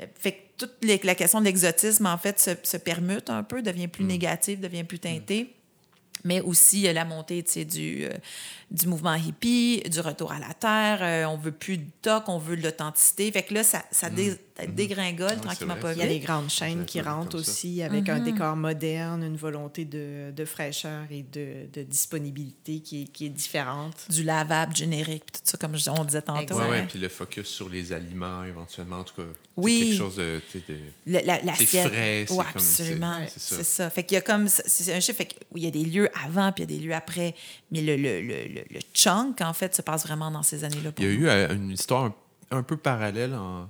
euh, 0.00 0.06
fait 0.18 0.32
que 0.32 0.38
toute 0.58 0.74
les- 0.82 1.00
la 1.04 1.14
question 1.14 1.38
de 1.40 1.44
l'exotisme, 1.46 2.06
en 2.06 2.18
fait, 2.18 2.38
se, 2.40 2.50
se 2.62 2.76
permute 2.76 3.30
un 3.30 3.44
peu, 3.44 3.62
devient 3.62 3.88
plus 3.88 4.04
négative, 4.04 4.60
devient 4.60 4.84
plus 4.84 4.98
teintée. 4.98 5.54
Mais 6.24 6.40
aussi 6.40 6.92
la 6.92 7.04
montée 7.04 7.44
tu 7.44 7.52
sais, 7.52 7.64
du, 7.64 8.04
euh, 8.04 8.10
du 8.70 8.86
mouvement 8.86 9.14
hippie, 9.14 9.82
du 9.90 10.00
retour 10.00 10.30
à 10.32 10.38
la 10.38 10.52
terre. 10.52 10.98
euh, 11.00 11.24
on 11.32 11.36
veut 11.38 11.52
plus 11.52 11.78
de 11.78 11.86
doc, 12.02 12.24
on 12.28 12.38
veut 12.38 12.56
de 12.56 12.62
l'authenticité. 12.62 13.30
Fait 13.32 13.42
que 13.42 13.54
là, 13.54 13.62
ça, 13.64 13.82
ça 13.90 14.10
dé- 14.10 14.36
ça 14.58 14.66
dégringole 14.66 15.30
c'est 15.30 15.40
tranquillement 15.40 15.74
vrai, 15.74 15.82
pas 15.82 15.92
Il 15.94 15.98
y 16.00 16.02
a 16.02 16.06
les 16.06 16.18
grandes 16.18 16.50
chaînes 16.50 16.84
qui 16.84 17.00
rentrent 17.00 17.38
aussi 17.38 17.82
avec 17.82 18.04
Mm-hmm. 18.04 18.10
un 18.10 18.20
décor 18.20 18.56
moderne, 18.56 19.22
une 19.24 19.36
volonté 19.36 19.84
de, 19.84 20.32
de 20.32 20.44
fraîcheur 20.44 21.04
et 21.10 21.22
de, 21.22 21.66
de 21.72 21.82
disponibilité 21.82 22.80
qui 22.80 23.02
est, 23.02 23.06
qui 23.06 23.26
est 23.26 23.30
différente. 23.30 23.94
Du 24.10 24.22
lavable 24.22 24.74
générique, 24.76 25.24
puis 25.32 25.40
tout 25.40 25.40
ça, 25.44 25.56
comme 25.58 25.74
on 25.96 26.04
disait 26.04 26.22
tantôt. 26.22 26.40
Exact. 26.42 26.70
Ouais, 26.70 26.86
puis 26.88 26.98
le 26.98 27.08
focus 27.08 27.46
sur 27.46 27.68
les 27.68 27.92
aliments, 27.92 28.44
éventuellement, 28.44 28.98
en 28.98 29.04
tout 29.04 29.14
cas. 29.14 29.22
c'est 29.28 29.62
Oui. 29.62 29.80
Quelque 29.90 29.96
chose 29.98 30.16
de. 30.16 30.40
de- 30.54 30.74
Le- 31.06 31.26
la, 31.26 31.40
la 31.42 31.52
frais, 31.54 31.66
c'est 31.66 31.86
Ouais, 31.86 32.26
comme- 32.28 32.60
c'est- 32.60 32.82
absolument. 32.82 33.16
c'est 33.28 33.40
ça. 33.40 33.56
C'est 33.56 33.64
ça. 33.64 33.90
Fait 33.90 34.02
qu'il 34.04 34.14
y 34.16 34.18
a 34.18 34.22
comme. 34.22 34.48
c'est- 34.48 34.92
un 34.94 35.00
chiffre. 35.00 35.18
Fait 35.18 35.26
qu'il 35.26 35.38
il 35.56 35.64
y 35.64 35.66
a 35.66 35.70
des 35.70 35.84
lieux 35.84 36.08
avant, 36.24 36.52
puis 36.52 36.64
il 36.64 36.70
y 36.70 36.74
a 36.74 36.78
des 36.78 36.84
lieux 36.86 36.94
après. 36.94 37.34
Mais 37.70 37.80
le, 37.80 37.96
le, 37.96 38.20
le, 38.22 38.57
le, 38.70 38.74
le 38.76 38.80
chunk, 38.94 39.40
en 39.40 39.52
fait, 39.52 39.74
se 39.74 39.82
passe 39.82 40.04
vraiment 40.06 40.30
dans 40.30 40.42
ces 40.42 40.64
années-là. 40.64 40.90
Il 40.98 41.04
y 41.04 41.06
a 41.06 41.10
nous. 41.12 41.20
eu 41.20 41.28
euh, 41.28 41.54
une 41.54 41.70
histoire 41.70 42.04
un, 42.04 42.14
un 42.58 42.62
peu 42.62 42.76
parallèle 42.76 43.34
en, 43.34 43.68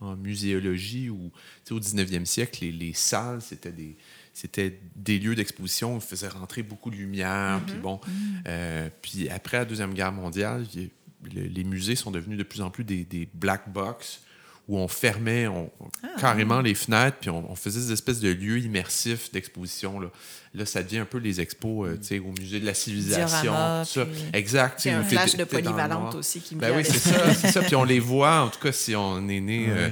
en 0.00 0.16
muséologie 0.16 1.08
où, 1.10 1.30
au 1.70 1.80
19e 1.80 2.24
siècle, 2.24 2.58
les, 2.62 2.72
les 2.72 2.92
salles, 2.92 3.40
c'était 3.42 3.72
des, 3.72 3.96
c'était 4.32 4.80
des 4.96 5.18
lieux 5.18 5.34
d'exposition 5.34 5.94
où 5.94 5.96
on 5.96 6.00
faisait 6.00 6.28
rentrer 6.28 6.62
beaucoup 6.62 6.90
de 6.90 6.96
lumière. 6.96 7.60
Puis 7.66 7.76
bon, 7.76 8.00
euh, 8.48 8.88
puis 9.02 9.28
après 9.28 9.58
la 9.58 9.64
Deuxième 9.64 9.94
Guerre 9.94 10.12
mondiale, 10.12 10.66
le- 10.74 11.42
les 11.42 11.64
musées 11.64 11.96
sont 11.96 12.10
devenus 12.10 12.36
de 12.36 12.42
plus 12.42 12.60
en 12.60 12.70
plus 12.70 12.84
des, 12.84 13.04
des 13.04 13.28
black 13.32 13.72
box 13.72 14.20
où 14.66 14.78
on 14.78 14.88
fermait 14.88 15.46
on- 15.46 15.70
on- 15.80 16.20
carrément 16.20 16.60
les 16.62 16.74
fenêtres, 16.74 17.18
puis 17.20 17.28
on, 17.30 17.50
on 17.50 17.54
faisait 17.54 17.80
des 17.80 17.92
espèces 17.92 18.20
de 18.20 18.30
lieux 18.30 18.58
immersifs 18.60 19.30
d'exposition. 19.30 20.00
Là. 20.00 20.08
là, 20.54 20.64
ça 20.64 20.82
devient 20.82 20.98
un 20.98 21.04
peu 21.04 21.18
les 21.18 21.40
expos 21.40 21.86
euh, 21.88 21.98
sais, 22.00 22.18
au 22.18 22.32
musée 22.38 22.60
de 22.60 22.66
la 22.66 22.72
civilisation. 22.74 23.42
Diorama, 23.52 23.84
tout 23.84 23.90
ça. 23.92 24.06
puis- 24.06 24.22
Exact. 24.32 24.76
tu 24.76 24.82
sais, 24.84 24.90
C'est 24.90 24.94
un 24.94 25.02
flash 25.04 25.36
de 25.36 25.44
polyvalente 25.44 26.14
aussi 26.14 26.40
qui 26.40 26.54
me 26.56 26.60
Ben 26.60 26.74
oui, 26.76 26.82
c'est 26.84 26.98
ça, 26.98 27.34
c'est 27.34 27.50
ça. 27.50 27.60
Puis 27.62 27.76
on 27.76 27.84
les 27.84 28.00
voit, 28.00 28.40
en 28.42 28.48
tout 28.48 28.60
cas, 28.60 28.72
si 28.72 28.96
on 28.96 29.28
est 29.28 29.40
né 29.40 29.66
euh, 29.68 29.88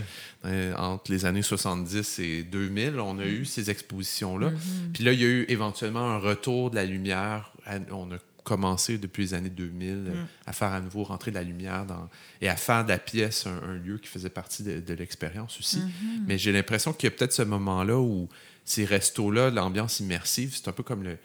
euh, 0.47 0.75
entre 0.77 1.13
les 1.13 1.25
années 1.27 1.43
70 1.43 2.19
et 2.21 2.43
2000, 2.43 2.99
on 2.99 3.19
a 3.19 3.25
eu 3.27 3.45
ces 3.45 3.69
expositions-là. 3.71 4.49
Mm-hmm. 4.51 4.93
Puis 4.95 5.05
là, 5.05 5.13
il 5.13 5.21
y 5.21 5.25
a 5.25 5.29
eu 5.29 5.45
éventuellement 5.49 6.11
un 6.13 6.19
retour 6.19 6.71
de 6.71 6.77
la 6.77 6.85
lumière. 6.87 7.53
À- 7.67 7.77
On 7.93 8.11
a 8.11 8.17
commencé 8.45 8.99
depuis 8.99 9.23
les 9.25 9.35
années 9.35 9.51
2000 9.51 9.89
euh, 9.91 10.13
Mm. 10.15 10.27
à 10.47 10.53
faire 10.53 10.73
à 10.73 10.81
nouveau 10.81 11.05
rentrer 11.05 11.31
de 11.31 11.37
la 11.37 11.43
lumière 11.43 11.85
dans, 11.87 12.09
et 12.41 12.49
à 12.49 12.57
faire 12.57 12.85
de 12.85 12.89
la 12.91 12.99
pièce 12.99 13.47
un, 13.47 13.71
un 13.71 13.75
lieu 13.75 13.99
qui 13.99 14.09
faisait 14.09 14.31
partie 14.31 14.63
de, 14.63 14.81
de 14.81 14.95
l'expérience 14.95 15.59
aussi. 15.61 15.79
Mm-hmm. 15.79 16.23
Mais 16.27 16.39
j'ai 16.39 16.53
l'impression 16.53 16.93
qu'il 16.93 17.09
y 17.09 17.13
a 17.13 17.17
peut-être 17.17 17.33
ce 17.33 17.43
moment-là 17.43 17.99
où 17.99 18.29
ces 18.65 18.85
restos-là, 18.85 19.51
l'ambiance 19.51 20.01
immersive, 20.01 20.55
c'est 20.55 20.69
un 20.69 20.73
peu 20.73 20.83
comme 20.83 21.03
le, 21.05 21.19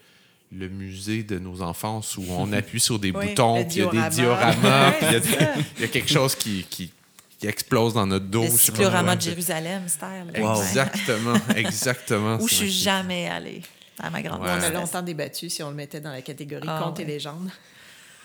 le 0.52 0.68
musée 0.68 1.22
de 1.22 1.38
nos 1.38 1.60
enfances 1.62 2.16
où 2.16 2.24
on 2.30 2.52
appuie 2.60 2.80
sur 2.80 2.98
des 2.98 3.10
Oui, 3.10 3.28
boutons, 3.28 3.64
puis 3.64 3.76
il 3.76 3.78
y 3.78 3.82
a 3.82 4.08
des 4.08 4.14
diorama. 4.16 4.54
dioramas, 4.54 4.92
puis 4.98 5.06
il 5.10 5.80
y 5.80 5.84
a 5.84 5.86
y, 5.86 5.90
quelque 5.90 6.10
chose 6.10 6.34
qui, 6.34 6.64
qui, 6.70 6.90
qui 7.38 7.46
explose 7.46 7.94
dans 7.94 8.06
notre 8.06 8.26
dos. 8.26 8.42
Le 8.44 8.48
comment. 8.90 9.14
de 9.14 9.20
Jérusalem, 9.20 9.82
style. 9.88 10.32
là. 10.32 10.40
Wow. 10.40 10.60
Exactement, 10.62 11.34
exactement. 11.54 12.36
Où 12.40 12.48
je 12.48 12.54
c'est 12.54 12.60
suis 12.64 12.70
jamais 12.70 13.28
allée, 13.28 13.62
à 14.00 14.10
ma 14.10 14.22
grande 14.22 14.42
Ouais. 14.42 14.48
On 14.50 14.62
a 14.62 14.70
longtemps 14.70 15.02
débattu 15.02 15.50
si 15.50 15.62
on 15.62 15.70
le 15.70 15.76
mettait 15.76 16.00
dans 16.00 16.12
la 16.12 16.22
catégorie 16.22 16.66
Ah, 16.68 16.80
contes 16.82 17.00
et 17.00 17.04
légendes. 17.04 17.50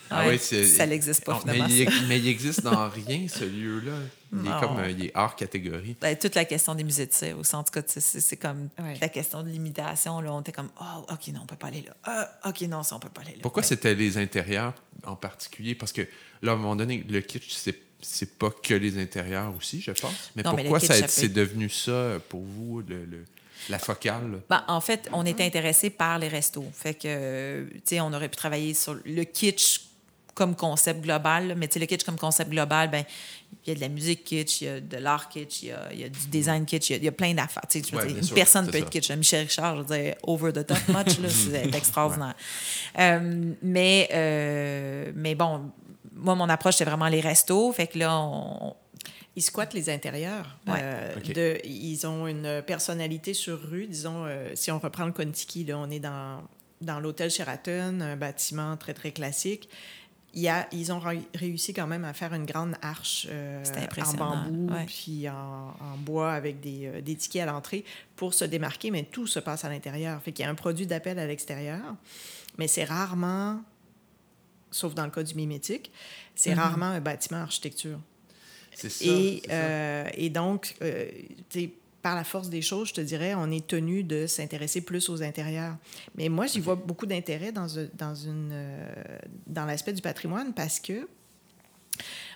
Ah 0.10 0.26
Ouais, 0.28 0.34
oui, 0.34 0.40
c'est- 0.40 0.66
ça 0.68 0.86
n'existe 0.86 1.24
pas, 1.24 1.34
Non, 1.34 1.40
mais, 1.46 1.54
finalement. 1.54 1.76
il, 2.02 2.08
mais 2.08 2.20
il 2.20 2.28
existe 2.28 2.62
dans 2.62 2.88
rien, 2.90 3.26
ce 3.28 3.46
lieu-là. 3.46 3.94
Il 4.34 4.40
est 4.40 4.60
comme 4.60 4.78
euh, 4.80 4.90
il 4.92 5.06
est 5.06 5.12
hors 5.16 5.36
catégorie. 5.36 5.96
Ben, 6.02 6.16
toute 6.18 6.36
la 6.36 6.46
question 6.46 6.76
des 6.76 6.84
musées 6.84 7.06
de 7.08 7.14
cire 7.14 7.38
aussi. 7.40 7.56
En 7.56 7.64
tout 7.64 7.72
cas, 7.72 7.82
c'est 7.88 8.38
comme 8.38 8.70
Ouais. 8.80 8.96
la 9.02 9.10
question 9.10 9.42
de 9.42 9.50
l'imitation. 9.50 10.20
Là, 10.22 10.34
on 10.34 10.42
était 10.42 10.52
comme, 10.52 10.70
oh, 10.80 11.06
OK, 11.12 11.28
non, 11.30 11.40
on 11.44 11.46
peut 11.48 11.56
pas 11.56 11.68
aller 11.68 11.82
là. 11.84 11.96
Ah, 12.04 12.50
OK, 12.50 12.62
non, 12.62 12.84
ça, 12.84 12.96
on 12.98 13.00
peut 13.00 13.10
pas 13.10 13.22
aller 13.22 13.32
là. 13.32 13.40
Pourquoi 13.42 13.62
Ouais. 13.64 13.68
c'était 13.68 13.96
les 13.96 14.18
intérieurs 14.18 14.74
en 15.06 15.16
particulier? 15.16 15.74
Parce 15.74 15.94
que 15.94 16.02
là, 16.42 16.52
à 16.52 16.56
un 16.56 16.58
moment 16.58 16.76
donné, 16.76 17.04
le 17.10 17.22
kitsch, 17.22 17.52
c'est 17.54 17.80
c'est 18.06 18.38
pas 18.38 18.50
que 18.52 18.74
les 18.74 19.02
intérieurs 19.02 19.56
aussi, 19.56 19.80
je 19.80 19.92
pense. 19.92 20.32
Mais 20.36 20.44
Non, 20.44 20.54
pourquoi 20.58 20.82
c'est 20.82 21.30
devenu 21.32 21.70
ça 21.70 22.18
pour 22.28 22.42
vous, 22.42 22.82
le, 22.86 23.06
le- 23.06 23.24
la 23.70 23.80
focale? 23.80 24.42
Ben, 24.50 24.64
en 24.68 24.82
fait, 24.82 25.10
on 25.14 25.26
était 25.26 25.44
intéressé 25.46 25.90
par 25.90 26.20
les 26.20 26.28
restos. 26.28 26.66
Fait 26.74 26.94
que, 26.94 27.02
euh, 27.06 27.66
tu 27.74 27.82
sais, 27.86 28.00
on 28.02 28.12
aurait 28.14 28.30
pu 28.30 28.38
travailler 28.38 28.74
sur 28.74 28.96
le 29.06 29.24
kitsch 29.24 29.82
comme 30.34 30.56
concept 30.56 31.02
global. 31.02 31.54
Mais 31.58 31.68
tu 31.68 31.74
sais, 31.74 31.80
le 31.80 31.86
kitsch 31.86 32.04
comme 32.04 32.18
concept 32.18 32.50
global, 32.50 32.90
ben 32.90 33.04
il 33.66 33.70
y 33.70 33.72
a 33.72 33.76
de 33.76 33.82
la 33.82 33.88
musique 33.90 34.24
kitsch, 34.24 34.62
il 34.62 34.66
y 34.66 34.68
a 34.68 34.80
de 34.80 34.98
l'art 34.98 35.30
kitsch, 35.30 35.62
il 35.62 35.68
y 35.68 35.72
a, 35.72 35.94
il 35.94 36.00
y 36.00 36.04
a 36.04 36.10
du 36.10 36.28
design 36.28 36.66
kitsch, 36.66 36.90
il 36.90 36.94
y 36.94 36.96
a, 36.96 36.98
il 36.98 37.04
y 37.06 37.08
a 37.08 37.12
plein 37.12 37.34
d'affaires. 37.36 37.64
Tu 37.70 37.84
sais, 37.84 37.96
Ouais, 37.96 38.10
une 38.10 38.24
sûr, 38.24 38.34
personne 38.36 38.66
peut 38.66 38.72
ça. 38.74 38.78
être 38.80 38.90
kitsch. 38.90 39.12
Michel 39.12 39.42
Richard, 39.46 39.76
je 39.78 39.82
veux 39.84 39.96
dire, 39.98 40.16
over 40.24 40.52
the 40.52 40.66
top 40.66 40.80
much, 40.90 41.20
c'est 41.30 41.68
extraordinaire. 41.76 42.34
Euh, 43.00 43.54
mais, 43.62 44.10
euh, 44.12 45.12
mais 45.16 45.36
bon, 45.36 45.72
moi, 46.16 46.34
mon 46.36 46.50
approche, 46.50 46.76
c'est 46.78 46.86
vraiment 46.86 47.08
les 47.08 47.22
restos. 47.22 47.72
Fait 47.74 47.88
que 47.88 48.00
là, 48.00 48.18
on, 48.20 48.76
Ils 49.36 49.42
squattent 49.42 49.74
les 49.74 49.90
intérieurs. 49.90 50.58
Ouais. 50.68 50.80
Euh, 50.82 51.16
de, 51.20 51.66
ils 51.66 52.06
ont 52.06 52.28
une 52.28 52.62
personnalité 52.66 53.34
sur 53.34 53.60
rue. 53.60 53.88
Disons, 53.88 54.26
euh, 54.26 54.52
si 54.56 54.70
on 54.72 54.78
reprend 54.80 55.06
le 55.06 55.12
Kontiki, 55.12 55.64
là, 55.64 55.78
on 55.80 55.90
est 55.90 56.00
dans, 56.00 56.44
dans 56.82 57.00
l'hôtel 57.00 57.32
Sheraton, 57.32 58.00
un 58.02 58.16
bâtiment 58.16 58.78
très, 58.78 58.94
très 58.94 59.12
classique. 59.12 59.70
Il 60.36 60.42
y 60.42 60.50
a, 60.50 60.68
ils 60.72 60.92
ont 60.92 61.00
ré- 61.00 61.28
réussi 61.36 61.74
quand 61.74 61.86
même 61.86 62.06
à 62.06 62.14
faire 62.14 62.34
une 62.34 62.46
grande 62.46 62.76
arche 62.82 63.28
euh, 63.30 63.64
en 64.04 64.14
bambou, 64.16 64.74
ouais. 64.74 64.86
puis 64.88 65.30
en, 65.30 65.76
en 65.80 65.98
bois 65.98 66.34
avec 66.34 66.60
des, 66.60 66.88
euh, 66.88 67.02
des 67.02 67.16
tickets 67.16 67.44
à 67.44 67.46
l'entrée 67.52 67.86
pour 68.16 68.34
se 68.34 68.44
démarquer, 68.46 68.90
mais 68.90 69.04
tout 69.04 69.28
se 69.28 69.40
passe 69.40 69.64
à 69.64 69.70
l'intérieur. 69.70 70.20
Fait 70.24 70.32
qu'il 70.32 70.44
y 70.44 70.48
a 70.48 70.52
un 70.52 70.56
produit 70.56 70.88
d'appel 70.88 71.20
à 71.20 71.28
l'extérieur, 71.28 71.82
mais 72.58 72.68
c'est 72.68 72.84
rarement, 72.84 73.62
sauf 74.72 74.96
dans 74.96 75.06
le 75.06 75.12
cas 75.12 75.22
du 75.22 75.36
mimétique, 75.36 75.92
c'est 76.34 76.54
rarement 76.56 76.88
un 76.88 77.00
bâtiment 77.00 77.42
architecture. 77.42 78.00
Ça. 78.76 78.88
Et, 79.06 79.42
ça. 79.48 79.54
euh, 79.54 80.06
et 80.16 80.30
donc, 80.30 80.76
euh, 80.82 81.06
tu 81.50 81.72
par 82.02 82.16
la 82.18 82.26
force 82.26 82.50
des 82.50 82.62
choses, 82.62 82.90
je 82.90 82.96
te 82.96 83.00
dirais, 83.02 83.34
on 83.34 83.50
est 83.50 83.66
tenu 83.66 84.04
de 84.04 84.28
s'intéresser 84.28 84.82
plus 84.82 85.08
aux 85.08 85.24
intérieurs. 85.24 85.78
Mais 86.18 86.28
moi, 86.28 86.48
j'y 86.48 86.60
vois 86.60 86.76
beaucoup 86.76 87.06
d'intérêt 87.06 87.54
dans, 87.54 87.80
un- 87.80 87.88
dans, 87.94 88.14
une, 88.14 88.50
euh, 88.52 88.94
dans 89.48 89.64
l'aspect 89.66 89.94
du 89.94 90.02
patrimoine 90.02 90.54
parce 90.54 90.82
que 90.82 91.08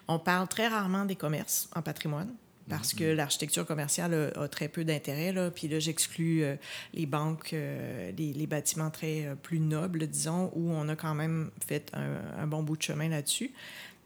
on 0.08 0.20
parle 0.20 0.48
très 0.48 0.68
rarement 0.68 1.04
des 1.06 1.16
commerces 1.18 1.70
en 1.76 1.82
patrimoine. 1.82 2.30
parce 2.70 2.94
que 2.94 3.06
l'architecture 3.06 3.66
commerciale 3.66 4.32
a, 4.36 4.42
a 4.44 4.48
très 4.50 4.68
peu 4.68 4.84
d'intérêt. 4.84 5.32
là. 5.32 5.50
Puis 5.52 5.68
là, 5.70 5.80
j'exclus 5.80 6.44
euh, 6.44 6.56
les 6.94 7.06
banques, 7.06 7.52
euh, 7.54 8.12
les, 8.18 8.34
les 8.34 8.46
bâtiments 8.48 8.90
très 8.90 9.26
euh, 9.26 9.36
plus 9.36 9.60
nobles, 9.62 10.06
disons, 10.08 10.52
où 10.54 10.70
on 10.72 10.88
a 10.90 10.96
quand 10.98 11.16
même 11.16 11.50
fait 11.66 11.90
un, 11.94 12.42
un 12.44 12.46
bon 12.48 12.64
bout 12.64 12.76
de 12.76 12.82
chemin 12.82 13.08
là-dessus. 13.08 13.52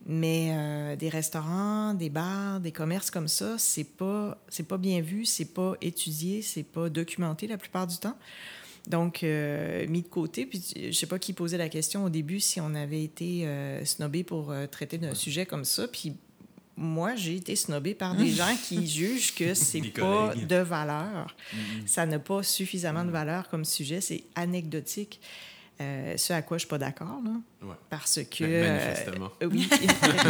Mais 0.08 0.50
euh, 0.52 0.96
des 0.96 1.10
restaurants, 1.10 1.94
des 1.94 2.10
bars, 2.10 2.60
des 2.60 2.72
commerces 2.72 3.12
comme 3.12 3.28
ça, 3.28 3.58
c'est 3.60 3.84
pas 3.84 4.38
c'est 4.50 4.68
pas 4.68 4.78
bien 4.78 5.02
vu, 5.02 5.26
c'est 5.26 5.54
pas 5.54 5.76
étudié, 5.80 6.42
c'est 6.42 6.64
pas 6.64 6.90
documenté 6.90 7.46
la 7.48 7.58
plupart 7.58 7.86
du 7.86 7.98
temps. 7.98 8.18
Donc, 8.88 9.24
euh, 9.24 9.86
mis 9.88 10.02
de 10.02 10.08
côté, 10.08 10.48
puis 10.48 10.60
je 10.76 10.92
sais 10.92 11.06
pas 11.06 11.20
qui 11.20 11.34
posait 11.34 11.60
la 11.60 11.70
question 11.70 12.04
au 12.04 12.10
début 12.10 12.40
si 12.40 12.60
on 12.60 12.74
avait 12.74 13.04
été 13.04 13.46
euh, 13.46 13.86
snobé 13.86 14.24
pour 14.24 14.52
traiter 14.72 14.98
d'un 14.98 15.14
sujet 15.14 15.46
comme 15.46 15.66
ça. 15.66 15.88
Puis 15.88 16.16
moi, 16.76 17.16
j'ai 17.16 17.36
été 17.36 17.56
snobé 17.56 17.94
par 17.94 18.16
des 18.18 18.32
gens 18.32 18.56
qui 18.68 18.88
jugent 18.88 19.36
que 19.36 19.54
c'est 19.54 19.82
pas 19.82 20.34
de 20.36 20.56
valeur. 20.56 21.36
Ça 21.86 22.08
n'a 22.08 22.18
pas 22.18 22.42
suffisamment 22.42 23.06
de 23.06 23.12
valeur 23.12 23.50
comme 23.50 23.66
sujet. 23.66 24.02
C'est 24.02 24.24
anecdotique. 24.34 25.22
Euh, 25.82 26.14
ce 26.18 26.32
à 26.34 26.42
quoi 26.44 26.58
je 26.58 26.62
suis 26.62 26.70
pas 26.70 26.78
d'accord, 26.78 27.20
là. 27.26 27.32
Ouais. 27.68 27.76
Parce 27.90 28.20
que. 28.30 28.44
Ma- 28.44 28.68
manifestement. 28.74 29.32
euh, 29.42 29.50
oui. 29.52 29.68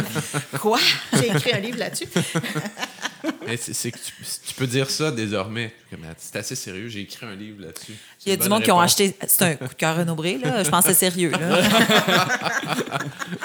quoi? 0.60 0.78
J'ai 1.12 1.26
écrit 1.28 1.52
un 1.52 1.58
livre 1.60 1.78
là-dessus. 1.78 2.06
Mais 3.46 3.56
c'est 3.56 3.72
c'est 3.72 3.90
que 3.92 3.98
tu, 3.98 4.12
tu 4.46 4.54
peux 4.54 4.66
dire 4.66 4.88
ça 4.90 5.10
désormais. 5.12 5.72
Comme, 5.90 6.00
C'est 6.16 6.36
assez 6.36 6.56
sérieux, 6.56 6.88
j'ai 6.88 7.00
écrit 7.02 7.26
un 7.26 7.34
livre 7.34 7.60
là-dessus. 7.62 7.92
Il 8.24 8.30
y 8.30 8.32
a 8.32 8.36
C'est 8.36 8.42
du 8.44 8.48
monde 8.48 8.62
qui 8.62 8.70
ont 8.72 8.80
acheté. 8.80 9.14
C'est 9.28 9.42
un 9.42 9.54
coup 9.56 9.68
de 9.68 9.74
cœur 9.74 9.96
renobré, 9.96 10.38
là. 10.38 10.62
Je 10.64 10.70
pense 10.70 10.84
que 10.86 10.92
c'est 10.92 11.10
sérieux, 11.10 11.30
là. 11.30 11.62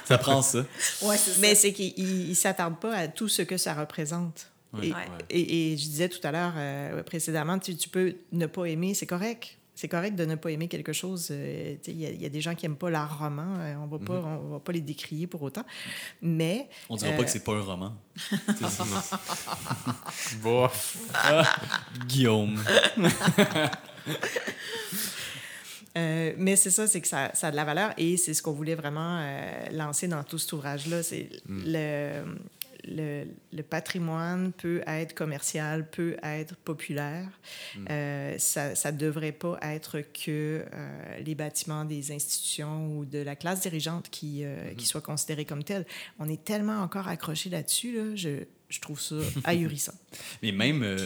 Ça 0.05 0.17
prend 0.17 0.41
ça. 0.41 0.65
Ouais, 1.01 1.17
c'est 1.17 1.39
Mais 1.41 1.55
c'est 1.55 1.73
qu'ils 1.73 2.29
ne 2.29 2.33
s'attardent 2.33 2.79
pas 2.79 2.93
à 2.95 3.07
tout 3.07 3.27
ce 3.27 3.41
que 3.41 3.57
ça 3.57 3.73
représente. 3.73 4.47
Et, 4.81 4.91
Ouais. 4.91 4.95
et- 5.29 5.73
et 5.73 5.77
je 5.77 5.83
disais 5.85 6.09
tout 6.09 6.19
à 6.25 6.31
l'heure, 6.31 6.53
euh, 6.57 7.01
précédemment, 7.03 7.57
tu, 7.57 7.75
tu 7.75 7.89
peux 7.89 8.15
ne 8.31 8.45
pas 8.45 8.65
aimer, 8.65 8.93
c'est 8.93 9.05
correct. 9.07 9.56
C'est 9.79 9.87
correct 9.87 10.15
de 10.15 10.25
ne 10.25 10.33
pas 10.33 10.49
aimer 10.49 10.67
quelque 10.67 10.91
chose. 10.91 11.27
euh, 11.29 11.75
Il 11.85 12.01
y, 12.01 12.07
a- 12.07 12.09
il 12.09 12.19
y 12.19 12.25
a 12.25 12.29
des 12.29 12.41
gens 12.41 12.55
qui 12.55 12.65
n'aiment 12.65 12.77
pas 12.77 12.89
l'art 12.89 13.19
roman. 13.19 13.57
euh, 13.59 13.75
on 13.75 13.85
va 13.85 13.99
pas, 13.99 14.13
on 14.43 14.49
va 14.53 14.59
pas 14.59 14.71
les 14.71 14.81
décrier 14.81 15.27
pour 15.27 15.43
autant. 15.43 15.63
Mais 16.19 16.67
On 16.89 16.95
dira 16.95 17.11
Euh, 17.11 17.17
pas 17.17 17.23
que 17.23 17.29
c'est 17.29 17.43
pas 17.43 17.53
un 17.53 17.61
roman. 17.61 17.93
Bof. 20.41 20.97
Guillaume. 22.07 22.59
Euh, 25.97 26.33
mais 26.37 26.55
c'est 26.55 26.69
ça, 26.69 26.85
c'est 26.85 27.01
que 27.01 27.07
ça, 27.07 27.31
ça 27.33 27.47
a 27.47 27.51
de 27.51 27.55
la 27.55 27.65
valeur 27.65 27.91
et 27.97 28.17
c'est 28.17 28.35
ce 28.35 28.43
qu'on 28.43 28.51
voulait 28.51 28.75
vraiment 28.75 29.17
euh, 29.19 29.51
lancer 29.71 30.07
dans 30.07 30.23
tout 30.23 30.37
cet 30.37 30.53
ouvrage-là. 30.53 31.01
C'est 31.01 31.27
le, 31.49 32.23
le, 32.87 33.25
le 33.53 33.63
patrimoine 33.63 34.51
peut 34.53 34.81
être 34.87 35.13
commercial, 35.13 35.89
peut 35.89 36.17
être 36.23 36.55
populaire. 36.55 37.27
Euh, 37.89 38.35
ça 38.37 38.91
ne 38.91 38.97
devrait 38.97 39.31
pas 39.31 39.57
être 39.61 39.99
que 40.01 40.63
euh, 40.73 41.19
les 41.23 41.35
bâtiments 41.35 41.85
des 41.85 42.11
institutions 42.11 42.97
ou 42.97 43.05
de 43.05 43.19
la 43.19 43.35
classe 43.35 43.61
dirigeante 43.61 44.09
qui, 44.09 44.43
euh, 44.43 44.73
qui 44.75 44.85
soient 44.85 45.01
considérés 45.01 45.45
comme 45.45 45.63
tels. 45.63 45.85
On 46.19 46.27
est 46.29 46.43
tellement 46.43 46.81
encore 46.81 47.07
accroché 47.07 47.49
là-dessus, 47.49 47.95
là, 47.95 48.15
je, 48.15 48.43
je 48.69 48.79
trouve 48.79 48.99
ça 48.99 49.15
ahurissant. 49.43 49.93
Mais 50.43 50.51
même, 50.51 50.83
euh, 50.83 50.97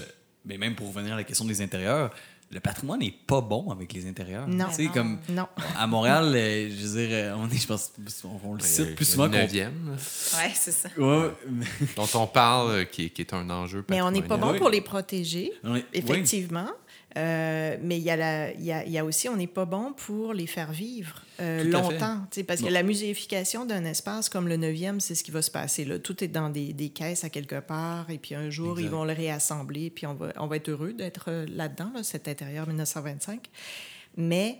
mais 0.45 0.57
même 0.57 0.75
pour 0.75 0.87
revenir 0.87 1.13
à 1.13 1.17
la 1.17 1.23
question 1.23 1.45
des 1.45 1.61
intérieurs, 1.61 2.13
le 2.51 2.59
patrimoine 2.59 2.99
n'est 2.99 3.11
pas 3.25 3.41
bon 3.41 3.69
avec 3.71 3.93
les 3.93 4.07
intérieurs. 4.07 4.47
Non. 4.47 4.67
Tu 4.69 4.75
sais, 4.75 4.83
Non. 4.83 4.91
comme 4.93 5.19
Non. 5.29 5.47
à 5.77 5.87
Montréal, 5.87 6.31
euh, 6.35 6.69
je 6.69 6.87
veux 6.87 7.07
dire, 7.07 7.09
euh, 7.15 7.33
on 7.37 7.49
est, 7.49 7.57
je 7.57 7.67
pense, 7.67 7.91
on, 8.25 8.49
on 8.49 8.53
le 8.55 8.59
cite 8.61 8.95
plus 8.95 9.05
souvent 9.05 9.25
Le 9.25 9.31
qu'on. 9.31 9.37
neuvième, 9.37 9.97
Ouais, 10.35 10.51
c'est 10.53 10.71
ça. 10.71 10.89
Ouais, 10.97 11.29
mais- 11.49 11.65
dont 11.95 12.07
on 12.15 12.27
parle, 12.27 12.71
euh, 12.71 12.83
qui, 12.83 13.05
est- 13.05 13.09
qui 13.09 13.21
est 13.21 13.33
un 13.33 13.49
enjeu 13.49 13.85
Mais 13.89 14.01
on 14.01 14.11
n'est 14.11 14.21
pas 14.21 14.37
bon 14.37 14.57
pour 14.57 14.69
les 14.69 14.81
protéger. 14.81 15.51
est- 15.63 15.85
Effectivement. 15.93 16.67
Euh, 17.17 17.77
mais 17.81 17.97
il 17.97 18.03
y, 18.03 18.05
y, 18.05 18.11
a, 18.11 18.85
y 18.85 18.97
a 18.97 19.05
aussi, 19.05 19.27
on 19.27 19.35
n'est 19.35 19.47
pas 19.47 19.65
bon 19.65 19.93
pour 19.93 20.33
les 20.33 20.47
faire 20.47 20.71
vivre 20.71 21.21
euh, 21.41 21.63
longtemps. 21.63 22.25
Parce 22.47 22.61
que 22.61 22.69
la 22.69 22.83
muséification 22.83 23.65
d'un 23.65 23.83
espace 23.85 24.29
comme 24.29 24.47
le 24.47 24.57
9e, 24.57 24.99
c'est 24.99 25.15
ce 25.15 25.23
qui 25.23 25.31
va 25.31 25.41
se 25.41 25.51
passer. 25.51 25.83
Là. 25.83 25.99
Tout 25.99 26.23
est 26.23 26.27
dans 26.27 26.49
des, 26.49 26.73
des 26.73 26.89
caisses 26.89 27.23
à 27.23 27.29
quelque 27.29 27.59
part, 27.59 28.09
et 28.09 28.17
puis 28.17 28.35
un 28.35 28.49
jour, 28.49 28.79
ils 28.79 28.89
vont 28.89 29.03
le 29.03 29.13
réassembler, 29.13 29.89
puis 29.89 30.07
on 30.07 30.13
va, 30.13 30.31
on 30.37 30.47
va 30.47 30.55
être 30.55 30.69
heureux 30.69 30.93
d'être 30.93 31.25
euh, 31.27 31.45
là-dedans, 31.53 31.91
là, 31.93 32.03
cet 32.03 32.27
intérieur 32.27 32.67
1925. 32.67 33.47
Mais 34.17 34.59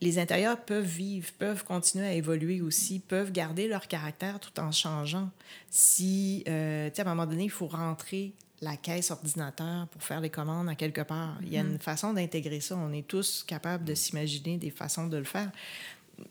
les 0.00 0.18
intérieurs 0.18 0.60
peuvent 0.60 0.84
vivre, 0.84 1.28
peuvent 1.38 1.64
continuer 1.64 2.06
à 2.06 2.12
évoluer 2.12 2.60
aussi, 2.60 2.98
peuvent 2.98 3.32
garder 3.32 3.68
leur 3.68 3.88
caractère 3.88 4.40
tout 4.40 4.58
en 4.60 4.72
changeant. 4.72 5.30
Si, 5.70 6.44
euh, 6.48 6.88
tu 6.90 6.96
sais, 6.96 7.02
à 7.02 7.06
un 7.06 7.14
moment 7.14 7.26
donné, 7.26 7.44
il 7.44 7.50
faut 7.50 7.68
rentrer 7.68 8.32
la 8.64 8.76
caisse 8.76 9.10
ordinateur 9.10 9.86
pour 9.88 10.02
faire 10.02 10.20
les 10.20 10.30
commandes 10.30 10.68
à 10.68 10.74
quelque 10.74 11.02
part. 11.02 11.36
Il 11.42 11.52
y 11.52 11.58
a 11.58 11.60
une 11.60 11.78
façon 11.78 12.12
d'intégrer 12.12 12.60
ça. 12.60 12.76
On 12.76 12.92
est 12.92 13.06
tous 13.06 13.44
capables 13.46 13.84
de 13.84 13.94
s'imaginer 13.94 14.56
des 14.56 14.70
façons 14.70 15.06
de 15.06 15.16
le 15.16 15.24
faire. 15.24 15.50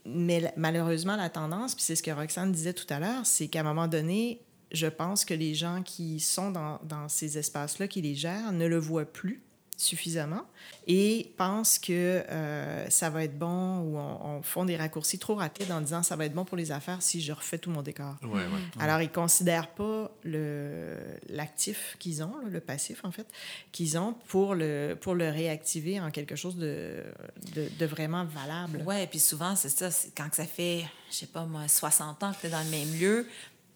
Mais 0.05 0.53
malheureusement, 0.57 1.15
la 1.15 1.29
tendance, 1.29 1.75
puis 1.75 1.83
c'est 1.83 1.95
ce 1.95 2.03
que 2.03 2.11
Roxane 2.11 2.51
disait 2.51 2.73
tout 2.73 2.91
à 2.91 2.99
l'heure, 2.99 3.25
c'est 3.25 3.47
qu'à 3.47 3.61
un 3.61 3.63
moment 3.63 3.87
donné, 3.87 4.41
je 4.71 4.87
pense 4.87 5.23
que 5.23 5.33
les 5.33 5.53
gens 5.53 5.83
qui 5.83 6.19
sont 6.19 6.51
dans, 6.51 6.79
dans 6.83 7.07
ces 7.07 7.37
espaces-là, 7.37 7.87
qui 7.87 8.01
les 8.01 8.15
gèrent, 8.15 8.51
ne 8.51 8.65
le 8.65 8.77
voient 8.77 9.05
plus 9.05 9.41
suffisamment 9.77 10.45
et 10.87 11.33
pensent 11.37 11.79
que 11.79 11.91
euh, 12.29 12.89
ça 12.89 13.09
va 13.09 13.23
être 13.23 13.37
bon 13.37 13.79
ou 13.79 13.97
on, 13.97 14.37
on 14.37 14.41
font 14.43 14.65
des 14.65 14.75
raccourcis 14.77 15.17
trop 15.19 15.35
rapides 15.35 15.71
en 15.71 15.81
disant 15.81 16.03
ça 16.03 16.15
va 16.15 16.25
être 16.25 16.33
bon 16.33 16.45
pour 16.45 16.57
les 16.57 16.71
affaires 16.71 17.01
si 17.01 17.21
je 17.21 17.31
refais 17.33 17.57
tout 17.57 17.69
mon 17.69 17.81
décor. 17.81 18.15
Ouais, 18.23 18.29
ouais. 18.29 18.45
Alors, 18.79 19.01
ils 19.01 19.07
ne 19.09 19.13
considèrent 19.13 19.69
pas 19.69 20.11
le- 20.23 20.97
l'actif 21.29 21.95
qu'ils 21.99 22.23
ont, 22.23 22.35
là, 22.43 22.49
le 22.49 22.59
passif, 22.59 23.03
en 23.03 23.11
fait, 23.11 23.27
qu'ils 23.71 23.97
ont 23.97 24.13
pour 24.27 24.55
le, 24.55 24.95
pour 24.99 25.15
le 25.15 25.29
réactiver 25.29 25.99
en 25.99 26.11
quelque 26.11 26.35
chose 26.35 26.55
de, 26.57 27.03
de, 27.55 27.67
de 27.79 27.85
vraiment 27.85 28.25
valable. 28.25 28.83
Ouais, 28.85 29.07
puis 29.07 29.19
souvent, 29.19 29.55
c'est 29.55 29.69
ça. 29.69 29.89
Quand 30.15 30.29
que 30.29 30.35
ça 30.35 30.45
fait, 30.45 30.85
je 31.09 31.15
sais 31.15 31.25
pas 31.27 31.45
moi, 31.45 31.67
60 31.67 32.23
ans 32.23 32.31
que 32.33 32.41
tu 32.41 32.47
es 32.47 32.49
dans 32.49 32.63
le 32.63 32.69
même 32.69 32.93
lieu, 32.99 33.27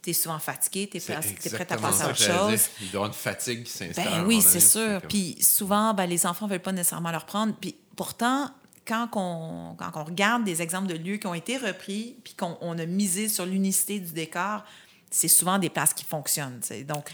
tu 0.07 0.11
es 0.11 0.13
souvent 0.13 0.39
fatigué, 0.39 0.87
tu 0.89 0.97
es, 0.97 0.99
prête 1.01 1.71
à 1.71 1.77
passer 1.77 2.01
à 2.01 2.05
ça 2.05 2.09
autre 2.11 2.49
chose. 2.49 2.69
Il 2.81 2.91
doit 2.91 3.07
une 3.07 3.13
fatigue 3.13 3.63
qui 3.63 3.71
s'installe. 3.71 4.05
Ben 4.05 4.25
oui, 4.25 4.41
c'est 4.41 4.61
sûr. 4.61 5.01
comme- 5.01 5.09
Puis 5.09 5.37
souvent, 5.41 5.93
ben, 5.93 6.05
les 6.05 6.25
enfants 6.25 6.45
ne 6.45 6.51
veulent 6.51 6.61
pas 6.61 6.71
nécessairement 6.71 7.11
leur 7.11 7.25
prendre. 7.25 7.53
Puis 7.59 7.75
pourtant, 7.97 8.49
quand 8.87 9.09
on, 9.15 9.75
quand 9.75 9.91
on 9.95 10.03
regarde 10.05 10.45
des 10.45 10.61
exemples 10.61 10.87
de 10.87 10.93
lieux 10.95 11.17
qui 11.17 11.27
ont 11.27 11.33
été 11.33 11.57
repris, 11.57 12.15
puis 12.23 12.35
qu'on 12.35 12.57
on 12.61 12.77
a 12.79 12.85
misé 12.85 13.27
sur 13.27 13.45
l'unicité 13.45 13.99
du 13.99 14.13
décor, 14.13 14.63
c'est 15.11 15.27
souvent 15.27 15.57
des 15.59 15.69
places 15.69 15.93
qui 15.93 16.05
fonctionnent. 16.05 16.59
tu 16.61 16.67
sais. 16.67 16.83
Donc, 16.83 17.11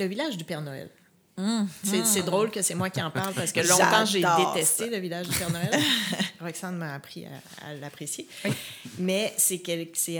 Le 0.00 0.06
village 0.06 0.38
du 0.38 0.44
Père 0.44 0.62
Noël. 0.62 0.90
C'est 1.82 2.04
c'est 2.04 2.22
drôle 2.22 2.50
que 2.50 2.62
c'est 2.62 2.74
moi 2.74 2.90
qui 2.90 3.02
en 3.02 3.10
parle 3.10 3.34
parce 3.34 3.52
que 3.52 3.60
longtemps, 3.60 4.04
j'ai 4.04 4.22
ça. 4.22 4.36
détesté 4.36 4.88
le 4.88 4.98
village 4.98 5.28
du 5.28 5.36
Père 5.36 5.50
Noël. 5.50 5.70
Roxane 6.40 6.76
m'a 6.76 6.94
appris 6.94 7.24
à, 7.26 7.70
à 7.70 7.74
l'apprécier. 7.74 8.28
Mais 8.98 9.32
c'est 9.36 9.60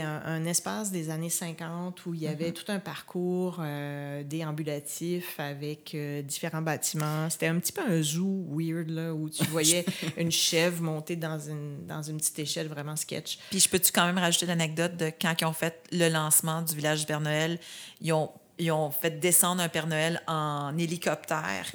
un, 0.01 0.21
un 0.25 0.45
espace 0.45 0.91
des 0.91 1.09
années 1.09 1.29
50 1.29 2.05
où 2.05 2.13
il 2.13 2.21
y 2.21 2.27
avait 2.27 2.51
tout 2.51 2.69
un 2.71 2.79
parcours 2.79 3.59
euh, 3.59 4.23
déambulatif 4.23 5.39
avec 5.39 5.93
euh, 5.95 6.21
différents 6.21 6.61
bâtiments. 6.61 7.29
C'était 7.29 7.47
un 7.47 7.59
petit 7.59 7.71
peu 7.71 7.81
un 7.87 8.01
zoo 8.01 8.45
weird 8.49 8.89
là, 8.89 9.13
où 9.13 9.29
tu 9.29 9.43
voyais 9.45 9.85
une 10.17 10.31
chèvre 10.31 10.81
monter 10.81 11.15
dans 11.15 11.39
une, 11.39 11.85
dans 11.85 12.01
une 12.01 12.17
petite 12.17 12.39
échelle 12.39 12.67
vraiment 12.67 12.95
sketch. 12.95 13.37
Puis 13.51 13.59
je 13.59 13.69
peux-tu 13.69 13.91
quand 13.91 14.05
même 14.05 14.17
rajouter 14.17 14.47
l'anecdote 14.47 14.97
de 14.97 15.11
quand 15.21 15.33
ils 15.39 15.45
ont 15.45 15.53
fait 15.53 15.81
le 15.91 16.09
lancement 16.09 16.61
du 16.61 16.75
village 16.75 17.01
du 17.01 17.05
Père 17.05 17.21
Noël, 17.21 17.59
ils 18.01 18.11
ont 18.11 18.31
ils 18.57 18.71
ont 18.71 18.89
fait 18.89 19.19
descendre 19.19 19.61
un 19.61 19.67
Père 19.69 19.87
Noël 19.87 20.21
en 20.27 20.77
hélicoptère. 20.77 21.65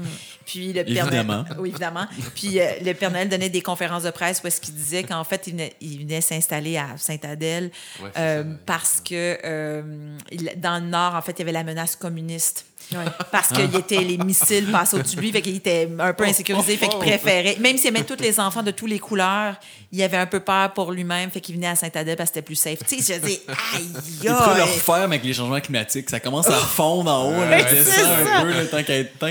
Puis 0.47 0.73
le 0.73 0.85
Père 0.85 1.07
Évidemment. 1.07 1.43
Noël, 1.45 1.57
oui, 1.59 1.69
évidemment. 1.71 2.07
Puis 2.35 2.59
euh, 2.61 2.67
le 2.83 2.93
Père 2.95 3.11
Noël 3.11 3.29
donnait 3.29 3.51
des 3.51 3.61
conférences 3.63 4.05
de 4.05 4.11
presse 4.11 4.41
où 4.43 4.47
est-ce 4.47 4.61
qu'il 4.61 4.75
disait 4.75 5.03
qu'en 5.03 5.25
fait, 5.25 5.47
il 5.47 5.53
venait, 5.53 5.75
il 5.81 6.01
venait 6.01 6.21
s'installer 6.21 6.77
à 6.79 6.97
Sainte-Adèle 6.97 7.71
Ouais, 8.03 8.11
euh, 8.17 8.55
parce 8.67 9.01
que 9.01 9.39
euh, 9.45 10.17
il- 10.33 10.53
dans 10.57 10.83
le 10.83 10.89
Nord, 10.89 11.15
en 11.15 11.23
fait, 11.23 11.33
il 11.33 11.39
y 11.41 11.43
avait 11.43 11.53
la 11.53 11.65
menace 11.65 11.97
communiste. 11.97 12.67
Ouais. 12.93 13.05
Parce 13.31 13.49
que 13.49 13.61
il 13.61 13.77
était, 13.77 13.99
les 13.99 14.19
missiles 14.19 14.71
passaient 14.71 14.97
au-dessus 14.97 15.17
de 15.17 15.21
lui, 15.21 15.33
fait 15.33 15.43
qu'il 15.43 15.57
était 15.57 15.89
un 15.99 16.13
peu 16.13 16.25
insécurisé, 16.25 16.77
fait 16.77 16.89
qu'il 16.89 16.99
préférait. 16.99 17.57
Même 17.61 17.77
s'il 17.77 17.89
aimait 17.89 18.05
tous 18.05 18.21
les 18.21 18.41
enfants 18.41 18.63
de 18.63 18.71
toutes 18.71 18.91
les 18.91 18.99
couleurs, 18.99 19.55
il 19.93 20.03
avait 20.03 20.17
un 20.17 20.27
peu 20.27 20.41
peur 20.41 20.73
pour 20.73 20.93
lui-même, 20.93 21.31
fait 21.31 21.41
qu'il 21.41 21.57
venait 21.57 21.69
à 21.69 21.75
Saint-Adèle 21.75 22.17
parce 22.17 22.31
que 22.31 22.35
c'était 22.35 22.47
plus 22.47 22.55
safe. 22.55 22.79
Tu 22.87 23.01
sais, 23.01 23.15
je 23.15 23.27
dis, 23.27 23.41
aïe, 23.49 23.89
Il 24.23 24.29
pourrait 24.31 24.57
le 24.57 24.63
refaire 24.63 25.09
mais 25.09 25.17
avec 25.17 25.25
les 25.25 25.33
changements 25.33 25.61
climatiques. 25.61 26.11
Ça 26.11 26.21
commence 26.21 26.49
à 26.49 26.53
fondre 26.53 27.11
en 27.11 27.29
haut, 27.29 27.51
là, 27.51 27.63
descend 27.63 27.95
ça. 27.95 28.39
un 28.39 28.43
peu 28.43 28.51
là, 28.51 28.65
tant 28.67 28.83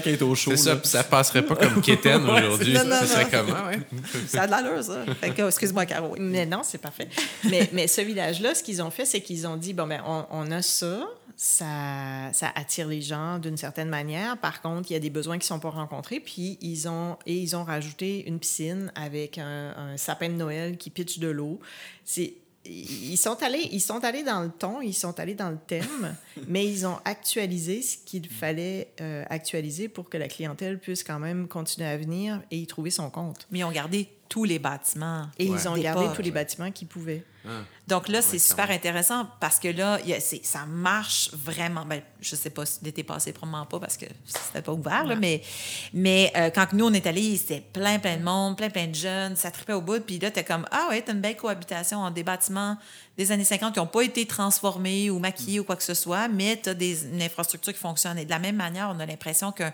qu'à 0.02 0.12
être 0.12 0.22
au 0.22 0.36
chaud. 0.36 0.52
C'est 0.52 0.58
ça, 0.58 0.76
puis 0.76 0.88
ça 0.88 1.04
passerait 1.04 1.44
pas 1.44 1.56
comme 1.56 1.82
Kéten 1.82 2.30
aujourd'hui. 2.30 2.76
Ça 2.76 3.06
serait 3.08 3.30
comment, 3.30 3.68
ouais? 3.68 3.80
Ça 4.28 4.44
a 4.44 4.46
de 4.48 4.52
l'allure, 4.52 4.84
ça. 4.84 5.00
Fait 5.20 5.32
que, 5.32 5.48
excuse-moi, 5.48 5.86
Caro. 5.86 6.16
Mais 6.20 6.46
non, 6.46 6.62
c'est 6.64 6.78
parfait. 6.78 7.08
mais, 7.44 7.70
mais 7.74 7.88
ce 7.88 8.02
village-là, 8.02 8.56
ce 8.56 8.64
qu'ils 8.64 8.82
ont 8.82 8.92
fait, 8.92 9.06
c'est 9.06 9.22
qu'ils 9.22 9.48
ont 9.48 9.56
dit, 9.58 9.74
bon, 9.74 9.88
ben, 9.88 10.02
on, 10.06 10.26
on 10.32 10.52
a 10.52 10.62
ça, 10.62 11.00
ça, 11.42 12.34
ça 12.34 12.52
attire 12.54 12.90
les 12.90 13.02
gens 13.02 13.40
d'une 13.40 13.56
certaine 13.56 13.88
manière. 13.88 14.38
Par 14.38 14.62
contre, 14.62 14.92
il 14.92 14.94
y 14.94 14.98
a 14.98 15.00
des 15.00 15.10
besoins 15.10 15.38
qui 15.38 15.46
ne 15.46 15.56
sont 15.56 15.60
pas 15.62 15.70
rencontrés. 15.70 16.20
Puis, 16.20 16.58
ils 16.60 16.90
ont, 16.90 17.18
et 17.26 17.34
ils 17.34 17.56
ont 17.56 17.64
rajouté 17.64 18.28
une 18.28 18.40
piscine 18.40 18.92
avec 18.94 19.38
un, 19.38 19.74
un 19.78 19.96
sapin 19.96 20.28
de 20.28 20.34
Noël 20.34 20.78
qui 20.78 20.90
pitche 20.90 21.18
de 21.18 21.30
l'eau. 21.30 21.62
C'est 22.04 22.34
ils 22.66 23.18
sont 23.18 23.42
allés, 23.42 23.70
ils 23.72 23.80
sont 23.80 24.04
allés 24.04 24.24
dans 24.24 24.42
le 24.42 24.50
ton, 24.50 24.82
ils 24.82 24.94
sont 24.94 25.18
allés 25.18 25.34
dans 25.34 25.50
le 25.50 25.58
thème, 25.66 26.14
mais 26.48 26.68
ils 26.68 26.86
ont 26.86 26.98
actualisé 27.06 27.82
ce 27.82 27.98
qu'il 27.98 28.28
fallait 28.28 28.92
euh, 29.00 29.24
actualiser 29.30 29.88
pour 29.88 30.10
que 30.10 30.18
la 30.18 30.28
clientèle 30.28 30.78
puisse 30.78 31.06
quand 31.06 31.20
même 31.20 31.48
continuer 31.48 31.88
à 31.88 31.98
venir 31.98 32.42
et 32.52 32.58
y 32.58 32.68
trouver 32.68 32.92
son 32.92 33.10
compte. 33.10 33.48
Mais 33.50 33.60
ils 33.60 33.64
ont 33.64 33.72
gardé 33.72 34.10
tous 34.30 34.44
les 34.44 34.60
bâtiments. 34.60 35.28
Et 35.40 35.50
Ouais. 35.50 35.58
ils 35.60 35.68
ont 35.68 35.76
gardé 35.76 36.06
tous 36.16 36.22
les 36.22 36.30
bâtiments 36.32 36.72
qu'ils 36.72 36.88
pouvaient. 36.88 37.24
Ah. 37.48 37.50
Donc 37.88 38.10
là, 38.10 38.20
Ouais, 38.20 38.22
c'est 38.22 38.38
super 38.38 38.68
même. 38.68 38.76
intéressant 38.78 39.26
parce 39.40 39.58
que 39.60 39.70
là, 39.70 39.98
il 40.04 40.10
y 40.10 40.14
a- 40.14 40.20
c'est- 40.20 40.46
ça 40.46 40.66
marche 40.68 41.32
vraiment. 41.34 41.84
Ben, 41.86 42.02
je 42.22 42.36
sais 42.36 42.50
pas 42.52 42.66
si 42.66 42.80
l'été 42.84 43.02
passé, 43.04 43.32
probablement 43.34 43.66
pas 43.66 43.80
parce 43.80 43.98
que 43.98 44.06
c'était 44.26 44.62
pas 44.62 44.74
ouvert, 44.74 45.06
là, 45.06 45.16
mais, 45.16 45.42
mais 45.94 46.32
euh, 46.36 46.50
quand 46.54 46.74
nous, 46.74 46.86
on 46.86 46.94
est 46.94 47.08
allés, 47.08 47.38
c'était 47.38 47.62
plein, 47.62 47.98
plein 47.98 48.18
de 48.18 48.24
monde, 48.24 48.56
plein, 48.58 48.70
plein 48.70 48.88
de 48.88 48.94
jeunes, 48.96 49.36
ça 49.36 49.50
tripait 49.52 49.74
au 49.74 49.82
bout. 49.82 50.00
Puis 50.02 50.20
là, 50.20 50.30
t'es 50.30 50.44
comme, 50.44 50.66
ah 50.70 50.88
ouais, 50.90 51.02
t'as 51.02 51.14
une 51.14 51.22
belle 51.22 51.38
cohabitation 51.38 52.00
en 52.00 52.12
des 52.12 52.24
bâtiments 52.24 52.78
des 53.18 53.32
années 53.32 53.44
50 53.44 53.74
qui 53.74 53.80
n'ont 53.80 53.88
pas 53.88 54.02
été 54.04 54.26
transformés 54.28 55.10
ou 55.10 55.18
maquillés 55.18 55.60
ou 55.60 55.64
quoi 55.64 55.76
que 55.76 55.84
ce 55.84 55.94
soit, 55.96 56.28
mais 56.28 56.58
t'as 56.62 56.74
des, 56.76 57.06
une 57.06 57.22
infrastructure 57.22 57.74
qui 57.74 57.80
fonctionne. 57.80 58.18
Et 58.20 58.26
de 58.26 58.30
la 58.30 58.40
même 58.40 58.56
manière, 58.58 58.94
on 58.96 59.00
a 59.00 59.06
l'impression 59.06 59.52
qu'un 59.52 59.74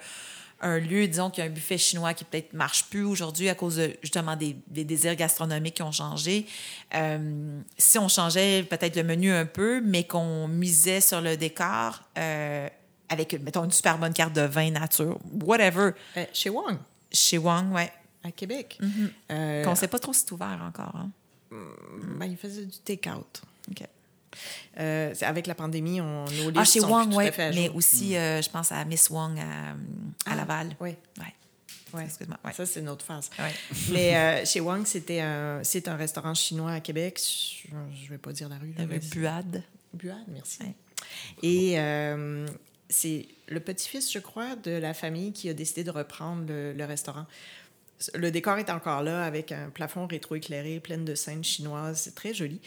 un 0.62 0.80
lieu, 0.80 1.08
disons 1.08 1.30
qu'il 1.30 1.44
y 1.44 1.48
a 1.48 1.50
un 1.50 1.54
buffet 1.54 1.78
chinois 1.78 2.14
qui 2.14 2.24
peut-être 2.24 2.54
marche 2.54 2.86
plus 2.90 3.04
aujourd'hui 3.04 3.50
à 3.50 3.56
cause 3.56 3.76
de 3.76 3.96
justement 4.02 4.36
des, 4.36 4.56
des 4.68 4.84
désirs 4.86 5.16
gastronomiques 5.16 5.76
qui 5.76 5.84
ont 5.84 5.92
changé. 5.92 6.46
Euh, 6.94 7.60
si 7.78 8.00
on 8.00 8.08
changeait 8.08 8.64
peut-être 8.64 8.96
le 8.96 9.04
menu 9.04 9.32
un 9.34 9.46
peu, 9.46 9.82
mais 9.82 10.06
qu'on 10.06 10.48
misait 10.48 11.02
sur 11.02 11.22
le 11.22 11.36
décor 11.38 12.02
euh, 12.18 12.68
avec, 13.10 13.34
mettons, 13.42 13.66
une 13.66 13.72
super 13.72 13.98
bonne 13.98 14.14
carte 14.14 14.34
de 14.34 14.42
vin 14.42 14.72
nature, 14.72 15.20
whatever, 15.44 15.92
Euh, 16.18 16.26
chez 16.34 16.50
Wong, 16.50 16.78
chez 17.12 17.38
Wang, 17.38 17.72
ouais. 17.74 17.92
à 18.24 18.32
Québec, 18.32 18.80
euh, 19.32 19.64
Qu'on 19.64 19.72
ne 19.72 19.76
sait 19.76 19.88
pas 19.90 20.00
trop 20.00 20.14
si 20.14 20.22
c'est 20.22 20.32
ouvert 20.32 20.60
encore. 20.66 20.96
Hein? 20.96 21.12
ben, 22.18 22.26
ils 22.26 22.38
faisaient 22.38 22.66
du 22.66 22.80
take-out. 22.80 23.42
OK. 23.70 23.88
Euh, 24.80 25.14
avec 25.22 25.48
la 25.48 25.56
pandémie, 25.56 26.02
on, 26.02 26.26
nos 26.26 26.50
listes 26.50 26.54
Ah, 26.58 26.66
chez 26.66 26.80
sont 26.82 26.90
Wang, 26.90 27.06
plus 27.08 27.12
tout 27.14 27.18
oui, 27.20 27.28
à 27.28 27.32
fait 27.32 27.44
à 27.44 27.50
mais 27.52 27.66
jour. 27.68 27.76
aussi, 27.78 28.16
euh, 28.18 28.42
je 28.42 28.50
pense 28.50 28.72
à 28.72 28.84
Miss 28.86 29.10
Wang 29.10 29.40
à, 29.40 29.72
à 29.72 29.76
Ah, 30.26 30.36
Laval. 30.36 30.76
Oui, 30.80 30.96
Ouais. 31.20 31.26
ouais. 31.94 32.04
Excuse-moi. 32.06 32.38
Ouais. 32.44 32.54
Ça, 32.54 32.66
c'est 32.66 32.80
une 32.82 32.90
autre 32.90 33.06
phase. 33.06 33.30
Ouais. 33.40 33.52
Mais 33.92 34.16
euh, 34.16 34.46
chez 34.46 34.60
Wang, 34.60 34.86
c'était 34.86 35.22
un, 35.22 35.62
c'est 35.64 35.88
un 35.88 35.96
restaurant 35.96 36.34
chinois 36.34 36.72
à 36.74 36.80
Québec. 36.82 37.22
Je 37.70 37.74
ne 37.76 38.10
vais 38.10 38.18
pas 38.18 38.32
dire 38.34 38.50
la 38.50 38.58
rue. 38.58 38.74
Avait 38.78 38.96
mais- 39.00 39.00
Buade. 39.00 39.64
Buade, 39.94 40.26
merci. 40.28 40.60
Ouais. 40.64 40.76
Et 41.42 41.80
euh, 41.80 42.46
c'est 42.90 43.28
le 43.48 43.60
petit-fils, 43.60 44.12
je 44.12 44.20
crois, 44.20 44.56
de 44.58 44.72
la 44.72 44.94
famille 44.94 45.32
qui 45.32 45.48
a 45.50 45.54
décidé 45.54 45.84
de 45.84 45.92
reprendre 45.92 46.44
le, 46.48 46.74
le 46.74 46.86
restaurant. 46.86 47.26
Le 48.14 48.30
décor 48.30 48.58
est 48.58 48.70
encore 48.70 49.04
là 49.04 49.24
avec 49.24 49.54
un 49.54 49.70
plafond 49.70 50.06
rétroéclairé 50.06 50.82
plein 50.82 50.98
de 50.98 51.16
scènes 51.16 51.44
chinoises. 51.46 52.02
C'est 52.02 52.16
très 52.16 52.34
joli. 52.34 52.60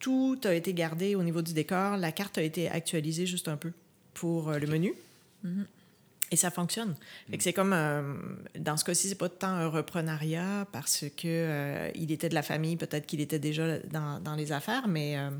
Tout 0.00 0.38
a 0.44 0.52
été 0.54 0.74
gardé 0.74 1.14
au 1.14 1.22
niveau 1.22 1.42
du 1.42 1.52
décor. 1.52 1.96
La 1.96 2.10
carte 2.10 2.38
a 2.38 2.42
été 2.42 2.68
actualisée 2.68 3.26
juste 3.26 3.46
un 3.48 3.56
peu 3.56 3.72
pour 4.14 4.48
euh, 4.50 4.58
le 4.58 4.66
menu. 4.66 4.94
Et 6.32 6.36
ça 6.36 6.50
fonctionne. 6.50 6.94
Fait 7.30 7.38
que 7.38 7.42
c'est 7.42 7.52
comme, 7.52 7.72
euh, 7.72 8.14
dans 8.58 8.76
ce 8.76 8.84
cas-ci, 8.84 9.08
c'est 9.08 9.14
pas 9.16 9.28
tant 9.28 9.48
un 9.48 9.66
reprenariat 9.68 10.66
parce 10.72 11.04
que 11.16 11.26
euh, 11.26 11.90
il 11.96 12.12
était 12.12 12.28
de 12.28 12.34
la 12.34 12.42
famille, 12.42 12.76
peut-être 12.76 13.04
qu'il 13.06 13.20
était 13.20 13.38
déjà 13.40 13.78
dans, 13.80 14.20
dans 14.20 14.36
les 14.36 14.52
affaires, 14.52 14.86
mais, 14.86 15.18
euh, 15.18 15.30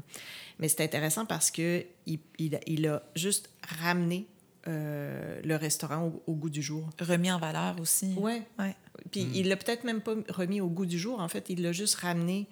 mais 0.59 0.69
c'est 0.69 0.83
intéressant 0.83 1.27
parce 1.27 1.51
que 1.53 1.85
il, 2.07 2.19
il, 2.39 2.57
a- 2.57 2.61
il 2.67 2.87
a 2.89 3.03
juste 3.15 3.51
ramené 3.81 4.27
euh, 4.67 5.41
le 5.45 5.57
restaurant 5.57 6.07
au, 6.09 6.23
au 6.27 6.35
goût 6.35 6.51
du 6.51 6.61
jour. 6.61 6.91
Remis 7.01 7.31
en 7.31 7.39
valeur 7.39 7.81
aussi. 7.81 8.15
Ouais. 8.19 8.43
Ouais. 8.59 8.75
Puis 9.13 9.27
il 9.35 9.49
l'a 9.49 9.57
peut-être 9.57 9.85
même 9.85 10.01
pas 10.01 10.15
remis 10.29 10.61
au 10.61 10.69
goût 10.69 10.87
du 10.87 10.99
jour. 10.99 11.21
En 11.21 11.29
fait, 11.29 11.47
il 11.51 11.63
l'a 11.63 11.73
juste 11.73 11.95
ramené 11.97 12.47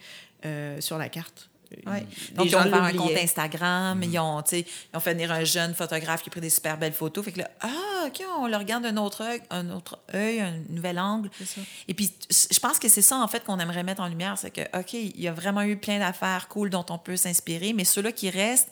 euh, 0.46 0.80
sur 0.80 0.96
la 0.96 1.08
carte. 1.08 1.50
Ouais. 1.86 2.06
Donc, 2.34 2.46
ils 2.46 2.56
ont 2.56 2.66
ouvert 2.66 2.82
un 2.82 2.92
compte. 2.92 3.12
Instagram, 3.16 4.02
ils, 4.02 4.18
ont, 4.18 4.42
ils 4.52 4.64
ont 4.94 5.00
fait 5.00 5.12
venir 5.12 5.30
un 5.30 5.44
jeune 5.44 5.74
photographe 5.74 6.22
qui 6.22 6.28
a 6.28 6.32
pris 6.32 6.40
des 6.40 6.50
super 6.50 6.78
belles 6.78 6.92
photos. 6.92 7.24
Fait 7.24 7.32
que 7.32 7.40
là, 7.40 7.50
ah, 7.60 8.06
OK, 8.06 8.22
on 8.38 8.46
le 8.46 8.56
regarde 8.56 8.84
d'un 8.84 8.96
autre 8.96 9.22
œil, 9.22 9.42
un 9.50 9.70
autre 9.70 9.98
œil, 10.14 10.40
un 10.40 10.54
nouvel 10.68 10.98
angle. 10.98 11.30
ça. 11.44 11.60
Et 11.86 11.94
puis, 11.94 12.12
je 12.30 12.58
pense 12.58 12.78
que 12.78 12.88
c'est 12.88 13.02
ça, 13.02 13.18
en 13.18 13.28
fait, 13.28 13.44
qu'on 13.44 13.58
aimerait 13.58 13.82
mettre 13.82 14.00
en 14.00 14.08
lumière. 14.08 14.36
C'est 14.38 14.50
que, 14.50 14.62
OK, 14.78 14.94
il 14.94 15.20
y 15.20 15.28
a 15.28 15.32
vraiment 15.32 15.62
eu 15.62 15.76
plein 15.76 15.98
d'affaires 15.98 16.48
cool 16.48 16.70
dont 16.70 16.86
on 16.90 16.98
peut 16.98 17.16
s'inspirer, 17.16 17.72
mais 17.72 17.84
ceux-là 17.84 18.12
qui 18.12 18.30
restent, 18.30 18.70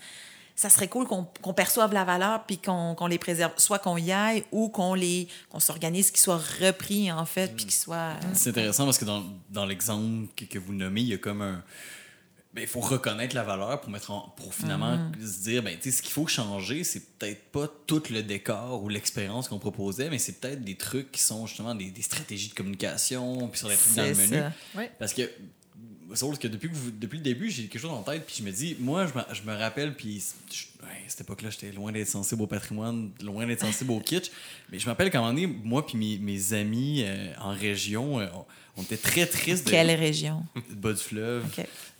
ça 0.55 0.70
serait 0.70 0.88
cool 0.88 1.07
qu'on 1.07 1.26
qu'on 1.42 1.53
perçoive 1.53 1.92
la 1.92 2.05
valeur 2.05 2.44
puis 2.47 2.57
qu'on 2.57 2.94
qu'on 2.94 3.07
les 3.07 3.18
préserve. 3.18 3.53
Soit 3.59 3.78
qu'on 3.78 3.99
y 3.99 4.11
aille 4.11 4.42
ou 4.53 4.70
qu'on 4.70 4.94
les 4.94 5.28
qu'on 5.51 5.61
s'organise, 5.61 6.11
qu'ils 6.11 6.20
soient 6.20 6.40
repris, 6.61 7.12
en 7.12 7.26
fait, 7.26 7.55
puis 7.55 7.66
qu'ils 7.66 7.74
soient. 7.74 8.14
C'est 8.32 8.51
intéressant 8.51 8.86
parce 8.86 8.97
que 8.97 9.05
dans, 9.05 9.22
dans 9.51 9.66
l'exemple 9.66 10.28
que, 10.34 10.47
que 10.47 10.59
vous 10.59 10.72
nommez, 10.72 11.03
il 11.03 11.09
y 11.09 11.14
a 11.14 11.18
comme 11.18 11.42
un. 11.42 11.62
Ben, 12.57 12.62
il 12.62 12.66
faut 12.66 12.80
reconnaître 12.80 13.34
la 13.36 13.42
valeur 13.44 13.80
pour 13.80 13.90
mettre 13.90 14.11
en- 14.11 14.32
pour 14.36 14.54
finalement 14.54 14.98
se 15.20 15.42
dire 15.42 15.62
ben 15.62 15.76
tu 15.78 15.90
sais 15.90 15.98
ce 15.98 16.02
qu'il 16.02 16.11
faut 16.12 16.26
changer 16.26 16.82
c'est 16.84 17.18
peut-être 17.18 17.44
pas 17.52 17.68
tout 17.86 18.02
le 18.11 18.22
décor 18.22 18.82
ou 18.82 18.88
l'expérience 18.88 19.46
qu'on 19.48 19.59
proposait 19.59 20.09
mais 20.11 20.18
c'est 20.18 20.40
peut-être 20.40 20.64
des 20.64 20.74
trucs 20.76 21.12
qui 21.12 21.20
sont 21.20 21.46
justement 21.46 21.74
des, 21.74 21.90
des 21.90 22.02
stratégies 22.02 22.48
de 22.48 22.54
communication 22.54 23.46
puis 23.48 23.59
sur 23.59 23.68
les 23.68 23.76
trucs 23.76 23.94
dans 23.94 24.02
le 24.02 24.09
menu. 24.14 24.36
ça. 24.38 24.52
Parce 24.98 25.12
que 25.12 25.30
drôle 26.14 26.30
parce 26.30 26.38
que 26.42 26.48
depuis, 26.48 26.68
que 26.68 26.74
vous- 26.74 26.90
depuis 26.90 27.18
le 27.18 27.24
début, 27.24 27.50
j'ai 27.50 27.64
quelque 27.66 27.80
chose 27.80 27.90
en 27.90 28.02
tête, 28.02 28.24
puis 28.26 28.36
je 28.38 28.42
me 28.42 28.50
dis, 28.50 28.76
moi, 28.78 29.07
je 29.07 29.18
me, 29.18 29.24
je 29.34 29.42
me 29.50 29.57
rappelle, 29.57 29.94
puis 29.94 30.22
ouais, 30.82 30.88
à 30.88 31.09
cette 31.09 31.22
époque-là, 31.22 31.50
j'étais 31.50 31.72
loin 31.72 31.92
d'être 31.92 32.09
sensible 32.09 32.42
au 32.42 32.46
patrimoine, 32.46 33.11
loin 33.22 33.46
d'être 33.46 33.61
sensible 33.61 33.90
au 33.92 34.00
kitsch, 34.00 34.30
mais 34.70 34.78
je 34.78 34.84
me 34.86 34.90
rappelle 34.90 35.11
qu'à 35.11 35.18
un 35.18 35.22
moment 35.22 35.34
donné, 35.34 35.46
moi 35.46 35.84
puis 35.86 35.96
mes, 35.98 36.18
mes 36.18 36.52
amis 36.52 37.02
euh, 37.04 37.32
en 37.40 37.50
région, 37.52 38.20
euh, 38.20 38.26
on, 38.34 38.44
on 38.78 38.82
était 38.82 38.96
très 38.98 39.26
tristes 39.26 39.66
de, 39.66 39.70
Quelle 39.70 39.90
région? 39.90 40.44
de 40.70 40.74
bas 40.74 40.92
du 40.92 41.00
fleuve. 41.02 41.44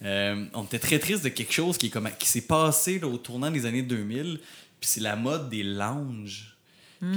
Euh, 0.03 0.45
on 0.55 0.65
était 0.65 0.79
très 0.79 0.99
triste 0.99 1.25
de 1.25 1.31
quelque 1.31 1.53
chose 1.53 1.79
qui, 1.79 1.87
est 1.87 1.91
comme, 1.91 2.09
qui 2.19 2.29
s'est 2.29 2.43
passé 2.43 2.99
là, 2.99 3.07
au 3.09 3.17
tournant 3.17 3.51
des 3.51 3.65
années 3.67 3.83
2000, 3.83 4.39
puis 4.79 4.89
c'est 4.91 5.01
la 5.01 5.17
mode 5.17 5.49
des 5.49 5.63
lounges. 5.63 6.53
Puis 7.01 7.09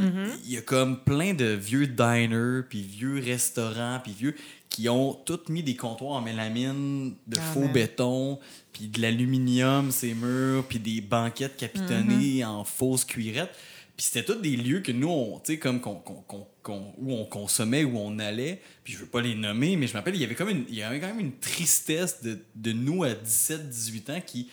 Il 0.45 0.51
y 0.51 0.57
a 0.57 0.61
comme 0.61 1.01
plein 1.03 1.33
de 1.33 1.45
vieux 1.45 1.87
diners, 1.87 2.63
puis 2.69 2.81
vieux 2.81 3.19
restaurants, 3.23 3.99
puis 4.03 4.13
vieux 4.17 4.35
qui 4.79 4.87
ont 4.87 5.13
tous 5.25 5.49
mis 5.49 5.61
des 5.61 5.75
comptoirs 5.75 6.11
en 6.13 6.21
mélamine, 6.21 7.13
de 7.27 7.37
Ah, 7.37 7.41
faux 7.53 7.59
man. 7.61 7.73
béton, 7.73 8.39
puis 8.71 8.87
de 8.87 9.01
l'aluminium, 9.01 9.91
ces 9.91 10.13
murs, 10.13 10.63
puis 10.69 10.79
des 10.79 11.01
banquettes 11.01 11.57
capitonnées 11.57 12.45
en 12.45 12.63
fausses 12.63 13.03
cuirettes. 13.03 13.51
Puis 13.97 14.05
c'était 14.05 14.23
tous 14.23 14.39
des 14.39 14.55
lieux 14.55 14.79
que 14.79 14.93
nous, 14.93 15.09
on, 15.09 15.39
tu 15.39 15.53
sais, 15.53 15.59
comme 15.59 15.81
qu'on, 15.81 15.95
qu'on- 15.95 16.23
qu'on- 16.63 16.93
où 16.97 17.13
on 17.13 17.25
consommait, 17.25 17.83
où 17.83 17.97
on 17.97 18.19
allait. 18.19 18.61
Puis 18.85 18.93
je 18.93 18.99
veux 18.99 19.05
pas 19.05 19.21
les 19.21 19.35
nommer, 19.35 19.75
mais 19.75 19.87
je 19.87 19.93
m'appelle, 19.93 20.15
il 20.15 20.21
y 20.21 20.23
avait 20.23 20.35
comme 20.35 20.47
une, 20.47 20.63
il 20.69 20.75
y 20.75 20.83
avait 20.83 21.01
quand 21.01 21.07
même 21.07 21.19
une 21.19 21.37
tristesse 21.39 22.23
de, 22.23 22.39
de 22.55 22.71
nous 22.71 23.03
à 23.03 23.09
17-18 23.09 24.11
ans 24.11 24.21
qui, 24.25 24.47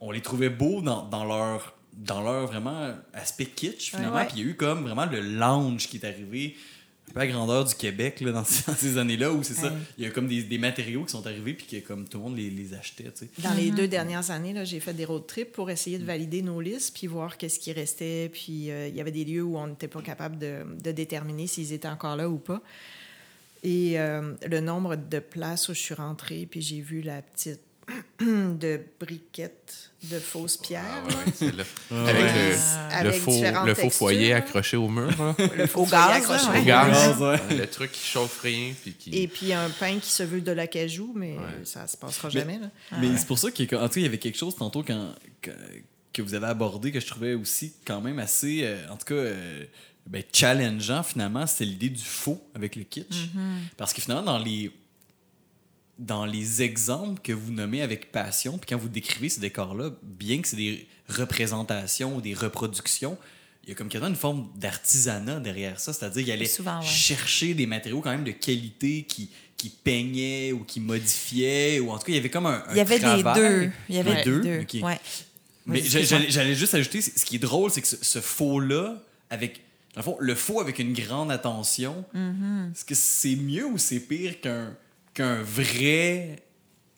on 0.00 0.10
les 0.10 0.20
trouvait 0.22 0.48
beaux 0.50 0.82
dans, 0.82 1.04
dans 1.08 1.24
leur 1.24 1.74
dans 1.94 2.22
leur 2.22 2.46
vraiment 2.46 2.94
aspect 3.12 3.44
kitsch 3.44 3.90
finalement 3.90 4.24
puis 4.24 4.36
il 4.38 4.42
y 4.42 4.46
a 4.46 4.50
eu 4.50 4.54
comme 4.56 4.82
vraiment 4.82 5.04
le 5.04 5.20
lounge 5.20 5.88
qui 5.88 5.98
est 5.98 6.06
arrivé 6.06 6.56
peu 7.12 7.20
à 7.20 7.26
grandeur 7.26 7.64
du 7.64 7.74
Québec 7.74 8.20
là, 8.20 8.32
dans, 8.32 8.44
ces, 8.44 8.98
années-là 8.98 9.32
où 9.32 9.42
c'est 9.42 9.54
ça 9.54 9.72
il 9.98 10.04
y 10.04 10.06
a 10.06 10.10
comme 10.10 10.26
des, 10.26 10.42
des 10.42 10.58
matériaux 10.58 11.04
qui 11.04 11.12
sont 11.12 11.26
arrivés 11.26 11.54
puis 11.54 11.66
que 11.66 11.86
comme 11.86 12.08
tout 12.08 12.18
le 12.18 12.24
monde 12.24 12.36
les, 12.36 12.50
les 12.50 12.74
achetait 12.74 13.04
tu 13.04 13.26
sais 13.26 13.42
Dans 13.42 13.54
les 13.54 13.70
deux 13.70 13.88
dernières 13.88 14.30
années, 14.30 14.52
là, 14.52 14.64
j'ai 14.64 14.80
fait 14.80 14.94
des 14.94 15.04
road 15.04 15.26
trips 15.26 15.52
pour 15.52 15.70
essayer 15.70 15.98
de 15.98 16.04
valider 16.04 16.42
nos 16.42 16.60
listes, 16.60 16.96
puis 16.96 17.06
voir 17.06 17.36
qu'est-ce 17.36 17.58
qui 17.58 17.72
restait. 17.72 18.30
Puis 18.32 18.70
euh, 18.70 18.88
il 18.88 18.94
y 18.94 19.00
avait 19.00 19.12
des 19.12 19.24
lieux 19.24 19.42
où 19.42 19.56
on 19.56 19.68
n'était 19.68 19.88
pas 19.88 20.02
capable 20.02 20.38
de, 20.38 20.62
de 20.82 20.92
déterminer 20.92 21.46
s'ils 21.46 21.72
étaient 21.72 21.88
encore 21.88 22.16
là 22.16 22.28
ou 22.28 22.38
pas. 22.38 22.62
Et 23.62 23.98
euh, 24.00 24.34
le 24.44 24.60
nombre 24.60 24.96
de 24.96 25.18
places 25.20 25.68
où 25.68 25.74
je 25.74 25.78
suis 25.78 25.94
rentrée, 25.94 26.48
puis 26.50 26.62
j'ai 26.62 26.80
vu 26.80 27.00
la 27.00 27.22
petite 27.22 27.60
de 28.20 28.80
briquettes 29.00 29.90
de 30.10 30.18
fausses 30.18 30.56
pierres. 30.56 30.82
Ah, 31.04 31.08
ouais, 31.08 31.32
c'est 31.34 31.54
là. 31.54 31.64
Ah, 31.90 32.06
Avec, 32.06 32.22
ouais. 32.24 32.32
le, 32.50 32.94
Avec 32.94 33.04
le 33.14 33.20
faux, 33.20 33.42
le 33.66 33.74
faux 33.74 33.90
foyer 33.90 34.32
accroché 34.32 34.76
au 34.76 34.88
mur. 34.88 35.10
là. 35.18 35.34
Le 35.56 35.66
faux 35.66 35.82
Au 35.82 35.86
gaz, 35.86 36.10
accroché 36.16 36.44
là, 36.44 36.50
au 36.50 36.54
ouais. 36.54 36.64
gaz. 36.64 36.88
Au 37.20 37.20
gaz. 37.26 37.40
ouais. 37.50 37.56
Le 37.58 37.66
truc 37.66 37.92
qui 37.92 38.04
chauffe 38.04 38.40
rien. 38.40 38.72
Puis 38.82 38.94
qui... 38.94 39.10
Et 39.22 39.28
puis 39.28 39.52
un 39.52 39.68
pain 39.70 39.98
qui 40.00 40.10
se 40.10 40.22
veut 40.22 40.40
de 40.40 40.52
l'acajou, 40.52 41.12
mais 41.16 41.32
Ouais. 41.36 41.64
ça 41.64 41.86
se 41.86 41.96
passera 41.96 42.28
Mais- 42.28 42.40
jamais. 42.40 42.58
Là. 42.58 42.70
Mais 43.00 43.16
c'est 43.16 43.26
pour 43.26 43.38
ça 43.38 43.50
qu'il 43.50 43.70
y 43.70 43.74
a- 43.74 43.78
en 43.82 43.88
tout 43.88 43.94
cas, 43.94 44.00
il 44.00 44.04
y 44.04 44.06
avait 44.06 44.18
quelque 44.18 44.38
chose 44.38 44.56
tantôt 44.56 44.82
quand, 44.82 45.14
que, 45.40 45.50
que 46.12 46.22
vous 46.22 46.34
avez 46.34 46.46
abordé 46.46 46.90
que 46.92 47.00
je 47.00 47.06
trouvais 47.06 47.34
aussi 47.34 47.72
quand 47.84 48.00
même 48.00 48.18
assez, 48.18 48.60
euh, 48.64 48.78
en 48.90 48.96
tout 48.96 49.06
cas, 49.06 49.14
euh, 49.14 49.64
ben, 50.06 50.22
challengeant 50.32 51.02
finalement, 51.04 51.46
c'était 51.46 51.64
l'idée 51.64 51.88
du 51.90 52.02
faux 52.04 52.42
avec 52.54 52.74
le 52.76 52.82
kitsch. 52.84 53.28
Parce 53.76 53.92
que 53.92 54.00
finalement, 54.02 54.24
dans 54.24 54.38
les, 54.38 54.72
dans 55.98 56.24
les 56.26 56.62
exemples 56.62 57.20
que 57.22 57.32
vous 57.32 57.52
nommez 57.52 57.82
avec 57.82 58.10
passion, 58.12 58.58
puis 58.58 58.66
quand 58.68 58.78
vous 58.78 58.88
décrivez 58.88 59.28
ces 59.28 59.40
décors-là, 59.40 59.90
bien 60.02 60.40
que 60.40 60.48
c'est 60.48 60.56
des 60.56 60.86
représentations 61.08 62.16
ou 62.16 62.20
des 62.20 62.34
reproductions, 62.34 63.16
il 63.64 63.68
y 63.68 63.72
a 63.72 63.74
comme 63.76 63.88
quasiment 63.88 64.08
une 64.08 64.16
forme 64.16 64.48
d'artisanat 64.56 65.38
derrière 65.40 65.78
ça. 65.78 65.92
C'est-à-dire 65.92 66.24
qu'il 66.24 66.32
allait 66.32 66.46
Souvent, 66.46 66.80
ouais. 66.80 66.86
chercher 66.86 67.54
des 67.54 67.66
matériaux 67.66 68.00
quand 68.00 68.10
même 68.10 68.24
de 68.24 68.32
qualité 68.32 69.04
qui, 69.04 69.30
qui 69.56 69.68
peignaient 69.68 70.50
ou 70.52 70.64
qui 70.64 70.80
modifiaient, 70.80 71.78
ou 71.78 71.90
en 71.90 71.98
tout 71.98 72.06
cas, 72.06 72.12
il 72.12 72.16
y 72.16 72.18
avait 72.18 72.30
comme 72.30 72.46
un, 72.46 72.64
un 72.66 72.72
Il 72.72 72.76
y 72.78 72.80
avait 72.80 72.98
des 72.98 73.22
travail. 73.22 73.40
deux. 73.40 73.70
Il 73.88 73.94
y 73.94 73.98
avait 73.98 74.10
Les 74.10 74.16
des 74.16 74.24
deux? 74.24 74.40
deux. 74.64 74.80
Ouais. 74.80 74.98
Mais 75.66 75.80
j'allais 75.84 76.54
juste 76.56 76.74
ajouter, 76.74 77.00
ce 77.00 77.24
qui 77.24 77.36
est 77.36 77.38
drôle, 77.38 77.70
c'est 77.70 77.82
que 77.82 77.86
ce, 77.88 77.96
ce 78.02 78.20
faux-là, 78.20 79.00
avec. 79.30 79.60
Dans 79.94 80.00
le 80.00 80.04
fond, 80.04 80.16
le 80.18 80.34
faux 80.34 80.60
avec 80.60 80.78
une 80.78 80.94
grande 80.94 81.30
attention, 81.30 82.04
Mm-hmm. 82.14 82.72
est-ce 82.72 82.84
que 82.84 82.94
c'est 82.94 83.36
mieux 83.36 83.66
ou 83.66 83.76
c'est 83.78 84.00
pire 84.00 84.40
qu'un 84.40 84.74
qu'un 85.14 85.42
vrai 85.42 86.36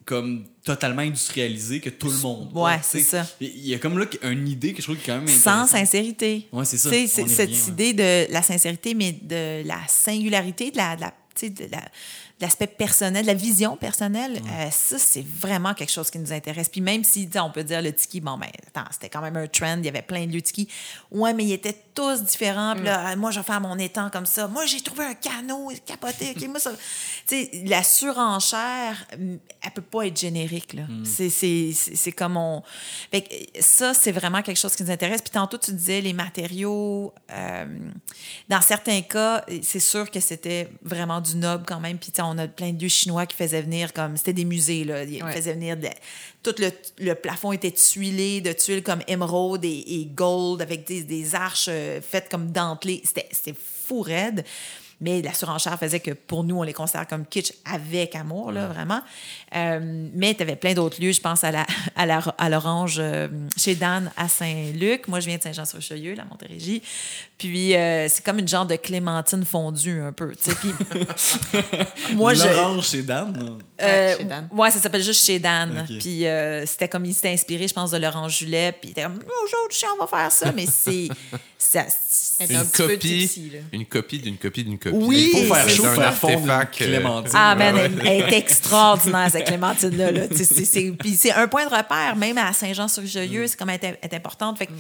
comme 0.05 0.45
totalement 0.62 1.01
industrialisé 1.03 1.81
que 1.81 1.89
tout 1.89 2.11
le 2.11 2.19
monde. 2.19 2.51
Ouais, 2.55 2.78
c'est 2.82 3.01
ça. 3.01 3.27
Il 3.41 3.66
y 3.66 3.74
a 3.74 3.78
comme 3.78 3.99
là 3.99 4.05
une 4.23 4.47
idée 4.49 4.73
que 4.74 4.78
je 4.82 4.86
trouve 4.86 4.97
qui 4.97 5.11
est 5.11 5.15
quand 5.15 5.19
même 5.20 5.28
Sans 5.28 5.66
sincérité. 5.66 6.47
Ouais, 6.53 6.65
c'est 6.66 6.77
ça. 6.77 6.91
C'est 6.91 7.07
cette 7.07 7.51
ouais. 7.51 7.69
idée 7.69 7.93
de 7.95 8.31
la 8.32 8.43
sincérité, 8.43 8.93
mais 8.95 9.12
de 9.12 9.66
la 9.66 9.78
singularité, 9.89 10.70
de 10.70 10.77
la, 10.77 10.97
de 10.97 11.01
la- 11.01 11.15
tu 11.35 11.47
sais, 11.47 11.51
de 11.51 11.65
la- 11.70 11.89
l'aspect 12.44 12.66
personnel, 12.66 13.24
la 13.26 13.34
vision 13.34 13.76
personnelle, 13.76 14.40
euh, 14.50 14.70
ça, 14.70 14.98
c'est 14.98 15.24
vraiment 15.26 15.72
quelque 15.74 15.90
chose 15.92 16.10
qui 16.10 16.18
nous 16.18 16.32
intéresse. 16.32 16.68
Puis 16.68 16.80
même 16.80 17.02
si, 17.04 17.28
on 17.36 17.50
peut 17.50 17.64
dire 17.64 17.80
le 17.82 17.92
tiki, 17.92 18.20
bon, 18.20 18.36
ben, 18.38 18.48
attends, 18.68 18.88
c'était 18.90 19.08
quand 19.08 19.20
même 19.22 19.36
un 19.36 19.46
trend, 19.46 19.76
il 19.78 19.84
y 19.84 19.88
avait 19.88 20.02
plein 20.02 20.26
de 20.26 20.32
lieux 20.32 20.42
tiki. 20.42 20.68
Ouais, 21.10 21.32
mais 21.32 21.44
ils 21.44 21.52
étaient 21.52 21.76
tous 21.94 22.22
différents. 22.22 22.74
Puis 22.74 22.84
là, 22.84 23.16
moi, 23.16 23.30
je 23.30 23.40
vais 23.40 23.44
faire 23.46 23.60
mon 23.60 23.78
étang 23.78 24.10
comme 24.10 24.26
ça. 24.26 24.46
Moi, 24.48 24.66
j'ai 24.66 24.80
trouvé 24.80 25.04
un 25.04 25.14
canot, 25.14 25.72
capoté. 25.86 26.34
OK, 26.36 26.48
moi, 26.48 26.58
ça. 26.60 26.72
Tu 27.26 27.36
sais, 27.36 27.50
la 27.66 27.82
surenchère, 27.82 29.06
elle 29.12 29.70
peut 29.74 29.82
pas 29.82 30.06
être 30.06 30.18
générique, 30.18 30.72
là. 30.74 30.82
C'est- 31.04 31.72
C'est 31.94 32.12
comme 32.12 32.36
on. 32.36 32.62
Fait 33.10 33.22
que 33.22 33.34
ça, 33.60 33.94
c'est 33.94 34.12
vraiment 34.12 34.42
quelque 34.42 34.58
chose 34.58 34.74
qui 34.76 34.82
nous 34.82 34.90
intéresse. 34.90 35.22
Puis 35.22 35.30
tantôt, 35.30 35.58
tu 35.58 35.72
disais 35.72 36.00
les 36.00 36.12
matériaux. 36.12 37.12
euh, 37.30 37.64
dans 38.48 38.60
certains 38.60 39.00
cas, 39.02 39.44
c'est 39.62 39.80
sûr 39.80 40.10
que 40.10 40.20
c'était 40.20 40.68
vraiment 40.82 41.20
du 41.20 41.36
noble 41.36 41.64
quand 41.66 41.80
même. 41.80 41.98
Puis 41.98 42.10
sais, 42.14 42.22
on 42.35 42.39
a 42.39 42.48
plein 42.48 42.73
de 42.73 42.82
lieux 42.82 42.89
chinois 42.89 43.27
qui 43.27 43.36
faisaient 43.36 43.62
venir 43.62 43.93
comme. 43.93 44.16
C'était 44.16 44.32
des 44.32 44.44
musées, 44.44 44.85
là. 44.85 45.05
Ils 45.05 45.23
Ouais. 45.23 45.32
faisaient 45.32 45.55
venir. 45.55 45.77
de- 45.77 45.89
tout 46.43 46.55
le, 46.59 46.70
le 46.98 47.15
plafond 47.15 47.52
était 47.52 47.70
tuilé 47.70 48.40
de 48.43 48.52
tuiles 48.52 48.82
comme 48.82 49.01
émeraude 49.09 49.65
et, 49.65 49.85
et 50.01 50.05
gold 50.06 50.61
avec 50.61 50.86
des, 50.86 51.02
des 51.02 51.35
arches 51.35 51.66
euh, 51.69 52.01
faites 52.02 52.28
comme 52.31 52.51
dentelées. 52.52 53.01
C'était 53.05 53.28
c'était 53.32 53.55
fou 53.86 54.01
raide. 54.02 54.44
Mais 55.00 55.20
la 55.22 55.34
surenchère 55.34 55.78
faisait 55.78 56.00
que 56.00 56.12
pour 56.12 56.44
nous, 56.44 56.56
on 56.58 56.62
les 56.62 56.72
considère 56.72 57.06
comme 57.06 57.26
kitsch 57.26 57.52
avec 57.64 58.14
amour, 58.14 58.52
là, 58.52 58.68
vraiment. 58.68 59.00
Euh, 59.54 60.08
mais 60.14 60.34
tu 60.34 60.42
avais 60.42 60.56
plein 60.56 60.72
d'autres 60.74 61.00
lieux. 61.02 61.12
Je 61.12 61.20
pense 61.20 61.44
à 61.44 61.50
la 61.50 61.66
à 61.96 62.06
la- 62.06 62.18
à 62.38 62.48
l'Orange 62.48 62.96
euh, 62.98 63.28
chez 63.56 63.74
Dan 63.74 64.10
à 64.16 64.28
Saint-Luc. 64.28 65.08
Moi, 65.08 65.20
je 65.20 65.26
viens 65.26 65.36
de 65.36 65.42
Saint-Jean-sur-Richelieu, 65.42 66.14
la 66.14 66.24
Montérégie. 66.24 66.82
Puis 67.38 67.74
euh, 67.74 68.08
c'est 68.08 68.24
comme 68.24 68.38
une 68.38 68.48
genre 68.48 68.66
de 68.66 68.76
clémentine 68.76 69.44
fondue 69.44 70.00
un 70.00 70.12
peu. 70.12 70.32
tu 70.36 70.50
sais. 70.50 70.56
Puis 70.56 70.72
moi, 72.14 72.34
je. 72.34 72.44
L'orange 72.44 72.86
chez 72.88 73.02
Dan. 73.02 73.58
Euh, 73.82 74.14
Ouais, 74.14 74.16
chez 74.18 74.24
Dan. 74.24 74.48
Ouais, 74.52 74.70
ça 74.70 74.78
s'appelle 74.78 75.02
juste 75.02 75.24
chez 75.24 75.38
Dan. 75.38 75.84
Puis 76.00 76.26
euh, 76.26 76.64
c'était 76.66 76.88
comme 76.88 77.04
il 77.04 77.14
s'était 77.14 77.30
inspiré, 77.30 77.66
je 77.68 77.74
pense, 77.74 77.90
de 77.90 77.98
Laurent 77.98 78.28
Julet. 78.28 78.72
Puis 78.72 78.88
il 78.88 78.92
était 78.92 79.02
comme, 79.02 79.18
oh, 79.26 79.44
aujourd'hui, 79.44 79.80
on 79.96 80.04
va 80.04 80.06
faire 80.06 80.32
ça. 80.32 80.52
Mais 80.52 80.66
c'est. 80.66 81.08
ça- 81.58 81.86
Elle 82.40 82.50
est 82.50 82.54
Une 82.54 82.64
petit 82.64 82.72
copie, 82.82 83.50
là. 83.52 83.58
une 83.72 83.86
copie 83.86 84.18
d'une 84.18 84.36
copie 84.36 84.64
d'une 84.64 84.78
copie. 84.78 84.93
Oui, 84.94 85.30
Il 85.34 85.46
faut 85.46 85.54
faire 85.54 85.68
chaud, 85.68 85.84
un 85.86 85.94
faire 85.94 86.14
fondre 86.14 86.50
euh, 86.52 86.64
clémentine. 86.64 87.32
Ah, 87.34 87.54
man, 87.54 87.76
elle, 87.76 88.00
elle 88.06 88.32
est 88.32 88.36
extraordinaire, 88.38 89.28
cette 89.30 89.46
Clémentine-là. 89.46 90.10
là. 90.12 90.28
Tu 90.28 90.36
sais, 90.36 90.44
c'est- 90.44 90.64
c'est- 90.64 90.90
Puis 90.92 91.14
c'est 91.14 91.32
un 91.32 91.48
point 91.48 91.64
de 91.66 91.74
repère, 91.74 92.16
même 92.16 92.38
à 92.38 92.52
Saint-Jean-sur-Richelieu, 92.52 93.46
c'est 93.46 93.56
comme 93.58 93.70
elle 93.70 93.80
est, 93.84 93.98
est 94.02 94.14
importante. 94.14 94.58
Fait 94.58 94.66
que 94.66 94.72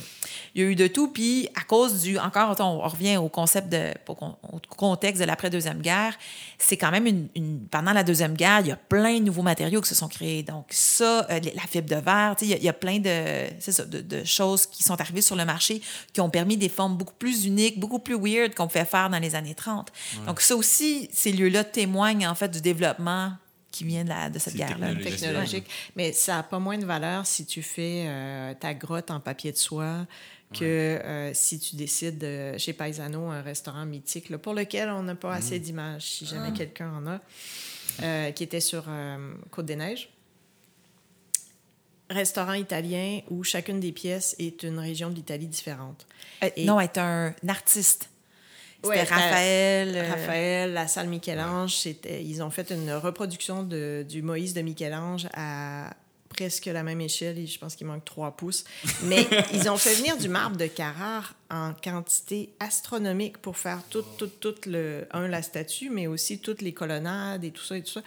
il 0.54 0.62
y 0.62 0.64
a 0.66 0.68
eu 0.68 0.74
de 0.76 0.86
tout. 0.86 1.08
Puis 1.08 1.48
à 1.56 1.62
cause 1.62 2.02
du. 2.02 2.18
Encore, 2.18 2.54
on 2.60 2.78
revient 2.88 3.16
au 3.16 3.28
concept 3.28 3.68
de. 3.70 3.92
Au 4.08 4.14
con- 4.14 4.36
au 4.52 4.58
contexte 4.76 5.20
de 5.20 5.26
l'après-deuxième 5.26 5.80
guerre. 5.80 6.14
C'est 6.58 6.76
quand 6.76 6.90
même 6.90 7.06
une, 7.06 7.28
une- 7.34 7.60
Pendant 7.70 7.92
la 7.92 8.04
Deuxième 8.04 8.34
Guerre, 8.34 8.60
il 8.60 8.68
y 8.68 8.72
a 8.72 8.76
plein 8.76 9.18
de 9.18 9.24
nouveaux 9.24 9.42
matériaux 9.42 9.80
qui 9.80 9.88
se 9.88 9.94
sont 9.94 10.08
créés. 10.08 10.42
Donc, 10.42 10.66
ça, 10.70 11.26
euh, 11.30 11.40
la 11.54 11.62
fibre 11.68 11.88
de 11.88 11.96
verre, 11.96 12.34
tu 12.38 12.44
sais, 12.44 12.46
il 12.46 12.50
y 12.50 12.54
a- 12.54 12.58
il 12.58 12.64
y, 12.64 12.68
a 12.68 12.72
plein 12.72 12.98
de, 12.98 13.10
ça, 13.58 13.84
de, 13.84 14.00
de 14.00 14.24
choses 14.24 14.66
qui 14.66 14.82
sont 14.84 15.00
arrivées 15.00 15.22
sur 15.22 15.34
le 15.36 15.44
marché 15.44 15.80
qui 16.12 16.20
ont 16.20 16.30
permis 16.30 16.56
des 16.56 16.68
formes 16.68 16.96
beaucoup 16.96 17.14
plus 17.18 17.44
uniques, 17.46 17.78
beaucoup 17.80 17.98
plus 17.98 18.16
weird 18.16 18.54
qu'on 18.54 18.66
pouvait 18.68 18.84
faire 18.84 19.10
dans 19.10 19.18
les 19.18 19.34
années 19.34 19.54
30. 19.54 19.88
Donc, 20.26 20.40
ça 20.40 20.56
aussi, 20.56 21.08
ces 21.12 21.32
lieux-là 21.32 21.64
témoignent 21.64 22.26
en 22.28 22.34
fait 22.34 22.48
du 22.48 22.60
développement 22.60 23.32
qui 23.70 23.84
vient 23.84 24.04
de, 24.04 24.08
la- 24.10 24.30
de 24.30 24.38
cette 24.38 24.54
guerre-là. 24.54 24.88
technologique. 24.94 25.20
technologique. 25.20 25.66
Mais 25.96 26.12
ça 26.12 26.36
n'a 26.36 26.42
pas 26.44 26.58
moins 26.60 26.78
de 26.78 26.84
valeur 26.86 27.26
si 27.26 27.44
tu 27.44 27.60
fais 27.62 28.04
euh, 28.06 28.54
ta 28.54 28.72
grotte 28.74 29.10
en 29.10 29.18
papier 29.20 29.50
de 29.52 29.56
soie 29.56 30.06
que 30.52 30.62
euh, 30.64 31.34
si 31.34 31.58
tu 31.58 31.74
décides 31.74 32.18
de- 32.18 32.56
chez 32.58 32.72
Paisano, 32.72 33.26
un 33.30 33.42
restaurant 33.42 33.84
mythique, 33.84 34.28
là, 34.30 34.38
pour 34.38 34.54
lequel 34.54 34.88
on 34.90 35.02
n'a 35.02 35.16
pas 35.16 35.34
assez 35.34 35.58
d'images, 35.58 36.02
si 36.12 36.26
jamais 36.26 36.52
quelqu'un 36.52 36.92
en 36.92 37.06
a, 37.08 37.20
euh, 38.02 38.30
qui 38.30 38.44
était 38.44 38.60
sur 38.60 38.84
euh, 38.88 39.34
Côte-des-Neiges. 39.50 40.10
Restaurant 42.10 42.52
italien 42.52 43.20
où 43.30 43.42
chacune 43.42 43.80
des 43.80 43.90
pièces 43.90 44.36
est 44.38 44.62
une 44.62 44.78
région 44.78 45.08
de 45.10 45.14
l'Italie 45.14 45.46
différente. 45.48 46.06
Euh, 46.42 46.50
Et- 46.54 46.66
Non, 46.66 46.78
être 46.78 46.98
un, 46.98 47.34
artiste. 47.48 48.10
C'était 48.84 48.98
Ouais, 49.00 49.02
Raphaël. 49.04 49.92
euh, 49.96 50.08
Raphaël, 50.10 50.72
la 50.72 50.86
salle 50.88 51.08
Michel-Ange, 51.08 51.86
ils 52.08 52.42
ont 52.42 52.50
fait 52.50 52.70
une 52.70 52.92
reproduction 52.92 53.62
de, 53.62 54.04
du 54.08 54.22
Moïse 54.22 54.54
de 54.54 54.60
Michel-Ange 54.62 55.26
à 55.34 55.90
presque 56.34 56.66
la 56.66 56.82
même 56.82 57.00
échelle, 57.00 57.38
et 57.38 57.46
je 57.46 57.58
pense 57.58 57.76
qu'il 57.76 57.86
manque 57.86 58.04
trois 58.04 58.36
pouces. 58.36 58.64
Mais 59.04 59.26
ils 59.54 59.68
ont 59.70 59.76
fait 59.76 59.94
venir 59.94 60.16
du 60.16 60.28
marbre 60.28 60.56
de 60.56 60.66
Carrare 60.66 61.34
en 61.50 61.72
quantité 61.72 62.50
astronomique 62.60 63.38
pour 63.38 63.56
faire 63.56 63.80
tout, 63.90 64.02
tout, 64.18 64.26
tout 64.40 64.54
le... 64.66 65.06
Un, 65.12 65.28
la 65.28 65.42
statue, 65.42 65.90
mais 65.90 66.06
aussi 66.06 66.38
toutes 66.40 66.62
les 66.62 66.72
colonnades 66.72 67.44
et 67.44 67.50
tout 67.50 67.62
ça 67.62 67.76
et 67.76 67.82
tout 67.82 67.92
ça. 67.92 68.02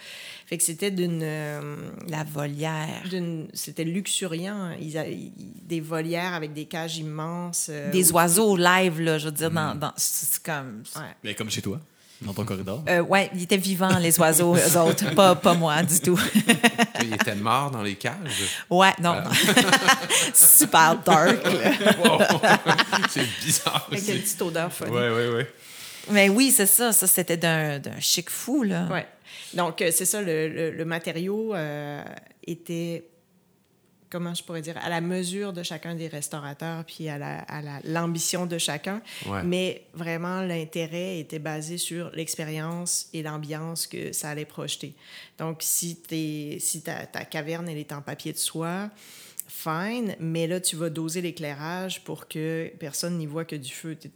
Fait 0.46 0.58
que 0.58 0.64
c'était 0.64 0.92
d'une... 0.92 1.22
euh, 1.24 1.76
La 2.10 2.24
volière. 2.24 3.04
d'une- 3.10 3.48
c'était 3.54 3.86
luxuriant. 3.86 4.72
Ils 4.82 4.98
a- 4.98 5.08
ils- 5.08 5.32
des 5.64 5.80
volières 5.80 6.34
avec 6.34 6.54
des 6.54 6.66
cages 6.66 6.98
immenses. 6.98 7.68
euh, 7.70 7.90
Des 7.92 8.12
oiseaux 8.12 8.58
live, 8.58 9.00
là, 9.00 9.18
je 9.18 9.26
veux 9.26 9.32
dire, 9.32 9.52
dans, 9.52 9.76
dans- 9.76 9.94
c'est 9.96 10.44
comme... 10.44 10.84
Ouais. 10.96 11.16
Ben, 11.24 11.36
comme 11.36 11.50
chez 11.50 11.62
toi, 11.62 11.80
dans 12.22 12.34
ton 12.34 12.46
corridor? 12.46 12.84
Euh, 12.90 13.02
ouais, 13.02 13.30
ils 13.36 13.44
étaient 13.44 13.58
vivants, 13.58 13.98
les 14.00 14.20
oiseaux, 14.20 14.56
eux 14.56 14.78
autres. 14.78 15.14
Pas, 15.14 15.36
pas 15.36 15.54
moi, 15.54 15.84
du 15.84 16.00
tout. 16.00 16.20
Il 17.02 17.14
était 17.14 17.36
mort 17.36 17.70
dans 17.72 17.84
les 17.84 17.96
cages? 17.96 18.16
Ouais, 18.70 18.92
non. 19.02 19.16
Super 20.34 20.98
dark. 21.04 21.38
Wow. 22.04 22.20
c'est 23.10 23.26
bizarre. 23.44 23.88
Avec 23.92 24.08
une 24.08 24.20
petite 24.22 24.42
odeur 24.42 24.72
folle. 24.72 24.90
Ouais, 24.90 25.10
ouais, 25.10 25.30
ouais. 25.36 25.52
Mais 26.12 26.30
oui, 26.30 26.52
c'est 26.52 26.66
ça. 26.66 26.92
Ça, 26.92 27.08
c'était 27.08 27.38
d'un 27.38 27.80
d'un 27.80 28.00
chic 28.00 28.30
fou, 28.30 28.64
là. 28.64 28.88
Ouais. 28.92 29.06
Donc, 29.54 29.82
euh, 29.82 29.92
c'est 29.94 30.06
ça, 30.06 30.22
le, 30.22 30.48
le- 30.50 30.72
le 30.72 30.86
matériau 30.86 31.54
euh, 31.54 32.02
était, 32.46 33.06
comment 34.10 34.34
je 34.34 34.44
pourrais 34.44 34.62
dire, 34.62 34.78
à 34.78 34.90
la 34.90 35.02
mesure 35.02 35.52
de 35.54 35.64
chacun 35.64 35.96
des 35.96 36.08
restaurateurs, 36.08 36.84
puis 36.86 37.10
à 37.10 37.18
la- 37.18 37.40
à 37.40 37.62
la- 37.62 37.80
l'ambition 37.84 38.46
de 38.46 38.58
chacun. 38.58 39.02
Ouais. 39.26 39.44
Mais 39.44 39.84
vraiment, 39.94 40.42
l'intérêt 40.42 41.20
était 41.20 41.40
basé 41.40 41.78
sur 41.78 42.10
l'expérience 42.16 43.08
et 43.14 43.22
l'ambiance 43.24 43.86
que 43.88 44.14
ça 44.14 44.30
allait 44.30 44.46
projeter. 44.46 44.94
Donc, 45.38 45.58
si, 45.62 45.98
t'es- 45.98 46.58
si 46.60 46.82
ta, 46.82 47.06
ta 47.06 47.26
caverne, 47.26 47.68
elle 47.70 47.78
est 47.78 47.92
en 47.92 48.02
papier 48.02 48.32
de 48.34 48.38
soie, 48.38 48.90
fine, 49.48 50.16
mais 50.20 50.46
là, 50.48 50.60
tu 50.60 50.76
vas 50.76 50.90
doser 50.90 51.22
l'éclairage 51.22 52.04
pour 52.04 52.28
que 52.28 52.72
personne 52.80 53.18
n'y 53.18 53.26
voit 53.26 53.46
que 53.46 53.56
du 53.56 53.72
feu. 53.74 53.96
T'es- 53.96 54.12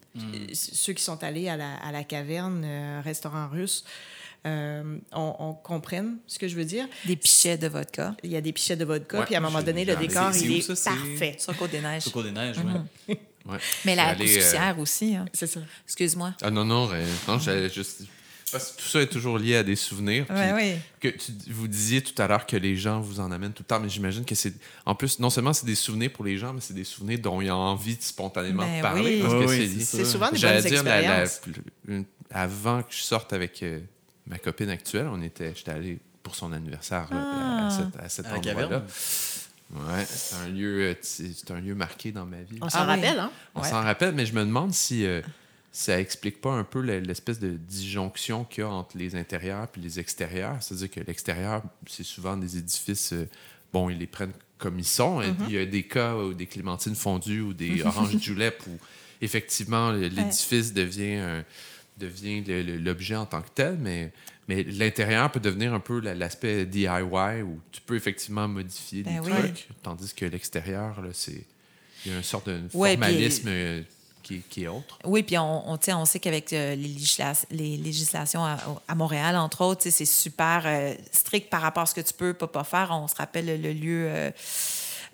Ceux 0.53 0.93
qui 0.93 1.03
sont 1.03 1.23
allés 1.23 1.47
à 1.47 1.55
la, 1.57 1.75
à 1.77 1.91
la 1.91 2.03
caverne, 2.03 2.63
euh, 2.65 3.01
restaurant 3.03 3.47
russe, 3.47 3.83
euh, 4.45 4.97
on, 5.11 5.35
on 5.39 5.53
comprenne 5.53 6.17
ce 6.27 6.39
que 6.39 6.47
je 6.47 6.55
veux 6.55 6.65
dire. 6.65 6.87
Des 7.05 7.15
pichets 7.15 7.57
de 7.57 7.67
vodka. 7.67 8.15
Il 8.23 8.31
y 8.31 8.35
a 8.35 8.41
des 8.41 8.51
pichets 8.53 8.75
de 8.75 8.85
vodka, 8.85 9.19
Ouais, 9.19 9.25
puis 9.25 9.35
à 9.35 9.37
un 9.37 9.41
moment 9.41 9.61
donné, 9.61 9.85
le 9.85 9.95
décor, 9.95 10.31
il 10.35 10.57
est 10.57 10.75
ça? 10.75 10.91
Parfait. 10.91 11.35
Sur 11.39 11.55
Côte-des-Neiges. 11.57 12.03
Sur 12.03 12.11
Côte-des-Neiges, 12.11 12.57
Mhm. 12.57 12.85
ouais. 13.09 13.19
ouais. 13.53 13.57
Mais 13.85 13.95
la 13.95 14.15
J'allais, 14.17 14.37
euh, 14.55 14.75
aussi. 14.81 15.15
hein. 15.15 15.25
C'est 15.33 15.47
ça. 15.47 15.59
Excuse-moi. 15.85 16.33
Ah 16.41 16.49
non, 16.49 16.65
non, 16.65 16.89
non 17.27 17.39
j'allais 17.39 17.69
juste. 17.69 18.03
Parce 18.51 18.71
que 18.73 18.81
tout 18.81 18.87
ça 18.89 19.01
est 19.01 19.07
toujours 19.07 19.37
lié 19.37 19.55
à 19.55 19.63
des 19.63 19.77
souvenirs. 19.77 20.25
Ouais, 20.29 20.51
oui. 20.53 20.73
Que 20.99 21.07
tu, 21.07 21.31
vous 21.51 21.69
disiez 21.69 22.01
tout 22.01 22.19
à 22.21 22.27
l'heure 22.27 22.45
que 22.45 22.57
les 22.57 22.75
gens 22.75 22.99
vous 22.99 23.21
en 23.21 23.31
amènent 23.31 23.53
tout 23.53 23.63
le 23.63 23.67
temps, 23.67 23.79
mais 23.79 23.87
j'imagine 23.87 24.25
que 24.25 24.35
c'est. 24.35 24.53
En 24.85 24.93
plus, 24.93 25.19
non 25.19 25.29
seulement 25.29 25.53
c'est 25.53 25.65
des 25.65 25.75
souvenirs 25.75 26.11
pour 26.11 26.25
les 26.25 26.37
gens, 26.37 26.51
mais 26.51 26.59
c'est 26.59 26.73
des 26.73 26.83
souvenirs 26.83 27.19
dont 27.19 27.39
ils 27.39 27.49
ont 27.49 27.55
envie 27.55 27.95
de 27.95 28.01
spontanément 28.01 28.63
Ben 28.63 28.81
parler. 28.81 29.23
oui. 29.47 29.79
C'est- 29.81 30.03
souvent 30.03 30.29
des 30.31 30.37
J'allais 30.37 30.61
bonnes 30.63 30.69
dire, 30.71 30.83
la- 30.83 31.01
la- 31.01 31.23
expériences. 31.23 32.05
avant 32.29 32.81
que 32.83 32.93
je 32.93 33.01
sorte 33.03 33.31
avec 33.31 33.63
euh, 33.63 33.79
ma 34.27 34.37
copine 34.37 34.69
actuelle, 34.69 35.07
on 35.11 35.21
était, 35.21 35.53
j'étais 35.55 35.71
allé 35.71 35.99
pour 36.23 36.35
son 36.35 36.51
anniversaire 36.53 37.07
là, 37.11 37.17
Ah. 37.23 37.67
à, 38.03 38.09
cet, 38.09 38.25
à 38.27 38.35
endroit-là. 38.37 38.83
Ouais, 39.73 40.05
c'est 40.05 40.35
un 40.35 40.49
lieu, 40.49 40.81
euh, 40.89 40.93
c'est 41.01 41.49
un 41.51 41.61
lieu 41.61 41.73
marqué 41.75 42.11
dans 42.11 42.25
ma 42.25 42.41
vie. 42.41 42.57
On 42.61 42.69
s'en 42.69 42.79
Ah 42.79 42.81
oui? 42.83 43.01
rappelle, 43.01 43.19
hein? 43.19 43.31
On 43.55 43.61
Ouais. 43.61 43.69
s'en 43.69 43.81
rappelle, 43.81 44.13
mais 44.13 44.25
je 44.25 44.33
me 44.33 44.41
demande 44.43 44.73
si 44.73 45.05
euh, 45.05 45.21
ça 45.71 45.97
explique 45.99 46.41
pas 46.41 46.51
un 46.51 46.65
peu 46.65 46.81
l'espèce 46.81 47.39
de 47.39 47.51
disjonction 47.51 48.43
qu'il 48.43 48.63
y 48.63 48.67
a 48.67 48.69
entre 48.69 48.97
les 48.97 49.15
intérieurs 49.15 49.67
et 49.77 49.79
les 49.79 49.97
extérieurs. 49.99 50.57
C'est-à-dire 50.61 50.91
que 50.91 50.99
l'extérieur, 50.99 51.63
c'est 51.87 52.03
souvent 52.03 52.35
des 52.35 52.57
édifices, 52.57 53.13
euh, 53.13 53.29
bon, 53.71 53.89
ils 53.89 53.97
les 53.97 54.07
prennent 54.07 54.33
comme 54.57 54.77
ils 54.77 54.85
sont. 54.85 55.21
Mm-hmm. 55.21 55.35
Il 55.47 55.53
y 55.53 55.57
a 55.57 55.65
des 55.65 55.83
cas 55.83 56.15
où 56.17 56.33
des 56.33 56.47
clémentines 56.47 56.95
fondues 56.95 57.41
ou 57.41 57.53
des 57.53 57.81
oranges 57.85 58.17
julep 58.19 58.61
où 58.67 58.77
effectivement 59.21 59.91
l'édifice 59.93 60.73
devient 60.73 61.15
un- 61.15 61.43
devient 61.97 62.43
l'objet 62.79 63.15
en 63.15 63.25
tant 63.25 63.41
que 63.41 63.49
tel, 63.53 63.77
mais, 63.79 64.11
mais 64.47 64.63
l'intérieur 64.63 65.31
peut 65.31 65.39
devenir 65.39 65.73
un 65.73 65.79
peu 65.79 65.99
la- 65.99 66.15
l'aspect 66.15 66.65
DIY 66.65 67.41
où 67.43 67.59
tu 67.71 67.81
peux 67.81 67.95
effectivement 67.95 68.47
modifier 68.47 69.03
Ben 69.03 69.21
des 69.21 69.29
oui. 69.29 69.37
trucs, 69.37 69.67
tandis 69.83 70.13
que 70.13 70.25
l'extérieur, 70.25 71.01
là, 71.01 71.09
c'est 71.13 71.43
il 72.05 72.11
y 72.11 72.15
a 72.15 72.17
une 72.17 72.23
sorte 72.23 72.49
de 72.49 72.59
Ouais, 72.73 72.91
formalisme 72.93 73.47
euh, 73.49 73.81
qui, 74.23 74.39
qui 74.49 74.63
est 74.63 74.67
autre. 74.67 74.97
Oui, 75.03 75.21
puis 75.21 75.37
on, 75.37 75.69
on, 75.71 75.77
tu 75.77 75.85
sais, 75.85 75.93
on 75.93 76.05
sait 76.05 76.19
qu'avec 76.19 76.51
euh, 76.53 76.73
les, 76.73 76.87
législa- 76.87 77.45
les 77.51 77.77
législations 77.77 78.43
à, 78.43 78.57
à 78.87 78.95
Montréal, 78.95 79.35
entre 79.35 79.61
autres, 79.61 79.87
c'est 79.87 80.05
super 80.05 80.63
euh, 80.65 80.95
strict 81.11 81.49
par 81.51 81.61
rapport 81.61 81.83
à 81.83 81.85
ce 81.85 81.93
que 81.93 82.01
tu 82.01 82.13
peux 82.13 82.33
pas, 82.33 82.47
pas 82.47 82.63
faire. 82.63 82.89
On 82.91 83.07
se 83.07 83.13
rappelle 83.15 83.61
le, 83.61 83.73
lieu 83.73 84.07
euh, 84.09 84.31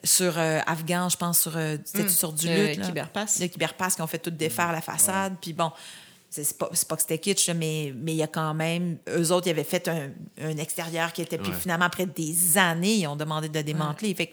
sur 0.04 0.38
euh, 0.38 0.60
Afghan, 0.66 1.10
je 1.10 1.18
pense, 1.18 1.42
sur, 1.42 1.58
euh, 1.58 1.76
c'était 1.84 2.08
sur 2.08 2.32
du 2.32 2.48
le 2.48 2.68
lutte. 2.68 2.78
Le 2.78 2.84
Kyberpass, 3.50 3.96
qui 3.96 4.02
ont 4.02 4.08
fait 4.08 4.20
tout 4.20 4.30
défaire 4.32 4.72
la 4.72 4.82
façade. 4.82 5.36
Puis 5.42 5.52
bon, 5.52 5.72
c'est 6.44 6.58
pas, 6.58 6.70
pas 6.88 6.96
que 6.96 7.02
c'était 7.02 7.18
kitsch, 7.18 7.50
mais 7.50 7.94
mais 7.96 8.14
il 8.14 8.18
y 8.18 8.24
a 8.24 8.28
quand 8.28 8.54
même... 8.54 8.98
Eux 9.10 9.32
autres, 9.32 9.48
ils 9.48 9.52
avaient 9.52 9.64
fait 9.64 9.88
un, 9.88 10.10
un 10.42 10.58
extérieur 10.58 11.14
qui 11.14 11.22
était... 11.22 11.38
Puis 11.38 11.52
Ouais. 11.52 11.58
finalement, 11.60 11.86
après 11.86 12.06
des 12.06 12.58
années, 12.58 12.96
ils 12.96 13.08
ont 13.08 13.16
demandé 13.16 13.50
de 13.50 13.58
le 13.58 13.64
démanteler. 13.64 14.14
Fait 14.14 14.32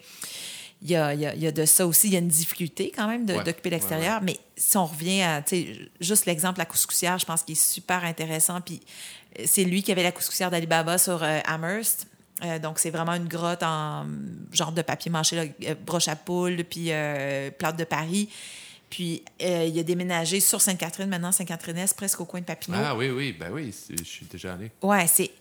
il 0.83 0.91
y 0.91 0.97
a, 0.97 1.15
y 1.15 1.25
a- 1.25 1.35
y 1.35 1.47
a 1.47 1.53
de 1.53 1.65
ça 1.65 1.87
aussi. 1.87 2.09
Il 2.09 2.13
y 2.13 2.17
a 2.17 2.19
une 2.19 2.29
difficulté 2.29 2.93
quand 2.95 3.07
même 3.09 3.25
Ouais. 3.29 3.43
d'occuper 3.43 3.71
l'extérieur. 3.71 4.21
Mais 4.23 4.37
si 4.57 4.77
on 4.77 4.85
revient 4.87 5.23
à, 5.23 5.41
tu 5.43 5.57
sais, 5.57 5.79
juste 6.01 6.27
l'exemple 6.27 6.59
la 6.59 6.67
couscoussière, 6.67 7.19
je 7.19 7.25
pense 7.25 7.43
qu'il 7.43 7.53
est 7.57 7.61
super 7.73 8.05
intéressant. 8.05 8.61
Puis 8.61 8.81
c'est 9.47 9.65
lui 9.65 9.83
qui 9.83 9.93
avait 9.93 10.03
la 10.03 10.13
couscoussière 10.13 10.51
d'Alibaba 10.51 10.99
sur 10.99 11.23
euh, 11.23 11.41
Amherst. 11.47 12.07
Euh, 12.45 12.59
donc, 12.59 12.79
c'est 12.81 12.91
vraiment 12.91 13.15
une 13.15 13.29
grotte 13.29 13.63
en 13.63 14.05
genre 14.53 14.73
de 14.73 14.83
papier 14.83 15.11
mâché, 15.11 15.37
là, 15.37 15.45
euh, 15.69 15.75
broche 15.87 16.09
à 16.09 16.17
poule, 16.17 16.65
puis 16.69 16.87
euh, 16.91 17.51
plate 17.53 17.77
de 17.79 17.85
Paris. 17.85 18.29
Puis, 18.95 19.25
euh, 19.43 19.65
il 19.65 19.77
a 19.77 19.83
déménagé 19.83 20.39
sur 20.39 20.61
Sainte-Catherine, 20.61 21.09
maintenant 21.09 21.33
Sainte-Catherine-Est, 21.33 21.97
presque 21.97 22.21
au 22.21 22.27
coin 22.27 22.39
de 22.39 22.45
Papineau. 22.45 22.79
Ah 22.81 22.95
oui, 22.95 23.11
oui, 23.11 23.33
ben 23.33 23.51
oui, 23.53 23.73
c'est- 23.73 23.99
je 23.99 24.05
suis 24.05 24.27
déjà 24.27 24.53
allé. 24.55 24.71
Ouais, 24.83 25.09
c'est 25.09 25.33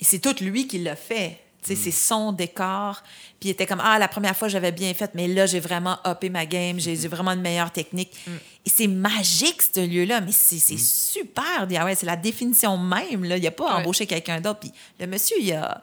c'est 0.00 0.18
tout 0.18 0.34
lui 0.42 0.66
qui 0.66 0.78
l'a 0.78 0.96
fait. 0.96 1.38
Sais, 1.60 1.74
Mm. 1.74 1.76
C'est 1.76 1.90
son 1.90 2.32
décor. 2.32 3.02
Puis 3.38 3.50
il 3.50 3.52
était 3.52 3.66
comme 3.66 3.82
Ah, 3.84 3.98
la 3.98 4.08
première 4.08 4.34
fois, 4.34 4.48
j'avais 4.48 4.72
bien 4.72 4.94
fait, 4.94 5.10
mais 5.14 5.28
là, 5.28 5.44
j'ai 5.44 5.60
vraiment 5.60 5.98
uppé 6.06 6.30
ma 6.30 6.46
game. 6.46 6.80
J'ai 6.80 6.96
j'ai 6.96 7.06
vraiment 7.06 7.32
une 7.32 7.42
meilleure 7.42 7.70
technique. 7.70 8.12
Mm. 8.26 8.30
Et 8.64 8.70
c'est 8.70 8.86
magique, 8.88 9.60
ce 9.60 9.86
lieu-là. 9.86 10.22
Mais 10.22 10.32
c'est 10.32 10.58
c'est 10.58 10.78
super. 10.78 11.68
Ah 11.78 11.84
ouais, 11.84 11.94
c'est 11.94 12.06
la 12.06 12.16
définition 12.16 12.78
même. 12.78 13.24
Là. 13.24 13.36
Il 13.36 13.42
n'a 13.42 13.50
pas 13.50 13.66
Ouais. 13.76 13.80
embauché 13.82 14.06
quelqu'un 14.06 14.40
d'autre. 14.40 14.60
Puis 14.60 14.72
le 14.98 15.06
monsieur, 15.06 15.36
il 15.38 15.52
a. 15.52 15.82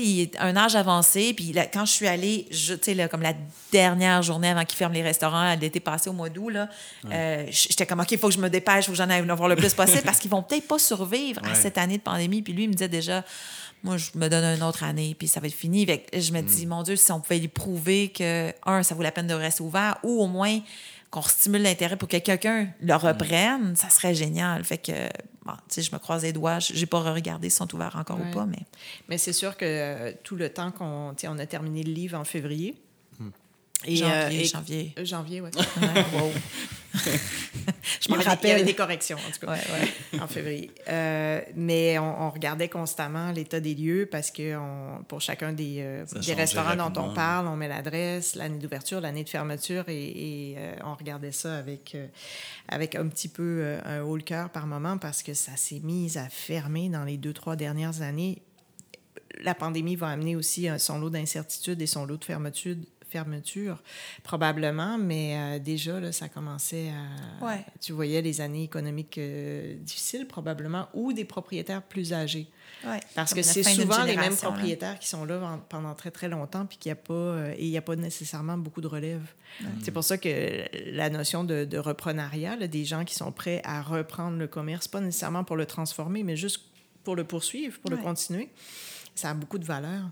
il 0.00 0.20
est 0.20 0.36
un 0.40 0.56
âge 0.56 0.74
avancé. 0.76 1.34
Puis 1.34 1.52
là, 1.52 1.66
quand 1.66 1.84
je 1.84 1.92
suis 1.92 2.06
allée, 2.06 2.46
je- 2.50 2.74
tu 2.74 2.80
sais, 2.84 2.94
là, 2.94 3.08
comme 3.08 3.22
la 3.22 3.34
dernière 3.72 4.22
journée 4.22 4.48
avant 4.48 4.64
qu'ils 4.64 4.78
ferment 4.78 4.94
les 4.94 5.02
restaurants, 5.02 5.54
l'été 5.60 5.80
passé 5.80 6.08
au 6.08 6.12
mois 6.12 6.28
d'août, 6.28 6.50
là, 6.50 6.68
euh, 7.10 7.46
j'étais 7.50 7.86
comme, 7.86 8.00
OK, 8.00 8.12
il 8.12 8.18
faut 8.18 8.28
que 8.28 8.34
je 8.34 8.40
me 8.40 8.48
dépêche, 8.48 8.84
il 8.84 8.86
faut 8.86 8.92
que 8.92 8.98
j'en 8.98 9.10
aille 9.10 9.26
voir 9.26 9.48
le 9.48 9.56
plus 9.56 9.74
possible 9.74 10.02
parce 10.04 10.18
qu'ils 10.18 10.30
vont 10.30 10.42
peut-être 10.42 10.66
pas 10.68 10.78
survivre 10.78 11.40
à 11.44 11.54
cette 11.54 11.78
année 11.78 11.98
de 11.98 12.02
pandémie. 12.02 12.42
Puis 12.42 12.52
lui, 12.52 12.64
il 12.64 12.68
me 12.68 12.74
disait 12.74 12.88
déjà, 12.88 13.24
moi, 13.84 13.96
je 13.96 14.10
me 14.14 14.28
donne 14.28 14.44
une 14.56 14.62
autre 14.62 14.84
année, 14.84 15.16
puis 15.18 15.26
ça 15.26 15.40
va 15.40 15.48
être 15.48 15.54
fini. 15.54 15.84
Fait 15.84 15.98
que 15.98 16.20
je 16.20 16.32
me 16.32 16.40
dis, 16.40 16.66
mon 16.66 16.82
Dieu, 16.84 16.94
si 16.96 17.10
on 17.10 17.20
pouvait 17.20 17.38
lui 17.40 17.48
prouver 17.48 18.08
que, 18.10 18.52
un, 18.64 18.82
ça 18.84 18.94
vaut 18.94 19.02
la 19.02 19.10
peine 19.10 19.26
de 19.26 19.34
rester 19.34 19.62
ouvert, 19.62 19.96
ou 20.04 20.22
au 20.22 20.26
moins 20.28 20.60
qu'on 21.12 21.22
stimule 21.22 21.62
l'intérêt 21.62 21.96
pour 21.96 22.08
que 22.08 22.16
quelqu'un 22.16 22.68
le 22.80 22.94
reprenne, 22.96 23.76
ça 23.76 23.88
serait 23.90 24.14
génial. 24.14 24.64
Fait 24.64 24.78
que, 24.78 24.92
bon, 25.44 25.52
tu 25.68 25.74
sais, 25.74 25.82
je 25.82 25.92
me 25.92 25.98
croise 25.98 26.22
les 26.24 26.32
doigts. 26.32 26.58
J'ai 26.58 26.86
pas 26.86 27.00
regardé 27.00 27.50
s'ils 27.50 27.58
sont 27.58 27.72
ouverts 27.74 27.94
encore 27.96 28.18
Ouais. 28.18 28.26
ou 28.28 28.34
pas, 28.34 28.46
mais. 28.46 28.62
Mais 29.08 29.18
c'est 29.18 29.32
sûr 29.34 29.56
que 29.56 29.64
euh, 29.66 30.12
tout 30.24 30.36
le 30.36 30.48
temps 30.48 30.72
qu'on 30.72 31.14
on 31.24 31.38
a 31.38 31.46
terminé 31.46 31.82
le 31.84 31.92
livre 31.92 32.18
en 32.18 32.24
février. 32.24 32.74
Et, 33.84 33.96
janvier, 33.96 34.14
euh, 34.14 34.28
et- 34.30 34.44
janvier. 34.44 34.94
Euh, 34.98 35.04
janvier, 35.04 35.40
oui. 35.40 35.50
Ouais, 35.56 36.04
wow. 36.14 36.32
Je 38.00 38.08
m'en 38.08 38.14
Il 38.16 38.18
y 38.18 38.22
avait 38.22 38.30
rappelle. 38.30 38.64
des 38.64 38.74
corrections, 38.74 39.18
en 39.18 39.30
tout 39.32 39.44
cas, 39.46 39.52
Ouais, 39.52 39.58
ouais. 40.12 40.20
en 40.20 40.26
février. 40.28 40.70
Euh, 40.88 41.40
mais 41.56 41.98
on, 41.98 42.22
on 42.22 42.30
regardait 42.30 42.68
constamment 42.68 43.32
l'état 43.32 43.58
des 43.60 43.74
lieux 43.74 44.08
parce 44.10 44.30
que 44.30 44.56
on- 44.56 45.02
pour 45.04 45.20
chacun 45.20 45.52
des, 45.52 45.76
euh, 45.80 46.04
des 46.24 46.34
restaurants 46.34 46.76
dont 46.76 47.02
on 47.02 47.12
parle, 47.12 47.48
on 47.48 47.56
met 47.56 47.68
l'adresse, 47.68 48.34
l'année 48.36 48.58
d'ouverture, 48.58 49.00
l'année 49.00 49.24
de 49.24 49.28
fermeture 49.28 49.84
et, 49.88 50.04
et, 50.50 50.54
euh, 50.58 50.74
on 50.84 50.94
regardait 50.94 51.32
ça 51.32 51.56
avec, 51.56 51.94
euh, 51.96 52.06
avec 52.68 52.94
un 52.94 53.08
petit 53.08 53.28
peu 53.28 53.42
euh, 53.62 53.80
un 53.84 54.02
haut 54.02 54.16
le 54.16 54.22
cœur 54.22 54.50
par 54.50 54.66
moment 54.66 54.96
parce 54.98 55.22
que 55.22 55.34
ça 55.34 55.56
s'est 55.56 55.80
mis 55.82 56.16
à 56.18 56.28
fermer 56.28 56.88
dans 56.88 57.04
les 57.04 57.16
deux, 57.16 57.32
trois 57.32 57.56
dernières 57.56 58.02
années. 58.02 58.42
La 59.40 59.54
pandémie 59.54 59.96
va 59.96 60.08
amener 60.08 60.36
aussi 60.36 60.68
son 60.78 60.98
lot 60.98 61.10
d'incertitudes 61.10 61.80
et 61.82 61.86
son 61.86 62.04
lot 62.04 62.16
de 62.16 62.24
fermeture, 62.24 62.76
fermeture 63.12 63.82
probablement, 64.22 64.96
mais 64.98 65.36
euh, 65.36 65.58
déjà, 65.58 66.00
là, 66.00 66.12
ça 66.12 66.28
commençait 66.28 66.90
à... 66.90 67.44
Ouais. 67.44 67.64
Tu 67.80 67.92
voyais 67.92 68.22
les 68.22 68.40
années 68.40 68.64
économiques 68.64 69.18
euh, 69.18 69.76
difficiles 69.80 70.26
probablement 70.26 70.88
ou 70.94 71.12
des 71.12 71.24
propriétaires 71.24 71.82
plus 71.82 72.12
âgés. 72.12 72.48
Ouais. 72.86 73.00
Parce 73.14 73.34
que 73.34 73.42
c'est 73.42 73.62
souvent 73.62 74.02
les 74.04 74.16
mêmes 74.16 74.32
là. 74.32 74.36
propriétaires 74.48 74.98
qui 74.98 75.08
sont 75.08 75.24
là 75.24 75.40
en- 75.40 75.58
pendant 75.58 75.94
très 75.94 76.10
très 76.10 76.28
longtemps 76.28 76.66
puis 76.66 76.78
qu'il 76.78 76.88
n'y 76.90 76.94
a 76.94 77.02
pas 77.02 77.12
euh, 77.14 77.54
et 77.56 77.64
il 77.66 77.70
n'y 77.70 77.76
a 77.76 77.82
pas 77.82 77.96
nécessairement 77.96 78.56
beaucoup 78.58 78.80
de 78.80 78.88
relève. 78.88 79.22
C'est 79.82 79.90
pour 79.90 80.02
ça 80.04 80.16
que 80.16 80.64
la 80.90 81.10
notion 81.10 81.44
de, 81.44 81.64
de 81.66 81.78
reprenariat, 81.78 82.56
là, 82.56 82.66
des 82.66 82.84
gens 82.86 83.04
qui 83.04 83.14
sont 83.14 83.30
prêts 83.32 83.60
à 83.64 83.82
reprendre 83.82 84.38
le 84.38 84.46
commerce, 84.46 84.88
pas 84.88 85.00
nécessairement 85.00 85.44
pour 85.44 85.56
le 85.56 85.66
transformer, 85.66 86.22
mais 86.22 86.36
juste 86.36 86.60
pour 87.04 87.14
le 87.16 87.24
poursuivre, 87.24 87.78
pour 87.80 87.90
Ouais. 87.90 87.96
le 87.98 88.02
continuer, 88.02 88.48
ça 89.14 89.30
a 89.30 89.34
beaucoup 89.34 89.58
de 89.58 89.64
valeur. 89.66 90.04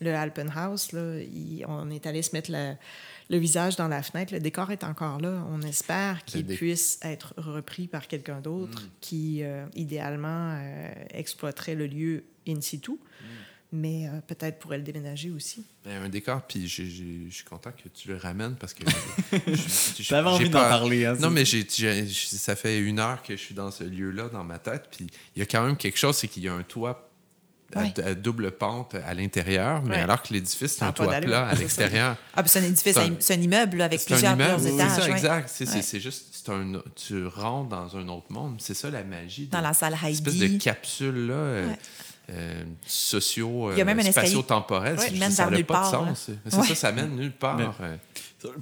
Le 0.00 0.14
Alpenhaus, 0.14 0.92
là, 0.92 1.20
il- 1.20 1.64
on 1.68 1.90
est 1.90 2.06
allé 2.06 2.22
se 2.22 2.34
mettre 2.34 2.50
le 2.50 3.38
visage 3.38 3.76
dans 3.76 3.88
la 3.88 4.02
fenêtre. 4.02 4.32
Le 4.32 4.40
décor 4.40 4.70
est 4.70 4.84
encore 4.84 5.20
là. 5.20 5.44
On 5.50 5.60
espère 5.62 6.24
qu'il 6.24 6.44
dé- 6.46 6.54
puisse 6.54 6.98
être 7.02 7.34
repris 7.36 7.86
par 7.86 8.06
quelqu'un 8.08 8.40
d'autre 8.40 8.82
qui, 9.00 9.42
euh, 9.42 9.64
idéalement, 9.74 10.58
euh, 10.60 10.88
exploiterait 11.10 11.74
le 11.74 11.86
lieu 11.86 12.24
in 12.48 12.60
situ, 12.60 12.92
mais 13.72 14.06
euh, 14.08 14.20
peut-être 14.26 14.58
pourrait 14.60 14.78
le 14.78 14.84
déménager 14.84 15.30
aussi. 15.30 15.64
Ben, 15.84 16.02
un 16.04 16.08
décor, 16.08 16.42
puis 16.46 16.68
je 16.68 16.82
suis 17.30 17.44
content 17.44 17.72
que 17.72 17.88
tu 17.88 18.08
le 18.08 18.16
ramènes 18.16 18.54
parce 18.56 18.74
que. 18.74 18.84
J'avais 19.98 20.28
envie 20.28 20.50
d'en 20.50 20.60
parler. 20.60 21.04
Hein, 21.06 21.16
Non, 21.20 21.30
mais 21.30 21.44
ça 21.44 22.56
fait 22.56 22.78
une 22.80 22.98
heure 22.98 23.22
que 23.22 23.36
je 23.36 23.40
suis 23.42 23.54
dans 23.54 23.70
ce 23.70 23.84
lieu-là, 23.84 24.28
dans 24.28 24.44
ma 24.44 24.58
tête. 24.58 24.88
Puis 24.90 25.06
il 25.34 25.38
y 25.40 25.42
a 25.42 25.46
quand 25.46 25.64
même 25.66 25.76
quelque 25.76 25.98
chose, 25.98 26.16
c'est 26.16 26.28
qu'il 26.28 26.44
y 26.44 26.48
a 26.48 26.54
un 26.54 26.62
toit 26.62 27.05
Ouais. 27.78 28.04
à 28.04 28.14
double 28.14 28.50
pente 28.52 28.94
à 28.94 29.14
l'intérieur, 29.14 29.82
mais 29.82 29.96
Ouais. 29.96 30.00
alors 30.02 30.22
que 30.22 30.32
l'édifice, 30.32 30.76
c'est 30.76 30.84
un 30.84 30.92
pas 30.92 31.04
toit 31.04 31.20
plat 31.20 31.48
à 31.48 31.54
c'est 31.54 31.60
l'extérieur. 31.62 32.16
Ah, 32.34 32.42
puis 32.42 32.50
c'est 32.50 32.58
un 32.60 32.64
édifice, 32.64 32.94
C'est 32.94 33.00
un- 33.00 33.16
c'est 33.18 33.34
un 33.34 33.40
immeuble 33.40 33.80
avec 33.82 34.00
C'est 34.00 34.12
un 34.12 34.16
plusieurs, 34.16 34.32
immeuble, 34.34 34.54
plusieurs 34.54 34.76
c'est 34.78 34.84
étages. 34.84 34.96
ça, 35.02 35.04
ouais. 35.06 35.10
exact. 35.12 35.50
C'est, 35.52 35.66
c'est- 35.66 35.82
c'est 35.82 36.00
juste, 36.00 36.26
c'est 36.32 36.48
un, 36.52 36.72
tu 36.94 37.26
rentres 37.26 37.68
dans 37.70 37.96
un 37.96 38.08
autre 38.08 38.30
monde. 38.30 38.56
C'est 38.58 38.74
ça 38.74 38.90
la 38.90 39.04
magie. 39.04 39.46
de- 39.46 39.50
Dans 39.52 39.60
la 39.60 39.72
salle 39.74 39.96
Une 40.02 40.08
espèce 40.08 40.36
de 40.36 40.44
Heidi. 40.44 40.58
capsule 40.58 41.26
là, 41.26 41.34
euh, 41.34 41.68
Ouais. 41.68 41.78
euh, 42.30 42.64
socio, 42.86 43.72
Il 43.72 43.78
y 43.78 43.80
a 43.80 43.84
même 43.84 43.98
un 43.98 44.04
euh, 44.04 44.06
escalier 44.08 44.28
spatio-temporel. 44.28 44.96
Ouais, 44.96 45.04
C'est- 45.04 45.12
qui 45.12 45.18
mène 45.18 45.30
ça 45.32 45.44
n'a 45.44 45.50
pas 45.50 45.56
de 45.58 45.62
part, 45.62 45.90
sens. 45.90 46.30
C'est 46.46 46.56
Ouais. 46.56 46.66
ça, 46.68 46.74
ça 46.74 46.92
mène 46.92 47.16
nulle 47.16 47.32
part. 47.32 47.56
Mais- 47.56 47.66
euh. 47.80 47.96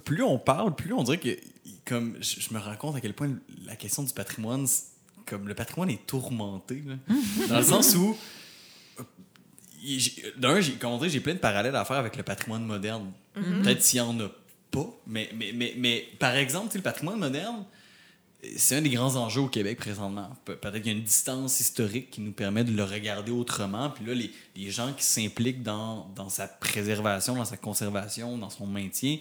Plus 0.05 0.23
on 0.23 0.39
parle, 0.39 0.75
plus 0.75 0.93
on 0.93 1.03
dirait 1.03 1.19
que 1.19 1.37
comme 1.87 2.17
je, 2.21 2.41
je 2.41 2.55
me 2.55 2.59
rends 2.59 2.77
compte 2.77 2.97
à 2.97 3.01
quel 3.01 3.13
point 3.13 3.29
la 3.67 3.77
question 3.77 4.03
du 4.03 4.13
patrimoine, 4.13 4.67
c'est- 4.67 4.85
comme 5.27 5.47
le 5.49 5.55
patrimoine 5.55 5.91
est 5.91 6.07
tourmenté, 6.07 6.83
là. 6.87 6.95
dans 7.49 7.59
le 7.59 7.65
sens 7.65 7.95
où 7.95 8.17
d'un, 10.37 10.61
j'ai, 10.61 10.73
comme 10.73 10.93
on 10.93 10.99
dirait, 10.99 11.11
j'ai 11.11 11.21
plein 11.21 11.35
de 11.35 11.39
parallèles 11.39 11.77
à 11.77 11.85
faire 11.85 11.97
avec 11.97 12.17
le 12.17 12.23
patrimoine 12.23 12.65
moderne. 12.65 13.13
Peut-être 13.35 13.83
s'il 13.83 13.99
y 13.99 14.01
en 14.01 14.19
a 14.21 14.29
pas, 14.71 14.87
mais, 15.07 15.29
mais, 15.35 15.53
mais, 15.55 15.75
mais 15.77 16.09
par 16.19 16.35
exemple, 16.37 16.75
le 16.77 16.83
patrimoine 16.83 17.19
moderne, 17.19 17.65
c'est 18.57 18.77
un 18.77 18.83
des 18.83 18.91
grands 18.91 19.17
enjeux 19.17 19.41
au 19.41 19.49
Québec 19.49 19.79
présentement. 19.79 20.29
Pe- 20.45 20.53
Peut-être 20.57 20.77
qu'il 20.83 20.93
y 20.93 20.95
a 20.95 20.99
une 20.99 21.03
distance 21.05 21.61
historique 21.61 22.11
qui 22.11 22.21
nous 22.21 22.33
permet 22.33 22.63
de 22.63 22.73
le 22.73 22.85
regarder 22.85 23.31
autrement. 23.33 23.89
Puis 23.91 24.05
là, 24.05 24.15
les, 24.15 24.31
les 24.55 24.71
gens 24.71 24.93
qui 24.93 25.03
s'impliquent 25.05 25.63
dans, 25.63 26.11
dans 26.15 26.29
sa 26.29 26.47
préservation, 26.47 27.35
dans 27.37 27.45
sa 27.47 27.57
conservation, 27.57 28.37
dans 28.37 28.51
son 28.51 28.67
maintien, 28.67 29.17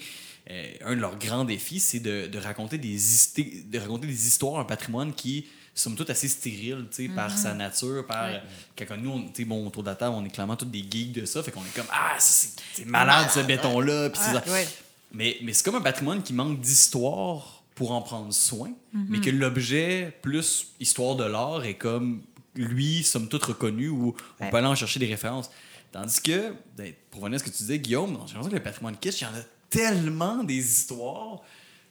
euh, 0.52 0.66
un 0.84 0.96
de 0.96 1.00
leurs 1.02 1.18
grands 1.18 1.46
défis, 1.46 1.80
c'est 1.80 2.02
de, 2.02 2.28
de 2.28 2.38
raconter 2.38 2.78
des 2.78 2.90
histé- 2.90 3.64
de 3.70 3.80
raconter 3.80 4.08
des 4.08 4.28
histoires, 4.28 4.60
un 4.60 4.66
patrimoine 4.66 5.14
qui 5.14 5.46
somme 5.76 5.96
toute 5.96 6.10
assez 6.10 6.28
stérile 6.28 6.86
tu 6.92 7.08
sais, 7.08 7.14
par 7.14 7.36
sa 7.36 7.54
nature, 7.54 8.06
par 8.06 8.26
Ouais. 8.26 8.42
quand 8.88 8.98
nous, 8.98 9.10
on, 9.10 9.22
tu 9.24 9.32
sais, 9.38 9.46
bon, 9.46 9.66
autour 9.66 9.82
de 9.84 9.90
la 9.90 9.96
table, 9.96 10.16
on 10.16 10.24
est 10.26 10.30
clairement 10.30 10.56
tous 10.56 10.66
des 10.66 10.86
geeks 10.90 11.14
de 11.14 11.26
ça, 11.26 11.42
fait 11.44 11.52
qu'on 11.52 11.62
est 11.66 11.76
comme 11.76 11.88
ah, 11.92 12.16
c'est 12.20 12.86
malade 12.86 13.30
ce 13.34 13.40
béton-là, 13.40 14.10
puis. 14.10 14.52
Ouais. 14.52 14.68
Mais, 15.12 15.38
mais 15.44 15.54
c'est 15.54 15.64
comme 15.64 15.76
un 15.76 15.82
patrimoine 15.82 16.22
qui 16.24 16.34
manque 16.34 16.60
d'histoire 16.60 17.64
pour 17.76 17.92
en 17.92 18.02
prendre 18.02 18.32
soin, 18.34 18.72
mais 18.94 19.20
que 19.20 19.30
l'objet 19.32 20.16
plus 20.22 20.68
histoire 20.80 21.16
de 21.16 21.24
l'art 21.24 21.64
est 21.66 21.76
comme 21.76 22.22
lui, 22.56 23.02
somme 23.04 23.28
toute 23.30 23.44
reconnu, 23.44 23.90
ou 23.90 24.16
on 24.40 24.44
Ouais. 24.44 24.52
peut 24.52 24.58
aller 24.58 24.68
en 24.68 24.76
chercher 24.76 25.00
des 25.00 25.08
références. 25.08 25.50
Tandis 25.92 26.22
que, 26.22 26.54
ben, 26.78 26.94
pour 27.12 27.22
revenir 27.22 27.36
à 27.38 27.40
ce 27.40 27.44
que 27.46 27.50
tu 27.50 27.58
disais, 27.58 27.80
Guillaume, 27.80 28.12
j'ai 28.28 28.34
l'impression 28.34 28.50
que 28.50 28.56
le 28.56 28.64
patrimoine 28.64 28.98
kitsch, 28.98 29.22
il 29.22 29.24
y 29.24 29.28
en 29.28 29.30
a 29.34 29.44
tellement 29.70 30.44
des 30.44 30.58
histoires. 30.58 31.42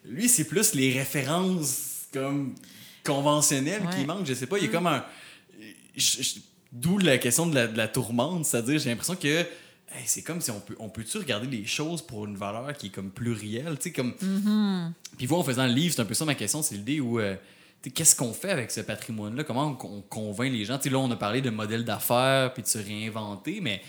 Lui, 0.05 0.29
c'est 0.29 0.45
plus 0.45 0.75
les 0.75 0.93
références 0.93 2.03
comme 2.13 2.55
conventionnelles 3.05 3.83
qui 3.97 4.05
manquent. 4.07 4.27
Je 4.27 4.35
sais 4.35 4.47
pas, 4.47 4.59
il 4.59 4.65
y 4.65 4.69
a 4.69 4.71
comme 4.71 4.87
un. 4.87 5.05
D'où 6.73 6.97
la 6.99 7.19
question 7.19 7.47
de 7.47 7.55
la, 7.55 7.67
de 7.67 7.77
la 7.77 7.87
tourmente, 7.89 8.47
c'est-à-dire, 8.47 8.79
j'ai 8.79 8.89
l'impression 8.89 9.15
que 9.17 9.29
hey, 9.29 9.47
c'est 10.07 10.23
comme 10.23 10.41
si 10.41 10.51
on 10.51 10.61
peut, 10.61 10.75
on 10.79 10.89
peut-tu 10.89 11.19
regarder 11.19 11.47
les 11.47 11.67
choses 11.67 12.01
pour 12.01 12.25
une 12.25 12.37
valeur 12.37 12.73
qui 12.75 12.87
est 12.87 12.91
comme 12.91 13.11
plurielle, 13.11 13.77
tu 13.77 13.85
sais, 13.85 13.93
comme. 13.93 14.15
Puis 15.19 15.27
vous, 15.27 15.37
en 15.37 15.43
faisant 15.45 15.67
le 15.67 15.73
livre, 15.75 15.95
c'est 15.95 16.01
un 16.01 16.07
peu 16.07 16.15
ça 16.15 16.25
ma 16.25 16.35
question, 16.35 16.63
c'est 16.63 16.77
l'idée 16.77 17.01
où. 17.01 17.21
euh, 17.21 17.37
Qu'est-ce 17.95 18.15
qu'on 18.15 18.33
fait 18.33 18.51
avec 18.51 18.71
ce 18.71 18.81
patrimoine-là? 18.81 19.43
Comment 19.43 19.77
on, 19.83 19.97
on 19.97 20.03
convainc 20.03 20.53
les 20.53 20.65
gens? 20.65 20.79
Tu 20.79 20.85
sais, 20.85 20.91
là, 20.91 20.99
on 21.01 21.11
a 21.11 21.17
parlé 21.17 21.41
de 21.43 21.51
modèle 21.51 21.85
d'affaires 21.85 22.55
puis 22.55 22.63
de 22.63 22.69
se 22.69 22.79
réinventer, 22.79 23.59
mais 23.61 23.83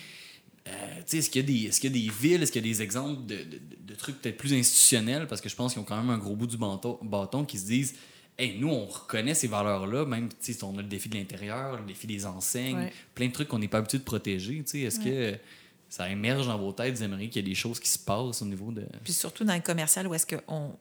euh, 0.67 0.71
tu 0.71 1.03
sais, 1.05 1.17
est-ce 1.19 1.29
qu'il 1.29 1.41
y, 1.41 1.43
a 1.43 1.47
des- 1.47 1.67
est-ce 1.67 1.79
qu'il 1.79 1.95
y 1.95 1.99
a 1.99 2.03
des 2.07 2.11
villes, 2.11 2.41
est-ce 2.41 2.51
qu'il 2.51 2.65
y 2.65 2.69
a 2.69 2.73
des 2.73 2.81
exemples 2.81 3.23
de, 3.27 3.35
de- 3.35 3.61
de 3.85 3.93
trucs 3.95 4.19
peut-être 4.19 4.37
plus 4.37 4.51
institutionnels? 4.55 5.27
Parce 5.27 5.41
que 5.41 5.47
je 5.47 5.55
pense 5.55 5.73
qu'ils 5.73 5.81
ont 5.83 5.85
quand 5.85 5.95
même 6.01 6.09
un 6.09 6.17
gros 6.17 6.35
bout 6.35 6.47
du 6.47 6.57
bâton, 6.57 6.97
bâton 7.03 7.45
qui 7.45 7.59
se 7.59 7.67
disent 7.67 7.93
Hey, 8.37 8.57
nous, 8.59 8.69
on 8.69 8.85
reconnaît 8.85 9.35
ces 9.35 9.47
valeurs-là, 9.47 10.05
même 10.05 10.27
tu 10.29 10.53
sais, 10.53 10.63
on 10.63 10.73
a 10.77 10.81
le 10.81 10.87
défi 10.87 11.07
de 11.07 11.15
l'intérieur, 11.17 11.77
le 11.79 11.85
défi 11.85 12.07
des 12.07 12.25
enseignes, 12.25 12.77
Ouais. 12.77 12.93
plein 13.13 13.27
de 13.27 13.31
trucs 13.33 13.47
qu'on 13.47 13.59
n'est 13.59 13.67
pas 13.67 13.77
habitué 13.77 13.99
de 13.99 14.03
protéger. 14.03 14.55
tu 14.63 14.71
sais. 14.71 14.79
Est-ce 14.79 14.99
que 14.99 15.37
ça 15.89 16.09
émerge 16.09 16.47
dans 16.47 16.57
vos 16.57 16.71
têtes, 16.71 16.95
vous 16.95 17.03
aimeriez 17.03 17.29
qu'il 17.29 17.43
y 17.43 17.45
ait 17.45 17.49
des 17.49 17.55
choses 17.55 17.79
qui 17.79 17.89
se 17.89 17.99
passent 17.99 18.41
au 18.41 18.45
niveau 18.45 18.71
de. 18.71 18.85
Puis 19.03 19.13
surtout 19.13 19.43
dans 19.43 19.53
le 19.53 19.61
commercial 19.61 20.07
où 20.07 20.15
est-ce 20.15 20.25
que 20.25 20.37
on. 20.47 20.71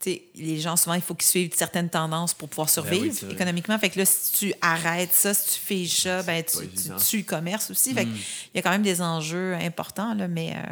tu 0.00 0.10
sais, 0.12 0.22
les 0.34 0.60
gens, 0.60 0.76
souvent, 0.76 0.94
il 0.94 1.00
faut 1.00 1.14
qu'ils 1.14 1.28
suivent 1.28 1.54
certaines 1.54 1.88
tendances 1.88 2.34
pour 2.34 2.50
pouvoir 2.50 2.68
survivre 2.68 3.04
Ben 3.04 3.08
oui, 3.10 3.18
vrai. 3.22 3.32
économiquement. 3.34 3.78
Fait 3.78 3.88
que 3.88 3.98
là, 3.98 4.04
si 4.04 4.32
tu 4.34 4.54
arrêtes 4.60 5.12
ça, 5.14 5.32
si 5.32 5.54
tu 5.54 5.58
fais 5.60 5.86
ça, 5.86 6.22
ben, 6.24 6.44
tu, 6.44 6.56
pas 6.56 6.62
tu 6.62 6.68
évident. 6.68 6.96
tues 6.96 7.16
le 7.18 7.22
commerce 7.22 7.70
aussi. 7.70 7.94
Fait 7.94 8.04
que 8.04 8.10
Mm. 8.10 8.16
il 8.52 8.56
y 8.56 8.58
a 8.58 8.62
quand 8.62 8.70
même 8.70 8.82
des 8.82 9.00
enjeux 9.00 9.54
importants, 9.54 10.12
là, 10.12 10.28
mais 10.28 10.52
euh, 10.54 10.62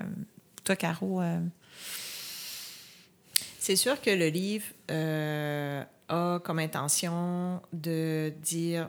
toi, 0.65 0.77
Caro, 0.77 1.23
euh, 1.23 1.39
C'est 3.59 3.77
sûr 3.77 4.01
que 4.01 4.11
le 4.11 4.29
livre 4.29 4.65
euh, 4.91 5.85
a 6.11 6.41
comme 6.41 6.59
intention 6.59 7.63
de 7.73 8.33
dire 8.43 8.89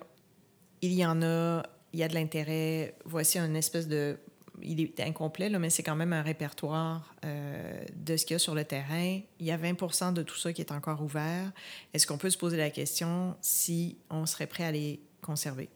il 0.82 0.94
y 0.94 1.06
en 1.06 1.22
a, 1.22 1.64
il 1.94 2.00
y 2.00 2.04
a 2.04 2.08
de 2.08 2.14
l'intérêt, 2.14 2.96
voici 3.06 3.38
une 3.40 3.56
espèce 3.56 3.88
de. 3.88 4.18
Il 4.64 4.80
est 4.80 5.00
incomplet, 5.00 5.50
là, 5.50 5.58
mais 5.58 5.72
c'est 5.72 5.82
quand 5.82 5.96
même 5.96 6.14
un 6.14 6.22
répertoire 6.22 7.16
euh, 7.26 7.84
de 7.96 8.16
ce 8.16 8.26
qu'il 8.26 8.36
y 8.36 8.38
a 8.38 8.40
sur 8.40 8.54
le 8.54 8.64
terrain. 8.64 9.20
Il 9.40 9.46
y 9.46 9.52
a 9.52 9.58
20 9.58 10.12
de 10.14 10.22
tout 10.22 10.38
ça 10.38 10.54
qui 10.54 10.62
est 10.62 10.72
encore 10.72 11.02
ouvert. 11.02 11.52
Est-ce 11.94 12.06
qu'on 12.06 12.20
peut 12.20 12.30
se 12.30 12.38
poser 12.38 12.58
la 12.58 12.70
question 12.70 13.36
si 13.42 13.98
on 14.12 14.28
serait 14.28 14.46
prêt 14.46 14.66
à 14.66 14.72
les 14.72 15.00
conserver? 15.22 15.70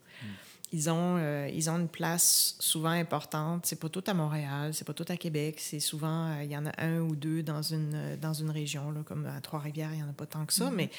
Ils 0.72 0.90
ont, 0.90 1.18
euh, 1.18 1.48
ils 1.54 1.70
ont 1.70 1.78
une 1.78 1.88
place 1.88 2.56
souvent 2.60 2.90
importante. 2.90 3.66
C'est 3.66 3.80
pas 3.80 3.88
tout 3.88 4.04
à 4.08 4.14
Montréal, 4.14 4.74
c'est 4.74 4.84
pas 4.84 4.94
tout 4.94 5.06
à 5.08 5.16
Québec. 5.16 5.58
C'est 5.60 5.80
souvent, 5.80 6.32
euh, 6.32 6.44
il 6.44 6.52
y 6.52 6.58
en 6.58 6.66
a 6.66 6.72
un 6.80 7.00
ou 7.00 7.16
deux 7.16 7.44
dans 7.44 7.62
une, 7.62 7.94
euh, 7.94 8.18
dans 8.18 8.34
une 8.34 8.50
région, 8.50 8.90
là, 8.92 9.02
comme 9.06 9.28
à 9.28 9.40
Trois-Rivières, 9.42 9.92
il 9.94 10.00
y 10.00 10.04
en 10.04 10.10
a 10.10 10.14
pas 10.14 10.26
tant 10.26 10.46
que 10.46 10.54
ça, 10.54 10.72
mais 10.72 10.90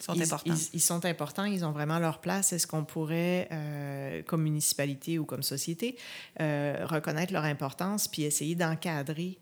ils 0.00 0.02
sont 0.02 0.14
ils, 0.14 0.22
importants. 0.22 0.54
Ils, 0.54 0.68
ils 0.74 0.80
sont 0.80 1.04
importants, 1.04 1.44
ils 1.44 1.64
ont 1.66 1.72
vraiment 1.72 1.98
leur 1.98 2.20
place. 2.20 2.54
Est-ce 2.54 2.66
qu'on 2.66 2.84
pourrait, 2.84 3.48
euh, 3.52 4.22
comme 4.22 4.42
municipalité 4.42 5.18
ou 5.18 5.26
comme 5.26 5.42
société, 5.42 5.96
reconnaître 6.38 7.32
leur 7.32 7.44
importance 7.44 8.08
puis 8.08 8.22
essayer 8.22 8.54
d'encadrer 8.54 9.38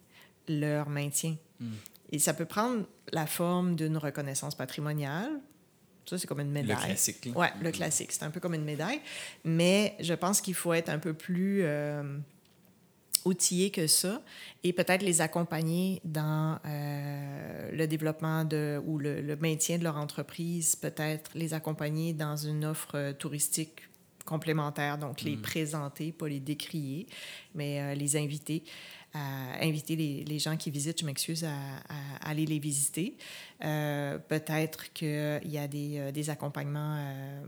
leur 0.49 0.89
maintien? 0.89 1.37
Et 2.11 2.19
ça 2.19 2.35
peut 2.35 2.47
prendre 2.47 2.85
la 3.13 3.27
forme 3.27 3.77
d'une 3.77 3.97
reconnaissance 3.97 4.55
patrimoniale. 4.55 5.31
Ça, 6.09 6.19
c'est 6.19 6.27
comme 6.27 6.41
une 6.41 6.49
Le 6.49 6.53
médaille. 6.63 6.77
classique. 6.85 7.25
là. 7.27 7.33
Ouais, 7.33 7.51
le 7.61 7.71
classique. 7.71 8.13
C'est 8.13 8.23
un 8.25 8.31
peu 8.31 8.41
comme 8.41 8.55
une 8.55 8.65
médaille. 8.65 9.01
Mais 9.45 9.95
je 10.01 10.15
pense 10.15 10.41
qu'il 10.41 10.55
faut 10.55 10.73
être 10.73 10.89
un 10.89 10.99
peu 10.99 11.13
plus 11.15 11.61
euh, 11.63 12.19
outillé 13.25 13.71
que 13.71 13.87
ça 13.87 14.23
et 14.65 14.73
peut-être 14.73 15.03
les 15.03 15.21
accompagner 15.21 16.01
dans 16.05 16.59
euh, 16.65 17.71
le 17.73 17.87
développement 17.87 18.45
de, 18.45 18.81
ou 18.87 18.99
le, 18.99 19.21
le 19.21 19.37
maintien 19.37 19.79
de 19.79 19.85
leur 19.85 19.97
entreprise, 19.97 20.77
peut-être 20.77 21.31
les 21.35 21.53
accompagner 21.55 22.13
dans 22.13 22.37
une 22.37 22.65
offre 22.65 23.13
touristique 23.13 23.83
complémentaire, 24.25 24.99
donc 24.99 25.23
les 25.23 25.37
présenter, 25.39 26.13
pas 26.13 26.29
les 26.29 26.39
décrier, 26.41 27.07
mais 27.55 27.81
euh, 27.81 27.95
les 27.95 28.15
inviter 28.17 28.63
à 29.19 29.65
inviter 29.65 29.97
les, 29.97 30.25
les 30.25 30.39
gens 30.39 30.57
qui 30.57 30.71
visitent, 30.71 31.01
je 31.01 31.07
m'excuse, 31.07 31.45
à, 31.45 31.49
à 31.89 32.31
aller 32.31 32.47
les 32.47 32.59
visiter. 32.59 33.17
Euh, 33.65 34.19
Peut-être 34.19 34.93
qu'il 34.93 35.41
y 35.47 35.59
a 35.59 35.67
des, 35.69 35.99
euh, 35.99 36.13
des 36.13 36.31
accompagnements 36.31 36.97
euh, 36.99 37.43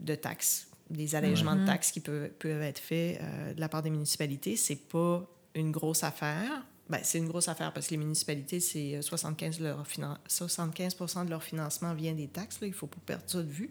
de 0.00 0.14
taxes, 0.14 0.68
des 0.88 1.14
allègements 1.14 1.56
de 1.56 1.66
taxes 1.66 1.90
qui 1.92 2.00
peuvent, 2.00 2.30
peuvent 2.38 2.62
être 2.62 2.78
faits 2.80 3.20
euh, 3.20 3.54
de 3.54 3.60
la 3.60 3.68
part 3.68 3.82
des 3.82 3.90
municipalités. 3.90 4.56
C'est 4.56 4.76
pas 4.88 5.24
une 5.54 5.70
grosse 5.70 6.02
affaire. 6.04 6.64
Ben, 6.88 6.98
c'est 7.04 7.18
une 7.18 7.28
grosse 7.28 7.46
affaire 7.46 7.72
parce 7.72 7.86
que 7.86 7.92
les 7.92 7.98
municipalités, 7.98 8.58
c'est 8.58 8.96
euh, 8.96 9.02
75, 9.02 9.58
de 9.58 9.64
leur 9.64 9.86
finan- 9.86 10.18
75 10.26 10.96
de 11.24 11.30
leur 11.30 11.42
financement 11.42 11.94
vient 11.94 12.14
des 12.14 12.26
taxes. 12.26 12.60
Là. 12.60 12.66
Il 12.66 12.70
ne 12.70 12.74
faut 12.74 12.88
pas 12.88 12.98
perdre 13.06 13.24
ça 13.28 13.38
de 13.42 13.48
vue. 13.48 13.70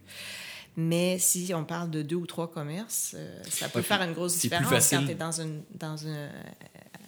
Mais 0.77 1.17
si 1.19 1.51
on 1.53 1.65
parle 1.65 1.89
de 1.91 2.01
deux 2.03 2.15
ou 2.15 2.25
trois 2.27 2.49
commerces, 2.49 3.15
ça 3.49 3.67
peut 3.67 3.79
Ouais, 3.79 3.83
faire 3.83 4.01
une 4.03 4.13
grosse 4.13 4.33
plus 4.35 4.43
différence 4.43 4.69
facile. 4.69 4.99
quand 4.99 5.05
tu 5.07 5.11
es 5.11 5.15
dans 5.15 5.41
une, 5.41 5.63
dans 5.75 5.97
une, 5.97 6.29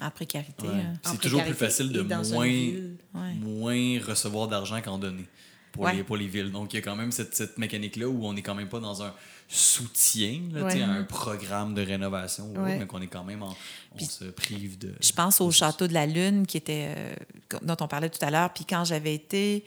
En 0.02 0.10
précarité. 0.12 0.68
Ouais. 0.68 0.74
hein. 0.74 0.94
C'est 1.04 1.20
toujours 1.22 1.44
plus 1.44 1.54
facile 1.54 1.92
de 1.92 2.02
moins. 2.02 2.46
Ouais. 2.48 3.34
moins 3.40 4.00
recevoir 4.06 4.48
d'argent 4.48 4.82
qu'en 4.82 4.98
donner 4.98 5.26
pour, 5.72 5.84
Ouais. 5.84 5.96
les, 5.96 6.04
pour 6.04 6.18
les 6.18 6.28
villes. 6.28 6.52
Donc, 6.52 6.74
il 6.74 6.78
y 6.78 6.80
a 6.80 6.82
quand 6.82 6.96
même 6.96 7.12
cette, 7.12 7.36
cette 7.36 7.58
mécanique-là 7.58 8.08
où 8.08 8.26
on 8.26 8.34
n'est 8.34 8.42
quand 8.42 8.56
même 8.56 8.68
pas 8.70 8.80
dans 8.80 9.04
un 9.04 9.14
soutien, 9.48 10.42
là, 10.54 10.64
Ouais. 10.64 10.72
tu 10.74 10.78
sais, 10.80 10.84
un 10.84 11.04
programme 11.04 11.74
de 11.74 11.82
rénovation, 11.82 12.52
Ouais. 12.54 12.78
mais 12.80 12.88
qu'on 12.88 13.02
est 13.02 13.08
quand 13.08 13.24
même 13.24 13.44
en. 13.44 13.56
On 13.96 14.00
se 14.00 14.26
prive 14.26 14.78
de. 14.78 14.94
Je 15.02 15.12
pense 15.12 15.40
au 15.42 15.52
château 15.52 15.88
de 15.88 15.94
la 15.94 16.06
Lune 16.06 16.46
qui 16.48 16.58
était 16.58 16.94
euh, 16.98 17.14
dont 17.62 17.78
on 17.82 17.88
parlait 17.88 18.10
tout 18.10 18.24
à 18.26 18.32
l'heure. 18.32 18.52
Puis 18.54 18.66
quand 18.66 18.86
j'avais 18.86 19.14
été, 19.14 19.64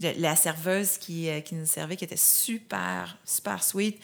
la 0.00 0.36
serveuse 0.36 0.98
qui, 0.98 1.28
euh, 1.28 1.40
qui 1.40 1.54
nous 1.54 1.66
servait, 1.66 1.96
qui 1.96 2.04
était 2.04 2.16
super, 2.16 3.16
super 3.24 3.62
sweet, 3.62 3.98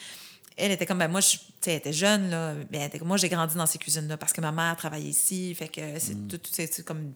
elle 0.57 0.71
était 0.71 0.85
comme, 0.85 0.99
ben 0.99 1.07
moi, 1.07 1.19
je, 1.21 1.31
tu 1.37 1.37
sais, 1.61 1.71
elle 1.71 1.77
était 1.77 1.93
jeune, 1.93 2.29
là. 2.29 2.53
Ben, 2.71 2.81
elle 2.81 2.87
était 2.87 2.99
comme, 2.99 3.07
moi, 3.09 3.17
j'ai 3.17 3.29
grandi 3.29 3.55
dans 3.55 3.65
ces 3.65 3.77
cuisines-là 3.77 4.17
parce 4.17 4.31
que 4.33 4.41
ma 4.41 4.51
mère 4.51 4.75
travaillait 4.77 5.09
ici. 5.09 5.53
Fait 5.55 5.67
que 5.67 5.81
c'est 5.99 6.15
tout, 6.27 6.37
tout- 6.37 6.49
c'est 6.53 6.85
comme 6.85 7.13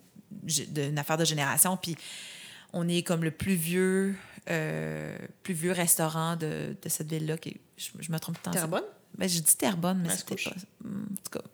une 0.78 0.98
affaire 1.00 1.18
de 1.18 1.26
génération. 1.26 1.78
Puis 1.78 1.96
on 2.74 2.88
est 2.88 3.02
comme 3.04 3.24
le 3.24 3.32
plus 3.32 3.56
vieux, 3.56 4.16
euh, 4.50 5.18
plus 5.44 5.54
vieux 5.54 5.72
restaurant 5.72 6.36
de, 6.36 6.76
de 6.82 6.90
cette 6.90 7.10
ville-là. 7.10 7.38
qui- 7.38 7.58
Je, 7.78 7.90
je 8.00 8.12
me 8.12 8.20
trompe 8.20 8.36
tout 8.36 8.42
le 8.42 8.46
temps. 8.46 8.52
Terrebonne? 8.52 8.84
Ben, 9.18 9.28
j'ai 9.28 9.40
dit 9.42 9.56
Terrebonne, 9.56 10.04
mais 10.06 10.16
c'était 10.16 10.36
pas. 10.36 10.56
Hmm, 10.84 11.04
En 11.12 11.16
tout 11.16 11.40
cas. 11.40 11.46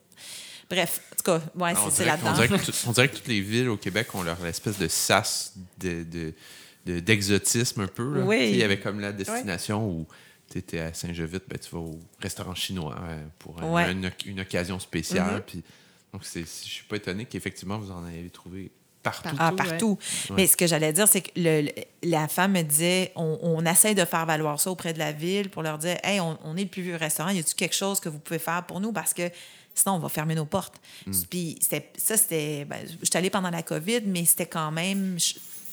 Bref, 0.70 1.00
en 1.12 1.16
tout 1.16 1.24
cas, 1.24 1.42
ouais, 1.56 1.74
c'est- 1.92 2.04
on, 2.04 2.06
là-dedans. 2.08 2.34
dirait 2.34 2.48
que 2.48 2.56
tout- 2.66 2.74
on 2.88 2.92
dirait 2.92 3.10
que 3.10 3.16
toutes 3.18 3.28
les 3.28 3.42
villes 3.42 3.70
au 3.70 3.78
Québec 3.78 4.14
ont 4.16 4.24
leur 4.24 4.44
espèce 4.46 4.78
de 4.80 4.88
sas 4.88 5.54
de, 5.80 6.04
de- 6.04 6.34
de- 6.88 7.00
d'exotisme 7.00 7.82
un 7.82 7.88
peu. 7.88 8.16
là. 8.20 8.26
Oui. 8.26 8.50
Il 8.52 8.58
y 8.58 8.64
avait 8.64 8.80
comme 8.80 9.00
la 9.00 9.12
destination 9.12 9.88
où 9.88 10.08
tu 10.52 10.58
étais 10.60 10.80
à 10.80 10.94
Saint-Jovite, 10.94 11.44
ben, 11.48 11.58
tu 11.60 11.70
vas 11.72 11.80
au 11.80 12.00
restaurant 12.20 12.56
chinois 12.56 12.96
euh, 13.02 13.26
pour 13.40 13.62
un- 13.62 13.72
Ouais. 13.72 13.92
une, 13.92 14.12
une 14.26 14.40
occasion 14.42 14.80
spéciale. 14.80 15.36
Mhm. 15.36 15.42
Puis, 15.42 15.64
donc, 16.14 16.24
c'est, 16.24 16.42
je 16.42 16.46
suis 16.70 16.84
pas 16.86 16.96
étonné 16.98 17.26
qu'effectivement, 17.26 17.78
vous 17.78 17.92
en 17.92 18.08
ayez 18.08 18.30
trouvé 18.30 18.72
partout. 19.04 19.36
Ah, 19.38 19.52
Partout, 19.56 20.00
ouais. 20.32 20.36
Mais 20.38 20.48
ce 20.48 20.58
que 20.58 20.66
j'allais 20.66 20.92
dire, 20.94 21.08
c'est 21.08 21.22
que 21.22 21.30
le- 21.36 21.62
le- 21.62 21.72
la 22.10 22.28
femme 22.28 22.54
me 22.54 22.62
disait 22.64 23.12
on, 23.16 23.38
on 23.44 23.64
essaie 23.66 23.94
de 23.94 24.04
faire 24.06 24.26
valoir 24.26 24.60
ça 24.60 24.72
auprès 24.72 24.94
de 24.94 25.00
la 25.00 25.12
ville 25.12 25.50
pour 25.52 25.62
leur 25.62 25.78
dire 25.78 25.98
Hey, 26.04 26.20
on, 26.20 26.38
on 26.44 26.58
est 26.58 26.64
le 26.64 26.70
plus 26.70 26.82
vieux 26.82 26.96
restaurant, 26.96 27.30
y 27.30 27.38
a-t-il 27.40 27.54
quelque 27.56 27.76
chose 27.76 28.00
que 28.00 28.10
vous 28.10 28.18
pouvez 28.20 28.40
faire 28.40 28.66
pour 28.66 28.80
nous 28.80 28.92
Parce 28.92 29.14
que 29.14 29.30
sinon, 29.76 29.96
on 29.96 30.00
va 30.00 30.10
fermer 30.10 30.34
nos 30.36 30.46
portes. 30.46 30.76
Puis 31.30 31.58
c'était- 31.62 31.92
ça, 31.98 32.18
c'était. 32.18 32.66
Ben, 32.66 32.80
je 32.88 33.06
suis 33.06 33.18
allée 33.18 33.30
pendant 33.30 33.50
la 33.52 33.62
COVID, 33.62 34.02
mais 34.06 34.26
c'était 34.26 34.48
quand 34.48 34.72
même. 34.72 35.18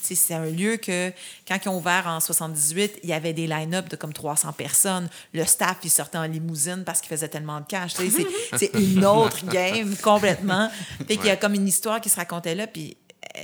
C'est 0.03 0.35
un 0.35 0.47
lieu 0.47 0.77
que, 0.77 1.13
quand 1.47 1.59
ils 1.65 1.69
ont 1.69 1.79
ouvert 1.79 2.07
en 2.07 2.21
78, 2.21 3.01
il 3.03 3.09
y 3.09 3.13
avait 3.13 3.33
des 3.33 3.47
line-up 3.47 3.89
de 3.89 3.97
comme 3.97 4.13
300 4.13 4.53
personnes. 4.53 5.09
Le 5.33 5.45
staff, 5.45 5.79
il 5.85 5.91
sortait 5.91 6.19
en 6.19 6.25
limousine 6.25 6.83
parce 6.85 7.01
qu'il 7.01 7.09
faisait 7.09 7.29
tellement 7.29 7.61
de 7.61 7.67
cash. 7.67 7.93
C'est 8.57 8.75
une 8.75 9.05
autre 9.05 9.47
game 9.47 9.97
complètement. 9.97 10.71
Fait 11.07 11.17
qu'il 11.17 11.27
y 11.27 11.31
a 11.31 11.37
comme 11.37 11.55
une 11.55 11.69
histoire 11.69 12.01
qui 12.01 12.09
se 12.09 12.17
racontait 12.17 12.55
là. 12.55 12.67
Puis 12.67 12.97
euh, 13.39 13.43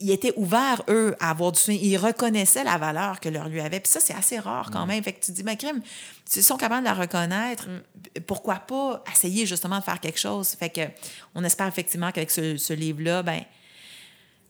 ils 0.00 0.10
étaient 0.12 0.32
ouverts, 0.36 0.82
eux, 0.88 1.16
à 1.20 1.30
avoir 1.30 1.52
du 1.52 1.58
soin. 1.58 1.74
Ils 1.74 1.96
reconnaissaient 1.96 2.64
la 2.64 2.78
valeur 2.78 3.20
que 3.20 3.28
leur 3.28 3.48
lieu 3.48 3.60
avait. 3.60 3.80
Puis 3.80 3.90
ça, 3.90 4.00
c'est 4.00 4.14
assez 4.14 4.38
rare 4.38 4.70
quand 4.70 4.86
même. 4.86 5.02
Fait 5.02 5.12
que 5.12 5.24
tu 5.24 5.32
te 5.32 5.36
dis, 5.36 5.42
mais 5.42 5.56
crime, 5.56 5.80
s'ils 6.24 6.44
sont 6.44 6.56
capables 6.56 6.82
de 6.82 6.88
la 6.88 6.94
reconnaître, 6.94 7.66
pourquoi 8.26 8.56
pas 8.56 9.02
essayer 9.12 9.44
justement 9.44 9.78
de 9.78 9.84
faire 9.84 10.00
quelque 10.00 10.18
chose? 10.18 10.50
Fait 10.50 10.70
que 10.70 10.82
on 11.34 11.42
espère 11.42 11.66
effectivement 11.66 12.12
qu'avec 12.12 12.30
ce, 12.30 12.56
ce 12.56 12.72
livre-là, 12.72 13.22
ben 13.22 13.42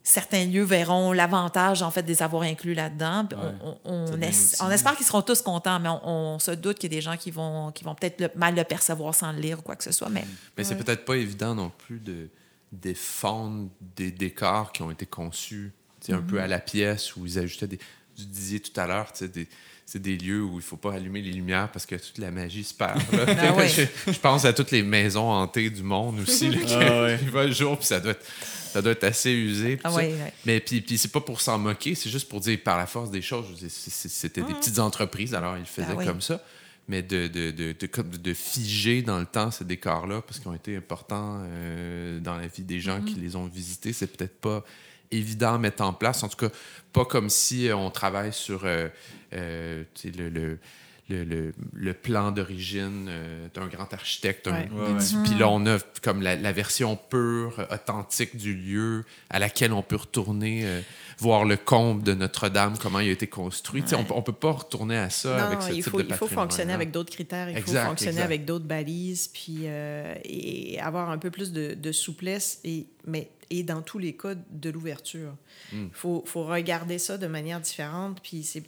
certains 0.08 0.44
lieux 0.46 0.62
verront 0.64 1.12
l'avantage, 1.12 1.82
en 1.82 1.90
fait, 1.90 2.02
de 2.02 2.08
les 2.08 2.22
avoir 2.22 2.42
inclus 2.42 2.74
là-dedans. 2.74 3.28
Ouais. 3.32 3.76
On, 3.84 4.20
es- 4.22 4.72
espère 4.72 4.96
qu'ils 4.96 5.06
seront 5.06 5.22
tous 5.22 5.42
contents, 5.42 5.78
mais 5.80 5.88
on, 5.88 6.34
on 6.34 6.38
se 6.38 6.50
doute 6.52 6.78
qu'il 6.78 6.90
y 6.92 6.94
a 6.94 6.98
des 6.98 7.02
gens 7.02 7.16
qui 7.16 7.30
vont, 7.30 7.70
qui 7.72 7.84
vont 7.84 7.94
peut-être 7.94 8.20
le- 8.20 8.30
mal 8.34 8.54
le 8.54 8.64
percevoir 8.64 9.14
sans 9.14 9.32
le 9.32 9.38
lire 9.38 9.58
ou 9.58 9.62
quoi 9.62 9.76
que 9.76 9.84
ce 9.84 9.92
soit. 9.92 10.08
Mais 10.08 10.24
Mais 10.56 10.64
c'est 10.64 10.76
peut-être 10.76 11.04
pas 11.04 11.16
évident 11.16 11.54
non 11.54 11.70
plus 11.76 11.98
de 12.00 12.28
défendre 12.72 13.68
des 13.96 14.10
décors 14.10 14.72
qui 14.72 14.82
ont 14.82 14.90
été 14.90 15.06
conçus 15.06 15.72
tu 16.04 16.12
un 16.12 16.22
peu 16.22 16.40
à 16.40 16.46
la 16.46 16.60
pièce 16.60 17.16
où 17.16 17.26
ils 17.26 17.38
ajustaient 17.38 17.66
des. 17.66 17.78
Vous 18.16 18.24
disiez 18.24 18.60
tout 18.60 18.78
à 18.80 18.86
l'heure, 18.86 19.12
tu 19.12 19.18
sais, 19.18 19.28
des- 19.28 19.48
c'est 19.90 20.02
des 20.02 20.18
lieux 20.18 20.42
où 20.42 20.56
il 20.56 20.62
faut 20.62 20.76
pas 20.76 20.92
allumer 20.92 21.22
les 21.22 21.32
lumières 21.32 21.72
parce 21.72 21.86
que 21.86 21.94
toute 21.94 22.18
la 22.18 22.30
magie 22.30 22.62
se 22.62 22.74
perd. 22.74 23.00
Ben 23.10 23.54
ouais. 23.56 23.68
je, 23.68 24.12
je 24.12 24.18
pense 24.18 24.44
à 24.44 24.52
toutes 24.52 24.70
les 24.70 24.82
maisons 24.82 25.30
hantées 25.30 25.70
du 25.70 25.82
monde 25.82 26.20
aussi. 26.20 26.50
Là, 26.50 26.58
Ah 26.68 27.02
ouais. 27.04 27.18
qui 27.18 27.24
va 27.30 27.46
le 27.46 27.52
jour, 27.52 27.78
puis 27.78 27.86
ça 27.86 27.98
doit 27.98 28.10
être, 28.10 28.26
ça 28.70 28.82
doit 28.82 28.92
être 28.92 29.04
assez 29.04 29.30
usé. 29.32 29.78
Ah 29.82 29.90
ouais. 29.94 30.14
Mais 30.44 30.60
puis, 30.60 30.82
puis 30.82 30.98
c'est 30.98 31.10
pas 31.10 31.22
pour 31.22 31.40
s'en 31.40 31.56
moquer, 31.56 31.94
c'est 31.94 32.10
juste 32.10 32.28
pour 32.28 32.40
dire 32.40 32.58
par 32.62 32.76
la 32.76 32.86
force 32.86 33.10
des 33.10 33.22
choses. 33.22 33.46
C'était 33.66 34.42
des 34.42 34.52
petites 34.52 34.78
entreprises, 34.78 35.34
alors 35.34 35.56
ils 35.56 35.60
le 35.60 35.64
faisaient 35.64 35.96
Ah 35.98 36.04
comme 36.04 36.20
ça. 36.20 36.44
Mais 36.86 37.00
de, 37.00 37.26
de, 37.26 37.50
de, 37.50 37.74
de, 37.74 38.34
figer 38.34 39.00
dans 39.00 39.18
le 39.18 39.26
temps 39.26 39.50
ces 39.50 39.64
décors-là, 39.64 40.20
parce 40.20 40.38
qu'ils 40.38 40.48
ont 40.48 40.54
été 40.54 40.76
importants 40.76 41.40
euh, 41.44 42.20
dans 42.20 42.36
la 42.36 42.46
vie 42.46 42.62
des 42.62 42.80
gens 42.80 43.00
qui 43.00 43.14
les 43.14 43.36
ont 43.36 43.46
visités, 43.46 43.94
c'est 43.94 44.06
peut-être 44.06 44.38
pas 44.38 44.64
évident 45.10 45.54
à 45.54 45.58
mettre 45.58 45.82
en 45.82 45.92
place. 45.92 46.22
En 46.22 46.28
tout 46.28 46.36
cas, 46.36 46.54
pas 46.92 47.04
comme 47.04 47.30
si 47.30 47.68
euh, 47.68 47.76
on 47.76 47.90
travaille 47.90 48.32
sur 48.32 48.62
euh, 48.64 48.88
le, 49.32 49.84
le- 50.28 50.58
le, 51.10 51.24
le- 51.24 51.54
le 51.72 51.94
plan 51.94 52.32
d'origine 52.32 53.06
euh, 53.08 53.48
d'un 53.54 53.66
grand 53.66 53.90
architecte. 53.94 54.46
un- 54.46 54.52
Ouais. 54.52 54.68
Ouais. 54.70 55.22
Puis 55.24 55.38
là, 55.38 55.48
on 55.48 55.64
a 55.64 55.78
comme 56.02 56.20
la, 56.20 56.36
la 56.36 56.52
version 56.52 56.96
pure, 56.96 57.58
euh, 57.60 57.74
authentique 57.74 58.36
du 58.36 58.52
lieu 58.54 59.06
à 59.30 59.38
laquelle 59.38 59.72
on 59.72 59.80
peut 59.82 59.96
retourner, 59.96 60.66
euh, 60.66 60.82
voir 61.18 61.46
le 61.46 61.56
comble 61.56 62.02
de 62.02 62.12
Notre-Dame, 62.12 62.74
comment 62.78 63.00
il 63.00 63.08
a 63.08 63.12
été 63.12 63.26
construit. 63.26 63.80
Tu 63.82 63.88
sais, 63.88 63.94
On, 63.96 64.04
peut- 64.04 64.12
on 64.14 64.20
peut 64.20 64.34
pas 64.34 64.50
retourner 64.52 64.98
à 64.98 65.08
ça 65.08 65.34
Non, 65.38 65.44
avec 65.44 65.62
ce 65.62 65.70
il 65.72 65.82
type 65.82 65.92
faut, 65.92 66.02
de 66.02 66.06
il 66.08 66.14
faut 66.14 66.26
fonctionner 66.26 66.74
avec 66.74 66.90
d'autres 66.90 67.10
critères, 67.12 67.48
il 67.48 67.56
Exact, 67.56 67.84
faut 67.84 67.88
fonctionner 67.88 68.12
exact. 68.12 68.24
avec 68.26 68.44
d'autres 68.44 68.66
balises, 68.66 69.28
puis 69.28 69.60
euh, 69.64 70.14
et 70.24 70.78
avoir 70.78 71.08
un 71.08 71.16
peu 71.16 71.30
plus 71.30 71.52
de, 71.52 71.72
de 71.72 71.90
souplesse, 71.92 72.60
et, 72.64 72.84
mais, 73.06 73.30
et 73.48 73.62
dans 73.62 73.80
tous 73.80 73.98
les 73.98 74.14
cas, 74.14 74.34
de 74.50 74.68
l'ouverture. 74.68 75.32
Il 75.72 75.78
Hmm. 75.78 75.88
faut, 75.92 76.22
faut 76.26 76.44
regarder 76.44 76.98
ça 76.98 77.16
de 77.16 77.26
manière 77.26 77.60
différente, 77.62 78.20
puis 78.22 78.42
c'est 78.42 78.62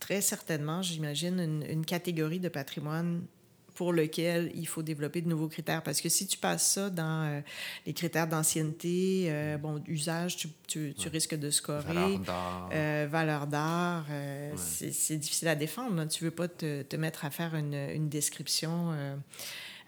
très 0.00 0.20
certainement, 0.20 0.82
j'imagine, 0.82 1.38
une, 1.38 1.64
une 1.70 1.84
catégorie 1.86 2.40
de 2.40 2.48
patrimoine 2.48 3.22
pour 3.76 3.92
lequel 3.94 4.50
il 4.54 4.66
faut 4.66 4.82
développer 4.82 5.22
de 5.22 5.28
nouveaux 5.28 5.48
critères. 5.48 5.82
Parce 5.82 6.02
que 6.02 6.08
si 6.10 6.26
tu 6.26 6.36
passes 6.36 6.68
ça 6.74 6.90
dans 6.90 7.22
euh, 7.24 7.40
les 7.86 7.94
critères 7.94 8.26
d'ancienneté, 8.26 9.28
euh, 9.30 9.56
bon, 9.56 9.82
usage, 9.86 10.36
tu, 10.36 10.48
tu, 10.66 10.92
tu 10.98 11.08
risques 11.08 11.34
de 11.34 11.50
scorer. 11.50 11.84
Valeur 11.94 12.18
d'art. 12.18 12.70
Euh, 12.74 13.08
valeur 13.10 13.46
d'art, 13.46 14.04
euh, 14.10 14.52
c'est- 14.56 14.92
c'est 14.92 15.16
difficile 15.16 15.48
à 15.48 15.54
défendre. 15.54 15.96
là. 15.96 16.04
Tu 16.06 16.24
veux 16.24 16.30
pas 16.30 16.48
te, 16.48 16.82
te 16.82 16.96
mettre 16.96 17.24
à 17.24 17.30
faire 17.30 17.54
une, 17.54 17.72
une 17.74 18.08
description. 18.10 18.92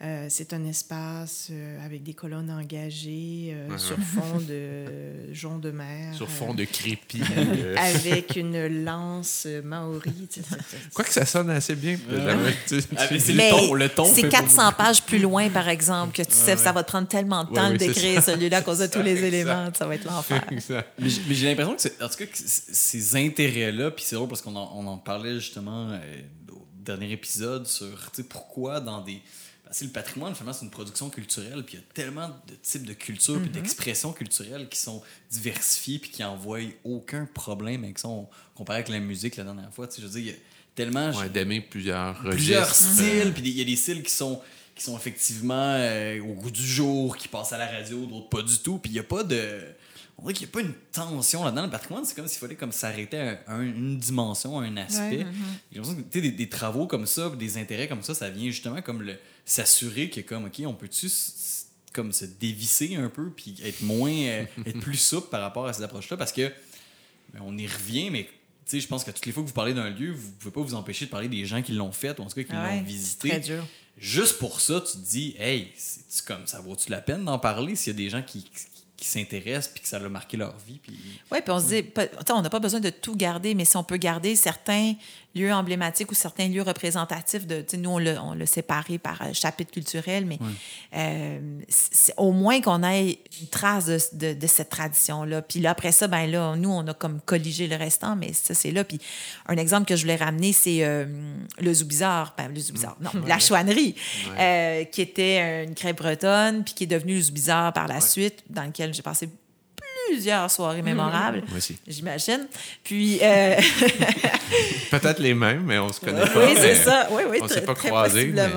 Euh, 0.02 0.26
c'est 0.28 0.52
un 0.52 0.64
espace 0.64 1.48
euh, 1.52 1.84
avec 1.86 2.02
des 2.02 2.14
colonnes 2.14 2.50
engagées 2.50 3.52
euh, 3.54 3.68
Ouais, 3.68 3.78
sur 3.78 3.96
fond 3.98 4.38
de 4.40 5.32
jonc 5.32 5.58
de 5.58 5.70
mer. 5.70 6.12
sur 6.14 6.26
euh, 6.26 6.28
fond 6.28 6.54
de 6.54 6.64
crépi. 6.64 7.20
euh, 7.36 7.76
avec 7.76 8.34
une 8.36 8.84
lance 8.84 9.46
maori. 9.62 10.10
tu 10.28 10.40
sais, 10.40 10.46
c'est- 10.48 10.56
c'est- 10.70 10.92
Quoique 10.92 11.10
ça 11.12 11.24
sonne 11.24 11.50
assez 11.50 11.76
bien. 11.76 11.96
Ah, 12.10 12.34
mais 12.36 13.18
c'est 13.20 13.32
le 13.32 13.88
ton, 13.88 14.04
c'est 14.04 14.22
fait 14.22 14.28
400 14.28 14.72
pages 14.72 15.02
plus 15.04 15.18
loin, 15.20 15.48
par 15.50 15.68
exemple, 15.68 16.16
que 16.16 16.22
tu 16.22 16.32
sais, 16.32 16.56
ça 16.56 16.72
va 16.72 16.82
te 16.82 16.88
prendre 16.88 17.06
tellement 17.08 17.44
de 17.44 17.54
temps 17.54 17.66
ouais, 17.68 17.74
de 17.74 17.78
décrire 17.78 18.22
celui-là 18.22 18.56
à 18.58 18.62
cause 18.62 18.78
de 18.80 18.86
tous 18.88 19.02
les 19.02 19.12
Exact. 19.12 19.26
éléments. 19.28 19.68
Ça 19.76 19.86
va 19.86 19.94
être 19.94 20.04
l'enfer. 20.04 20.44
Mais 20.98 21.08
j'ai 21.30 21.46
l'impression 21.48 21.76
que, 21.76 21.82
c'est- 21.82 22.02
en 22.02 22.08
tout 22.08 22.16
cas, 22.16 22.26
que 22.26 22.36
ces 22.36 23.16
intérêts-là, 23.16 23.90
puis 23.92 24.04
c'est 24.04 24.16
drôle 24.16 24.28
parce 24.28 24.42
qu'on 24.42 24.56
en, 24.56 24.70
on 24.74 24.86
en 24.88 24.98
parlait 24.98 25.34
justement 25.38 25.90
au 26.50 26.66
dernier 26.84 27.12
épisode 27.12 27.66
sur 27.68 28.10
pourquoi 28.28 28.80
dans 28.80 29.00
des. 29.00 29.20
Parce 29.72 29.80
que 29.80 29.86
le 29.86 29.90
patrimoine, 29.92 30.34
finalement, 30.34 30.52
c'est 30.52 30.66
une 30.66 30.70
production 30.70 31.08
culturelle, 31.08 31.64
puis 31.64 31.76
il 31.76 31.80
y 31.80 31.82
a 31.82 31.86
tellement 31.94 32.28
de 32.28 32.54
types 32.60 32.84
de 32.84 32.92
cultures, 32.92 33.40
puis 33.40 33.48
d'expressions 33.48 34.12
culturelles 34.12 34.68
qui 34.68 34.78
sont 34.78 35.00
diversifiées, 35.30 35.98
puis 35.98 36.10
qui 36.10 36.22
envoient 36.22 36.58
aucun 36.84 37.24
problème 37.24 37.82
avec 37.82 37.98
ça. 37.98 38.08
On, 38.08 38.28
comparé 38.54 38.80
avec 38.80 38.90
la 38.90 39.00
musique 39.00 39.36
la 39.36 39.44
dernière 39.44 39.72
fois, 39.72 39.88
tu 39.88 39.94
sais, 39.94 40.02
je 40.02 40.06
veux 40.08 40.12
dire, 40.12 40.20
il 40.20 40.26
y 40.26 40.30
a 40.30 40.38
tellement. 40.74 41.10
Ouais, 41.12 41.30
d'aimer 41.30 41.62
plusieurs 41.62 42.20
plusieurs 42.20 42.68
registres. 42.68 42.96
styles, 42.96 43.32
puis 43.32 43.42
il 43.44 43.58
y 43.58 43.62
a 43.62 43.64
des 43.64 43.76
styles 43.76 44.02
qui 44.02 44.12
sont 44.12 44.42
qui 44.74 44.84
sont 44.84 44.94
effectivement 44.94 45.74
euh, 45.78 46.20
au 46.20 46.34
goût 46.34 46.50
du 46.50 46.66
jour, 46.66 47.16
qui 47.16 47.28
passent 47.28 47.54
à 47.54 47.58
la 47.58 47.66
radio, 47.66 48.04
d'autres 48.04 48.28
pas 48.28 48.42
du 48.42 48.58
tout, 48.58 48.76
puis 48.76 48.92
il 48.92 48.96
y 48.96 49.00
a 49.00 49.04
pas 49.04 49.24
de 49.24 49.58
on 50.22 50.26
dirait 50.28 50.34
qu'il 50.34 50.46
n'y 50.46 50.50
a 50.50 50.54
pas 50.54 50.60
une 50.60 50.74
tension 50.92 51.44
là-dedans. 51.44 51.64
Le 51.64 51.70
patrimoine, 51.70 52.04
c'est 52.04 52.14
comme 52.14 52.28
s'il 52.28 52.38
fallait 52.38 52.54
comme 52.54 52.72
s'arrêter 52.72 53.18
à 53.18 53.40
un- 53.48 53.62
une 53.62 53.98
dimension, 53.98 54.58
à 54.60 54.64
un 54.64 54.76
aspect. 54.76 55.26
J'ai 55.72 55.78
l'impression 55.80 56.02
que 56.10 56.18
des, 56.20 56.30
des 56.30 56.48
travaux 56.48 56.86
comme 56.86 57.06
ça, 57.06 57.28
des 57.30 57.58
intérêts 57.58 57.88
comme 57.88 58.02
ça, 58.02 58.14
ça 58.14 58.30
vient 58.30 58.50
justement 58.50 58.80
comme 58.82 59.02
le 59.02 59.16
s'assurer 59.44 60.08
que 60.10 60.20
comme 60.20 60.44
ok, 60.46 60.62
on 60.64 60.74
peut-tu 60.74 61.08
comme 61.92 62.12
se 62.12 62.24
dévisser 62.24 62.94
un 62.96 63.08
peu 63.10 63.30
puis 63.30 63.56
être 63.62 63.82
moins 63.82 64.10
euh, 64.12 64.44
être 64.66 64.80
plus 64.80 64.96
souple 64.96 65.28
par 65.28 65.40
rapport 65.42 65.66
à 65.66 65.72
ces 65.72 65.82
approches-là? 65.82 66.16
Parce 66.16 66.32
que 66.32 66.50
ben, 67.34 67.40
on 67.44 67.56
y 67.58 67.66
revient, 67.66 68.10
mais 68.10 68.24
tu 68.24 68.30
sais, 68.66 68.80
je 68.80 68.86
pense 68.86 69.04
que 69.04 69.10
toutes 69.10 69.26
les 69.26 69.32
fois 69.32 69.42
que 69.42 69.48
vous 69.48 69.54
parlez 69.54 69.74
d'un 69.74 69.90
lieu, 69.90 70.12
vous 70.12 70.30
pouvez 70.38 70.52
pas 70.52 70.60
vous 70.62 70.74
empêcher 70.74 71.06
de 71.06 71.10
parler 71.10 71.28
des 71.28 71.44
gens 71.44 71.60
qui 71.62 71.72
l'ont 71.72 71.92
fait 71.92 72.18
ou 72.18 72.22
en 72.22 72.26
tout 72.26 72.34
cas 72.36 72.44
qui 72.44 72.52
ouais, 72.52 72.76
l'ont 72.78 72.82
visité. 72.82 73.28
Très 73.28 73.40
dur. 73.40 73.66
Juste 73.98 74.38
pour 74.38 74.60
ça, 74.60 74.80
tu 74.80 74.92
te 74.92 75.04
dis, 75.04 75.34
hey, 75.38 75.70
c'est 75.76 76.24
comme 76.24 76.46
ça 76.46 76.60
vaut-tu 76.60 76.90
la 76.90 77.00
peine 77.02 77.24
d'en 77.24 77.38
parler 77.38 77.76
s'il 77.76 77.92
y 77.92 77.96
a 77.96 77.98
des 77.98 78.08
gens 78.08 78.22
qui, 78.22 78.42
qui, 78.44 78.50
qui 79.02 79.08
s'intéressent 79.08 79.72
puis 79.72 79.82
que 79.82 79.88
ça 79.88 79.96
a 79.96 80.08
marqué 80.08 80.36
leur 80.36 80.56
vie. 80.58 80.78
Puis... 80.80 80.96
Oui, 81.32 81.38
puis 81.44 81.50
on 81.52 81.58
se 81.58 81.66
dit, 81.66 81.84
on 82.30 82.40
n'a 82.40 82.50
pas 82.50 82.60
besoin 82.60 82.78
de 82.78 82.90
tout 82.90 83.16
garder, 83.16 83.52
mais 83.54 83.64
si 83.64 83.76
on 83.76 83.82
peut 83.82 83.96
garder 83.96 84.36
certains 84.36 84.94
lieux 85.34 85.52
emblématiques 85.52 86.10
ou 86.12 86.14
certains 86.14 86.46
lieux 86.46 86.62
représentatifs, 86.62 87.46
de, 87.46 87.64
nous, 87.76 87.90
on 87.90 87.98
l'a 87.98 88.22
on 88.22 88.46
séparé 88.46 88.98
par 88.98 89.22
euh, 89.22 89.32
chapitre 89.32 89.72
culturel, 89.72 90.26
mais 90.26 90.38
euh, 90.94 91.40
au 92.16 92.32
moins 92.32 92.60
qu'on 92.60 92.84
ait 92.84 93.18
une 93.40 93.48
trace 93.48 93.86
de, 93.86 93.98
de- 94.12 94.34
de 94.34 94.46
cette 94.46 94.68
tradition-là. 94.68 95.42
Puis 95.42 95.58
là, 95.60 95.70
après 95.70 95.90
ça, 95.90 96.06
ben 96.06 96.26
là, 96.30 96.54
nous, 96.54 96.70
on 96.70 96.86
a 96.86 96.94
comme 96.94 97.20
colligé 97.22 97.66
le 97.66 97.76
restant, 97.76 98.14
mais 98.14 98.32
ça, 98.34 98.54
c'est 98.54 98.70
là. 98.70 98.84
Puis 98.84 99.00
un 99.46 99.56
exemple 99.56 99.86
que 99.86 99.96
je 99.96 100.02
voulais 100.02 100.16
ramener, 100.16 100.52
c'est 100.52 100.84
euh, 100.84 101.06
le 101.58 101.74
Zoubizarre. 101.74 102.34
Ben, 102.36 102.48
le 102.48 102.60
Zoubizarre, 102.60 102.98
non, 103.00 103.10
la 103.26 103.38
chouannerie, 103.38 103.96
euh, 104.38 104.84
qui 104.84 105.00
était 105.00 105.64
une 105.64 105.74
crêpe 105.74 105.96
bretonne, 105.96 106.62
puis 106.62 106.74
qui 106.74 106.84
est 106.84 106.86
devenue 106.86 107.14
le 107.14 107.22
Zoubizarre 107.22 107.72
par 107.72 107.88
la 107.88 108.00
suite, 108.00 108.44
dans 108.50 108.64
lequel 108.64 108.91
j'ai 108.92 109.02
passé 109.02 109.28
plusieurs 110.08 110.50
soirées 110.50 110.82
mémorables. 110.82 111.42
Moi 111.48 111.58
aussi. 111.58 111.78
J'imagine. 111.86 112.46
Puis, 112.84 113.18
euh, 113.22 113.56
Peut-être 114.90 115.20
les 115.20 115.34
mêmes, 115.34 115.62
mais 115.64 115.78
on 115.78 115.92
se 115.92 116.00
connaît 116.00 116.26
pas. 116.26 116.46
oui, 116.46 116.54
c'est 116.56 116.74
ça. 116.76 117.08
Oui, 117.10 117.22
oui, 117.28 117.38
On 117.40 117.48
s'est 117.48 117.62
pas 117.62 117.74
croisés, 117.74 118.26
mais 118.34 118.48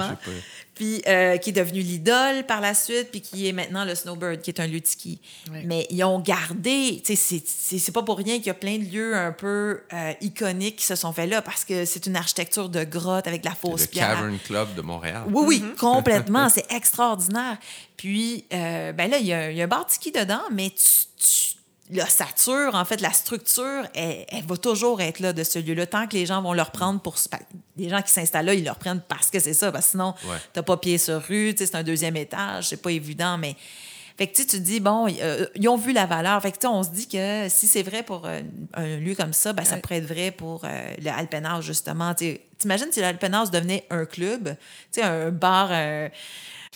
Puis, 0.76 1.02
euh, 1.08 1.38
qui 1.38 1.52
est 1.52 1.54
devenu 1.54 1.80
l'idole 1.80 2.44
par 2.46 2.60
la 2.60 2.74
suite, 2.74 3.10
puis 3.10 3.22
qui 3.22 3.48
est 3.48 3.54
maintenant 3.54 3.86
le 3.86 3.96
Snowbird, 3.96 4.42
qui 4.42 4.50
est 4.50 4.60
un 4.60 4.68
lieu 4.68 4.82
de 4.82 4.86
ski. 4.86 5.20
Mais 5.64 5.88
ils 5.90 6.04
ont 6.04 6.20
gardé, 6.20 7.02
tu 7.06 7.16
sais, 7.16 7.42
c'est- 7.46 7.92
pas 7.94 8.04
pour 8.04 8.18
rien 8.18 8.36
qu'il 8.40 8.48
y 8.48 8.50
a 8.50 8.54
plein 8.56 8.78
de 8.78 8.84
lieux 8.84 9.16
un 9.16 9.32
peu 9.32 9.84
euh, 9.94 10.12
iconiques 10.20 10.76
qui 10.76 10.86
se 10.86 10.96
sont 10.96 11.14
faits 11.14 11.30
là, 11.30 11.42
parce 11.42 11.64
que 11.64 11.86
c'est 11.86 12.06
une 12.08 12.18
architecture 12.18 12.68
de 12.68 12.84
grotte 12.84 13.26
avec 13.26 13.42
de 13.42 13.48
la 13.48 13.56
fausse 13.56 13.82
Le 13.84 13.88
pierre. 13.88 14.16
Cavern 14.16 14.38
Club 14.40 14.76
de 14.76 14.82
Montréal. 14.82 15.24
Oui, 15.30 15.44
oui, 15.48 15.64
complètement. 15.80 16.50
C'est 16.54 16.70
extraordinaire. 16.72 17.58
Puis, 17.96 18.44
euh, 18.54 18.92
ben 18.92 19.10
là, 19.10 19.18
il 19.18 19.26
y, 19.28 19.32
a 19.34 19.40
un- 19.40 19.50
il 19.52 19.56
y 19.58 19.62
a 19.62 19.64
un 19.64 19.68
bar 19.68 19.86
de 19.86 19.92
ski 19.92 20.12
dedans, 20.12 20.42
mais 20.52 20.70
tu, 20.72 20.84
tu- 21.18 21.55
l'ossature, 21.92 22.72
en 22.74 22.86
fait, 22.86 23.02
la 23.02 23.12
structure, 23.12 23.84
elle, 23.94 24.26
elle 24.30 24.46
va 24.46 24.58
toujours 24.58 25.02
être 25.02 25.20
là 25.20 25.34
de 25.34 25.44
ce 25.44 25.60
lieu-là. 25.60 25.86
Tant 25.86 26.08
que 26.08 26.14
les 26.16 26.26
gens 26.26 26.42
vont 26.42 26.54
le 26.54 26.62
reprendre 26.62 27.00
pour. 27.00 27.16
Les 27.78 27.90
gens 27.90 28.02
qui 28.02 28.12
s'installent 28.12 28.46
là, 28.46 28.54
ils 28.54 28.64
le 28.64 28.72
reprennent 28.72 29.02
parce 29.08 29.30
que 29.30 29.40
c'est 29.40 29.54
ça, 29.54 29.72
parce 29.72 29.86
que 29.86 29.92
sinon, 29.92 30.14
Ouais. 30.28 30.38
t'as 30.54 30.64
pas 30.64 30.78
pied 30.78 30.98
sur 30.98 31.22
rue, 31.22 31.54
c'est 31.58 31.76
un 31.76 31.84
deuxième 31.84 32.16
étage, 32.18 32.70
c'est 32.70 32.82
pas 32.82 32.92
évident, 32.92 33.38
mais. 33.38 33.56
Fait 34.18 34.28
que 34.28 34.34
tu 34.38 34.44
sais, 34.44 34.48
tu 34.48 34.58
te 34.60 34.62
dis, 34.64 34.80
bon, 34.80 35.08
euh, 35.22 35.46
ils 35.56 35.68
ont 35.68 35.76
vu 35.76 35.92
la 35.92 36.06
valeur. 36.06 36.42
Fait 36.42 36.52
que 36.54 36.56
tu 36.56 36.62
sais, 36.62 36.68
on 36.68 36.84
se 36.84 36.90
dit 36.90 37.06
que 37.06 37.48
si 37.50 37.68
c'est 37.68 37.84
vrai 37.84 38.02
pour 38.02 38.26
euh, 38.26 38.40
un 38.74 38.96
lieu 38.96 39.14
comme 39.14 39.34
ça, 39.34 39.52
ben, 39.52 39.66
ça 39.66 39.76
pourrait 39.76 39.98
être 39.98 40.06
vrai 40.08 40.32
pour 40.32 40.62
euh, 40.64 40.94
le 41.04 41.10
Alpenage, 41.10 41.66
justement. 41.66 42.14
T'imagines 42.14 42.88
si 42.94 43.02
l'Alpenage 43.02 43.52
devenait 43.52 43.86
un 43.90 44.06
club, 44.06 44.56
tu 44.94 45.02
sais, 45.02 45.04
un 45.04 45.32
bar, 45.32 45.70
un, 45.70 46.08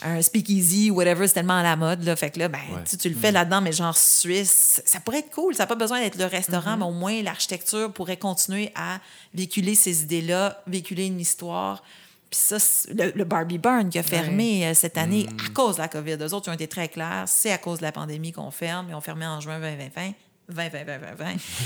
un 0.03 0.21
speakeasy, 0.21 0.89
whatever, 0.91 1.27
c'est 1.27 1.33
tellement 1.35 1.57
à 1.59 1.63
la 1.63 1.75
mode. 1.75 2.03
Là. 2.03 2.15
Fait 2.15 2.29
que 2.29 2.39
là, 2.39 2.47
ben, 2.47 2.59
Ouais. 2.71 2.83
tu, 2.89 2.97
tu 2.97 3.09
le 3.09 3.15
fais 3.15 3.31
là-dedans, 3.31 3.61
mais 3.61 3.71
genre 3.71 3.97
suisse, 3.97 4.81
ça 4.85 4.99
pourrait 4.99 5.19
être 5.19 5.31
cool. 5.31 5.55
Ça 5.55 5.63
n'a 5.63 5.67
pas 5.67 5.75
besoin 5.75 5.99
d'être 5.99 6.17
le 6.17 6.25
restaurant, 6.25 6.77
mais 6.77 6.85
au 6.85 6.91
moins 6.91 7.21
l'architecture 7.21 7.91
pourrait 7.91 8.17
continuer 8.17 8.71
à 8.75 8.99
véhiculer 9.33 9.75
ces 9.75 10.03
idées-là, 10.03 10.61
véhiculer 10.67 11.07
une 11.07 11.19
histoire. 11.19 11.83
Puis 12.29 12.39
ça, 12.39 12.57
le, 12.93 13.11
le 13.15 13.23
Barbie 13.23 13.57
Burn 13.57 13.89
qui 13.89 13.97
a 13.97 14.03
fermé 14.03 14.67
euh, 14.67 14.73
cette 14.75 14.97
année 14.99 15.27
à 15.45 15.49
cause 15.49 15.77
de 15.77 15.81
la 15.81 15.87
COVID. 15.87 16.17
Eux 16.21 16.33
autres, 16.33 16.47
ils 16.47 16.51
ont 16.51 16.53
été 16.53 16.67
très 16.67 16.87
clairs. 16.87 17.23
C'est 17.27 17.51
à 17.51 17.57
cause 17.57 17.79
de 17.79 17.83
la 17.83 17.91
pandémie 17.91 18.31
qu'on 18.31 18.51
ferme. 18.51 18.85
Ils 18.89 18.95
ont 18.95 19.01
fermé 19.01 19.25
en 19.25 19.41
juin 19.41 19.59
2020. 19.59 20.11
20, 20.49 20.69
20, 20.69 20.83
20, 20.83 20.97
20, 20.97 21.15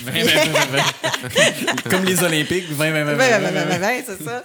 20. 0.03 1.89
Comme 1.89 2.03
les 2.03 2.21
Olympiques, 2.21 2.69
20, 2.69 2.91
20, 2.91 3.03
20. 3.03 3.15
20, 3.15 3.39
20, 3.39 3.77
20, 3.79 3.89
c'est 4.05 4.23
ça. 4.23 4.43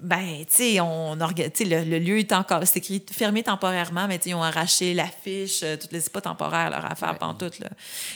Ben, 0.00 0.44
tu 0.46 0.46
sais, 0.48 0.80
on, 0.80 1.16
t'sais, 1.16 1.64
le, 1.64 1.84
le 1.84 1.98
lieu 1.98 2.18
est 2.18 2.32
encore, 2.32 2.62
c'est 2.64 2.78
écrit 2.78 3.04
fermé 3.12 3.42
temporairement, 3.42 4.06
mais 4.06 4.18
tu 4.18 4.30
ils 4.30 4.34
ont 4.34 4.42
arraché 4.42 4.94
l'affiche, 4.94 5.64
toutes 5.80 5.90
c'est 5.90 6.12
pas 6.12 6.20
temporaire 6.20 6.70
leur 6.70 6.84
affaire, 6.84 7.18
pendant 7.18 7.34
tout, 7.34 7.50
là. 7.60 7.68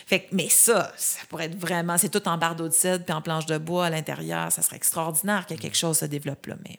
Fait 0.07 0.21
que, 0.21 0.27
mais 0.33 0.49
ça, 0.49 0.93
ça 0.97 1.21
pourrait 1.29 1.47
être 1.47 1.59
vraiment, 1.59 1.99
c'est 1.99 2.09
tout 2.09 2.27
en 2.29 2.39
bardeau 2.39 2.69
de 2.69 2.73
cèdre 2.73 3.05
puis 3.05 3.15
en 3.15 3.21
planche 3.21 3.47
de 3.47 3.59
bois 3.59 3.87
à 3.87 3.91
l'intérieur, 3.91 4.53
ça 4.53 4.63
serait 4.63 4.77
extraordinaire 4.77 5.47
que 5.47 5.55
quelque 5.55 5.77
chose 5.77 5.99
se 5.99 6.05
développe, 6.05 6.47
là, 6.47 6.55
mais. 6.65 6.79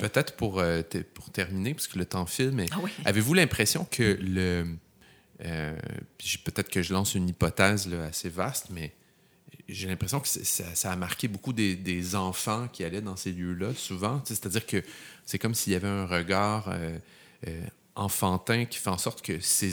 Peut-être 0.00 0.36
pour, 0.36 0.62
pour 1.14 1.30
terminer, 1.30 1.74
parce 1.74 1.88
que 1.88 1.98
le 1.98 2.04
temps 2.04 2.26
file, 2.26 2.52
mais 2.52 2.66
avez-vous 3.04 3.34
l'impression 3.34 3.86
que 3.90 4.16
le, 4.20 4.66
euh, 5.44 5.76
puis 6.16 6.38
Peut-être 6.38 6.70
que 6.70 6.82
je 6.82 6.92
lance 6.92 7.14
une 7.14 7.28
hypothèse 7.28 7.92
assez 7.92 8.28
vaste, 8.28 8.68
mais 8.70 8.92
j'ai 9.68 9.88
l'impression 9.88 10.20
que 10.20 10.28
ça, 10.28 10.90
a 10.90 10.96
marqué 10.96 11.28
beaucoup 11.28 11.52
des, 11.52 12.14
enfants 12.14 12.68
qui 12.72 12.84
allaient 12.84 13.00
dans 13.00 13.16
ces 13.16 13.32
lieux-là, 13.32 13.74
souvent. 13.74 14.22
C'est-à-dire 14.24 14.66
que 14.66 14.82
c'est 15.26 15.38
comme 15.38 15.54
s'il 15.54 15.72
y 15.72 15.76
avait 15.76 15.88
un 15.88 16.06
regard 16.06 16.68
euh, 16.68 16.98
euh, 17.46 17.62
enfantin 17.94 18.64
qui 18.64 18.78
fait 18.78 18.90
en 18.90 18.98
sorte 18.98 19.22
que 19.22 19.40
ces, 19.40 19.70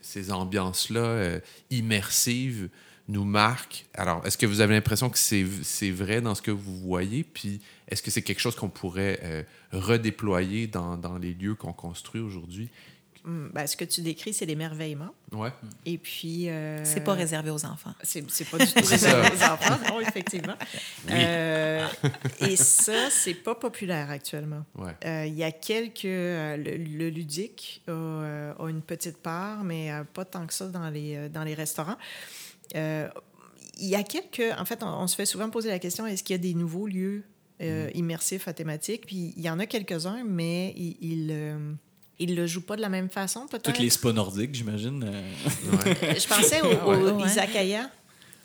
ces 0.00 0.30
ambiances-là 0.30 1.40
immersives 1.70 2.68
nous 3.08 3.24
marquent. 3.24 3.86
Alors, 3.94 4.24
est-ce 4.26 4.38
que 4.38 4.46
vous 4.46 4.60
avez 4.60 4.74
l'impression 4.74 5.10
que 5.10 5.18
c'est 5.18 5.90
vrai 5.90 6.20
dans 6.20 6.34
ce 6.34 6.42
que 6.42 6.50
vous 6.50 6.78
voyez? 6.78 7.24
Puis, 7.24 7.60
est-ce 7.88 8.02
que 8.02 8.10
c'est 8.10 8.22
quelque 8.22 8.40
chose 8.40 8.54
qu'on 8.54 8.68
pourrait 8.68 9.46
redéployer 9.72 10.66
dans, 10.66 10.96
dans 10.96 11.18
les 11.18 11.34
lieux 11.34 11.54
qu'on 11.54 11.72
construit 11.72 12.20
aujourd'hui? 12.20 12.70
Hum, 13.24 13.50
ben, 13.54 13.66
ce 13.66 13.76
que 13.76 13.84
tu 13.84 14.00
décris, 14.02 14.32
c'est 14.34 14.46
l'émerveillement. 14.46 15.10
Ouais. 15.32 15.50
Et 15.86 15.98
puis. 15.98 16.48
euh, 16.48 16.84
C'est 16.84 17.02
pas 17.04 17.14
réservé 17.14 17.50
aux 17.50 17.64
enfants. 17.64 17.94
C'est 18.02 18.28
c'est 18.30 18.44
pas 18.48 18.58
du 18.58 18.66
tout 18.66 18.84
réservé 18.86 19.28
aux 19.28 19.42
enfants, 19.44 19.78
non, 19.88 20.00
effectivement. 20.00 20.54
Euh, 21.10 21.86
et 22.40 22.56
ça, 22.56 23.10
c'est 23.10 23.34
pas 23.34 23.54
populaire 23.54 24.10
actuellement. 24.10 24.64
Ouais. 24.76 24.92
Euh, 25.04 25.26
Il 25.26 25.34
y 25.34 25.44
a 25.44 25.52
quelques. 25.52 26.04
euh, 26.06 26.56
le, 26.56 26.76
le 26.76 27.08
ludique 27.10 27.82
a, 27.86 27.90
euh, 27.92 28.54
a 28.58 28.68
une 28.70 28.80
petite 28.82 29.18
part, 29.18 29.64
mais 29.64 29.90
pas 30.14 30.24
tant 30.24 30.46
que 30.46 30.54
ça 30.54 30.66
dans 30.68 30.88
les, 30.90 31.28
dans 31.28 31.44
les 31.44 31.54
restaurants. 31.54 31.96
Euh, 32.74 33.08
il 33.78 33.88
y 33.88 33.94
a 33.96 34.02
quelques. 34.02 34.42
En 34.58 34.64
fait, 34.64 34.82
on, 34.82 34.86
on 34.88 35.06
se 35.06 35.14
fait 35.16 35.26
souvent 35.26 35.50
poser 35.50 35.68
la 35.68 35.78
question 35.78 36.06
est-ce 36.06 36.22
qu'il 36.24 36.34
y 36.34 36.38
a 36.38 36.42
des 36.42 36.54
nouveaux 36.54 36.86
lieux 36.86 37.24
euh, 37.60 37.90
immersifs 37.94 38.48
à 38.48 38.52
thématique 38.52 39.06
Puis 39.06 39.34
il 39.36 39.42
y 39.42 39.50
en 39.50 39.58
a 39.58 39.66
quelques-uns, 39.66 40.24
mais 40.24 40.72
ils. 40.76 40.96
ils 41.00 41.28
euh, 41.30 41.72
ils 42.18 42.34
le 42.36 42.46
jouent 42.46 42.60
pas 42.64 42.76
de 42.76 42.80
la 42.82 42.88
même 42.88 43.08
façon, 43.10 43.46
peut-être? 43.46 43.64
Toutes 43.64 43.78
les 43.78 43.90
spas 43.90 44.12
nordiques, 44.12 44.54
j'imagine. 44.54 45.02
euh. 45.04 45.22
Ouais. 45.84 46.18
Je 46.20 46.26
pensais 46.28 46.60
aux 46.62 46.90
au 46.90 47.10
ouais. 47.20 47.26
izakaya. 47.26 47.90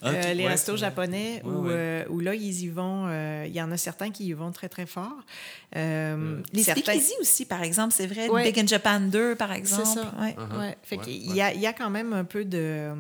Ah, 0.02 0.12
Euh, 0.12 0.22
tout- 0.22 0.28
les 0.38 0.44
ouais, 0.46 0.48
restos 0.50 0.78
japonais 0.78 1.42
Ouais, 1.44 1.52
où, 1.52 1.64
ouais. 1.66 1.74
euh, 1.74 2.06
où 2.10 2.22
là, 2.22 2.34
ils 2.34 2.62
y 2.64 2.70
vont. 2.70 3.08
euh, 3.08 3.44
Il 3.46 3.52
y 3.54 3.62
en 3.62 3.70
a 3.70 3.76
certains 3.76 4.12
qui 4.12 4.28
y 4.28 4.32
vont 4.32 4.54
très, 4.54 4.70
très 4.70 4.86
fort. 4.86 5.12
Euh, 5.76 6.42
Les 6.54 6.64
certains- 6.64 6.82
speakeasy 6.94 7.12
aussi, 7.20 7.46
par 7.46 7.62
exemple, 7.64 7.94
c'est 7.94 8.08
vrai. 8.08 8.30
Ouais. 8.30 8.44
Big 8.50 8.58
in 8.60 8.66
Japan 8.66 9.02
2, 9.02 9.36
par 9.36 9.52
exemple. 9.52 9.84
C'est 9.86 9.96
ça. 10.00 10.14
Ouais. 10.20 10.36
Uh-huh. 10.40 10.58
Ouais. 10.60 10.78
Fait 10.84 10.98
Ouais, 10.98 11.04
qu'il 11.04 11.30
ouais. 11.32 11.36
y, 11.36 11.42
a, 11.42 11.54
il 11.54 11.60
y 11.60 11.68
a 11.68 11.74
quand 11.74 11.90
même 11.90 12.14
un 12.14 12.24
peu 12.24 12.46
de. 12.46 12.58
euh, 12.58 12.96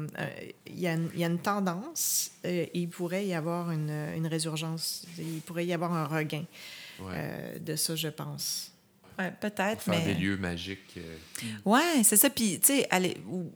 il, 0.67 0.77
y 0.79 0.87
a 0.87 0.93
une, 0.95 1.09
il 1.13 1.21
y 1.21 1.23
a 1.23 1.27
une 1.27 1.39
tendance 1.39 2.31
euh, 2.45 2.65
il 2.73 2.89
pourrait 2.89 3.25
y 3.25 3.33
avoir 3.33 3.71
une, 3.71 3.91
une 4.17 4.27
résurgence. 4.27 5.05
Il 5.17 5.39
pourrait 5.39 5.65
y 5.65 5.73
avoir 5.73 5.93
un 5.93 6.05
regain 6.05 6.43
Ouais. 6.99 7.13
euh, 7.15 7.59
de 7.59 7.77
ça, 7.77 7.95
je 7.95 8.09
pense. 8.09 8.68
Ouais, 9.19 9.33
peut-être, 9.39 9.81
Faire 9.81 9.93
mais... 9.99 10.05
des 10.05 10.13
lieux 10.13 10.37
magiques. 10.37 10.95
euh, 10.97 11.15
Ouais, 11.65 12.03
c'est 12.03 12.15
ça. 12.15 12.29
Puis, 12.29 12.59
tu 12.59 12.67
sais, 12.73 12.87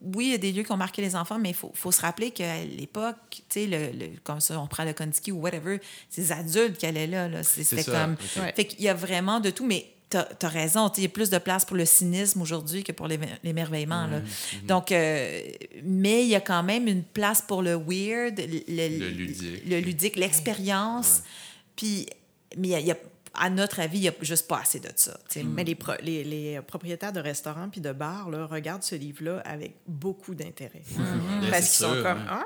oui, 0.01 0.25
il 0.25 0.31
y 0.31 0.33
a 0.33 0.37
des 0.37 0.51
lieux 0.51 0.63
qui 0.63 0.71
ont 0.73 0.77
marqué 0.77 1.01
les 1.01 1.15
enfants, 1.15 1.39
mais 1.39 1.51
il 1.51 1.55
faut, 1.55 1.71
faut 1.73 1.91
se 1.91 2.01
rappeler 2.01 2.31
qu'à 2.31 2.63
l'époque, 2.65 3.15
tu 3.31 3.41
sais, 3.49 3.65
le, 3.67 3.97
le- 3.97 4.11
comme 4.23 4.41
ça, 4.41 4.59
on 4.59 4.67
prend 4.67 4.83
le 4.83 4.91
Konski 4.93 5.31
ou 5.31 5.37
whatever, 5.39 5.79
c'est 6.09 6.21
les 6.21 6.31
adultes 6.33 6.77
qui 6.77 6.85
allaient 6.85 7.07
là. 7.07 7.29
là. 7.29 7.43
C'était 7.43 7.83
comme. 7.85 8.17
Ouais. 8.37 8.51
Fait 8.55 8.65
qu'il 8.65 8.81
y 8.81 8.89
a 8.89 8.93
vraiment 8.93 9.39
de 9.39 9.51
tout, 9.51 9.65
mais 9.65 9.85
t'as 10.09 10.27
as 10.41 10.47
raison. 10.49 10.89
tu 10.89 10.95
sais, 10.95 11.01
Il 11.01 11.03
y 11.05 11.07
a 11.07 11.09
plus 11.09 11.29
de 11.29 11.37
place 11.37 11.63
pour 11.65 11.77
le 11.77 11.85
cynisme 11.85 12.41
aujourd'hui 12.41 12.83
que 12.83 12.91
pour 12.91 13.07
l'émer- 13.07 13.29
l'émerveillement. 13.43 14.09
Donc, 14.67 14.91
euh, 14.91 15.41
mais 15.83 16.23
il 16.23 16.29
y 16.29 16.35
a 16.35 16.41
quand 16.41 16.61
même 16.63 16.87
une 16.89 17.03
place 17.03 17.41
pour 17.41 17.61
le 17.61 17.75
weird, 17.75 18.37
le, 18.37 18.99
Le 18.99 19.07
ludique. 19.09 19.63
le 19.65 19.79
ludique, 19.79 20.15
l'expérience. 20.17 21.23
Puis, 21.77 22.05
mais 22.57 22.67
il 22.67 22.71
y 22.71 22.75
a- 22.75 22.79
il 22.81 22.87
y 22.87 22.91
a- 22.91 22.97
à 23.35 23.49
notre 23.49 23.79
avis, 23.79 23.97
il 23.97 24.01
n'y 24.01 24.07
a 24.09 24.13
juste 24.21 24.47
pas 24.47 24.59
assez 24.59 24.79
de 24.79 24.89
ça. 24.95 25.17
sais. 25.27 25.43
Mais 25.43 25.63
les, 25.63 25.75
pro- 25.75 25.93
les, 26.01 26.23
les 26.23 26.59
propriétaires 26.61 27.11
de 27.13 27.19
restaurants 27.19 27.67
puis 27.69 27.81
de 27.81 27.91
bars 27.91 28.29
là, 28.29 28.45
regardent 28.45 28.83
ce 28.83 28.95
livre-là 28.95 29.41
avec 29.45 29.75
beaucoup 29.87 30.35
d'intérêt. 30.35 30.81
Ouais, 30.97 31.49
Parce 31.49 31.63
c'est 31.65 31.85
qu'ils 31.85 31.95
sont 31.95 32.03
comme. 32.03 32.21
Ah, 32.29 32.43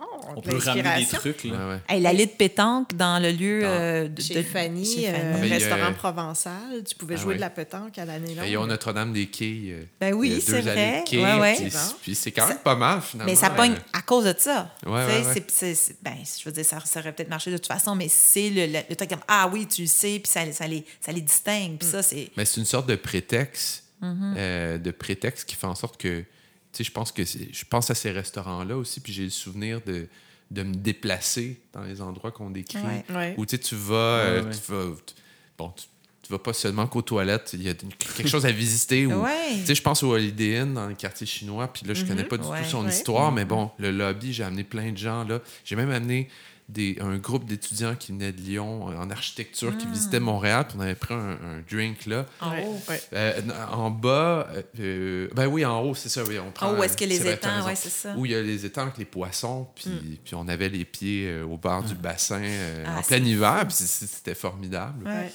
oh, 0.00 0.32
On 0.36 0.40
peut 0.40 0.56
ramener 0.58 1.00
des 1.04 1.06
trucs. 1.06 1.44
Là. 1.44 1.50
ouais, 1.68 1.74
ouais. 1.74 1.80
Hey, 2.12 2.26
de 2.26 2.30
pétanque 2.32 2.94
dans 2.94 3.20
le 3.22 3.30
lieu 3.30 3.60
euh, 3.64 4.08
de, 4.08 4.22
Chez 4.22 4.34
de- 4.36 4.42
Fanny, 4.42 4.84
chez 4.84 5.08
euh, 5.08 5.12
Fanny. 5.12 5.40
Mais 5.40 5.46
il 5.46 5.50
y 5.50 5.52
a- 5.52 5.58
restaurant 5.58 5.92
provençal, 5.92 6.82
tu 6.86 6.94
pouvais 6.94 7.14
Ah 7.16 7.20
jouer 7.20 7.28
oui. 7.30 7.36
de 7.36 7.40
la 7.40 7.50
pétanque 7.50 7.98
à 7.98 8.04
l'année 8.04 8.34
longue. 8.34 8.46
Et 8.46 8.56
on 8.56 8.66
Notre-Dame 8.66 9.12
des 9.12 9.26
Quais. 9.26 9.60
euh, 9.68 9.84
Ben 10.00 10.14
oui, 10.14 10.28
il 10.28 10.34
y 10.34 10.36
a 10.36 10.40
c'est 10.40 10.62
deux 10.62 10.68
allées 10.68 10.80
vrai. 10.90 11.02
de 11.04 11.08
quais, 11.10 11.22
Ouais, 11.22 11.40
ouais. 11.40 11.54
Puis, 11.56 11.70
C'est 11.70 11.76
bon. 11.78 11.94
puis 12.02 12.14
c'est 12.14 12.32
quand 12.32 12.46
même 12.48 12.58
pas 12.58 12.76
mal, 12.76 13.00
finalement. 13.02 13.30
Mais 13.30 13.36
ça 13.36 13.48
euh, 13.52 13.56
pogne 13.56 13.74
à 13.92 14.02
cause 14.02 14.24
de 14.24 14.34
ça. 14.38 14.70
Ouais, 14.86 15.04
Tu 15.06 15.10
sais, 15.12 15.18
ouais, 15.20 15.26
ouais. 15.26 15.32
c'est- 15.34 15.50
c'est- 15.50 15.74
c'est- 15.74 15.96
ben, 16.02 16.14
je 16.38 16.44
veux 16.44 16.52
dire, 16.52 16.64
ça, 16.64 16.78
ça 16.84 17.00
aurait 17.00 17.12
peut-être 17.12 17.28
marché 17.30 17.50
de 17.50 17.56
toute 17.56 17.66
façon, 17.66 17.94
mais 17.94 18.08
c'est 18.08 18.48
le, 18.50 18.66
le, 18.66 18.78
le 18.88 18.96
truc 18.96 19.10
comme 19.10 19.20
Ah 19.28 19.50
oui, 19.52 19.66
tu 19.66 19.82
le 19.82 19.88
sais, 19.88 20.20
puis 20.22 20.30
ça, 20.32 20.50
ça, 20.52 20.66
les, 20.66 20.84
ça 21.00 21.12
les 21.12 21.20
distingue. 21.20 21.78
Puis 21.78 21.88
ça, 21.88 22.02
c'est. 22.02 22.30
Mais 22.36 22.44
c'est 22.44 22.60
une 22.60 22.66
sorte 22.66 22.88
de 22.88 22.96
prétexte, 22.96 23.84
Mm-hmm. 24.02 24.34
euh, 24.36 24.78
de 24.78 24.90
prétexte 24.90 25.48
qui 25.48 25.54
fait 25.54 25.68
en 25.68 25.76
sorte 25.76 25.96
que, 25.96 26.22
tu 26.22 26.26
sais, 26.72 26.82
je 26.82 26.90
pense 26.90 27.12
que 27.12 27.24
c'est- 27.24 27.52
je 27.54 27.64
pense 27.64 27.88
à 27.88 27.94
ces 27.94 28.10
restaurants-là 28.10 28.76
aussi, 28.76 28.98
puis 28.98 29.12
j'ai 29.12 29.22
le 29.22 29.30
souvenir 29.30 29.80
de, 29.86 30.08
de 30.50 30.62
me 30.64 30.74
déplacer 30.74 31.60
dans 31.72 31.84
les 31.84 32.00
endroits 32.02 32.32
qu'on 32.32 32.50
décrit, 32.50 32.78
Ouais. 32.82 33.04
Ouais. 33.14 33.34
où 33.38 33.46
tu 33.46 33.52
sais, 33.54 33.62
tu 33.62 33.76
vas, 33.76 33.94
euh, 33.94 34.40
Ouais, 34.40 34.46
ouais. 34.48 34.52
tu 34.66 34.72
vas, 34.72 34.96
tu- 35.06 35.14
bon, 35.56 35.68
tu, 35.76 35.84
tu 36.20 36.32
vas 36.32 36.40
pas 36.40 36.52
seulement 36.52 36.88
qu'aux 36.88 37.02
toilettes, 37.02 37.50
il 37.54 37.62
y 37.62 37.68
a 37.68 37.74
quelque 37.74 38.28
chose 38.28 38.44
à 38.44 38.50
visiter. 38.50 39.06
ou- 39.06 39.22
Ouais. 39.22 39.54
Tu 39.60 39.66
sais, 39.66 39.74
je 39.76 39.82
pense 39.82 40.02
au 40.02 40.12
Holiday 40.14 40.58
Inn 40.58 40.74
dans 40.74 40.88
le 40.88 40.94
quartier 40.94 41.26
chinois, 41.26 41.72
puis 41.72 41.86
là, 41.86 41.94
je 41.94 42.04
connais 42.04 42.24
pas 42.24 42.38
du 42.38 42.46
Ouais. 42.48 42.60
tout 42.64 42.68
son 42.70 42.84
Ouais. 42.84 42.90
histoire, 42.90 43.30
mais 43.30 43.44
bon, 43.44 43.70
le 43.78 43.92
lobby, 43.92 44.32
j'ai 44.32 44.42
amené 44.42 44.64
plein 44.64 44.90
de 44.90 44.98
gens 44.98 45.22
là. 45.22 45.40
J'ai 45.64 45.76
même 45.76 45.90
amené 45.92 46.28
des, 46.72 46.96
un 47.00 47.16
groupe 47.18 47.44
d'étudiants 47.44 47.94
qui 47.94 48.12
venaient 48.12 48.32
de 48.32 48.40
Lyon 48.40 48.90
euh, 48.90 48.96
en 48.96 49.10
architecture, 49.10 49.76
qui 49.76 49.86
visitaient 49.86 50.20
Montréal, 50.20 50.66
puis 50.68 50.76
on 50.78 50.80
avait 50.82 50.94
pris 50.94 51.14
un, 51.14 51.30
un 51.32 51.62
drink 51.70 52.06
là. 52.06 52.26
En 52.40 52.50
Ouais, 52.50 52.64
haut. 52.66 52.80
ouais. 52.88 53.02
Euh, 53.12 53.40
en 53.70 53.90
bas, 53.90 54.48
euh, 54.80 55.28
ben 55.34 55.46
oui, 55.46 55.64
en 55.64 55.80
haut, 55.82 55.94
c'est 55.94 56.08
ça. 56.08 56.24
Oui, 56.24 56.38
on 56.38 56.50
prend, 56.50 56.68
En 56.72 56.78
haut, 56.78 56.82
est-ce 56.82 56.96
que 56.96 57.04
les 57.04 57.26
étangs, 57.26 57.64
ouais, 57.66 57.74
c'est 57.76 57.90
ça. 57.90 58.14
Où 58.16 58.26
il 58.26 58.32
y 58.32 58.34
a 58.34 58.42
les 58.42 58.64
étangs 58.66 58.82
avec 58.82 58.98
les 58.98 59.04
poissons, 59.04 59.68
puis, 59.74 60.18
puis 60.24 60.34
on 60.34 60.48
avait 60.48 60.68
les 60.68 60.84
pieds 60.84 61.40
au 61.42 61.56
bord 61.56 61.82
du 61.82 61.94
bassin 61.94 62.42
euh, 62.42 62.84
Ah, 62.86 62.98
en 62.98 63.02
plein 63.02 63.22
hiver, 63.22 63.64
puis 63.68 63.76
c'était 63.76 64.34
formidable. 64.34 65.06
Ouais. 65.06 65.30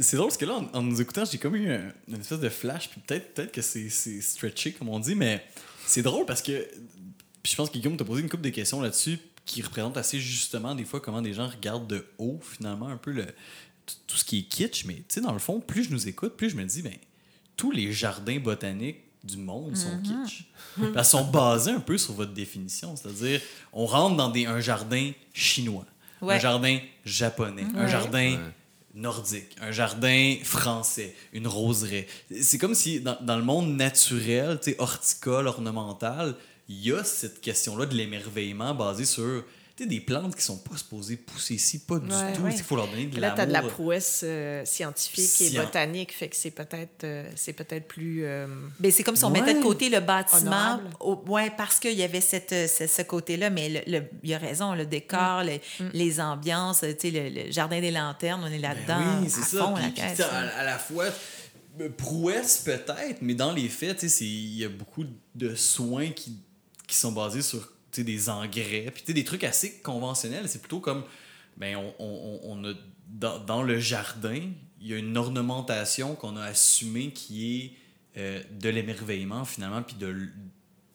C'est 0.00 0.16
drôle 0.16 0.28
parce 0.28 0.36
que 0.38 0.46
là, 0.46 0.54
en, 0.72 0.78
en 0.78 0.82
nous 0.82 1.00
écoutant, 1.00 1.24
j'ai 1.24 1.38
comme 1.38 1.54
eu 1.56 1.70
un- 1.72 1.92
une 2.08 2.20
espèce 2.20 2.40
de 2.40 2.48
flash, 2.48 2.88
puis 2.90 3.00
peut-être 3.06 3.34
peut 3.34 3.46
que 3.46 3.62
c'est 3.62 3.88
c'est 3.88 4.20
stretché, 4.20 4.72
comme 4.72 4.88
on 4.88 4.98
dit, 4.98 5.14
mais 5.14 5.44
c'est 5.86 6.02
drôle 6.02 6.26
parce 6.26 6.42
que. 6.42 6.66
Puis 7.42 7.52
je 7.52 7.56
pense 7.56 7.70
que 7.70 7.78
Guillaume 7.78 7.96
t'a 7.96 8.04
posé 8.04 8.20
une 8.20 8.28
couple 8.28 8.42
de 8.42 8.50
questions 8.50 8.82
là-dessus 8.82 9.18
qui 9.52 9.62
représentent 9.62 9.96
assez 9.96 10.18
justement 10.20 10.74
des 10.74 10.84
fois 10.84 11.00
comment 11.00 11.22
des 11.22 11.34
gens 11.34 11.48
regardent 11.48 11.86
de 11.86 12.06
haut, 12.18 12.40
finalement, 12.42 12.88
un 12.88 12.96
peu 12.96 13.10
le, 13.12 13.26
tout, 14.06 14.16
ce 14.16 14.24
qui 14.24 14.38
est 14.38 14.42
kitsch. 14.42 14.84
Mais 14.84 14.94
tu 14.94 15.04
sais, 15.08 15.20
dans 15.20 15.32
le 15.32 15.38
fond, 15.38 15.60
plus 15.60 15.84
je 15.84 15.90
nous 15.90 16.08
écoute, 16.08 16.36
plus 16.36 16.50
je 16.50 16.56
me 16.56 16.64
dis, 16.64 16.82
ben, 16.82 16.94
tous 17.56 17.70
les 17.70 17.92
jardins 17.92 18.38
botaniques 18.38 19.00
du 19.22 19.36
monde 19.36 19.76
sont 19.76 20.00
kitsch. 20.02 20.44
Parce 20.94 21.10
qu'ils 21.10 21.18
sont 21.18 21.24
basés 21.30 21.72
un 21.72 21.80
peu 21.80 21.98
sur 21.98 22.14
votre 22.14 22.32
définition. 22.32 22.96
C'est-à-dire, 22.96 23.40
on 23.72 23.84
rentre 23.86 24.16
dans 24.16 24.28
des, 24.30 24.46
un 24.46 24.60
jardin 24.60 25.12
chinois, 25.34 25.84
Ouais. 26.22 26.34
un 26.34 26.38
jardin 26.38 26.78
japonais, 27.04 27.64
un 27.76 27.86
jardin 27.86 28.32
Ouais. 28.32 28.38
nordique, 28.94 29.56
un 29.60 29.70
jardin 29.72 30.36
français, 30.42 31.14
une 31.32 31.46
roseraie. 31.46 32.06
C'est 32.42 32.58
comme 32.58 32.74
si 32.74 33.00
dans, 33.00 33.16
dans 33.22 33.36
le 33.36 33.42
monde 33.44 33.74
naturel, 33.76 34.58
tu 34.62 34.70
sais, 34.72 34.76
horticole, 34.78 35.46
ornemental, 35.46 36.34
il 36.72 36.86
y 36.86 36.92
a 36.92 37.02
cette 37.04 37.40
question-là 37.40 37.84
de 37.86 37.94
l'émerveillement 37.94 38.74
basé 38.74 39.04
sur 39.04 39.44
des 39.78 40.00
plantes 40.00 40.36
qui 40.36 40.42
sont 40.42 40.58
pas 40.58 40.76
supposées 40.76 41.16
pousser 41.16 41.54
ici, 41.54 41.78
pas 41.78 41.98
du 41.98 42.06
Ouais, 42.12 42.32
tout. 42.34 42.42
ouais. 42.42 42.52
Il 42.54 42.62
faut 42.62 42.76
leur 42.76 42.86
donner 42.86 43.06
de 43.06 43.18
Là, 43.18 43.30
tu 43.30 43.40
as 43.40 43.46
de 43.46 43.50
la 43.52 43.60
l'amour. 43.60 43.72
prouesse 43.72 44.20
euh, 44.24 44.62
scientifique 44.66 45.40
et 45.40 45.56
botanique, 45.56 46.12
fait 46.12 46.28
que 46.28 46.36
c'est 46.36 46.50
peut-être 46.50 47.04
euh, 47.04 47.24
c'est 47.34 47.54
peut-être 47.54 47.88
plus. 47.88 48.26
euh, 48.26 48.46
Ben, 48.78 48.92
c'est 48.92 49.02
comme 49.02 49.16
si 49.16 49.24
on 49.24 49.32
Ouais. 49.32 49.40
mettait 49.40 49.54
de 49.58 49.62
côté 49.62 49.88
le 49.88 50.00
bâtiment. 50.00 50.78
Au- 51.00 51.24
ouais, 51.28 51.50
parce 51.56 51.80
qu'il 51.80 51.94
y 51.94 52.02
avait 52.02 52.20
cette, 52.20 52.50
ce, 52.50 52.86
ce 52.86 53.00
côté-là. 53.00 53.48
Mais 53.48 53.70
le, 53.70 53.80
le- 54.00 54.04
il 54.22 54.34
a 54.34 54.38
raison, 54.38 54.74
le 54.74 54.84
décor, 54.84 55.44
le- 55.44 55.60
les 55.94 56.20
ambiances, 56.20 56.80
tu 56.80 56.94
sais, 57.00 57.10
le, 57.10 57.44
le 57.46 57.50
jardin 57.50 57.80
des 57.80 57.90
lanternes, 57.90 58.42
on 58.44 58.48
est 58.52 58.58
Ben 58.58 58.74
là-dedans. 58.74 59.22
oui, 59.22 59.30
c'est 59.30 59.40
à 59.40 59.44
ça. 59.44 59.64
fond, 59.64 59.72
Puis- 59.72 59.82
la 59.82 59.88
puis, 59.88 60.02
caisse, 60.02 60.10
tu 60.18 60.22
sais, 60.24 60.28
à, 60.28 60.58
à 60.58 60.64
la 60.64 60.78
fois, 60.78 61.06
prouesse 61.96 62.58
peut-être, 62.58 63.22
mais 63.22 63.32
dans 63.34 63.52
les 63.52 63.68
faits, 63.70 64.02
il 64.20 64.56
y 64.58 64.64
a 64.64 64.68
beaucoup 64.68 65.04
de 65.34 65.54
soins 65.54 66.10
qui, 66.10 66.36
qui 66.90 66.96
sont 66.96 67.12
basés 67.12 67.42
sur 67.42 67.68
des 67.96 68.28
engrais, 68.28 68.90
puis 68.94 69.14
des 69.14 69.24
trucs 69.24 69.44
assez 69.44 69.78
conventionnels. 69.80 70.48
C'est 70.48 70.60
plutôt 70.60 70.80
comme, 70.80 71.02
ben, 71.56 71.76
on, 71.76 71.94
on- 71.98 72.40
on 72.44 72.64
a, 72.64 72.72
dans, 73.08 73.38
dans 73.40 73.62
le 73.62 73.78
jardin, 73.78 74.40
il 74.80 74.86
y 74.86 74.94
a 74.94 74.96
une 74.98 75.16
ornementation 75.16 76.14
qu'on 76.14 76.36
a 76.36 76.44
assumée 76.44 77.10
qui 77.12 77.56
est 77.56 77.72
euh, 78.16 78.42
de 78.60 78.68
l'émerveillement 78.68 79.44
finalement, 79.44 79.82
puis 79.82 79.96
de, 79.96 80.28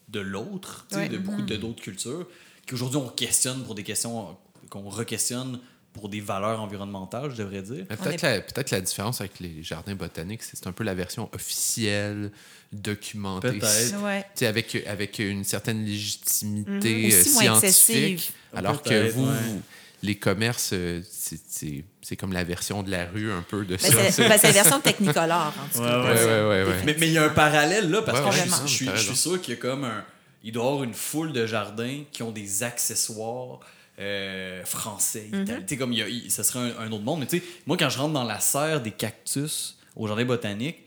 de 0.10 0.20
l'autre, 0.20 0.88
Ouais. 0.94 1.08
de 1.10 1.18
beaucoup 1.18 1.42
de- 1.44 1.56
d'autres 1.58 1.82
cultures, 1.82 2.28
qu'aujourd'hui 2.68 2.98
on 2.98 3.10
questionne 3.10 3.64
pour 3.64 3.76
des 3.76 3.84
questions, 3.84 4.38
qu'on 4.70 4.90
re-questionne 4.90 5.60
pour 5.96 6.10
des 6.10 6.20
valeurs 6.20 6.62
environnementales, 6.62 7.32
je 7.32 7.38
devrais 7.38 7.62
dire. 7.62 7.86
Peut-être 7.88 8.22
la, 8.22 8.42
peut-être 8.42 8.70
la 8.72 8.82
différence 8.82 9.22
avec 9.22 9.40
les 9.40 9.64
jardins 9.64 9.96
botaniques, 9.96 10.44
c'est 10.44 10.68
un 10.68 10.72
peu 10.74 10.84
la 10.84 10.94
version 10.94 11.30
officielle, 11.34 12.32
documentée. 12.74 13.48
Peut-être. 13.60 14.04
Ouais. 14.04 14.22
Tu 14.22 14.28
sais, 14.42 14.46
avec, 14.48 14.76
avec 14.88 15.20
une 15.20 15.44
certaine 15.44 15.86
légitimité 15.86 16.94
Mhm. 16.96 17.06
euh, 17.14 17.22
Aussi 17.22 17.30
moins 17.32 17.42
scientifique. 17.60 17.96
excessive. 17.96 18.32
Alors 18.56 18.82
que 18.82 19.10
vous, 19.10 19.26
ouais. 19.26 19.34
vous- 19.46 19.62
les 20.04 20.16
commerces, 20.16 20.72
euh, 20.74 21.02
c'est- 21.10 22.16
comme 22.18 22.34
la 22.34 22.44
version 22.44 22.84
de 22.84 22.92
la 22.92 23.06
rue 23.06 23.32
un 23.32 23.42
peu 23.42 23.66
de 23.66 23.78
ça. 23.78 23.90
Ben, 23.90 24.12
c'est 24.12 24.28
ben, 24.28 24.38
c'est 24.38 24.48
la 24.48 24.54
version 24.54 24.80
Technicolor, 24.82 25.48
en 25.48 25.74
tout 25.74 25.80
cas. 25.82 26.04
Ouais, 26.04 26.12
Ouais, 26.12 26.26
ouais, 26.26 26.26
ouais, 26.26 26.64
ouais. 26.70 26.84
Mais 26.86 26.96
mais 27.00 27.08
il 27.08 27.14
y 27.14 27.18
a 27.18 27.24
un 27.26 27.30
parallèle 27.30 27.90
là, 27.90 28.02
parce 28.04 28.20
Ouais, 28.20 28.30
que 28.30 28.50
je, 28.50 28.68
je 28.68 28.72
suis, 28.72 28.90
je 28.96 29.14
sûr 29.14 29.42
qu'il 29.42 29.56
y 29.56 29.58
a 29.58 29.60
comme 29.60 29.84
un. 29.86 30.04
Il 30.44 30.52
doit 30.52 30.64
y 30.64 30.68
avoir 30.68 30.84
une 30.84 30.94
foule 30.94 31.34
de 31.34 31.48
jardins 31.48 32.04
qui 32.12 32.22
ont 32.22 32.32
des 32.32 32.62
accessoires 32.62 33.60
euh, 34.00 34.64
français. 34.66 35.30
Tu 35.68 35.78
comme 35.78 35.94
il 35.94 36.00
y 36.00 36.02
a, 36.28 36.30
ça 36.30 36.44
serait 36.44 36.60
un, 36.60 36.80
un 36.88 36.92
autre 36.92 37.04
monde. 37.04 37.20
Mais 37.22 37.28
tu 37.28 37.40
sais, 37.40 37.44
moi, 37.66 37.78
quand 37.78 37.90
je 37.90 37.98
rentre 37.98 38.14
dans 38.14 38.24
la 38.24 38.40
serre 38.40 38.82
des 38.82 38.92
cactus 38.92 39.78
au 39.96 40.08
jardin 40.08 40.26
botanique, 40.26 40.78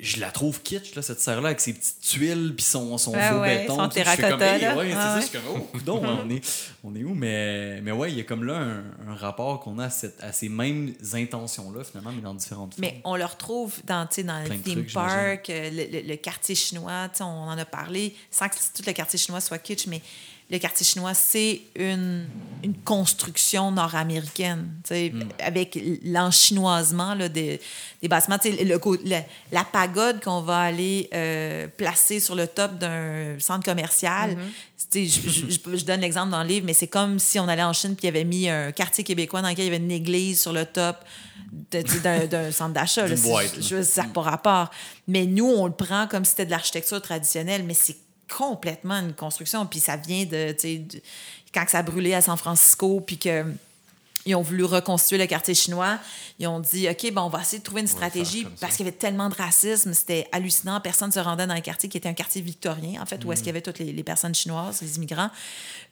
je 0.00 0.18
la 0.20 0.30
trouve 0.32 0.60
kitsch, 0.62 0.94
là, 0.96 1.02
cette 1.02 1.20
serre-là, 1.20 1.48
avec 1.48 1.60
ses 1.60 1.72
petites 1.72 2.00
tuiles 2.00 2.52
puis 2.56 2.64
son, 2.64 2.98
son 2.98 3.12
Ouais, 3.12 3.28
faux 3.30 3.40
ouais, 3.40 3.58
béton. 3.60 3.76
son 3.76 3.88
terracotta, 3.88 4.56
hey, 4.56 4.62
là. 4.62 4.76
ouais, 4.76 4.88
c'est 4.90 4.94
Ouais, 4.96 5.00
ça, 5.00 5.14
ouais. 5.14 5.20
je 5.20 5.26
suis 5.26 5.38
comme, 5.38 5.42
oh, 5.56 5.60
coudonc, 5.72 6.02
on, 6.04 6.28
est, 6.30 6.40
on 6.86 6.94
est 6.94 7.02
où? 7.02 7.14
Mais, 7.14 7.80
mais 7.80 7.92
ouais, 7.92 8.12
il 8.12 8.18
y 8.18 8.20
a 8.20 8.24
comme 8.24 8.44
là 8.44 8.56
un, 8.56 8.84
un 9.08 9.14
rapport 9.16 9.60
qu'on 9.60 9.78
a 9.78 9.86
à, 9.86 9.90
cette- 9.90 10.22
à 10.22 10.32
ces 10.32 10.48
mêmes 10.50 10.92
intentions-là, 11.14 11.82
finalement, 11.84 12.12
mais 12.14 12.20
dans 12.22 12.34
différentes 12.34 12.74
formes. 12.74 12.82
Mais 12.86 13.00
on 13.04 13.16
le 13.16 13.24
retrouve 13.24 13.74
dans, 13.84 14.06
tu 14.06 14.16
sais, 14.16 14.22
dans 14.24 14.44
Plein 14.44 14.54
le 14.56 14.60
theme 14.60 14.74
trucs, 14.74 14.92
park, 14.92 15.50
euh, 15.50 15.70
le, 15.70 16.00
le- 16.02 16.06
le 16.08 16.16
quartier 16.16 16.54
chinois, 16.54 17.08
tu 17.10 17.18
sais, 17.18 17.24
on 17.24 17.44
en 17.48 17.56
a 17.58 17.64
parlé, 17.64 18.14
sans 18.30 18.48
que 18.48 18.54
tout 18.74 18.82
le 18.86 18.92
quartier 18.92 19.18
chinois 19.18 19.40
soit 19.40 19.58
kitsch, 19.58 19.86
mais 19.86 20.02
le 20.50 20.58
quartier 20.58 20.84
chinois, 20.84 21.14
c'est 21.14 21.62
une, 21.74 22.26
une 22.62 22.74
construction 22.84 23.70
nord-américaine, 23.72 24.68
tu 24.84 24.88
sais, 24.88 25.10
Hmm. 25.10 25.22
avec 25.40 25.78
l'enchinoisement 26.04 27.14
là, 27.14 27.28
des, 27.28 27.60
des 28.02 28.08
bâtiments. 28.08 28.38
Tu 28.38 28.52
sais, 28.54 28.64
le 28.64 28.78
le- 29.04 29.22
la 29.52 29.64
pagode 29.64 30.22
qu'on 30.22 30.42
va 30.42 30.58
aller 30.60 31.08
euh, 31.14 31.66
placer 31.68 32.20
sur 32.20 32.34
le 32.34 32.46
top 32.46 32.78
d'un 32.78 33.36
centre 33.38 33.64
commercial, 33.64 34.30
sais, 34.32 34.36
je, 34.92 35.00
je- 35.06 35.50
je- 35.50 35.76
je 35.76 35.84
donne 35.84 36.00
l'exemple 36.00 36.30
dans 36.30 36.42
le 36.42 36.48
livre, 36.48 36.66
mais 36.66 36.74
c'est 36.74 36.86
comme 36.88 37.18
si 37.18 37.38
on 37.38 37.48
allait 37.48 37.62
en 37.62 37.72
Chine 37.72 37.94
puis 37.96 38.02
il 38.04 38.06
y 38.06 38.08
avait 38.08 38.24
mis 38.24 38.48
un 38.48 38.72
quartier 38.72 39.04
québécois 39.04 39.42
dans 39.42 39.48
lequel 39.48 39.64
il 39.66 39.72
y 39.72 39.74
avait 39.74 39.84
une 39.84 39.90
église 39.90 40.40
sur 40.40 40.52
le 40.52 40.64
top 40.66 40.96
d'un 41.70 42.50
centre 42.52 42.72
d'achat. 42.74 43.06
Ça 43.84 44.02
n'a 44.02 44.08
pas 44.08 44.22
rapport. 44.22 44.70
Mais 45.08 45.26
nous, 45.26 45.46
on 45.46 45.66
le 45.66 45.72
prend 45.72 46.06
comme 46.06 46.24
si 46.24 46.32
c'était 46.32 46.46
de 46.46 46.50
l'architecture 46.50 47.00
traditionnelle, 47.02 47.64
mais 47.64 47.74
c'est 47.74 47.96
complètement 48.36 48.94
une 49.00 49.12
construction. 49.12 49.66
Puis 49.66 49.80
ça 49.80 49.96
vient 49.96 50.24
de, 50.24 50.52
de- 50.52 51.00
quand 51.52 51.64
ça 51.68 51.78
a 51.78 51.82
brûlé 51.82 52.14
à 52.14 52.20
San 52.22 52.36
Francisco, 52.36 53.00
puis 53.00 53.18
que 53.18 53.44
ils 54.26 54.34
ont 54.34 54.42
voulu 54.42 54.64
reconstituer 54.64 55.18
le 55.18 55.26
quartier 55.26 55.54
chinois. 55.54 55.98
Ils 56.38 56.46
ont 56.46 56.60
dit, 56.60 56.88
OK, 56.88 57.12
bon, 57.12 57.22
on 57.22 57.28
va 57.28 57.42
essayer 57.42 57.58
de 57.58 57.64
trouver 57.64 57.82
une 57.82 57.86
stratégie 57.86 58.46
parce 58.60 58.76
qu'il 58.76 58.86
y 58.86 58.88
avait 58.88 58.96
tellement 58.96 59.28
de 59.28 59.34
racisme. 59.34 59.92
C'était 59.92 60.26
hallucinant. 60.32 60.80
Personne 60.80 61.08
ne 61.08 61.12
se 61.12 61.20
rendait 61.20 61.46
dans 61.46 61.54
le 61.54 61.60
quartier 61.60 61.88
qui 61.88 61.98
était 61.98 62.08
un 62.08 62.14
quartier 62.14 62.40
victorien, 62.40 63.02
en 63.02 63.06
fait, 63.06 63.22
où 63.24 63.32
est-ce 63.32 63.40
qu'il 63.40 63.48
y 63.48 63.50
avait 63.50 63.60
toutes 63.60 63.78
les, 63.78 63.92
les 63.92 64.02
personnes 64.02 64.34
chinoises, 64.34 64.80
les 64.80 64.96
immigrants. 64.96 65.30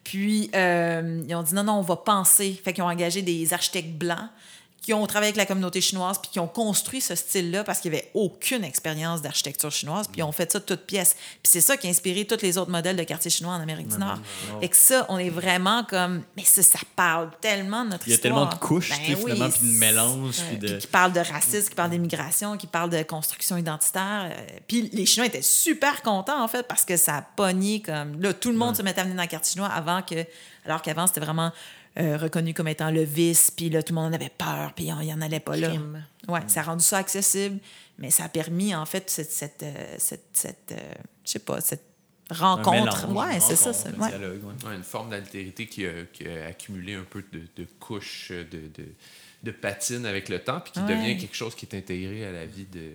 Puis, 0.03 0.51
euh, 0.55 1.23
ils 1.29 1.35
ont 1.35 1.43
dit, 1.43 1.55
non, 1.55 1.65
non, 1.65 1.75
on 1.75 1.83
va 1.83 1.97
penser. 1.97 2.61
Fait 2.65 2.73
qu'ils 2.73 2.83
ont 2.83 2.89
engagé 2.89 3.23
des 3.23 3.53
architectes 3.53 3.93
blancs 3.93 4.29
qui 4.83 4.93
ont 4.93 5.07
travaillé 5.07 5.29
avec 5.29 5.37
la 5.37 5.47
communauté 5.47 5.81
chinoise 5.81 6.19
puis 6.21 6.29
qui 6.33 6.41
ont 6.41 6.49
construit 6.49 7.01
ce 7.01 7.15
style-là 7.15 7.63
parce 7.63 7.79
qu'il 7.79 7.93
n'y 7.93 7.99
avait 7.99 8.11
aucune 8.15 8.65
expérience 8.65 9.23
d'architecture 9.23 9.71
chinoise 9.71 10.09
puis 10.09 10.19
ils 10.21 10.25
ont 10.25 10.33
fait 10.33 10.51
ça 10.51 10.59
de 10.59 10.65
toutes 10.65 10.87
pièces. 10.87 11.15
Puis 11.15 11.53
c'est 11.53 11.61
ça 11.61 11.77
qui 11.77 11.87
a 11.87 11.91
inspiré 11.91 12.25
tous 12.27 12.43
les 12.43 12.59
autres 12.59 12.71
modèles 12.73 12.97
de 12.97 13.05
quartier 13.05 13.31
chinois 13.31 13.55
en 13.55 13.61
Amérique 13.61 13.87
du 13.89 13.97
Nord. 13.99 14.19
Et 14.61 14.69
que 14.69 14.77
ça, 14.77 15.07
on 15.09 15.19
est 15.19 15.31
vraiment 15.31 15.85
comme... 15.85 16.25
Mais 16.37 16.45
ça, 16.45 16.63
ça 16.65 16.81
parle 16.97 17.31
tellement 17.41 17.85
de 17.85 17.91
notre 17.91 18.09
Il 18.09 18.11
y 18.11 18.13
a 18.13 18.17
histoire. 18.17 18.35
tellement 18.35 18.53
de 18.53 18.59
couches, 18.59 18.91
Ben 18.91 18.97
tu 19.05 19.13
sais, 19.13 19.17
finalement, 19.17 19.51
puis 19.51 19.73
de 19.73 19.79
mélange, 19.79 20.35
puis 20.49 20.59
de- 20.59 20.77
qui 20.79 20.87
parle 20.89 21.13
de 21.13 21.21
racisme, 21.21 21.69
qui 21.69 21.75
parle 21.77 21.91
d'immigration, 21.91 22.57
qui 22.57 22.67
parle 22.67 22.91
de 22.91 23.03
construction 23.05 23.57
identitaire. 23.57 24.33
euh, 24.37 24.59
Puis 24.67 24.91
les 24.93 25.07
Chinois 25.07 25.27
étaient 25.29 25.43
super 25.43 26.03
contents, 26.03 26.43
en 26.43 26.49
fait, 26.49 26.67
parce 26.67 26.85
que 26.85 26.97
ça 26.97 27.19
a 27.19 27.23
pogné 27.23 27.81
comme... 27.83 28.21
Là, 28.21 28.33
tout 28.35 28.51
le 28.51 28.57
monde 28.59 28.77
se 28.77 28.83
mettait 28.83 29.01
à 29.01 29.05
venir 29.05 29.17
dans 29.17 29.23
le 29.23 29.29
quartier 29.29 29.53
chinois 29.53 29.69
avant 29.69 30.03
que... 30.03 30.25
Alors 30.65 30.83
qu'avant, 30.83 31.07
c'était 31.07 31.21
vraiment 31.21 31.53
euh, 31.99 32.17
reconnu 32.17 32.55
comme 32.55 32.69
étant 32.69 32.91
le 32.91 33.03
vice, 33.03 33.51
puis 33.51 33.69
là, 33.71 33.83
tout 33.83 33.93
le 33.95 34.01
monde 34.01 34.13
en 34.13 34.15
avait 34.15 34.31
peur, 34.31 34.73
puis 34.75 34.87
il 34.87 34.95
n'y 34.95 35.13
en 35.13 35.21
allait 35.21 35.41
pas 35.41 35.57
là. 35.57 35.73
Ouais, 36.29 36.41
ça 36.49 36.61
a 36.61 36.63
rendu 36.65 36.83
ça 36.85 36.99
accessible, 36.99 37.59
mais 37.99 38.11
ça 38.11 38.25
a 38.25 38.29
permis, 38.29 38.75
en 38.75 38.87
fait, 38.87 39.11
cette... 39.11 39.31
cette, 39.31 39.63
euh, 39.63 39.95
cette, 39.99 40.25
cette, 40.33 40.73
euh, 40.73 40.93
je 41.25 41.31
sais 41.33 41.39
pas, 41.39 41.61
cette 41.61 41.85
rencontre. 42.31 42.71
mélange, 43.09 43.27
ouais, 43.29 43.35
une 43.35 43.41
c'est 43.41 43.57
ça. 43.57 43.71
un 43.89 44.01
ouais. 44.01 44.09
dialogue, 44.09 44.45
ouais. 44.45 44.69
Ouais, 44.69 44.75
une 44.77 44.83
forme 44.85 45.11
d'altérité 45.11 45.67
qui 45.67 45.85
a, 45.87 46.05
qui 46.13 46.27
a 46.27 46.47
accumulé 46.47 46.95
un 46.95 47.05
peu 47.05 47.23
de, 47.33 47.43
de 47.57 47.67
couches 47.79 48.31
de, 48.33 48.45
de, 48.45 48.87
de 49.43 49.51
patine 49.51 50.07
avec 50.07 50.29
le 50.31 50.39
temps, 50.39 50.61
puis 50.61 50.73
qui 50.73 50.81
Ouais. 50.81 50.97
devient 50.97 51.19
quelque 51.19 51.37
chose 51.37 51.55
qui 51.55 51.67
est 51.67 51.77
intégré 51.77 52.25
à 52.25 52.33
la 52.33 52.47
vie 52.47 52.65
de, 52.73 52.91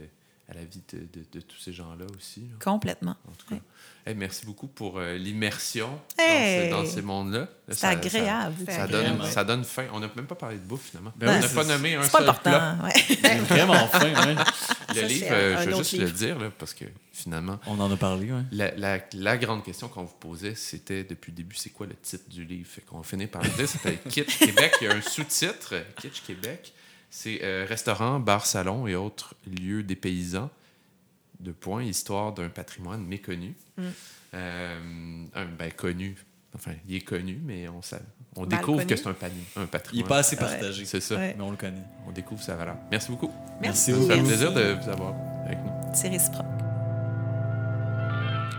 à 0.49 0.53
la 0.55 0.63
vie 0.63 0.81
de, 0.91 0.99
de- 0.99 1.25
de 1.33 1.41
tous 1.41 1.59
ces 1.59 1.73
gens-là 1.73 2.05
aussi. 2.17 2.39
là. 2.39 2.55
Complètement. 2.63 3.15
En 3.27 3.31
tout 3.33 3.47
cas. 3.53 3.61
Hey, 4.07 4.15
merci 4.15 4.45
beaucoup 4.45 4.67
pour 4.67 4.99
euh, 4.99 5.17
l'immersion 5.17 5.89
Hey! 6.17 6.69
dans, 6.69 6.77
ce- 6.77 6.87
dans 6.89 6.95
ces 6.95 7.01
mondes-là. 7.01 7.39
Là, 7.39 7.47
C'est 7.75 7.85
agréable. 7.87 8.55
Ça, 8.65 8.87
donne, 8.87 9.05
agréable. 9.05 9.25
ça 9.31 9.43
donne 9.43 9.63
faim. 9.65 9.85
On 9.91 9.99
n'a 9.99 10.09
même 10.15 10.25
pas 10.27 10.35
parlé 10.35 10.55
de 10.55 10.61
bouffe, 10.61 10.89
finalement. 10.91 11.11
Ben 11.17 11.27
on 11.37 11.39
n'a 11.41 11.47
pas 11.49 11.63
nommé 11.65 11.95
un 11.95 12.03
C'est 12.03 12.11
pas 12.11 12.19
seul 12.19 12.29
important. 12.29 12.49
plat. 12.51 12.77
ouais. 12.85 13.35
Vraiment 13.49 13.87
fin, 13.87 14.05
ouais. 14.27 14.35
Le 14.95 15.01
Ça, 15.01 15.01
livre, 15.07 15.27
euh, 15.31 15.57
je 15.61 15.65
vais 15.67 15.73
autre 15.73 15.83
juste 15.83 15.97
le 16.01 16.09
dire, 16.11 16.39
là, 16.39 16.49
parce 16.57 16.73
que 16.73 16.85
finalement, 17.11 17.59
On 17.67 17.79
en 17.81 17.91
a 17.91 17.97
parlé, 17.97 18.31
ouais. 18.31 18.43
La, 18.51 18.73
la- 18.75 18.99
la 19.13 19.37
grande 19.37 19.63
question 19.65 19.89
qu'on 19.89 20.03
vous 20.05 20.15
posait, 20.19 20.55
c'était 20.55 21.03
depuis 21.03 21.31
le 21.31 21.35
début, 21.37 21.55
c'est 21.57 21.71
quoi 21.71 21.85
le 21.85 21.95
titre 21.95 22.29
du 22.29 22.45
livre? 22.45 22.69
Fait 22.69 22.81
qu'on 22.81 23.03
finit 23.03 23.27
par 23.27 23.41
le 23.43 23.49
dire, 23.49 23.67
s'appelle 23.67 23.99
Kitsch 24.09 24.37
Québec. 24.39 24.73
Il 24.81 24.85
y 24.85 24.87
a 24.89 24.93
un 24.95 25.01
sous-titre, 25.01 25.73
Kitsch 26.01 26.21
Québec. 26.25 26.71
C'est 27.09 27.39
euh, 27.43 27.65
restaurant, 27.67 28.19
bar, 28.19 28.45
salon 28.45 28.87
et 28.87 28.95
autres 28.95 29.33
lieux 29.45 29.83
des 29.83 29.95
paysans. 29.95 30.49
De 31.39 31.51
points, 31.51 31.83
histoire 31.83 32.33
d'un 32.33 32.49
patrimoine 32.49 33.05
méconnu. 33.05 33.53
Euh, 34.33 35.23
un, 35.35 35.45
ben, 35.45 35.71
connu. 35.71 36.15
Enfin, 36.55 36.71
il 36.87 36.95
est 36.95 37.01
connu, 37.01 37.39
mais 37.45 37.67
on, 37.69 37.81
sa- 37.83 37.99
on 38.35 38.41
Mal 38.41 38.49
découvre 38.49 38.77
connu. 38.79 38.87
que 38.87 38.95
c'est 38.95 39.07
un, 39.07 39.11
un 39.11 39.15
Il 39.55 39.61
n'est 39.61 39.67
patrimoine. 39.67 40.07
pas 40.07 40.17
assez 40.17 40.35
partagé. 40.35 40.85
C'est 40.85 40.99
ça. 41.01 41.15
Ouais. 41.15 41.35
Mais 41.37 41.43
on 41.43 41.51
le 41.51 41.57
connaît. 41.57 41.83
On 42.07 42.11
découvre 42.11 42.41
sa 42.41 42.55
valeur. 42.55 42.75
Merci 42.89 43.11
beaucoup. 43.11 43.31
Merci 43.61 43.91
Ça 43.91 43.97
beaucoup. 43.97 44.07
fait 44.09 44.15
Merci. 44.15 44.27
plaisir 44.29 44.53
de 44.53 44.73
vous 44.81 44.89
avoir 44.89 45.13
avec 45.45 45.59
nous. 45.59 45.71
C'est 45.93 46.09
réciproque. 46.09 46.45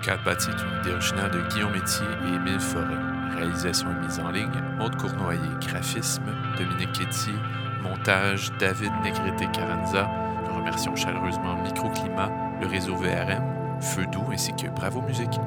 Cat 0.04 0.18
Bâti 0.24 0.48
est 0.48 0.52
une 0.62 0.80
idée 0.80 0.92
originale 0.92 1.30
de 1.32 1.40
Guillaume 1.52 1.72
Métier 1.72 2.06
et 2.24 2.34
Émile 2.34 2.60
Forêt. 2.60 3.34
Réalisation 3.36 3.88
et 3.90 4.06
mise 4.06 4.18
en 4.20 4.30
ligne, 4.30 4.50
Maude 4.78 4.96
Cournoyer. 4.96 5.40
Graphisme, 5.60 6.22
Dominique 6.56 6.92
Quétier. 6.92 7.34
Montage, 7.82 8.50
David 8.58 8.92
Negrete-Caranza. 9.04 10.08
Nous 10.48 10.54
remercions 10.56 10.94
chaleureusement 10.96 11.60
Microclimat, 11.62 12.30
le 12.60 12.66
réseau 12.66 12.96
VRM, 12.96 13.80
Feu 13.80 14.06
Doux 14.06 14.24
ainsi 14.32 14.52
que 14.52 14.68
Bravo 14.68 15.00
Musique. 15.02 15.38